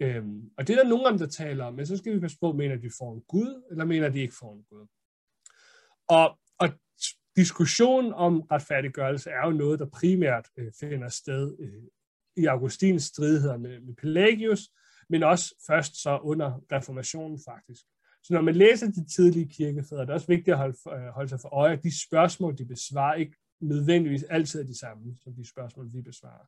Øhm, 0.00 0.50
og 0.56 0.66
det 0.66 0.78
er 0.78 0.82
der 0.82 0.88
nogen, 0.88 1.18
der 1.18 1.26
taler 1.26 1.64
om, 1.64 1.74
men 1.74 1.86
så 1.86 1.96
skal 1.96 2.14
vi 2.14 2.20
passe 2.20 2.38
på, 2.40 2.52
mener 2.52 2.76
de 2.76 2.90
får 2.98 3.14
en 3.14 3.22
Gud, 3.28 3.62
eller 3.70 3.84
mener 3.84 4.08
de 4.08 4.20
ikke 4.20 4.34
får 4.34 4.54
en 4.54 4.64
Gud. 4.70 4.86
Og, 6.08 6.38
og 6.58 6.68
diskussionen 7.36 8.12
om 8.12 8.40
retfærdiggørelse 8.40 9.30
er 9.30 9.46
jo 9.46 9.52
noget, 9.52 9.78
der 9.78 9.86
primært 9.86 10.48
øh, 10.56 10.72
finder 10.80 11.08
sted 11.08 11.56
øh, 11.60 11.82
i 12.36 12.46
Augustins 12.46 13.02
stridigheder 13.04 13.56
med, 13.56 13.80
med 13.80 13.94
Pelagius, 13.94 14.70
men 15.08 15.22
også 15.22 15.54
først 15.66 16.02
så 16.02 16.18
under 16.18 16.60
reformationen 16.72 17.40
faktisk. 17.48 17.84
Så 18.22 18.34
når 18.34 18.40
man 18.40 18.54
læser 18.54 18.86
de 18.86 19.04
tidlige 19.04 19.48
kirkefædre, 19.48 20.02
det 20.02 20.10
er 20.10 20.14
også 20.14 20.26
vigtigt 20.26 20.48
at 20.48 20.58
holde, 20.58 20.76
øh, 20.92 21.08
holde 21.08 21.28
sig 21.28 21.40
for 21.40 21.54
øje, 21.54 21.72
at 21.72 21.82
de 21.82 22.02
spørgsmål, 22.08 22.58
de 22.58 22.64
besvarer, 22.64 23.14
ikke 23.14 23.36
nødvendigvis 23.60 24.22
altid 24.22 24.60
er 24.60 24.64
de 24.64 24.78
samme, 24.78 25.16
som 25.22 25.34
de 25.34 25.48
spørgsmål, 25.48 25.92
vi 25.92 26.00
besvarer. 26.00 26.46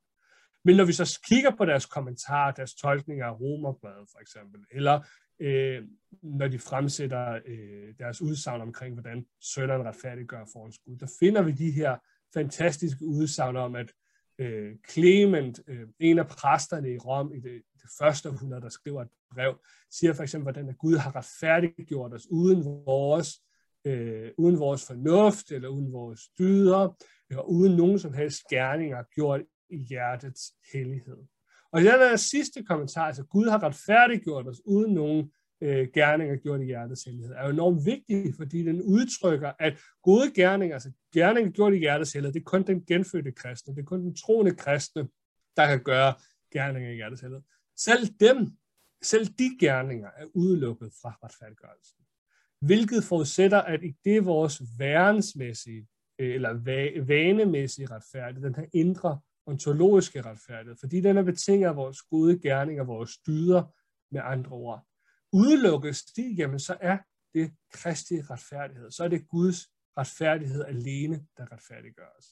Men 0.65 0.77
når 0.77 0.85
vi 0.85 0.93
så 0.93 1.21
kigger 1.29 1.51
på 1.51 1.65
deres 1.65 1.87
kommentarer, 1.87 2.53
deres 2.53 2.75
tolkninger 2.75 3.27
af 3.27 3.41
Romerbrevet 3.41 4.09
for 4.13 4.19
eksempel, 4.21 4.61
eller 4.71 5.01
øh, 5.41 5.83
når 6.23 6.49
de 6.49 6.59
fremsætter 6.59 7.41
øh, 7.47 7.95
deres 7.99 8.23
udsagn 8.23 8.61
omkring, 8.61 8.95
hvordan 8.95 9.27
sønderen 9.41 9.87
retfærdiggør 9.87 10.45
foran 10.53 10.73
Gud, 10.85 10.97
der 10.97 11.17
finder 11.21 11.43
vi 11.43 11.53
de 11.53 11.71
her 11.71 11.97
fantastiske 12.35 13.05
udsagn 13.05 13.57
om, 13.57 13.77
at 13.77 13.93
øh, 14.39 14.77
Clement, 14.91 15.61
øh, 15.67 15.89
en 15.99 16.19
af 16.19 16.27
præsterne 16.27 16.93
i 16.93 16.99
Rom 16.99 17.35
i 17.35 17.41
det, 17.41 17.63
det 17.83 17.91
første 17.99 18.31
århundrede, 18.31 18.63
der 18.63 18.69
skriver 18.69 19.03
et 19.03 19.09
brev, 19.35 19.59
siger 19.91 20.13
for 20.13 20.23
eksempel, 20.23 20.53
hvordan 20.53 20.75
Gud 20.75 20.97
har 20.97 21.17
retfærdiggjort 21.17 22.15
os 22.15 22.27
uden 22.31 22.65
vores 22.65 23.43
øh, 23.85 24.31
uden 24.39 24.59
vores 24.59 24.87
fornuft, 24.87 25.51
eller 25.51 25.69
uden 25.69 25.93
vores 25.93 26.21
dyder, 26.39 26.89
øh, 26.89 26.95
eller 27.31 27.43
uden 27.43 27.77
nogen 27.77 27.99
som 27.99 28.13
helst 28.13 28.43
gerninger 28.51 29.03
gjort 29.15 29.41
i 29.71 29.77
hjertets 29.77 30.55
hellighed. 30.73 31.17
Og 31.73 31.81
det 31.81 31.93
den 31.93 32.01
der 32.01 32.17
sidste 32.17 32.63
kommentar, 32.63 33.07
altså 33.07 33.25
Gud 33.25 33.47
har 33.47 33.63
retfærdiggjort 33.63 34.49
os 34.49 34.61
uden 34.67 34.95
nogen 34.95 35.33
øh, 35.61 35.89
gerninger 35.95 36.37
gjort 36.37 36.61
i 36.61 36.65
hjertets 36.65 37.05
hellighed, 37.05 37.35
er 37.35 37.45
jo 37.45 37.51
enormt 37.51 37.87
vigtig, 37.87 38.35
fordi 38.35 38.63
den 38.63 38.83
udtrykker, 38.83 39.53
at 39.59 39.79
gode 40.03 40.31
gerninger, 40.35 40.77
altså 40.77 40.91
gerninger 41.15 41.51
gjort 41.51 41.75
i 41.75 41.79
hjertets 41.79 42.13
hellighed, 42.13 42.33
det 42.33 42.41
er 42.41 42.45
kun 42.45 42.63
den 42.63 42.85
genfødte 42.85 43.33
kristne, 43.33 43.75
det 43.75 43.81
er 43.81 43.87
kun 43.87 44.01
den 44.01 44.17
troende 44.17 44.55
kristne, 44.55 45.09
der 45.57 45.67
kan 45.67 45.83
gøre 45.83 46.15
gerninger 46.53 46.91
i 46.91 46.95
hjertets 46.95 47.23
hellighed. 47.23 47.43
Selv 47.85 48.07
dem, 48.21 48.57
selv 49.03 49.27
de 49.27 49.57
gerninger 49.61 50.11
er 50.17 50.27
udelukket 50.35 50.93
fra 51.03 51.19
retfærdiggørelsen. 51.23 51.99
hvilket 52.61 53.05
forudsætter, 53.05 53.63
at 53.63 53.85
i 53.85 53.97
det 54.05 54.25
vores 54.25 54.63
værensmæssige 54.79 55.89
øh, 56.19 56.35
eller 56.35 56.53
vanemæssige 57.07 57.91
retfærdighed, 57.91 58.49
den 58.49 58.55
her 58.55 58.67
indre 58.73 59.21
ontologiske 59.47 60.23
retfærdighed, 60.23 60.77
fordi 60.81 61.01
den 61.01 61.17
er 61.17 61.23
betinget 61.23 61.69
af 61.69 61.77
vores 61.77 62.03
gode 62.03 62.39
gerninger, 62.39 62.85
vores 62.85 63.19
dyder 63.19 63.63
med 64.11 64.21
andre 64.25 64.51
ord. 64.51 64.87
Udelukkes 65.33 66.05
de, 66.05 66.35
jamen 66.39 66.59
så 66.59 66.77
er 66.81 66.99
det 67.35 67.55
kristi 67.73 68.21
retfærdighed. 68.21 68.91
Så 68.91 69.05
er 69.05 69.09
det 69.09 69.29
Guds 69.29 69.71
retfærdighed 69.99 70.65
alene, 70.65 71.27
der 71.37 71.53
retfærdiggøres. 71.53 72.27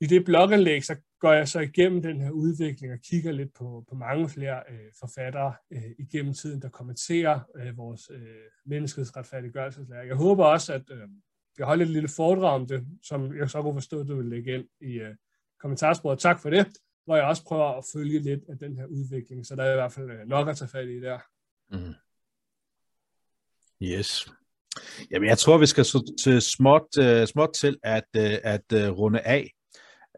I 0.00 0.06
det 0.06 0.24
blogindlæg, 0.24 0.84
så 0.84 0.96
går 1.20 1.32
jeg 1.32 1.48
så 1.48 1.60
igennem 1.60 2.02
den 2.02 2.20
her 2.20 2.30
udvikling 2.30 2.92
og 2.92 2.98
kigger 2.98 3.32
lidt 3.32 3.54
på, 3.54 3.84
på 3.88 3.94
mange 3.94 4.28
flere 4.28 4.62
øh, 4.70 4.92
forfattere 5.00 5.54
øh, 5.70 5.90
igennem 5.98 6.34
tiden, 6.34 6.62
der 6.62 6.68
kommenterer 6.68 7.40
øh, 7.56 7.76
vores 7.76 8.10
øh, 8.10 8.20
menneskets 8.66 9.16
retfærdiggørelseslære. 9.16 10.06
Jeg 10.06 10.16
håber 10.16 10.44
også, 10.44 10.72
at 10.72 10.90
øh, 10.90 11.08
jeg 11.58 11.66
holder 11.66 11.84
et 11.84 11.90
lille 11.90 12.08
foredrag 12.08 12.54
om 12.54 12.66
det, 12.66 12.86
som 13.02 13.36
jeg 13.36 13.50
så 13.50 13.62
kunne 13.62 13.74
forstå, 13.74 14.00
at 14.00 14.08
du 14.08 14.16
vil 14.16 14.26
lægge 14.26 14.54
ind 14.54 14.64
i 14.80 14.92
øh, 14.92 15.14
kommentarsporet. 15.60 16.18
Tak 16.18 16.42
for 16.42 16.50
det, 16.50 16.66
hvor 17.04 17.16
jeg 17.16 17.24
også 17.24 17.44
prøver 17.44 17.78
at 17.78 17.84
følge 17.92 18.18
lidt 18.18 18.40
af 18.48 18.58
den 18.58 18.76
her 18.76 18.86
udvikling, 18.86 19.46
så 19.46 19.56
der 19.56 19.62
er 19.64 19.72
i 19.72 19.76
hvert 19.76 19.92
fald 19.92 20.10
øh, 20.10 20.28
nok 20.28 20.48
at 20.48 20.56
tage 20.56 20.68
fat 20.68 20.88
i 20.88 21.00
der. 21.00 21.18
Mm. 21.70 21.94
Yes. 23.82 24.32
Jamen, 25.10 25.28
jeg 25.28 25.38
tror, 25.38 25.58
vi 25.58 25.66
skal 25.66 25.84
så 25.84 26.14
til 26.22 26.42
småt, 26.42 26.88
uh, 27.00 27.24
småt 27.26 27.50
til 27.54 27.78
at, 27.82 28.04
uh, 28.18 28.22
at 28.42 28.72
uh, 28.74 28.98
runde 28.98 29.20
af. 29.20 29.50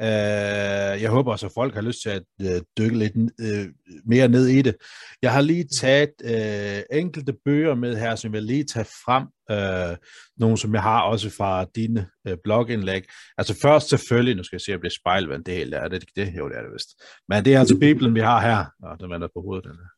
Uh, 0.02 1.02
jeg 1.02 1.10
håber 1.10 1.32
også, 1.32 1.47
at 1.47 1.52
folk 1.55 1.74
har 1.74 1.81
lyst 1.81 2.02
til 2.02 2.10
at 2.10 2.22
øh, 2.43 2.60
dykke 2.78 2.98
lidt 2.98 3.12
øh, 3.40 3.66
mere 4.05 4.28
ned 4.28 4.47
i 4.47 4.62
det. 4.62 4.77
Jeg 5.22 5.32
har 5.32 5.40
lige 5.40 5.64
taget 5.64 6.10
uh, 6.24 6.98
enkelte 6.98 7.35
bøger 7.44 7.74
med 7.74 7.97
her, 7.97 8.16
som 8.16 8.35
jeg 8.35 8.43
lige 8.43 8.64
tager 8.64 8.85
frem. 9.05 9.27
Uh, 9.52 9.97
nogle, 10.36 10.59
som 10.59 10.74
jeg 10.74 10.82
har 10.82 11.02
også 11.02 11.31
fra 11.31 11.66
dine 11.74 12.06
blogindlæg. 12.44 13.05
Altså 13.39 13.59
først 13.62 13.89
selvfølgelig, 13.89 14.36
nu 14.36 14.43
skal 14.43 14.56
jeg 14.56 14.60
se, 14.60 14.72
at 14.72 14.74
jeg 14.74 14.81
bliver 14.81 14.94
spejlvendt. 15.01 15.47
Det 15.47 15.55
hele 15.55 15.77
er 15.77 15.89
det 15.89 16.02
ikke 16.02 16.12
det? 16.16 16.39
Jo, 16.39 16.48
det 16.48 16.56
er 16.56 16.62
det 16.62 16.72
vist. 16.72 16.89
Men 17.28 17.44
det 17.44 17.55
er 17.55 17.59
altså 17.59 17.78
Bibelen, 17.78 18.14
vi 18.14 18.20
har 18.20 18.40
her. 18.40 18.64
Nå, 18.81 18.89
den 19.01 19.10
vender 19.10 19.28
på 19.35 19.40
hovedet, 19.40 19.64
den 19.64 19.72
her. 19.72 19.90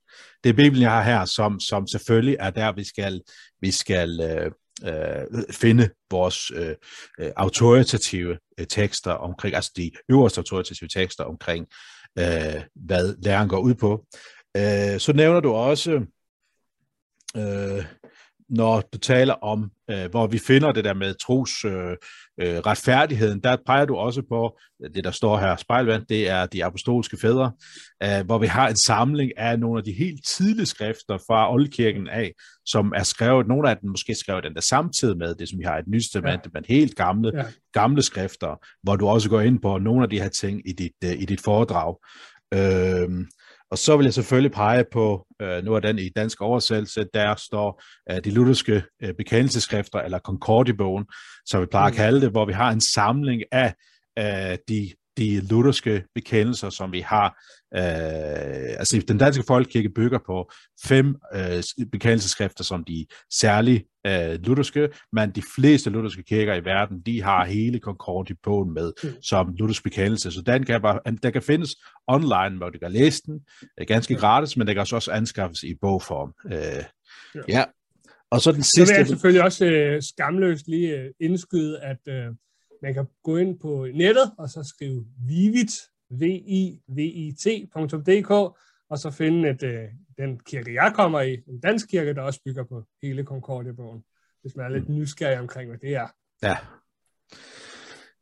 Det 0.44 0.50
er 0.50 0.54
Bibelen, 0.54 0.82
jeg 0.82 0.90
har 0.90 1.02
her, 1.02 1.24
som, 1.24 1.60
som 1.60 1.86
selvfølgelig 1.86 2.36
er 2.40 2.50
der, 2.50 2.72
vi 2.72 2.84
skal, 2.84 3.22
vi 3.60 3.70
skal 3.70 4.20
øh, 4.20 4.50
øh, 4.84 5.44
finde 5.50 5.90
vores 6.10 6.50
øh, 6.50 6.74
øh, 7.20 7.32
autoritative 7.36 8.38
øh, 8.58 8.66
tekster 8.66 9.12
omkring, 9.12 9.54
altså 9.54 9.72
de 9.76 9.90
øverste 10.08 10.38
autoritative 10.38 10.88
tekster 10.88 11.24
omkring, 11.24 11.66
øh, 12.18 12.62
hvad 12.74 13.22
læren 13.22 13.48
går 13.48 13.58
ud 13.58 13.74
på. 13.74 14.06
Øh, 14.56 15.00
så 15.00 15.12
nævner 15.12 15.40
du 15.40 15.52
også, 15.52 15.90
øh, 17.36 17.84
når 18.52 18.80
du 18.92 18.98
taler 18.98 19.34
om, 19.34 19.70
øh, 19.90 20.10
hvor 20.10 20.26
vi 20.26 20.38
finder 20.38 20.72
det 20.72 20.84
der 20.84 20.94
med 20.94 21.14
tros 21.14 21.64
øh, 21.64 21.96
øh, 22.40 22.58
retfærdigheden, 22.58 23.40
der 23.40 23.56
peger 23.66 23.84
du 23.84 23.96
også 23.96 24.22
på, 24.28 24.58
det 24.94 25.04
der 25.04 25.10
står 25.10 25.38
her, 25.38 25.56
spejlvand, 25.56 26.06
det 26.08 26.28
er 26.28 26.46
de 26.46 26.64
apostolske 26.64 27.16
fædre, 27.16 27.52
øh, 28.02 28.26
hvor 28.26 28.38
vi 28.38 28.46
har 28.46 28.68
en 28.68 28.76
samling 28.76 29.38
af 29.38 29.58
nogle 29.58 29.78
af 29.78 29.84
de 29.84 29.92
helt 29.92 30.26
tidlige 30.26 30.66
skrifter 30.66 31.18
fra 31.18 31.52
oldkirken 31.52 32.08
af, 32.08 32.32
som 32.66 32.92
er 32.96 33.02
skrevet, 33.02 33.48
nogle 33.48 33.70
af 33.70 33.76
dem 33.76 33.90
måske 33.90 34.14
skrevet 34.14 34.44
den 34.44 34.54
der 34.54 34.60
samtidig 34.60 35.16
med 35.16 35.34
det, 35.34 35.48
som 35.48 35.58
vi 35.58 35.64
har 35.64 35.78
et 35.78 35.88
nyt 35.88 36.14
ja. 36.14 36.36
men 36.54 36.64
helt 36.68 36.96
gamle, 36.96 37.32
ja. 37.34 37.44
gamle 37.72 38.02
skrifter, 38.02 38.66
hvor 38.82 38.96
du 38.96 39.08
også 39.08 39.28
går 39.28 39.40
ind 39.40 39.60
på 39.62 39.78
nogle 39.78 40.02
af 40.02 40.10
de 40.10 40.20
her 40.20 40.28
ting 40.28 40.68
i 40.68 40.72
dit, 40.72 40.92
uh, 41.04 41.22
i 41.22 41.24
dit 41.24 41.40
foredrag. 41.40 41.96
Øh, 42.54 43.08
og 43.72 43.78
så 43.78 43.96
vil 43.96 44.04
jeg 44.04 44.14
selvfølgelig 44.14 44.52
pege 44.52 44.84
på, 44.92 45.26
øh, 45.42 45.64
nu 45.64 45.74
er 45.74 45.80
den 45.80 45.98
i 45.98 46.08
dansk 46.08 46.40
oversættelse, 46.40 47.06
der 47.14 47.34
står 47.34 47.82
øh, 48.10 48.24
de 48.24 48.30
lutherske 48.30 48.82
øh, 49.02 49.14
bekendelseskrifter, 49.14 49.98
eller 49.98 50.18
Concordiebogen, 50.18 51.04
som 51.46 51.60
vi 51.60 51.66
plejer 51.66 51.86
at 51.86 51.92
mm. 51.92 51.96
kalde 51.96 52.20
det, 52.20 52.30
hvor 52.30 52.44
vi 52.44 52.52
har 52.52 52.70
en 52.70 52.80
samling 52.80 53.42
af 53.52 53.74
øh, 54.18 54.58
de 54.68 54.90
de 55.16 55.40
lutherske 55.40 56.04
bekendelser, 56.14 56.70
som 56.70 56.92
vi 56.92 57.00
har. 57.00 57.28
Øh, 57.76 58.78
altså 58.78 59.04
den 59.08 59.18
danske 59.18 59.44
folkekirke 59.46 59.88
bygger 59.88 60.18
på 60.26 60.50
fem 60.84 61.16
øh, 61.34 61.62
bekendelseskrifter, 61.92 62.64
som 62.64 62.84
de 62.84 63.06
særligt 63.32 63.84
øh, 64.06 64.38
lutherske, 64.42 64.88
men 65.12 65.30
de 65.30 65.42
fleste 65.56 65.90
lutherske 65.90 66.22
kirker 66.22 66.54
i 66.54 66.64
verden, 66.64 67.00
de 67.00 67.22
har 67.22 67.44
hele 67.44 67.78
Concordi 67.78 68.34
med 68.74 68.92
mm. 69.04 69.22
som 69.22 69.54
luthersk 69.58 69.84
bekendelse. 69.84 70.30
Så 70.30 70.42
den 70.42 70.64
kan, 70.64 70.82
bare, 70.82 71.00
den 71.06 71.32
kan 71.32 71.42
findes 71.42 71.70
online, 72.06 72.56
hvor 72.56 72.70
du 72.70 72.78
kan 72.78 72.92
læse 72.92 73.22
den, 73.26 73.40
er 73.78 73.84
ganske 73.84 74.14
gratis, 74.14 74.56
men 74.56 74.66
den 74.66 74.74
kan 74.74 74.80
også 74.92 75.10
anskaffes 75.12 75.62
i 75.62 75.74
bogform. 75.80 76.32
Øh, 76.46 76.84
ja. 77.34 77.40
ja. 77.48 77.64
Og 78.30 78.40
så 78.40 78.52
den 78.52 78.62
sidste... 78.62 78.86
Så 78.86 78.92
vil 78.92 78.98
jeg 78.98 79.06
selvfølgelig 79.06 79.42
også 79.42 79.64
øh, 79.64 80.02
skamløst 80.02 80.68
lige 80.68 80.96
øh, 80.98 81.10
indskyde, 81.20 81.80
at 81.80 81.98
øh, 82.08 82.24
man 82.82 82.94
kan 82.94 83.06
gå 83.24 83.36
ind 83.36 83.60
på 83.60 83.86
nettet 83.94 84.32
og 84.38 84.48
så 84.48 84.74
skrive 84.74 85.04
vivit, 85.28 85.72
v 86.10 86.22
i 86.46 86.80
v 86.88 86.98
i 86.98 87.32
t.dk 87.40 88.56
og 88.92 88.98
så 88.98 89.10
finde 89.10 89.50
et, 89.50 89.62
øh, 89.62 89.88
den 90.18 90.40
kirke, 90.40 90.74
jeg 90.74 90.92
kommer 90.94 91.20
i, 91.20 91.32
en 91.32 91.60
dansk 91.60 91.88
kirke, 91.88 92.14
der 92.14 92.22
også 92.22 92.40
bygger 92.44 92.64
på 92.64 92.84
hele 93.02 93.24
Concordia-bogen, 93.24 94.04
hvis 94.42 94.56
man 94.56 94.66
er 94.66 94.70
lidt 94.70 94.88
nysgerrig 94.88 95.38
omkring, 95.38 95.68
hvad 95.68 95.78
det 95.78 95.94
er. 95.94 96.08
Ja. 96.42 96.56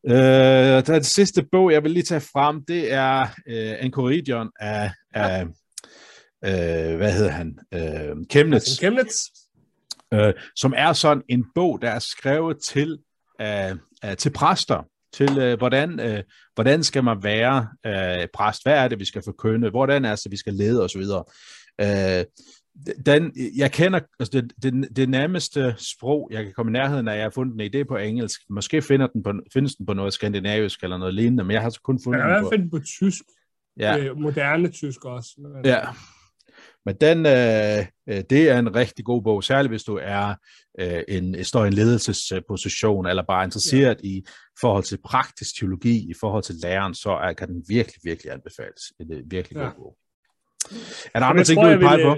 Øh, 0.06 0.86
den 0.86 1.04
sidste 1.04 1.46
bog, 1.52 1.72
jeg 1.72 1.82
vil 1.82 1.90
lige 1.90 2.02
tage 2.02 2.20
frem, 2.20 2.64
det 2.64 2.92
er 2.92 3.26
øh, 3.46 3.84
Enchiridion 3.84 4.50
af, 4.60 4.92
af 5.14 5.42
øh, 6.44 6.96
hvad 6.96 7.12
hedder 7.12 7.30
han? 7.30 7.58
Øh, 7.74 8.16
Chemnitz. 8.30 8.78
Chemnitz. 8.78 9.16
Øh, 10.14 10.34
som 10.56 10.74
er 10.76 10.92
sådan 10.92 11.22
en 11.28 11.44
bog, 11.54 11.82
der 11.82 11.90
er 11.90 11.98
skrevet 11.98 12.62
til 12.62 12.98
øh, 13.40 13.76
til 14.18 14.32
præster, 14.32 14.89
til 15.12 15.38
øh, 15.38 15.58
hvordan, 15.58 16.00
øh, 16.00 16.22
hvordan 16.54 16.82
skal 16.82 17.04
man 17.04 17.22
være 17.22 17.68
øh, 17.86 18.28
præst, 18.34 18.62
hvad 18.64 18.74
er 18.74 18.88
det, 18.88 18.98
vi 18.98 19.04
skal 19.04 19.22
forkynde, 19.24 19.70
hvordan 19.70 20.04
er 20.04 20.14
det, 20.14 20.30
vi 20.30 20.36
skal 20.36 20.54
lede 20.54 20.84
osv. 20.84 21.02
Øh, 21.80 22.24
den, 23.06 23.32
jeg 23.56 23.72
kender 23.72 24.00
altså 24.20 24.40
det, 24.40 24.52
det, 24.62 24.96
det 24.96 25.08
nærmeste 25.08 25.74
sprog, 25.78 26.28
jeg 26.32 26.44
kan 26.44 26.52
komme 26.52 26.70
i 26.70 26.72
nærheden 26.72 27.08
af, 27.08 27.16
jeg 27.16 27.22
har 27.22 27.30
fundet 27.30 27.60
en 27.60 27.74
idé 27.74 27.84
på 27.84 27.96
engelsk. 27.96 28.40
Måske 28.50 28.82
finder 28.82 29.06
den 29.06 29.22
på, 29.22 29.32
findes 29.52 29.74
den 29.74 29.86
på 29.86 29.92
noget 29.92 30.12
skandinavisk 30.12 30.82
eller 30.82 30.98
noget 30.98 31.14
lignende, 31.14 31.44
men 31.44 31.54
jeg 31.54 31.62
har 31.62 31.70
så 31.70 31.80
kun 31.84 32.00
fundet 32.04 32.20
den 32.22 32.28
på... 32.28 32.34
Jeg 32.34 32.42
har 32.42 32.50
den 32.50 32.70
på 32.70 32.78
tysk. 32.78 33.22
Ja. 33.78 33.98
Øh, 33.98 34.16
moderne 34.16 34.68
tysk 34.68 35.04
også. 35.04 35.30
Men... 35.38 35.64
Ja, 35.64 35.80
men 36.86 36.94
den, 37.00 37.26
øh, 37.26 37.86
øh, 38.08 38.24
det 38.30 38.50
er 38.50 38.58
en 38.58 38.74
rigtig 38.74 39.04
god 39.04 39.22
bog, 39.22 39.44
særligt 39.44 39.72
hvis 39.72 39.82
du 39.82 39.98
er 40.02 40.34
øh, 40.80 41.02
en, 41.08 41.44
står 41.44 41.64
i 41.64 41.66
en 41.66 41.72
ledelsesposition, 41.72 43.06
eller 43.06 43.22
bare 43.22 43.44
interesseret 43.44 44.00
ja. 44.02 44.08
i 44.08 44.24
forhold 44.60 44.84
til 44.84 44.98
praktisk 45.04 45.58
teologi, 45.58 46.10
i 46.10 46.14
forhold 46.20 46.42
til 46.42 46.54
læreren, 46.62 46.94
så 46.94 47.10
er, 47.10 47.32
kan 47.32 47.48
den 47.48 47.64
virkelig, 47.68 48.00
virkelig 48.04 48.32
anbefales. 48.32 48.82
Det 48.98 49.18
er 49.18 49.22
virkelig 49.26 49.56
ja. 49.56 49.64
god 49.64 49.72
bog. 49.76 49.96
Er 51.14 51.18
der 51.20 51.26
andre 51.26 51.44
ting, 51.44 51.62
du 51.62 51.68
vil 51.68 51.78
pege 51.78 52.04
på? 52.04 52.16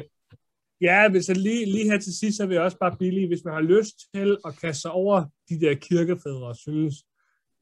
Ja, 0.80 1.08
hvis 1.08 1.28
jeg 1.28 1.36
lige, 1.36 1.64
lige 1.64 1.90
her 1.90 1.98
til 1.98 2.18
sidst, 2.18 2.36
så 2.36 2.46
vil 2.46 2.54
jeg 2.54 2.62
også 2.62 2.78
bare 2.78 2.96
billige, 2.98 3.28
hvis 3.28 3.44
man 3.44 3.54
har 3.54 3.60
lyst 3.60 3.94
til 4.14 4.36
at 4.46 4.56
kaste 4.60 4.80
sig 4.80 4.90
over 4.90 5.24
de 5.48 5.60
der 5.60 5.74
kirkefædre, 5.74 6.54
synes, 6.54 6.94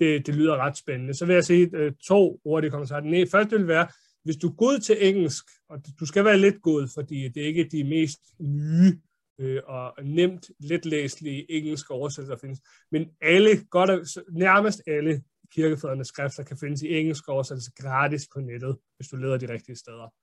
det, 0.01 0.27
det 0.27 0.35
lyder 0.35 0.57
ret 0.57 0.77
spændende. 0.77 1.15
Så 1.15 1.27
vil 1.27 1.35
jeg 1.35 1.45
sige 1.45 1.71
to 2.09 2.41
ord, 2.45 2.63
det 2.63 2.71
kommer 2.71 2.87
så. 2.87 3.01
Den 3.01 3.29
første 3.31 3.57
vil 3.57 3.69
være, 3.69 3.89
hvis 4.25 4.37
du 4.37 4.49
er 4.49 4.53
god 4.53 4.79
til 4.79 4.97
engelsk, 5.09 5.45
og 5.69 5.83
du 6.01 6.07
skal 6.07 6.25
være 6.25 6.39
lidt 6.39 6.63
god, 6.63 6.89
fordi 6.95 7.29
det 7.29 7.43
er 7.43 7.47
ikke 7.47 7.69
de 7.73 7.85
mest 7.85 8.21
nye 8.41 9.01
øh, 9.39 9.63
og 9.67 9.95
nemt 10.05 10.51
letlæselige 10.59 11.51
engelske 11.51 11.91
oversættelser, 11.95 12.35
der 12.35 12.41
findes, 12.41 12.61
men 12.93 13.09
alle, 13.21 13.65
godt, 13.71 14.19
nærmest 14.33 14.83
alle 14.87 15.23
kirkefædrenes 15.53 16.09
skrifter 16.09 16.43
kan 16.43 16.57
findes 16.57 16.83
i 16.83 16.89
engelsk 16.89 17.29
oversættelse 17.29 17.73
gratis 17.77 18.29
på 18.35 18.41
nettet, 18.41 18.77
hvis 18.97 19.09
du 19.09 19.17
leder 19.17 19.39
de 19.39 19.53
rigtige 19.53 19.77
steder. 19.77 20.15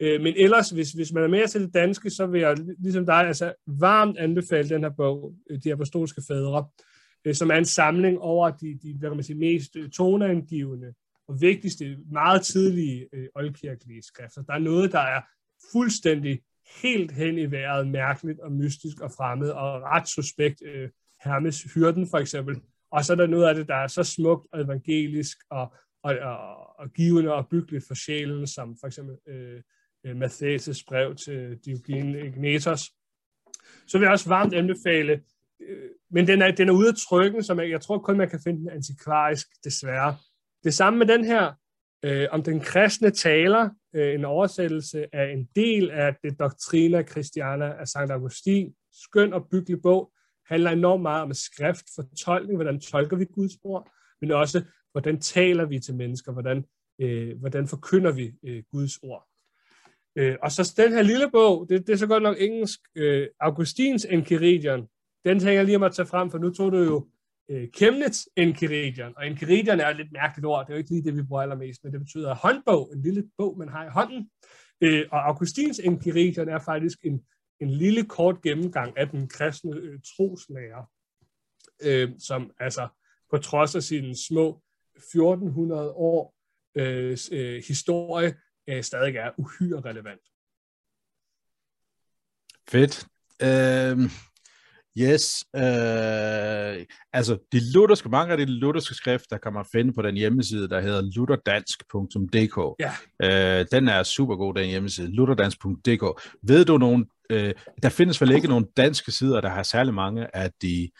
Øh, 0.00 0.20
men 0.20 0.34
ellers, 0.36 0.70
hvis, 0.70 0.92
hvis 0.92 1.12
man 1.12 1.22
er 1.22 1.28
mere 1.28 1.46
til 1.46 1.60
det 1.60 1.74
danske, 1.74 2.10
så 2.10 2.26
vil 2.26 2.40
jeg, 2.40 2.56
ligesom 2.78 3.06
dig, 3.06 3.26
altså 3.26 3.54
varmt 3.66 4.18
anbefale 4.18 4.68
den 4.68 4.82
her 4.82 4.90
bog, 4.90 5.34
øh, 5.50 5.58
De 5.64 5.72
Apostolske 5.72 6.22
Fædre, 6.28 6.68
øh, 7.24 7.34
som 7.34 7.50
er 7.50 7.54
en 7.54 7.64
samling 7.64 8.18
over 8.18 8.50
de, 8.50 8.78
de 8.82 8.94
hvad 8.98 9.10
kan 9.10 9.16
man 9.16 9.24
sige, 9.24 9.38
mest 9.38 9.76
øh, 9.76 9.90
toneangivende 9.90 10.94
og 11.28 11.40
vigtigste, 11.40 11.98
meget 12.12 12.42
tidlige 12.42 13.08
øh, 13.12 13.28
oldkirkelige 13.34 14.02
skrifter. 14.02 14.42
Der 14.42 14.52
er 14.52 14.58
noget, 14.58 14.92
der 14.92 15.00
er 15.00 15.20
fuldstændig 15.72 16.40
helt 16.82 17.12
hen 17.12 17.38
i 17.38 17.50
vejret, 17.50 17.88
mærkeligt 17.88 18.40
og 18.40 18.52
mystisk 18.52 19.00
og 19.00 19.10
fremmed 19.10 19.50
og 19.50 19.82
ret 19.82 20.08
suspekt. 20.08 20.62
Øh, 20.66 20.88
Hermes 21.24 21.62
hyrden 21.74 22.06
for 22.10 22.18
eksempel. 22.18 22.60
Og 22.90 23.04
så 23.04 23.12
er 23.12 23.16
der 23.16 23.26
noget 23.26 23.48
af 23.48 23.54
det, 23.54 23.68
der 23.68 23.74
er 23.74 23.86
så 23.86 24.02
smukt 24.02 24.46
og 24.52 24.60
evangelisk 24.60 25.38
og, 25.50 25.74
og, 26.02 26.18
og, 26.18 26.78
og 26.78 26.92
givende 26.92 27.32
og 27.32 27.48
byggeligt 27.48 27.86
for 27.86 27.94
sjælen, 27.94 28.46
som 28.46 28.76
for 28.80 28.86
eksempel 28.86 29.16
øh, 29.28 29.62
øh 30.06 30.16
Matthæus' 30.16 30.84
brev 30.88 31.14
til 31.14 31.58
Diogenes 31.64 32.90
Så 33.86 33.98
vil 33.98 34.04
jeg 34.04 34.12
også 34.12 34.28
varmt 34.28 34.54
anbefale, 34.54 35.22
øh, 35.60 35.90
men 36.10 36.26
den 36.26 36.42
er, 36.42 36.50
den 36.50 36.68
er 36.68 36.72
ude 36.72 36.88
af 36.88 36.94
trykken, 37.08 37.42
som 37.42 37.56
man, 37.56 37.70
jeg 37.70 37.80
tror 37.80 37.98
kun, 37.98 38.16
man 38.16 38.30
kan 38.30 38.40
finde 38.44 38.60
den 38.60 38.70
antikvarisk, 38.70 39.46
desværre. 39.64 40.16
Det 40.64 40.74
samme 40.74 40.98
med 40.98 41.06
den 41.06 41.24
her, 41.24 41.52
øh, 42.04 42.28
om 42.30 42.42
den 42.42 42.60
kristne 42.60 43.10
taler, 43.10 43.70
øh, 43.94 44.14
en 44.14 44.24
oversættelse 44.24 45.14
af 45.14 45.32
en 45.32 45.48
del 45.56 45.90
af 45.90 46.16
det 46.22 46.38
Doctrina 46.38 47.02
Christiana 47.02 47.72
af 47.80 47.88
Sankt 47.88 48.12
Augustin, 48.12 48.74
skøn 48.92 49.32
og 49.32 49.48
byggelig 49.50 49.82
bog, 49.82 50.12
handler 50.46 50.70
enormt 50.70 51.02
meget 51.02 51.22
om 51.22 51.34
skrift, 51.34 51.84
fortolkning, 51.94 52.56
hvordan 52.56 52.80
tolker 52.80 53.16
vi 53.16 53.24
Guds 53.24 53.52
ord, 53.64 53.90
men 54.20 54.30
også, 54.30 54.64
hvordan 54.92 55.20
taler 55.20 55.64
vi 55.64 55.78
til 55.78 55.94
mennesker, 55.94 56.32
hvordan, 56.32 56.64
øh, 57.00 57.38
hvordan 57.38 57.68
forkynder 57.68 58.12
vi 58.12 58.32
øh, 58.44 58.62
Guds 58.72 58.98
ord. 59.02 59.28
Øh, 60.16 60.36
og 60.42 60.52
så 60.52 60.74
den 60.76 60.92
her 60.92 61.02
lille 61.02 61.30
bog, 61.30 61.66
det, 61.68 61.86
det 61.86 61.92
er 61.92 61.96
så 61.96 62.06
godt 62.06 62.22
nok 62.22 62.36
engelsk, 62.40 62.80
øh, 62.94 63.28
Augustins 63.40 64.04
Enchiridion, 64.04 64.88
den 65.24 65.40
tænker 65.40 65.52
jeg 65.52 65.64
lige 65.64 65.76
om 65.76 65.82
at 65.82 65.94
tage 65.94 66.06
frem, 66.06 66.30
for 66.30 66.38
nu 66.38 66.50
tog 66.50 66.72
du 66.72 66.78
jo 66.78 67.08
øh, 67.48 67.68
Chemnitz 67.76 68.26
Enchiridion, 68.36 69.12
og 69.16 69.26
Enchiridion 69.26 69.80
er 69.80 69.88
et 69.88 69.96
lidt 69.96 70.12
mærkeligt 70.12 70.46
ord, 70.46 70.66
det 70.66 70.72
er 70.72 70.76
jo 70.76 70.78
ikke 70.78 70.90
lige 70.90 71.04
det, 71.04 71.16
vi 71.16 71.22
bruger 71.22 71.42
allermest, 71.42 71.84
men 71.84 71.92
det 71.92 72.00
betyder 72.00 72.34
håndbog, 72.34 72.90
en 72.94 73.02
lille 73.02 73.30
bog, 73.38 73.58
man 73.58 73.68
har 73.68 73.84
i 73.84 73.88
hånden. 73.88 74.30
Øh, 74.80 75.06
og 75.12 75.28
Augustins 75.28 75.78
Enchiridion 75.78 76.48
er 76.48 76.58
faktisk 76.58 76.98
en, 77.02 77.26
en 77.60 77.70
lille 77.70 78.04
kort 78.04 78.42
gennemgang 78.42 78.98
af 78.98 79.08
den 79.08 79.28
kristne 79.28 79.76
øh, 79.76 80.00
troslærer, 80.16 80.90
øh, 81.82 82.10
som 82.18 82.50
altså 82.60 82.88
på 83.30 83.38
trods 83.38 83.74
af 83.74 83.82
sine 83.82 84.16
små 84.16 84.62
1400 84.96 85.90
år 85.90 86.34
øh, 86.74 87.18
øh, 87.32 87.62
historie, 87.68 88.34
øh, 88.68 88.82
stadig 88.82 89.16
er 89.16 89.30
uhyre 89.38 89.80
relevant. 89.80 90.20
Fedt. 92.68 93.06
Uh, 93.42 94.10
yes. 94.98 95.44
Uh, 95.54 96.84
altså, 97.12 97.38
de 97.52 97.72
lutherske, 97.72 98.08
mange 98.08 98.32
af 98.32 98.38
de 98.38 98.44
lutherske 98.44 98.94
skrifter 98.94 99.38
kan 99.38 99.52
man 99.52 99.64
finde 99.72 99.92
på 99.92 100.02
den 100.02 100.16
hjemmeside, 100.16 100.68
der 100.68 100.80
hedder 100.80 101.02
lutherdansk.dk. 101.16 102.76
Ja. 102.80 103.60
Uh, 103.60 103.66
den 103.72 103.88
er 103.88 104.02
super 104.02 104.36
god, 104.36 104.54
den 104.54 104.66
hjemmeside, 104.66 105.14
lutherdansk.dk. 105.14 106.04
Ved 106.42 106.64
du 106.64 106.78
nogen, 106.78 107.06
uh, 107.32 107.50
der 107.82 107.88
findes 107.88 108.20
vel 108.20 108.30
ikke 108.30 108.48
nogen 108.48 108.66
danske 108.76 109.12
sider, 109.12 109.40
der 109.40 109.48
har 109.48 109.62
særlig 109.62 109.94
mange 109.94 110.36
af 110.36 110.50
de 110.62 110.90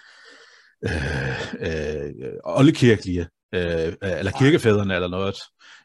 øh, 0.84 1.54
øh, 1.60 2.32
oldekirkelige, 2.44 3.26
øh, 3.54 3.92
eller 4.02 4.32
kirkefædrene 4.38 4.94
eller 4.94 5.08
noget. 5.08 5.36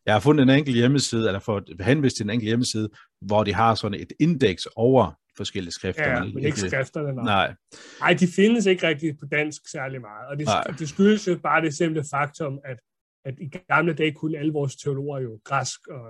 Jeg 0.06 0.14
har 0.14 0.20
fundet 0.20 0.44
en 0.44 0.50
enkelt 0.50 0.76
hjemmeside, 0.76 1.28
eller 1.28 1.40
fået 1.40 1.64
henvist 1.82 2.16
til 2.16 2.24
en 2.24 2.30
enkelt 2.30 2.48
hjemmeside, 2.48 2.90
hvor 3.22 3.44
de 3.44 3.54
har 3.54 3.76
sådan 3.76 4.00
et 4.00 4.12
indeks 4.20 4.68
over 4.76 5.12
forskellige 5.38 5.72
skrifter. 5.72 6.10
Ja, 6.10 6.24
men 6.24 6.46
ikke 6.46 6.60
skrifterne. 6.60 7.14
Nej. 7.14 7.24
nej. 7.24 7.56
Nej, 8.00 8.14
de 8.14 8.28
findes 8.28 8.66
ikke 8.66 8.88
rigtig 8.88 9.18
på 9.20 9.26
dansk 9.32 9.62
særlig 9.72 10.02
meget. 10.02 10.28
Og 10.30 10.40
det, 10.40 10.48
det 10.80 10.90
skyldes 10.90 11.28
jo 11.28 11.40
bare 11.44 11.62
det 11.62 11.74
simple 11.74 12.04
faktum, 12.12 12.60
at, 12.66 12.78
at 13.26 13.34
i 13.42 13.48
gamle 13.68 13.94
dage 13.94 14.12
kunne 14.12 14.38
alle 14.38 14.54
vores 14.54 14.76
teologer 14.76 15.20
jo 15.20 15.40
græsk, 15.44 15.88
og, 15.88 16.06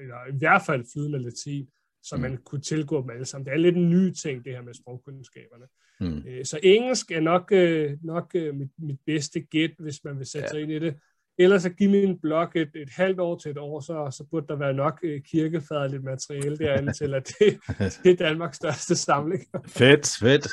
eller 0.00 0.34
i 0.34 0.38
hvert 0.38 0.62
fald 0.66 0.84
flydende 0.92 1.22
latin, 1.22 1.66
så 2.02 2.16
mm. 2.16 2.22
man 2.22 2.36
kunne 2.36 2.60
tilgå 2.60 3.02
dem 3.02 3.10
alle 3.10 3.24
sammen. 3.24 3.46
Det 3.46 3.52
er 3.52 3.58
lidt 3.58 3.76
en 3.76 3.90
ny 3.90 4.12
ting, 4.12 4.44
det 4.44 4.52
her 4.52 4.62
med 4.62 4.74
sprogkundskaberne. 4.74 5.66
Mm. 6.00 6.28
Øh, 6.28 6.44
så 6.44 6.60
engelsk 6.62 7.10
er 7.10 7.20
nok, 7.20 7.52
øh, 7.52 7.96
nok 8.02 8.30
øh, 8.34 8.54
mit, 8.54 8.70
mit 8.78 8.98
bedste 9.06 9.40
gæt, 9.40 9.70
hvis 9.78 10.04
man 10.04 10.18
vil 10.18 10.26
sætte 10.26 10.46
ja. 10.46 10.50
sig 10.50 10.62
ind 10.62 10.72
i 10.72 10.78
det. 10.78 10.94
Ellers 11.38 11.62
så 11.62 11.70
giv 11.70 11.90
min 11.90 12.20
blog 12.20 12.48
et, 12.54 12.70
et 12.74 12.90
halvt 12.90 13.20
år 13.20 13.38
til 13.38 13.50
et 13.50 13.58
år, 13.58 13.80
så, 13.80 14.16
så 14.16 14.24
burde 14.30 14.46
der 14.46 14.56
være 14.56 14.74
nok 14.74 15.04
kirkefaderligt 15.24 16.04
materiale 16.04 16.58
derinde 16.58 16.92
til, 16.92 17.14
at 17.14 17.32
det, 17.38 17.58
det 18.04 18.12
er 18.12 18.16
Danmarks 18.16 18.56
største 18.56 18.96
samling. 18.96 19.44
fedt, 19.66 20.16
fedt. 20.20 20.48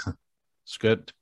Skønt. 0.65 1.13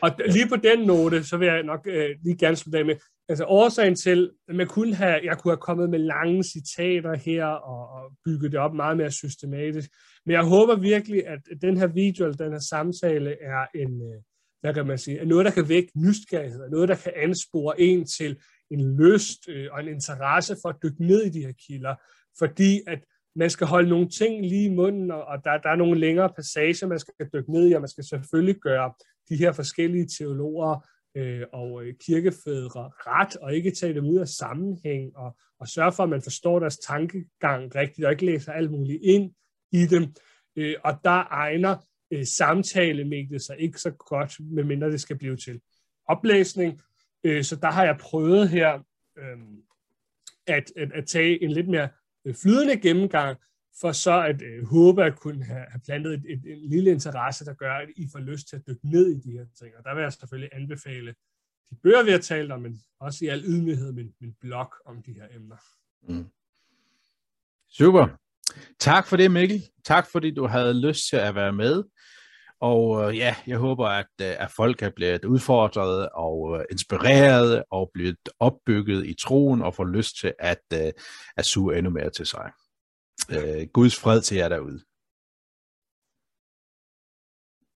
Og 0.00 0.10
lige 0.26 0.48
på 0.48 0.56
den 0.56 0.86
note, 0.86 1.24
så 1.24 1.36
vil 1.36 1.48
jeg 1.48 1.62
nok 1.62 1.86
øh, 1.86 2.10
lige 2.24 2.36
gerne 2.36 2.56
slutte 2.56 2.78
af 2.78 2.84
med, 2.84 2.96
altså 3.30 3.44
årsagen 3.44 3.94
til, 3.94 4.30
at 4.48 4.54
man 4.54 4.66
kunne 4.66 4.94
have, 4.94 5.20
jeg 5.24 5.38
kunne 5.38 5.52
have 5.52 5.60
kommet 5.60 5.90
med 5.90 5.98
lange 5.98 6.44
citater 6.44 7.16
her 7.16 7.44
og, 7.44 7.88
og 7.88 8.12
bygget 8.24 8.52
det 8.52 8.60
op 8.60 8.74
meget 8.74 8.96
mere 8.96 9.10
systematisk, 9.10 9.90
men 10.26 10.32
jeg 10.32 10.44
håber 10.44 10.76
virkelig, 10.76 11.26
at 11.26 11.40
den 11.62 11.76
her 11.76 11.86
video, 11.86 12.24
eller 12.24 12.36
den 12.36 12.52
her 12.52 12.58
samtale, 12.58 13.42
er 13.42 13.66
en, 13.74 14.02
øh, 14.02 14.22
hvad 14.60 14.74
kan 14.74 14.86
man 14.86 14.98
sige, 14.98 15.18
er 15.18 15.24
noget, 15.24 15.44
der 15.44 15.50
kan 15.50 15.68
vække 15.68 15.90
nysgerrighed, 15.96 16.70
noget, 16.70 16.88
der 16.88 16.94
kan 16.94 17.12
anspore 17.16 17.80
en 17.80 18.04
til 18.04 18.36
en 18.70 18.96
lyst 18.96 19.48
øh, 19.48 19.68
og 19.72 19.80
en 19.80 19.88
interesse 19.88 20.56
for 20.62 20.68
at 20.68 20.76
dykke 20.82 21.06
ned 21.06 21.22
i 21.22 21.30
de 21.30 21.40
her 21.40 21.52
kilder, 21.66 21.94
fordi 22.38 22.80
at 22.86 23.04
man 23.36 23.50
skal 23.50 23.66
holde 23.66 23.88
nogle 23.88 24.08
ting 24.08 24.46
lige 24.46 24.64
i 24.64 24.74
munden, 24.74 25.10
og 25.10 25.44
der, 25.44 25.58
der 25.58 25.68
er 25.68 25.76
nogle 25.76 26.00
længere 26.00 26.32
passager, 26.36 26.86
man 26.86 26.98
skal 26.98 27.14
dykke 27.34 27.52
ned 27.52 27.68
i, 27.68 27.72
og 27.72 27.80
man 27.80 27.88
skal 27.88 28.04
selvfølgelig 28.04 28.56
gøre 28.56 28.92
de 29.28 29.36
her 29.36 29.52
forskellige 29.52 30.08
teologer 30.18 30.86
øh, 31.14 31.42
og 31.52 31.84
øh, 31.84 31.94
kirkefædre 32.06 32.90
ret, 32.96 33.36
og 33.36 33.54
ikke 33.54 33.70
tage 33.70 33.94
dem 33.94 34.04
ud 34.04 34.18
af 34.18 34.28
sammenhæng, 34.28 35.16
og, 35.16 35.36
og 35.60 35.68
sørge 35.68 35.92
for, 35.92 36.02
at 36.02 36.08
man 36.08 36.22
forstår 36.22 36.58
deres 36.58 36.78
tankegang 36.78 37.74
rigtigt, 37.74 38.06
og 38.06 38.12
ikke 38.12 38.26
læser 38.26 38.52
alt 38.52 38.70
muligt 38.70 39.02
ind 39.02 39.32
i 39.72 39.86
dem. 39.86 40.14
Øh, 40.56 40.74
og 40.84 40.98
der 41.04 41.26
egner 41.30 41.76
øh, 42.10 42.26
samtalemængde 42.26 43.38
sig 43.38 43.58
ikke 43.58 43.78
så 43.78 43.90
godt, 43.90 44.32
medmindre 44.40 44.90
det 44.90 45.00
skal 45.00 45.18
blive 45.18 45.36
til 45.36 45.60
oplæsning. 46.08 46.80
Øh, 47.24 47.44
så 47.44 47.56
der 47.56 47.70
har 47.70 47.84
jeg 47.84 47.96
prøvet 48.00 48.48
her 48.48 48.78
øh, 49.18 49.38
at, 50.46 50.72
at, 50.76 50.92
at 50.92 51.06
tage 51.06 51.42
en 51.42 51.50
lidt 51.50 51.68
mere 51.68 51.88
øh, 52.24 52.34
flydende 52.42 52.76
gennemgang, 52.76 53.38
for 53.80 53.92
så 53.92 54.22
at 54.22 54.42
øh, 54.42 54.66
håbe 54.66 55.04
at 55.04 55.18
kunne 55.20 55.44
have, 55.44 55.64
have 55.68 55.80
plantet 55.84 56.14
et, 56.14 56.24
et, 56.28 56.52
en 56.52 56.70
lille 56.70 56.90
interesse, 56.90 57.44
der 57.44 57.54
gør, 57.54 57.72
at 57.72 57.88
I 57.96 58.08
får 58.12 58.18
lyst 58.18 58.48
til 58.48 58.56
at 58.56 58.62
dykke 58.66 58.90
ned 58.90 59.10
i 59.10 59.18
de 59.18 59.32
her 59.32 59.46
ting. 59.58 59.76
Og 59.78 59.84
der 59.84 59.94
vil 59.94 60.02
jeg 60.02 60.12
selvfølgelig 60.12 60.50
anbefale 60.52 61.14
de 61.70 61.76
bøger, 61.82 62.02
vi 62.02 62.10
har 62.10 62.18
talt 62.18 62.52
om, 62.52 62.60
men 62.60 62.82
også 63.00 63.24
i 63.24 63.28
al 63.28 63.44
ydmyghed 63.44 63.92
min, 63.92 64.14
min 64.20 64.34
blog 64.40 64.72
om 64.86 65.02
de 65.02 65.12
her 65.12 65.26
emner. 65.30 65.56
Mm. 66.02 66.26
Super. 67.68 68.08
Tak 68.78 69.06
for 69.06 69.16
det, 69.16 69.30
Mikkel. 69.30 69.62
Tak 69.84 70.06
fordi 70.12 70.34
du 70.34 70.46
havde 70.46 70.80
lyst 70.86 71.08
til 71.08 71.16
at 71.16 71.34
være 71.34 71.52
med. 71.52 71.84
Og 72.60 73.02
øh, 73.02 73.16
ja, 73.16 73.36
jeg 73.46 73.58
håber, 73.58 73.86
at, 73.86 74.06
øh, 74.22 74.42
at 74.42 74.50
folk 74.50 74.82
er 74.82 74.90
blevet 74.90 75.24
udfordret 75.24 76.08
og 76.08 76.58
øh, 76.58 76.64
inspireret 76.70 77.64
og 77.70 77.90
blevet 77.94 78.28
opbygget 78.40 79.06
i 79.06 79.14
troen 79.14 79.62
og 79.62 79.74
får 79.74 79.84
lyst 79.84 80.18
til 80.20 80.34
at, 80.38 80.62
øh, 80.74 80.92
at 81.36 81.44
suge 81.44 81.78
endnu 81.78 81.90
mere 81.90 82.10
til 82.10 82.26
sig. 82.26 82.50
Øh, 83.30 83.66
Guds 83.72 83.96
fred 83.96 84.20
til 84.20 84.36
jer 84.36 84.48
derude. 84.48 84.80